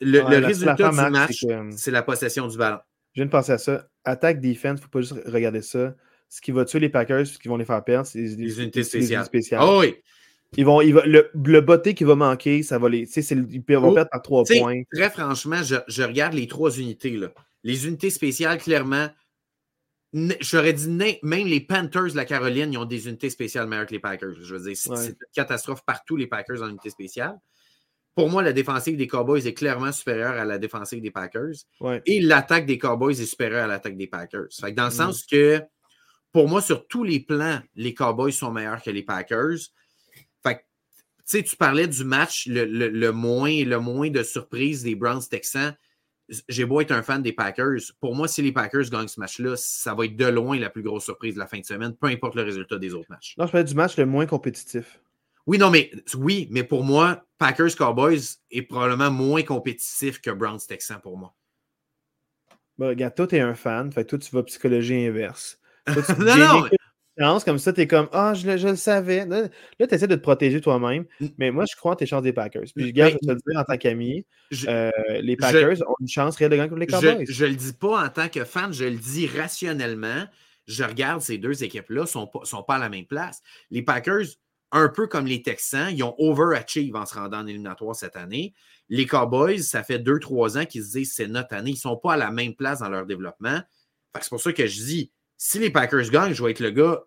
le, 0.00 0.38
résultat 0.38 0.90
du 0.90 0.96
match, 1.10 1.44
c'est 1.76 1.90
la 1.90 2.02
possession 2.02 2.46
du 2.46 2.56
ballon. 2.56 2.78
Je 3.12 3.20
viens 3.20 3.26
de 3.26 3.30
penser 3.30 3.52
à 3.52 3.58
ça. 3.58 3.86
Attaque, 4.04 4.40
defense, 4.40 4.78
il 4.78 4.80
ne 4.80 4.80
faut 4.80 4.88
pas 4.88 5.00
juste 5.00 5.14
regarder 5.26 5.60
ça. 5.60 5.94
Ce 6.28 6.40
qui 6.40 6.50
va 6.50 6.64
tuer 6.64 6.80
les 6.80 6.88
Packers, 6.88 7.26
ce 7.26 7.38
qui 7.38 7.48
vont 7.48 7.56
les 7.56 7.64
faire 7.64 7.82
perdre, 7.82 8.06
c'est 8.06 8.18
les, 8.18 8.60
unités 8.60 8.82
spéciales. 8.82 9.26
Oh 9.62 9.80
oui. 9.80 9.96
Ils 10.56 10.64
vont, 10.64 10.80
le, 10.80 11.30
le 11.34 11.60
botté 11.60 11.94
qui 11.94 12.04
va 12.04 12.14
manquer, 12.14 12.62
ça 12.62 12.78
va 12.78 12.88
les. 12.88 13.02
Ils 13.02 13.62
vont 13.76 13.90
oh, 13.90 13.92
perdre 13.92 14.10
par 14.10 14.22
trois 14.22 14.44
points. 14.44 14.82
Très 14.92 15.10
franchement, 15.10 15.62
je, 15.62 15.76
je, 15.88 16.02
regarde 16.02 16.34
les 16.34 16.46
trois 16.46 16.78
unités. 16.78 17.10
Là. 17.10 17.32
Les 17.64 17.86
unités 17.86 18.10
spéciales, 18.10 18.58
clairement, 18.58 19.08
J'aurais 20.40 20.72
dit 20.72 20.88
même 20.88 21.46
les 21.46 21.60
Panthers 21.60 22.12
de 22.12 22.16
la 22.16 22.24
Caroline, 22.24 22.72
ils 22.72 22.78
ont 22.78 22.86
des 22.86 23.08
unités 23.08 23.28
spéciales 23.28 23.66
meilleures 23.66 23.86
que 23.86 23.92
les 23.92 23.98
Packers. 23.98 24.36
Je 24.40 24.54
veux 24.54 24.62
dire, 24.62 24.76
c'est 24.76 25.08
une 25.08 25.16
catastrophe 25.34 25.84
partout, 25.84 26.16
les 26.16 26.26
Packers 26.26 26.62
en 26.62 26.68
unité 26.68 26.88
spéciale. 26.88 27.38
Pour 28.14 28.30
moi, 28.30 28.42
la 28.42 28.52
défensive 28.52 28.96
des 28.96 29.06
Cowboys 29.06 29.46
est 29.46 29.54
clairement 29.54 29.92
supérieure 29.92 30.32
à 30.32 30.44
la 30.44 30.58
défensive 30.58 31.02
des 31.02 31.10
Packers. 31.10 31.54
Et 32.06 32.20
l'attaque 32.20 32.64
des 32.64 32.78
Cowboys 32.78 33.20
est 33.20 33.26
supérieure 33.26 33.64
à 33.64 33.66
l'attaque 33.66 33.96
des 33.96 34.06
Packers. 34.06 34.48
dans 34.74 34.86
le 34.86 34.90
sens 34.90 35.24
que, 35.24 35.60
pour 36.32 36.48
moi, 36.48 36.60
sur 36.62 36.86
tous 36.86 37.04
les 37.04 37.20
plans, 37.20 37.60
les 37.74 37.94
Cowboys 37.94 38.32
sont 38.32 38.50
meilleurs 38.50 38.82
que 38.82 38.90
les 38.90 39.02
Packers. 39.02 39.58
Fait 40.42 40.64
tu 41.26 41.56
parlais 41.56 41.86
du 41.86 42.04
match 42.04 42.46
le, 42.46 42.64
le, 42.64 43.12
moins, 43.12 43.64
le 43.64 43.78
moins 43.78 44.10
de 44.10 44.22
surprise 44.22 44.82
des 44.82 44.94
Browns 44.94 45.26
Texans 45.28 45.74
j'ai 46.48 46.64
beau 46.64 46.80
être 46.80 46.92
un 46.92 47.02
fan 47.02 47.22
des 47.22 47.32
Packers. 47.32 47.80
Pour 48.00 48.14
moi, 48.14 48.28
si 48.28 48.42
les 48.42 48.52
Packers 48.52 48.90
gagnent 48.90 49.08
ce 49.08 49.20
match-là, 49.20 49.56
ça 49.56 49.94
va 49.94 50.04
être 50.04 50.16
de 50.16 50.26
loin 50.26 50.58
la 50.58 50.70
plus 50.70 50.82
grosse 50.82 51.04
surprise 51.04 51.34
de 51.34 51.38
la 51.38 51.46
fin 51.46 51.58
de 51.58 51.64
semaine, 51.64 51.94
peu 51.96 52.08
importe 52.08 52.34
le 52.34 52.42
résultat 52.42 52.78
des 52.78 52.94
autres 52.94 53.10
matchs. 53.10 53.34
Non, 53.38 53.46
je 53.46 53.52
parlais 53.52 53.64
du 53.64 53.74
match 53.74 53.96
le 53.96 54.06
moins 54.06 54.26
compétitif. 54.26 55.00
Oui, 55.46 55.56
non, 55.56 55.70
mais 55.70 55.90
oui, 56.14 56.46
mais 56.50 56.64
pour 56.64 56.84
moi, 56.84 57.24
Packers 57.38 57.74
Cowboys 57.76 58.20
est 58.50 58.62
probablement 58.62 59.10
moins 59.10 59.42
compétitif 59.42 60.20
que 60.20 60.30
Browns 60.30 60.60
Texans 60.66 61.00
pour 61.00 61.16
moi. 61.16 61.34
Bon, 62.76 62.88
regarde, 62.88 63.14
toi, 63.14 63.26
tu 63.26 63.36
es 63.36 63.40
un 63.40 63.54
fan, 63.54 63.90
fait 63.90 64.04
toi, 64.04 64.18
tu 64.18 64.30
vas 64.34 64.42
psychologie 64.42 65.06
inverse. 65.06 65.58
non, 66.18 66.68
non, 67.18 67.40
comme 67.40 67.58
ça, 67.58 67.72
tu 67.72 67.80
es 67.80 67.86
comme 67.88 68.08
Ah, 68.12 68.32
je, 68.34 68.48
le 68.48 68.76
savais. 68.76 69.26
Là, 69.26 69.48
tu 69.80 69.94
essaies 69.94 70.06
de 70.06 70.14
te 70.14 70.20
protéger 70.20 70.60
toi-même. 70.60 71.04
Mais 71.36 71.50
moi, 71.50 71.64
je 71.68 71.74
crois 71.76 71.92
en 71.92 71.96
tes 71.96 72.06
chances 72.06 72.22
des 72.22 72.32
Packers. 72.32 72.64
Puis, 72.74 72.86
je 72.86 72.92
garde, 72.92 73.14
je 73.20 73.26
te 73.26 73.32
le 73.32 73.40
dire 73.44 73.60
en 73.60 73.64
tant 73.64 73.76
qu'ami, 73.76 74.24
euh, 74.68 74.90
les 75.20 75.36
Packers 75.36 75.78
ont 75.88 75.94
une 76.00 76.08
chance 76.08 76.36
réelle 76.36 76.52
de 76.52 76.56
gagner 76.56 76.68
contre 76.68 76.80
les 76.80 76.86
Cowboys. 76.86 77.24
Je 77.28 77.44
ne 77.44 77.50
le 77.50 77.56
dis 77.56 77.72
pas 77.72 78.04
en 78.04 78.08
tant 78.08 78.28
que 78.28 78.44
fan, 78.44 78.72
je 78.72 78.84
le 78.84 78.96
dis 78.96 79.26
rationnellement. 79.26 80.26
Je 80.66 80.84
regarde 80.84 81.20
ces 81.22 81.38
deux 81.38 81.64
équipes-là, 81.64 82.02
ne 82.02 82.06
sont 82.06 82.26
pas, 82.26 82.40
sont 82.44 82.62
pas 82.62 82.76
à 82.76 82.78
la 82.78 82.88
même 82.88 83.06
place. 83.06 83.42
Les 83.70 83.82
Packers, 83.82 84.26
un 84.70 84.88
peu 84.88 85.06
comme 85.06 85.26
les 85.26 85.42
Texans, 85.42 85.90
ils 85.90 86.02
ont 86.04 86.14
overachieve 86.18 86.94
en 86.94 87.06
se 87.06 87.14
rendant 87.14 87.38
en 87.38 87.46
éliminatoire 87.46 87.96
cette 87.96 88.16
année. 88.16 88.52
Les 88.90 89.06
Cowboys, 89.06 89.62
ça 89.62 89.82
fait 89.82 89.98
deux, 89.98 90.20
trois 90.20 90.56
ans 90.58 90.66
qu'ils 90.66 90.84
se 90.84 90.92
disent 90.92 91.14
c'est 91.14 91.26
notre 91.26 91.54
année. 91.54 91.70
Ils 91.70 91.74
ne 91.74 91.78
sont 91.78 91.96
pas 91.96 92.12
à 92.12 92.16
la 92.16 92.30
même 92.30 92.54
place 92.54 92.80
dans 92.80 92.90
leur 92.90 93.06
développement. 93.06 93.60
C'est 94.20 94.28
pour 94.28 94.40
ça 94.40 94.52
que 94.52 94.66
je 94.66 94.82
dis 94.84 95.12
si 95.38 95.58
les 95.58 95.70
Packers 95.70 96.10
gagnent, 96.10 96.34
je 96.34 96.44
vais 96.44 96.50
être 96.50 96.60
le 96.60 96.70
gars 96.70 97.04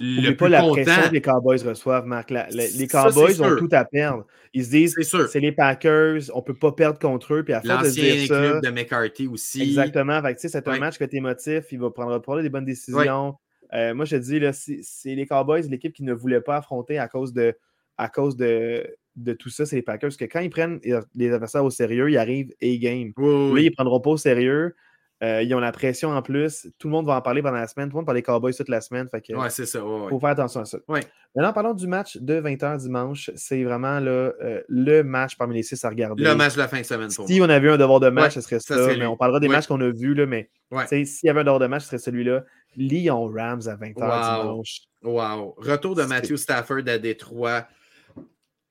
le 0.00 0.30
plus 0.30 0.36
pas 0.36 0.48
la 0.48 0.62
pression 0.62 1.08
que 1.08 1.12
les 1.12 1.20
Cowboys 1.20 1.62
reçoivent, 1.62 2.06
Marc. 2.06 2.30
les 2.30 2.88
Cowboys 2.88 3.40
ont 3.40 3.56
tout 3.56 3.68
à 3.72 3.84
perdre. 3.84 4.26
Ils 4.54 4.64
se 4.64 4.70
disent 4.70 4.96
c'est 5.30 5.40
les 5.40 5.52
Packers, 5.52 6.22
on 6.34 6.38
ne 6.38 6.42
peut 6.42 6.54
pas 6.54 6.72
perdre 6.72 6.98
contre 6.98 7.34
eux. 7.34 7.44
Puis 7.44 7.54
à 7.54 7.60
de 7.60 7.90
dire 7.90 8.26
ça, 8.26 8.60
de 8.60 8.70
McCarthy 8.70 9.26
aussi. 9.26 9.62
Exactement. 9.62 10.20
C'est 10.36 10.68
un 10.68 10.78
match 10.78 10.98
que 10.98 11.04
tu 11.04 11.16
émotif. 11.16 11.66
Il 11.70 11.80
va 11.80 11.90
prendre, 11.90 12.42
des 12.42 12.48
bonnes 12.48 12.64
décisions. 12.64 13.36
Euh, 13.74 13.94
moi, 13.94 14.04
je 14.04 14.16
te 14.16 14.22
dis, 14.22 14.82
c'est 14.82 15.14
les 15.14 15.26
Cowboys, 15.26 15.62
l'équipe 15.62 15.94
qui 15.94 16.02
ne 16.02 16.12
voulait 16.12 16.42
pas 16.42 16.56
affronter 16.56 16.98
à 16.98 17.08
cause 17.08 17.32
de, 17.32 17.56
à 17.96 18.10
cause 18.10 18.36
de, 18.36 18.86
de 19.16 19.32
tout 19.32 19.48
ça, 19.48 19.64
c'est 19.64 19.76
les 19.76 19.82
Packers. 19.82 20.08
Parce 20.08 20.16
que 20.18 20.26
quand 20.26 20.40
ils 20.40 20.50
prennent 20.50 20.78
les 21.14 21.32
adversaires 21.32 21.64
au 21.64 21.70
sérieux, 21.70 22.10
ils 22.10 22.18
arrivent 22.18 22.52
A-game. 22.62 23.12
Oui, 23.16 23.62
ils 23.62 23.70
ne 23.70 23.74
prendront 23.74 24.00
pas 24.00 24.10
au 24.10 24.16
sérieux. 24.18 24.74
Euh, 25.22 25.42
ils 25.42 25.54
ont 25.54 25.60
la 25.60 25.70
pression 25.70 26.10
en 26.10 26.20
plus. 26.20 26.66
Tout 26.78 26.88
le 26.88 26.92
monde 26.92 27.06
va 27.06 27.16
en 27.16 27.20
parler 27.20 27.42
pendant 27.42 27.58
la 27.58 27.68
semaine. 27.68 27.88
Tout 27.88 27.94
le 27.94 27.98
monde 27.98 28.06
parle 28.06 28.18
des 28.18 28.22
Cowboys 28.22 28.54
toute 28.54 28.68
la 28.68 28.80
semaine. 28.80 29.08
Fait 29.08 29.20
que, 29.20 29.32
c'est 29.50 29.66
ça. 29.66 29.78
faut 29.78 30.18
faire 30.18 30.30
attention 30.30 30.60
à 30.60 30.64
ça. 30.64 30.78
Ouais. 30.88 31.00
Maintenant, 31.36 31.52
parlons 31.52 31.74
du 31.74 31.86
match 31.86 32.16
de 32.16 32.40
20h 32.40 32.78
dimanche. 32.78 33.30
C'est 33.36 33.62
vraiment 33.62 34.00
là, 34.00 34.32
euh, 34.42 34.62
le 34.68 35.02
match 35.02 35.36
parmi 35.36 35.54
les 35.54 35.62
six 35.62 35.82
à 35.84 35.90
regarder. 35.90 36.24
Le 36.24 36.34
match 36.34 36.54
de 36.54 36.58
la 36.58 36.68
fin 36.68 36.80
de 36.80 36.84
semaine 36.84 37.08
pour 37.14 37.28
Si 37.28 37.40
on 37.40 37.48
avait 37.48 37.70
un 37.70 37.76
devoir 37.76 38.00
de 38.00 38.08
match, 38.08 38.34
ce 38.34 38.40
serait 38.40 38.58
ça. 38.58 38.74
mais 38.98 39.06
on 39.06 39.16
parlera 39.16 39.38
des 39.38 39.48
matchs 39.48 39.68
qu'on 39.68 39.80
a 39.80 39.90
vus, 39.90 40.14
là, 40.14 40.26
mais 40.26 40.50
s'il 40.86 41.06
y 41.22 41.28
avait 41.30 41.40
un 41.40 41.44
devoir 41.44 41.60
de 41.60 41.66
match, 41.66 41.82
ce 41.82 41.88
serait 41.88 41.98
celui-là. 41.98 42.44
Lyon-Rams 42.76 43.62
à 43.66 43.76
20h 43.76 44.42
dimanche. 44.42 44.80
Wow. 45.02 45.54
Retour 45.58 45.94
de 45.94 46.04
Matthew 46.04 46.36
Stafford 46.36 46.82
à 46.86 46.98
Détroit 46.98 47.66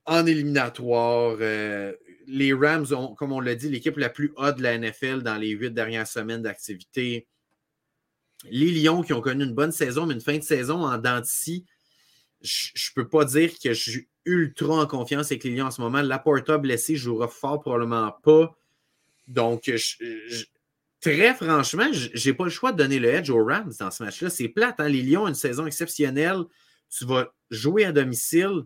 en 0.06 0.26
éliminatoire. 0.26 1.38
Euh, 1.39 1.93
les 2.28 2.54
Rams 2.54 2.88
ont, 2.92 3.16
comme 3.16 3.32
on 3.32 3.40
l'a 3.40 3.56
dit, 3.56 3.70
l'équipe 3.70 3.98
la 3.98 4.10
plus 4.10 4.34
haute 4.38 4.58
de 4.58 4.64
la 4.64 4.78
NFL 4.78 5.22
dans 5.22 5.38
les 5.38 5.50
huit 5.50 5.72
dernières 5.72 6.08
semaines 6.08 6.42
d'activité. 6.42 7.28
Les 8.50 8.72
Lions 8.72 9.04
qui 9.04 9.14
ont 9.14 9.22
connu 9.22 9.44
une 9.44 9.54
bonne 9.54 9.72
saison, 9.72 10.06
mais 10.06 10.14
une 10.14 10.22
fin 10.22 10.38
de 10.38 10.44
saison 10.44 10.84
en 10.84 10.98
denti, 10.98 11.66
je 12.42 12.72
ne 12.74 13.02
peux 13.02 13.08
pas 13.08 13.26
dire 13.26 13.52
que 13.60 13.74
je 13.74 13.92
suis 13.92 14.08
ultra 14.26 14.82
en 14.82 14.88
confiance 14.88 15.28
avec 15.32 15.44
les 15.44 15.52
Lions 15.52 15.68
en 15.68 15.72
ce 15.72 15.82
moment. 15.82 16.02
Laporta 16.02 16.58
blessé 16.58 16.96
jouera 16.96 17.28
fort 17.28 17.62
probablement 17.62 18.12
pas. 18.24 18.56
Donc, 19.28 19.72
très 21.00 21.34
franchement, 21.36 21.88
je 21.92 22.30
n'ai 22.30 22.34
pas 22.34 22.46
le 22.46 22.50
choix 22.50 22.72
de 22.72 22.78
donner 22.78 23.00
le 23.00 23.10
edge 23.10 23.30
aux 23.30 23.44
Rams 23.44 23.74
dans 23.80 23.92
ce 23.92 24.04
match-là. 24.04 24.30
C'est 24.30 24.50
plate. 24.50 24.80
Hein? 24.80 24.90
Les 24.90 25.04
Lions 25.04 25.24
ont 25.24 25.28
une 25.28 25.36
saison 25.36 25.66
exceptionnelle. 25.66 26.44
Tu 26.90 27.06
vas 27.06 27.34
jouer 27.50 27.86
à 27.86 27.92
domicile 27.92 28.64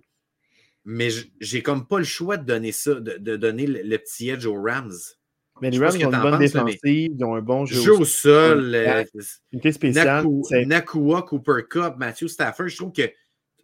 mais 0.85 1.09
j'ai 1.41 1.61
comme 1.63 1.87
pas 1.87 1.97
le 1.97 2.05
choix 2.05 2.37
de 2.37 2.45
donner 2.45 2.71
ça, 2.71 2.93
de, 2.93 3.35
donner 3.35 3.65
le, 3.65 3.97
petit 3.97 4.29
edge 4.29 4.45
aux 4.45 4.61
Rams. 4.61 4.93
Mais 5.61 5.71
les 5.71 5.79
Rams 5.79 5.95
ont 5.95 6.11
une 6.11 6.21
bonne 6.21 6.39
défensive, 6.39 6.79
ils 7.17 7.23
ont 7.23 7.35
un 7.35 7.41
bon 7.41 7.65
jeu, 7.65 7.91
au 7.91 8.05
sol. 8.05 8.73
Euh, 8.75 9.03
une 9.51 9.71
spéciale. 9.71 10.25
Nakua, 10.65 11.23
Cooper 11.23 11.63
Cup, 11.69 11.95
Matthew 11.97 12.27
Stafford, 12.27 12.67
je 12.67 12.77
trouve 12.77 12.91
que 12.91 13.09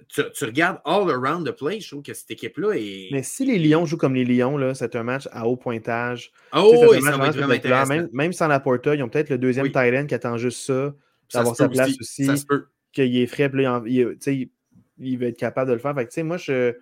tu, 0.07 0.45
regardes 0.45 0.79
all 0.83 1.09
around 1.09 1.47
the 1.47 1.51
place, 1.51 1.83
je 1.83 1.89
trouve 1.89 2.01
que 2.01 2.13
cette 2.13 2.31
équipe-là 2.31 2.73
est. 2.75 3.09
Mais 3.11 3.23
si 3.23 3.45
les 3.45 3.59
Lions 3.59 3.85
jouent 3.85 3.97
comme 3.97 4.15
les 4.15 4.25
Lions, 4.25 4.73
c'est 4.73 4.95
un 4.95 5.03
match 5.03 5.29
à 5.31 5.47
haut 5.47 5.57
pointage. 5.57 6.31
Oh 6.53 6.87
oui, 6.89 7.01
ça 7.01 7.17
va 7.17 7.27
être 7.27 7.37
vraiment 7.37 7.53
intéressant. 7.53 7.93
Même, 7.93 8.09
même, 8.11 8.33
sans 8.33 8.47
la 8.47 8.59
Porta, 8.59 8.95
ils 8.95 9.03
ont 9.03 9.09
peut-être 9.09 9.29
le 9.29 9.37
deuxième 9.37 9.65
oui. 9.65 10.07
qui 10.07 10.15
attend 10.15 10.37
juste 10.37 10.65
ça, 10.65 10.93
d'avoir 11.33 11.55
sa 11.55 11.69
place 11.69 11.91
aussi. 11.99 12.25
Ça 12.25 12.35
se 12.35 12.45
peut. 12.45 12.65
Qu'il 12.91 13.15
est 13.15 13.27
frais, 13.27 13.49
puis 13.49 13.65
il, 13.85 14.49
il, 14.97 15.17
va 15.17 15.27
être 15.27 15.37
capable 15.37 15.69
de 15.69 15.75
le 15.75 15.79
faire. 15.79 15.95
Fait 15.95 16.05
que, 16.05 16.21
moi, 16.23 16.35
je 16.35 16.73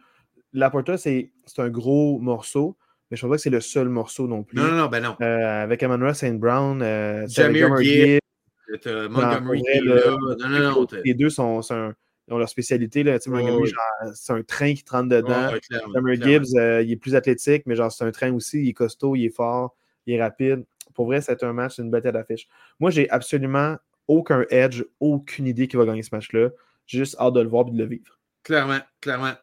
Laporta, 0.53 0.97
c'est 0.97 1.31
un 1.57 1.69
gros 1.69 2.19
morceau. 2.19 2.77
mais 3.09 3.17
je 3.17 3.25
ne 3.25 3.29
pense 3.29 3.35
pas 3.35 3.37
que 3.37 3.41
c'est 3.43 3.49
le 3.49 3.61
seul 3.61 3.89
morceau 3.89 4.27
non 4.27 4.43
plus. 4.43 4.57
Non, 4.57 4.67
non, 4.67 4.75
non, 4.77 4.87
ben 4.87 5.01
non. 5.01 5.15
Euh, 5.21 5.63
avec 5.63 5.83
Amon 5.83 6.13
St. 6.13 6.39
Brown, 6.39 6.81
euh, 6.81 7.27
Jamir 7.27 7.75
Gibbs, 7.77 8.19
Montgomery 9.09 9.63
là. 9.83 10.15
Non, 10.39 10.49
non, 10.49 10.59
non. 10.59 10.87
Les 11.03 11.13
deux 11.13 11.29
sont, 11.29 11.61
sont 11.61 11.93
ont 12.31 12.37
leur 12.37 12.49
spécialité. 12.49 13.03
Là. 13.03 13.17
Montgomery, 13.27 13.71
c'est 14.13 14.33
un 14.33 14.43
train 14.43 14.73
qui 14.73 14.83
te 14.83 14.91
rentre 14.91 15.09
dedans. 15.09 15.51
Jamir 15.93 16.21
Gibbs, 16.21 16.55
euh, 16.55 16.81
il 16.81 16.91
est 16.91 16.97
plus 16.97 17.15
athlétique, 17.15 17.63
mais 17.65 17.75
genre 17.75 17.91
c'est 17.91 18.03
un 18.03 18.11
train 18.11 18.33
aussi. 18.33 18.61
Il 18.61 18.69
est 18.69 18.73
costaud, 18.73 19.15
il 19.15 19.25
est 19.25 19.35
fort, 19.35 19.75
il 20.05 20.15
est 20.15 20.21
rapide. 20.21 20.65
Pour 20.93 21.05
vrai, 21.05 21.21
c'est 21.21 21.43
un 21.43 21.53
match, 21.53 21.75
c'est 21.75 21.81
une 21.81 21.91
bataille 21.91 22.11
d'affiche. 22.11 22.47
Moi, 22.79 22.91
j'ai 22.91 23.09
absolument 23.09 23.77
aucun 24.07 24.45
edge, 24.49 24.83
aucune 24.99 25.47
idée 25.47 25.67
qui 25.67 25.77
va 25.77 25.85
gagner 25.85 26.03
ce 26.03 26.09
match-là. 26.11 26.49
J'ai 26.87 26.99
juste 26.99 27.15
hâte 27.19 27.33
de 27.33 27.41
le 27.41 27.47
voir 27.47 27.67
et 27.67 27.71
de 27.71 27.77
le 27.77 27.85
vivre. 27.85 28.19
Clairement, 28.43 28.79
clairement. 28.99 29.33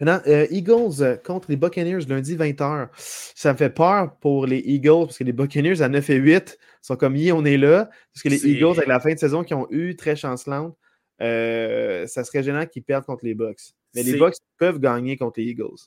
Maintenant, 0.00 0.20
euh, 0.26 0.46
Eagles 0.50 1.20
contre 1.24 1.50
les 1.50 1.56
Buccaneers 1.56 2.04
lundi 2.06 2.36
20h. 2.36 2.88
Ça 2.96 3.52
me 3.52 3.58
fait 3.58 3.70
peur 3.70 4.16
pour 4.18 4.46
les 4.46 4.58
Eagles 4.58 5.06
parce 5.06 5.18
que 5.18 5.24
les 5.24 5.32
Buccaneers 5.32 5.80
à 5.80 5.88
9 5.88 6.10
et 6.10 6.16
8 6.16 6.58
sont 6.82 6.96
comme 6.96 7.16
y 7.16 7.32
on 7.32 7.44
est 7.44 7.56
là. 7.56 7.88
Parce 8.12 8.22
que 8.22 8.28
les 8.28 8.46
Eagles, 8.46 8.76
avec 8.76 8.88
la 8.88 9.00
fin 9.00 9.14
de 9.14 9.18
saison 9.18 9.42
qui 9.42 9.54
ont 9.54 9.66
eu 9.70 9.96
très 9.96 10.16
chancelante, 10.16 10.76
euh, 11.22 12.06
ça 12.06 12.24
serait 12.24 12.42
gênant 12.42 12.66
qu'ils 12.66 12.82
perdent 12.82 13.06
contre 13.06 13.24
les 13.24 13.34
Bucks. 13.34 13.72
Mais 13.94 14.02
les 14.02 14.18
Bucks 14.18 14.36
peuvent 14.58 14.78
gagner 14.78 15.16
contre 15.16 15.40
les 15.40 15.46
Eagles. 15.46 15.78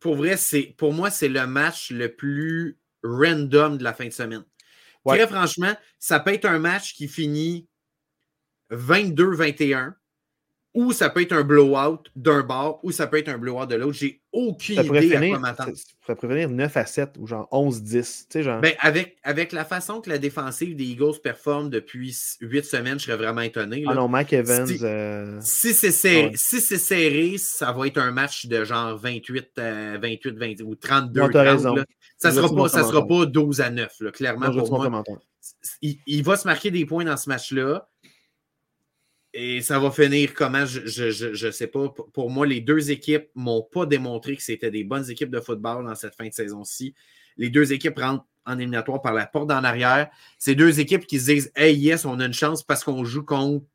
pour 0.00 0.16
vrai, 0.16 0.34
pour 0.76 0.92
moi, 0.92 1.10
c'est 1.10 1.28
le 1.28 1.46
match 1.46 1.92
le 1.92 2.12
plus 2.12 2.78
random 3.04 3.78
de 3.78 3.84
la 3.84 3.94
fin 3.94 4.06
de 4.06 4.10
semaine. 4.10 4.44
Très 5.04 5.28
franchement, 5.28 5.72
ça 6.00 6.18
peut 6.18 6.32
être 6.32 6.46
un 6.46 6.58
match 6.58 6.94
qui 6.94 7.06
finit 7.06 7.68
22-21 8.72 9.94
ou 10.76 10.92
ça 10.92 11.08
peut 11.08 11.22
être 11.22 11.32
un 11.32 11.42
blowout 11.42 12.00
d'un 12.16 12.42
bord, 12.42 12.80
ou 12.82 12.92
ça 12.92 13.06
peut 13.06 13.16
être 13.16 13.30
un 13.30 13.38
blowout 13.38 13.64
de 13.64 13.76
l'autre. 13.76 13.94
J'ai 13.94 14.20
aucune 14.30 14.84
idée 14.84 15.16
à 15.16 15.28
quoi 15.30 15.38
m'attendre. 15.38 15.72
Ça 16.06 16.14
pourrait 16.14 16.34
venir 16.34 16.50
9 16.50 16.76
à 16.76 16.84
7 16.84 17.14
ou 17.18 17.26
genre 17.26 17.48
11-10. 17.50 18.42
Genre... 18.42 18.60
Ben, 18.60 18.74
avec, 18.80 19.16
avec 19.22 19.52
la 19.52 19.64
façon 19.64 20.02
que 20.02 20.10
la 20.10 20.18
défensive 20.18 20.76
des 20.76 20.84
Eagles 20.84 21.18
performe 21.22 21.70
depuis 21.70 22.14
8 22.42 22.64
semaines, 22.66 22.98
je 22.98 23.06
serais 23.06 23.16
vraiment 23.16 23.40
étonné. 23.40 23.84
Ah 23.88 23.94
non, 23.94 24.06
Mike 24.06 24.34
Evans. 24.34 24.66
Si, 24.66 24.78
euh... 24.84 25.40
si 25.40 25.72
c'est 25.72 25.90
serré, 25.90 26.32
si 26.34 26.60
serré, 26.60 27.36
ça 27.38 27.72
va 27.72 27.86
être 27.86 27.98
un 27.98 28.12
match 28.12 28.44
de 28.44 28.62
genre 28.62 28.98
28, 28.98 29.52
28 29.56 30.38
20, 30.38 30.60
ou 30.62 30.74
32. 30.74 31.20
Non, 31.20 31.30
30, 31.30 31.42
raison. 31.42 31.74
Ça 32.18 32.30
ne 32.30 32.34
sera, 32.34 32.54
pas, 32.54 32.68
ça 32.68 32.84
sera 32.84 33.06
pas 33.06 33.24
12 33.24 33.62
à 33.62 33.70
9, 33.70 33.92
là, 34.00 34.10
clairement. 34.10 34.50
pour 34.52 34.78
moi, 34.78 35.02
il, 35.80 35.96
il 36.06 36.22
va 36.22 36.36
se 36.36 36.46
marquer 36.46 36.70
des 36.70 36.84
points 36.84 37.04
dans 37.04 37.16
ce 37.16 37.30
match-là. 37.30 37.88
Et 39.38 39.60
ça 39.60 39.78
va 39.78 39.90
finir 39.90 40.32
comment, 40.32 40.64
je 40.64 41.46
ne 41.46 41.50
sais 41.50 41.66
pas. 41.66 41.92
Pour 42.14 42.30
moi, 42.30 42.46
les 42.46 42.62
deux 42.62 42.90
équipes 42.90 43.28
ne 43.36 43.42
m'ont 43.42 43.62
pas 43.62 43.84
démontré 43.84 44.34
que 44.34 44.42
c'était 44.42 44.70
des 44.70 44.82
bonnes 44.82 45.10
équipes 45.10 45.30
de 45.30 45.40
football 45.40 45.84
dans 45.84 45.94
cette 45.94 46.14
fin 46.14 46.26
de 46.26 46.32
saison-ci. 46.32 46.94
Les 47.36 47.50
deux 47.50 47.70
équipes 47.74 47.98
rentrent 47.98 48.24
en 48.46 48.58
éliminatoire 48.58 49.02
par 49.02 49.12
la 49.12 49.26
porte 49.26 49.50
en 49.50 49.62
arrière. 49.62 50.08
C'est 50.38 50.54
deux 50.54 50.80
équipes 50.80 51.06
qui 51.06 51.20
se 51.20 51.26
disent 51.26 51.52
Hey, 51.54 51.76
yes, 51.76 52.06
on 52.06 52.18
a 52.18 52.24
une 52.24 52.32
chance 52.32 52.62
parce 52.62 52.82
qu'on 52.82 53.04
joue 53.04 53.24
contre 53.24 53.66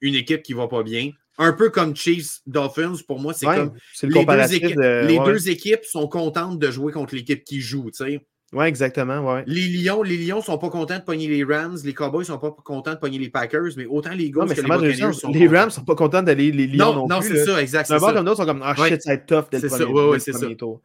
une 0.00 0.14
équipe 0.14 0.44
qui 0.44 0.52
ne 0.52 0.58
va 0.58 0.68
pas 0.68 0.84
bien. 0.84 1.10
Un 1.38 1.54
peu 1.54 1.70
comme 1.70 1.96
Chiefs 1.96 2.42
Dolphins, 2.46 2.94
pour 3.08 3.18
moi, 3.18 3.34
c'est 3.34 3.46
comme 3.46 3.72
les, 4.00 4.24
deux 4.24 4.54
équipes, 4.54 4.78
les 4.78 5.18
deux 5.24 5.48
équipes 5.48 5.84
sont 5.84 6.06
contentes 6.06 6.60
de 6.60 6.70
jouer 6.70 6.92
contre 6.92 7.16
l'équipe 7.16 7.42
qui 7.42 7.60
joue. 7.60 7.90
Tu 7.90 8.04
sais. 8.04 8.26
Oui, 8.54 8.66
exactement. 8.66 9.20
Ouais. 9.20 9.42
Les 9.46 9.66
Lions, 9.66 10.02
les 10.02 10.16
Lions 10.16 10.40
sont 10.40 10.58
pas 10.58 10.70
contents 10.70 10.98
de 10.98 11.02
pogner 11.02 11.26
les 11.26 11.42
Rams, 11.42 11.76
les 11.84 11.92
Cowboys 11.92 12.24
sont 12.24 12.38
pas 12.38 12.52
contents 12.64 12.94
de 12.94 12.98
pogner 12.98 13.18
les 13.18 13.28
Packers, 13.28 13.72
mais 13.76 13.84
autant 13.84 14.12
les 14.12 14.26
Eagles 14.26 14.48
que 14.48 14.54
les 14.54 14.62
Buccaneers 14.62 15.12
sont 15.12 15.32
Les 15.32 15.48
Rams 15.48 15.70
sont 15.70 15.84
pas 15.84 15.96
contents 15.96 16.22
d'aller 16.22 16.52
les 16.52 16.68
Lions 16.68 16.94
non, 16.94 17.08
non, 17.08 17.20
c'est 17.20 17.44
ça, 17.44 17.60
exact. 17.60 17.90
Les 17.90 17.98
comme 17.98 18.24
d'autres 18.24 18.36
sont 18.36 18.46
comme 18.46 18.62
ah 18.62 18.74
shit, 18.76 19.02
ça 19.02 19.10
va 19.10 19.14
être 19.14 19.26
tough 19.26 19.46
dès 19.50 19.58
le 19.58 19.68
premier, 19.68 19.84
ouais, 19.84 20.08
ouais, 20.08 20.32
premier 20.32 20.56
tour. 20.56 20.80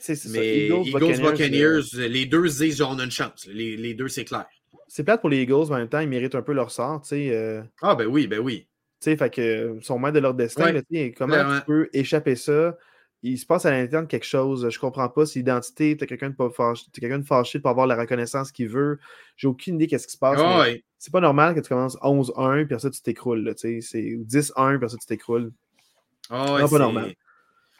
c'est 0.00 0.14
ça. 0.14 0.28
Eagles, 0.28 0.86
Eagles 0.86 1.20
Buccaneers, 1.20 1.96
euh, 1.96 2.08
les 2.08 2.26
deux 2.26 2.48
disent 2.48 2.80
on 2.80 2.98
a 2.98 3.04
une 3.04 3.10
chance. 3.10 3.48
Les, 3.52 3.76
les 3.76 3.94
deux, 3.94 4.08
c'est 4.08 4.24
clair. 4.24 4.46
C'est 4.86 5.04
plate 5.04 5.20
pour 5.20 5.30
les 5.30 5.42
Eagles, 5.42 5.66
mais 5.68 5.74
en 5.74 5.78
même 5.78 5.88
temps, 5.88 6.00
ils 6.00 6.08
méritent 6.08 6.34
un 6.34 6.42
peu 6.42 6.52
leur 6.52 6.70
sort. 6.70 7.04
sais. 7.04 7.30
Euh... 7.32 7.62
Ah 7.82 7.94
ben 7.94 8.06
oui, 8.06 8.26
ben 8.26 8.38
oui. 8.38 8.66
Tu 9.00 9.10
sais, 9.10 9.16
fait 9.16 9.30
que 9.30 9.76
ils 9.76 9.84
sont 9.84 9.98
maîtres 9.98 10.14
de 10.14 10.20
leur 10.20 10.34
destin. 10.34 10.72
Mais, 10.90 11.12
comment 11.12 11.58
tu 11.58 11.66
peux 11.66 11.88
échapper 11.92 12.36
ça? 12.36 12.76
Il 13.22 13.38
se 13.38 13.46
passe 13.46 13.66
à 13.66 13.70
l'interne 13.70 14.06
quelque 14.06 14.26
chose. 14.26 14.68
Je 14.68 14.78
comprends 14.78 15.08
pas 15.08 15.26
si 15.26 15.38
l'identité, 15.38 15.96
tu 15.96 16.04
as 16.04 16.06
quelqu'un 16.06 16.30
de, 16.30 16.48
fâché, 16.50 16.84
quelqu'un 16.92 17.18
de 17.18 17.26
fâché 17.26 17.58
pour 17.58 17.70
avoir 17.70 17.86
la 17.86 17.96
reconnaissance 17.96 18.52
qu'il 18.52 18.68
veut. 18.68 18.98
J'ai 19.36 19.48
aucune 19.48 19.76
idée 19.76 19.86
qu'est-ce 19.86 20.06
qui 20.06 20.12
se 20.12 20.18
passe. 20.18 20.40
C'est 20.98 21.12
pas 21.12 21.20
normal 21.20 21.54
que 21.54 21.60
tu 21.60 21.68
commences 21.68 21.96
11-1 21.96 22.66
puis 22.66 22.80
ça 22.80 22.90
tu 22.90 23.00
t'écroules. 23.00 23.54
C'est 23.56 23.78
10-1 23.78 24.78
puis 24.78 24.90
ça 24.90 24.96
tu 24.96 25.06
t'écroules. 25.06 25.52
c'est 26.30 26.36
pas 26.36 26.78
normal. 26.78 27.14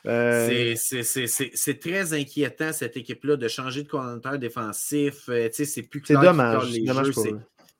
Euh, 0.07 0.75
c'est 0.77 1.81
très 1.81 2.13
inquiétant, 2.15 2.73
cette 2.73 2.97
équipe-là, 2.97 3.37
de 3.37 3.49
changer 3.49 3.83
de 3.83 3.89
coordinateur 3.89 4.39
défensif. 4.39 5.29
Euh, 5.29 5.49
c'est 5.53 5.83
plus 5.83 6.03
C'est 6.05 6.15
dommage. 6.15 6.73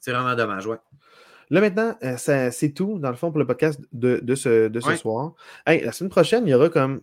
C'est 0.01 0.13
vraiment 0.13 0.35
dommage, 0.35 0.67
ouais. 0.67 0.77
Là, 1.51 1.61
maintenant, 1.61 1.97
euh, 2.03 2.17
c'est 2.51 2.73
tout, 2.73 2.99
dans 2.99 3.11
le 3.11 3.17
fond, 3.17 3.31
pour 3.31 3.39
le 3.39 3.47
podcast 3.47 3.81
de, 3.93 4.21
de 4.23 4.35
ce, 4.35 4.69
de 4.69 4.81
ce 4.81 4.97
soir. 4.97 5.33
la 5.67 5.93
semaine 5.93 6.11
prochaine, 6.11 6.47
il 6.47 6.51
y 6.51 6.55
aura 6.55 6.69
comme 6.69 7.01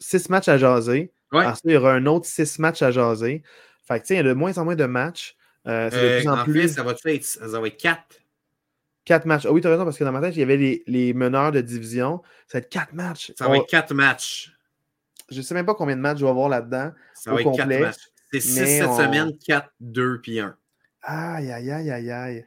six 0.00 0.28
matchs 0.28 0.48
à 0.48 0.58
jaser. 0.58 1.12
Ensuite, 1.32 1.64
il 1.64 1.72
y 1.72 1.76
aura 1.76 1.92
un 1.92 2.06
autre 2.06 2.26
six 2.26 2.58
matchs 2.58 2.82
à 2.82 2.90
jaser. 2.90 3.42
Fait 3.86 4.00
que, 4.00 4.04
tu 4.04 4.08
sais, 4.08 4.14
il 4.14 4.16
y 4.18 4.20
a 4.20 4.22
de 4.22 4.32
moins 4.32 4.56
en 4.58 4.64
moins 4.64 4.76
de 4.76 4.84
matchs. 4.84 5.36
Euh, 5.66 5.90
c'est 5.90 5.96
de 5.96 6.20
plus 6.20 6.28
en, 6.28 6.44
plus. 6.44 6.68
ça 6.74 6.82
va, 6.82 6.92
être, 6.92 7.24
ça 7.24 7.60
va 7.60 7.66
être 7.66 7.76
quatre? 7.76 8.20
Quatre 9.04 9.26
matchs. 9.26 9.46
Ah 9.46 9.52
oui, 9.52 9.60
tu 9.60 9.66
as 9.66 9.70
raison, 9.70 9.84
parce 9.84 9.98
que 9.98 10.04
dans 10.04 10.12
ma 10.12 10.20
tête, 10.20 10.36
il 10.36 10.40
y 10.40 10.42
avait 10.42 10.56
les, 10.56 10.82
les 10.86 11.12
meneurs 11.14 11.52
de 11.52 11.60
division. 11.60 12.22
Ça 12.46 12.58
va 12.58 12.62
être 12.62 12.68
quatre 12.70 12.92
matchs. 12.92 13.32
Ça 13.36 13.48
va 13.48 13.56
être 13.56 13.66
quatre 13.66 13.94
matchs. 13.94 14.52
Je 15.30 15.38
ne 15.38 15.42
sais 15.42 15.54
même 15.54 15.66
pas 15.66 15.74
combien 15.74 15.96
de 15.96 16.00
matchs 16.00 16.18
je 16.18 16.24
vais 16.24 16.30
avoir 16.30 16.48
là-dedans. 16.48 16.92
Ça 17.14 17.32
va 17.32 17.40
être 17.40 17.54
quatre 17.54 17.68
matchs. 17.68 17.96
C'est 18.32 18.40
six 18.40 18.78
cette 18.78 18.92
semaine, 18.92 19.32
quatre, 19.38 19.70
deux, 19.80 20.20
puis 20.20 20.40
un. 20.40 20.56
Aïe, 21.02 21.50
aïe, 21.50 21.70
aïe, 21.70 21.90
aïe, 21.90 22.10
aïe. 22.10 22.46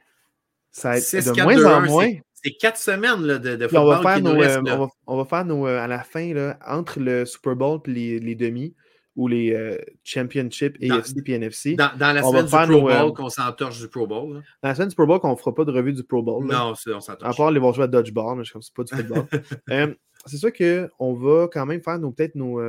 Ça 0.70 0.90
va 0.90 0.98
être 0.98 1.34
de 1.34 1.42
moins 1.42 1.76
en 1.76 1.80
moins 1.82 2.12
c'est 2.44 2.52
quatre 2.52 2.78
semaines 2.78 3.22
là, 3.22 3.38
de, 3.38 3.56
de 3.56 3.66
football. 3.66 3.82
On 3.82 3.88
va 3.88 4.02
faire, 4.02 4.20
nos, 4.20 4.38
reste, 4.38 4.56
euh, 4.58 4.62
on 4.66 4.78
va, 4.78 4.88
on 5.06 5.16
va 5.16 5.24
faire 5.24 5.44
nos, 5.44 5.66
euh, 5.66 5.78
à 5.78 5.86
la 5.86 6.02
fin, 6.02 6.34
là, 6.34 6.58
entre 6.66 7.00
le 7.00 7.24
Super 7.24 7.56
Bowl 7.56 7.80
et 7.86 7.90
les, 7.90 8.18
les 8.18 8.34
demi, 8.34 8.74
ou 9.14 9.28
les 9.28 9.52
euh, 9.52 9.78
Championship 10.04 10.76
AFC 10.82 11.16
et 11.26 11.32
NFC. 11.32 11.74
Dans, 11.74 11.90
dans, 11.96 12.12
la 12.12 12.22
semaine 12.22 12.44
du 12.44 12.50
Pro 12.50 12.80
Bowl, 12.82 12.90
euh, 12.90 13.12
qu'on 13.12 13.28
s'entorche 13.28 13.78
du 13.78 13.88
Pro 13.88 14.06
Bowl. 14.06 14.34
Là. 14.34 14.40
Dans 14.62 14.68
la 14.68 14.74
semaine 14.74 14.88
du 14.88 14.94
Pro 14.94 15.06
Bowl, 15.06 15.20
qu'on 15.20 15.30
ne 15.30 15.36
fera 15.36 15.54
pas 15.54 15.64
de 15.64 15.72
revue 15.72 15.92
du 15.92 16.02
Pro 16.02 16.22
Bowl. 16.22 16.44
Non, 16.46 16.72
on 16.72 16.74
s'entorche. 16.74 17.22
À 17.22 17.32
part 17.36 17.50
les 17.50 17.60
vont 17.60 17.72
jouer 17.72 17.84
à 17.84 17.88
Dodgeball, 17.88 18.38
mais 18.38 18.44
je 18.44 18.56
ne 18.56 18.62
sais 18.62 18.72
pas 18.74 18.84
du 18.84 18.94
football. 18.94 19.26
c'est 20.26 20.36
sûr 20.36 20.52
qu'on 20.52 21.14
va 21.14 21.48
quand 21.48 21.66
même 21.66 21.82
faire 21.82 22.00
peut-être 22.00 22.34
nos, 22.34 22.60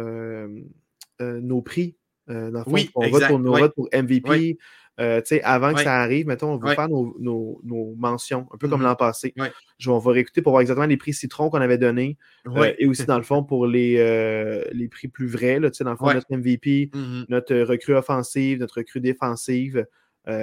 nos 1.20 1.62
prix. 1.62 1.96
dans 2.28 2.52
le 2.52 2.64
fond, 2.64 2.72
oui, 2.72 2.90
on 2.96 3.04
exact, 3.04 3.32
vote 3.32 3.44
pour, 3.44 3.54
oui. 3.54 3.70
pour 3.76 3.90
MVP. 3.94 4.30
Oui. 4.30 4.58
Euh, 5.00 5.22
avant 5.44 5.74
que 5.74 5.82
ça 5.82 6.02
arrive, 6.02 6.28
mettons, 6.28 6.54
on 6.54 6.58
va 6.58 6.76
faire 6.76 6.88
nos, 6.88 7.16
nos, 7.20 7.60
nos, 7.64 7.96
mentions, 7.96 8.48
un 8.54 8.58
peu 8.58 8.68
comme 8.68 8.82
mm-hmm. 8.82 8.86
l'an 8.86 8.96
passé. 8.96 9.34
Je, 9.80 9.90
on 9.90 9.98
va 9.98 10.12
réécouter 10.12 10.42
pour 10.42 10.52
voir 10.52 10.62
exactement 10.62 10.86
les 10.86 10.98
prix 10.98 11.14
citron 11.14 11.50
qu'on 11.50 11.62
avait 11.62 11.80
donnés. 11.80 12.18
Euh, 12.48 12.74
et 12.78 12.86
aussi, 12.86 13.06
dans 13.06 13.18
le 13.18 13.24
fond, 13.24 13.44
pour 13.44 13.66
les, 13.66 13.96
euh, 13.98 14.64
les 14.72 14.88
prix 14.88 15.08
plus 15.08 15.28
vrais, 15.28 15.60
là, 15.60 15.70
dans 15.80 15.92
le 15.92 15.98
fond, 15.98 16.14
notre 16.14 16.28
MVP, 16.30 16.92
mm-hmm. 16.94 17.26
notre 17.30 17.56
recrue 17.62 17.96
offensive, 17.96 18.60
notre 18.60 18.78
recrue 18.78 19.00
défensive. 19.00 19.86
dans 20.28 20.34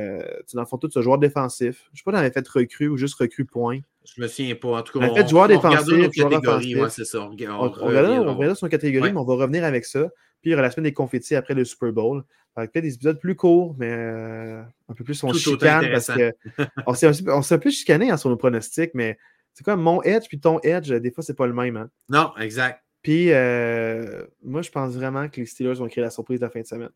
le 0.55 0.64
fond, 0.66 0.78
tout 0.78 0.90
ce 0.92 1.01
joueur 1.01 1.18
défensif. 1.18 1.88
Je 1.92 1.92
ne 1.92 1.96
sais 1.98 2.03
pas 2.05 2.11
si 2.11 2.16
on 2.16 2.20
avait 2.20 2.32
fait 2.32 2.48
recrue 2.48 2.88
ou 2.88 2.96
juste 2.96 3.14
recrue 3.14 3.44
point. 3.44 3.78
Je 4.05 4.20
me 4.20 4.26
souviens 4.26 4.57
pas. 4.57 4.78
En 4.78 4.82
tout 4.82 4.98
cas, 4.98 5.09
on, 5.09 5.14
fait 5.14 5.28
joueur 5.28 5.46
défensif, 5.46 6.11
c'est 6.88 7.05
ça. 7.05 7.20
On, 7.20 7.30
on, 7.30 7.72
on, 7.80 8.28
on, 8.28 8.51
on, 8.51 8.55
sur 8.57 8.68
catégorie, 8.68 9.12
mais 9.12 9.20
on 9.20 9.24
va 9.24 9.34
revenir 9.34 9.62
avec 9.62 9.84
ça. 9.84 10.09
Puis 10.41 10.51
il 10.51 10.53
y 10.53 10.55
aura 10.55 10.62
la 10.62 10.70
semaine 10.70 10.84
des 10.84 10.93
confettis 10.93 11.34
après 11.34 11.55
le 11.55 11.64
Super 11.64 11.93
Bowl. 11.93 12.24
Avec 12.57 12.72
peut-être 12.72 12.84
des 12.84 12.95
épisodes 12.95 13.20
plus 13.20 13.36
courts, 13.36 13.76
mais 13.78 13.91
euh, 13.91 14.61
un 14.88 14.95
peu 14.95 15.05
plus 15.05 15.22
on 15.22 15.32
chicane 15.32 15.88
parce 15.93 16.09
que 16.09 16.32
on 16.84 16.95
s'est 16.95 17.55
un 17.55 17.59
peu 17.59 17.70
chicané 17.70 18.11
hein, 18.11 18.16
sur 18.16 18.28
nos 18.28 18.36
pronostics, 18.36 18.91
mais 18.93 19.18
c'est 19.55 19.62
comme 19.64 19.80
mon 19.80 20.03
edge 20.03 20.24
puis 20.28 20.41
ton 20.41 20.59
edge, 20.62 20.91
des 20.91 21.11
fois, 21.12 21.22
c'est 21.22 21.36
pas 21.36 21.47
le 21.47 21.53
même. 21.53 21.76
Hein. 21.76 21.91
Non, 22.09 22.32
exact. 22.41 22.82
Puis 23.03 23.30
euh, 23.30 24.24
moi, 24.43 24.62
je 24.62 24.70
pense 24.70 24.95
vraiment 24.95 25.28
que 25.28 25.41
les 25.41 25.47
Steelers 25.47 25.74
vont 25.74 25.86
créer 25.86 26.03
la 26.03 26.11
surprise 26.11 26.41
de 26.41 26.45
la 26.45 26.51
fin 26.51 26.61
de 26.61 26.66
semaine. 26.66 26.91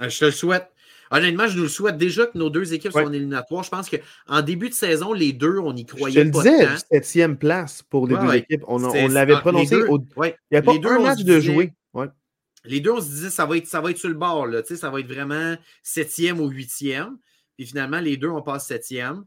Euh, 0.00 0.08
je 0.08 0.20
te 0.20 0.24
le 0.26 0.30
souhaite. 0.30 0.68
Honnêtement, 1.10 1.46
je 1.48 1.56
nous 1.56 1.64
le 1.64 1.68
souhaite 1.68 1.98
déjà 1.98 2.26
que 2.26 2.38
nos 2.38 2.48
deux 2.48 2.72
équipes 2.72 2.94
ouais. 2.94 3.04
sont 3.04 3.12
éliminatoires. 3.12 3.64
Je 3.64 3.70
pense 3.70 3.90
qu'en 3.90 4.40
début 4.40 4.70
de 4.70 4.74
saison, 4.74 5.12
les 5.12 5.32
deux, 5.32 5.58
on 5.58 5.74
y 5.76 5.84
croyait 5.84 6.30
pas. 6.30 6.42
Je 6.42 6.48
le 6.48 6.58
disais, 6.58 6.76
septième 6.90 7.36
place 7.36 7.82
pour 7.82 8.06
les 8.06 8.14
ouais, 8.14 8.20
deux 8.20 8.28
ouais. 8.28 8.38
équipes. 8.38 8.64
On, 8.66 8.82
on 8.82 9.08
l'avait 9.08 9.38
prononcé. 9.40 9.74
Deux, 9.74 9.86
au... 9.88 9.98
Il 9.98 10.32
n'y 10.52 10.56
a 10.56 10.62
pas 10.62 10.72
un 10.72 10.98
match 11.00 11.24
de 11.24 11.40
jouer. 11.40 11.74
Les 12.64 12.80
deux, 12.80 12.92
on 12.92 13.00
se 13.00 13.08
disait 13.08 13.30
ça 13.30 13.44
va 13.44 13.56
être, 13.56 13.66
ça 13.66 13.80
va 13.80 13.90
être 13.90 13.98
sur 13.98 14.08
le 14.08 14.14
bord, 14.14 14.46
là, 14.46 14.62
ça 14.64 14.90
va 14.90 15.00
être 15.00 15.06
vraiment 15.08 15.56
septième 15.82 16.40
ou 16.40 16.48
huitième. 16.48 17.18
Puis 17.56 17.66
finalement, 17.66 18.00
les 18.00 18.16
deux, 18.16 18.28
on 18.28 18.42
passe 18.42 18.66
septième. 18.66 19.24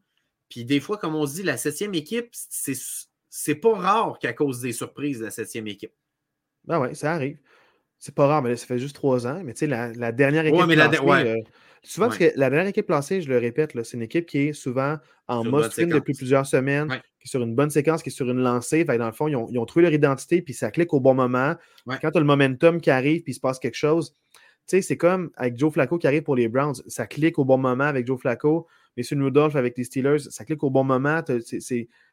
Puis 0.50 0.66
des 0.66 0.80
fois, 0.80 0.98
comme 0.98 1.16
on 1.16 1.26
se 1.26 1.36
dit, 1.36 1.44
la 1.44 1.58
septième 1.58 1.94
équipe, 1.94 2.30
c'est 3.30 3.56
pas 3.56 3.76
rare 3.76 4.20
qu'à 4.20 4.34
cause 4.34 4.62
des 4.62 4.72
surprises, 4.72 5.22
la 5.22 5.32
septième 5.32 5.68
équipe. 5.68 5.94
Ben 6.66 6.80
oui, 6.80 6.96
ça 6.96 7.14
arrive. 7.14 7.38
C'est 8.00 8.16
pas 8.16 8.28
rare, 8.28 8.42
mais 8.42 8.50
là, 8.50 8.58
ça 8.58 8.66
fait 8.66 8.80
juste 8.80 8.96
trois 8.96 9.26
ans. 9.28 9.42
Mais 9.44 9.54
tu 9.54 9.60
sais, 9.60 9.68
la, 9.68 9.92
la, 9.94 10.12
dernière 10.12 10.46
équipe 10.46 10.60
ouais, 10.60 10.68
mais 10.68 10.76
la, 10.76 10.90
ouais. 11.04 11.28
euh, 11.28 11.42
Souvent, 11.86 12.08
parce 12.08 12.18
que 12.18 12.32
la 12.36 12.50
dernière 12.50 12.68
équipe 12.68 12.86
placée, 12.88 13.22
je 13.22 13.30
le 13.30 13.38
répète, 13.38 13.72
c'est 13.84 13.96
une 13.98 14.04
équipe 14.04 14.26
qui 14.26 14.40
est 14.40 14.54
souvent 14.54 14.98
en 15.28 15.44
Sur 15.44 15.72
séquence. 15.72 15.94
depuis 15.94 16.14
plusieurs 16.14 16.46
semaines, 16.46 16.90
Ouais. 16.92 16.98
qui 17.20 17.28
est 17.28 17.30
sur 17.30 17.42
une 17.42 17.56
bonne 17.56 17.70
séquence, 17.70 18.04
qui 18.04 18.10
est 18.10 18.12
sur 18.12 18.30
une 18.30 18.40
lancée. 18.42 18.84
Fait 18.86 18.98
dans 18.98 19.06
le 19.06 19.12
fond, 19.14 19.28
ils 19.28 19.36
ont, 19.36 19.48
ils 19.50 19.58
ont 19.60 19.66
trouvé 19.66 19.84
leur 19.84 19.94
identité, 19.94 20.42
puis 20.42 20.54
ça 20.54 20.72
clique 20.72 20.94
au 20.94 21.00
bon 21.00 21.14
moment. 21.14 21.56
Ouais. 21.86 21.96
Quand 22.02 22.12
tu 22.12 22.18
as 22.18 22.20
le 22.22 22.26
momentum 22.26 22.82
qui 22.82 22.90
arrive, 22.90 23.22
puis 23.24 23.32
il 23.32 23.36
se 23.36 23.40
passe 23.40 23.60
quelque 23.60 23.76
chose, 23.78 24.16
tu 24.68 24.78
sais, 24.78 24.82
c'est 24.82 24.98
comme 24.98 25.30
avec 25.36 25.58
Joe 25.60 25.72
Flacco 25.72 25.98
qui 26.00 26.08
arrive 26.08 26.24
pour 26.24 26.36
les 26.36 26.48
Browns. 26.48 26.76
Ça 26.88 27.06
clique 27.06 27.38
au 27.38 27.46
bon 27.46 27.58
moment 27.58 27.84
avec 27.84 28.08
Joe 28.08 28.20
Flacco. 28.20 28.68
Monsieur 28.98 29.22
Rudolph 29.22 29.56
avec 29.56 29.78
les 29.78 29.84
Steelers, 29.84 30.20
ça 30.30 30.44
clique 30.46 30.64
au 30.64 30.70
bon 30.72 30.84
moment. 30.84 31.22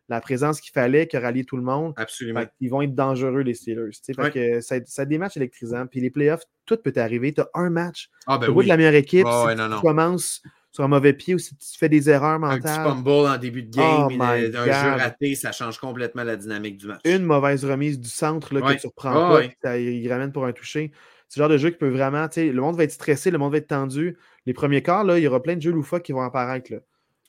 La 0.08 0.20
présence 0.20 0.60
qu'il 0.60 0.72
fallait 0.72 1.06
qui 1.06 1.16
a 1.16 1.20
rallié 1.20 1.44
tout 1.44 1.56
le 1.56 1.62
monde. 1.62 1.94
Absolument. 1.96 2.42
Ils 2.60 2.68
vont 2.70 2.82
être 2.82 2.94
dangereux, 2.94 3.40
les 3.40 3.54
Steelers. 3.54 3.90
Ouais. 4.18 4.30
que 4.30 4.60
ça, 4.60 4.76
ça 4.84 5.02
a 5.02 5.04
des 5.04 5.16
matchs 5.18 5.36
électrisants. 5.36 5.86
Puis 5.86 6.00
les 6.00 6.10
playoffs, 6.10 6.42
tout 6.66 6.76
peut 6.76 6.92
arriver. 6.96 7.32
Tu 7.32 7.40
as 7.40 7.48
un 7.54 7.70
match. 7.70 8.10
Ah, 8.26 8.34
Tu 8.34 8.46
ben 8.46 8.52
de 8.52 8.58
oui. 8.58 8.66
la 8.66 8.76
meilleure 8.76 8.94
équipe. 8.94 9.26
Si 9.26 9.46
ouais, 9.46 9.54
tu 9.54 9.60
non, 9.60 9.68
non. 9.68 9.80
commences 9.80 10.42
sur 10.70 10.84
un 10.84 10.88
mauvais 10.88 11.12
pied 11.12 11.34
ou 11.34 11.38
si 11.38 11.54
tu 11.56 11.78
fais 11.78 11.88
des 11.88 12.08
erreurs 12.10 12.42
Un 12.42 12.58
petit 12.58 12.66
mentales, 12.68 12.88
fumble 12.88 13.10
en 13.10 13.36
début 13.38 13.62
de 13.62 13.70
game, 13.76 14.08
Oh 14.18 14.22
un 14.22 14.38
jeu 14.40 14.70
raté, 15.02 15.34
ça 15.34 15.52
change 15.52 15.78
complètement 15.78 16.24
la 16.24 16.36
dynamique 16.36 16.78
du 16.78 16.86
match. 16.86 17.00
une 17.04 17.24
mauvaise 17.24 17.64
remise 17.64 18.00
du 18.00 18.08
centre 18.08 18.54
là, 18.54 18.60
Ouais. 18.60 18.76
que 18.76 18.80
tu 18.80 18.86
reprends 18.86 19.12
Ah, 19.34 19.40
pas, 19.40 19.48
ça, 19.62 19.78
il 19.78 20.10
ramène 20.10 20.32
pour 20.32 20.46
un 20.46 20.52
toucher. 20.52 20.90
C'est 21.28 21.40
le 21.40 21.44
genre 21.44 21.50
de 21.50 21.58
jeu 21.58 21.70
qui 21.70 21.78
peut 21.78 21.88
vraiment, 21.90 22.26
tu 22.28 22.34
sais, 22.34 22.46
le 22.52 22.60
monde 22.60 22.76
va 22.76 22.84
être 22.84 22.90
stressé, 22.92 23.30
le 23.30 23.38
monde 23.38 23.52
va 23.52 23.58
être 23.58 23.68
tendu. 23.68 24.16
Les 24.46 24.52
premiers 24.54 24.82
quarts, 24.82 25.04
là, 25.04 25.18
il 25.18 25.22
y 25.22 25.26
aura 25.28 25.42
plein 25.42 25.56
de 25.56 25.62
jeux 25.62 25.72
loufoques 25.72 26.02
qui 26.02 26.12
vont 26.12 26.20
apparaître. 26.22 26.72
Là. 26.72 26.78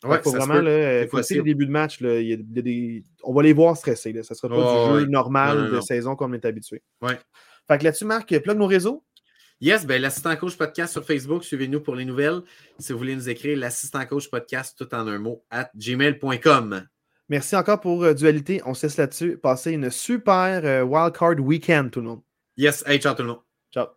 Ouais, 0.04 0.22
faut 0.22 0.32
vraiment, 0.32 0.56
là, 0.62 1.06
C'est 1.24 1.36
le 1.36 1.44
début 1.44 1.66
de 1.66 1.72
match. 1.72 2.02
Là, 2.02 2.20
y 2.22 2.34
a 2.34 2.38
des- 2.38 3.04
on 3.24 3.34
va 3.34 3.42
les 3.44 3.54
voir 3.54 3.78
stressés. 3.78 4.12
Là. 4.14 4.24
Ça 4.24 4.34
ne 4.34 4.38
sera 4.38 4.50
pas 4.50 4.56
Oh, 4.58 4.88
du 4.88 4.94
jeu 5.00 5.06
ouais. 5.06 5.10
normal 5.10 5.58
Non, 5.58 5.64
non, 5.64 5.70
de 5.70 5.76
non. 5.76 5.82
saison 5.82 6.16
comme 6.16 6.32
on 6.32 6.34
est 6.36 6.46
habitué. 6.46 6.82
Ouais. 7.02 7.18
Fait 7.68 7.78
que 7.78 7.84
là-dessus, 7.86 8.06
Marc, 8.06 8.38
plug 8.42 8.58
nos 8.58 8.68
réseaux. 8.68 9.04
Yes, 9.62 9.86
ben, 9.86 10.02
l'assistant 10.02 10.36
coach 10.36 10.58
podcast 10.58 10.92
sur 10.92 11.06
Facebook, 11.06 11.44
suivez-nous 11.46 11.80
pour 11.80 11.96
les 11.96 12.04
nouvelles. 12.04 12.42
Si 12.80 12.92
vous 12.92 12.98
voulez 13.00 13.16
nous 13.16 13.30
écrire, 13.30 13.58
l'assistant 13.58 14.06
coach 14.06 14.30
podcast, 14.30 14.76
tout 14.78 14.94
en 14.94 15.08
un 15.08 15.20
mot, 15.20 15.46
at 15.50 15.70
gmail.com. 15.78 16.86
Merci 17.30 17.56
encore 17.56 17.80
pour 17.80 18.04
euh, 18.04 18.14
Dualité. 18.14 18.62
On 18.66 18.74
se 18.74 18.86
laisse 18.88 18.98
là-dessus. 18.98 19.38
Passez 19.38 19.72
une 19.72 19.90
super 19.90 20.62
euh, 20.66 20.82
wildcard 20.84 21.40
week-end, 21.40 21.88
tout 21.90 22.02
le 22.02 22.08
monde. 22.08 22.22
Yes, 22.58 22.84
hey, 22.86 23.00
ciao 23.00 23.14
tout 23.16 23.22
le 23.22 23.30
monde. 23.30 23.42
Ciao. 23.74 23.88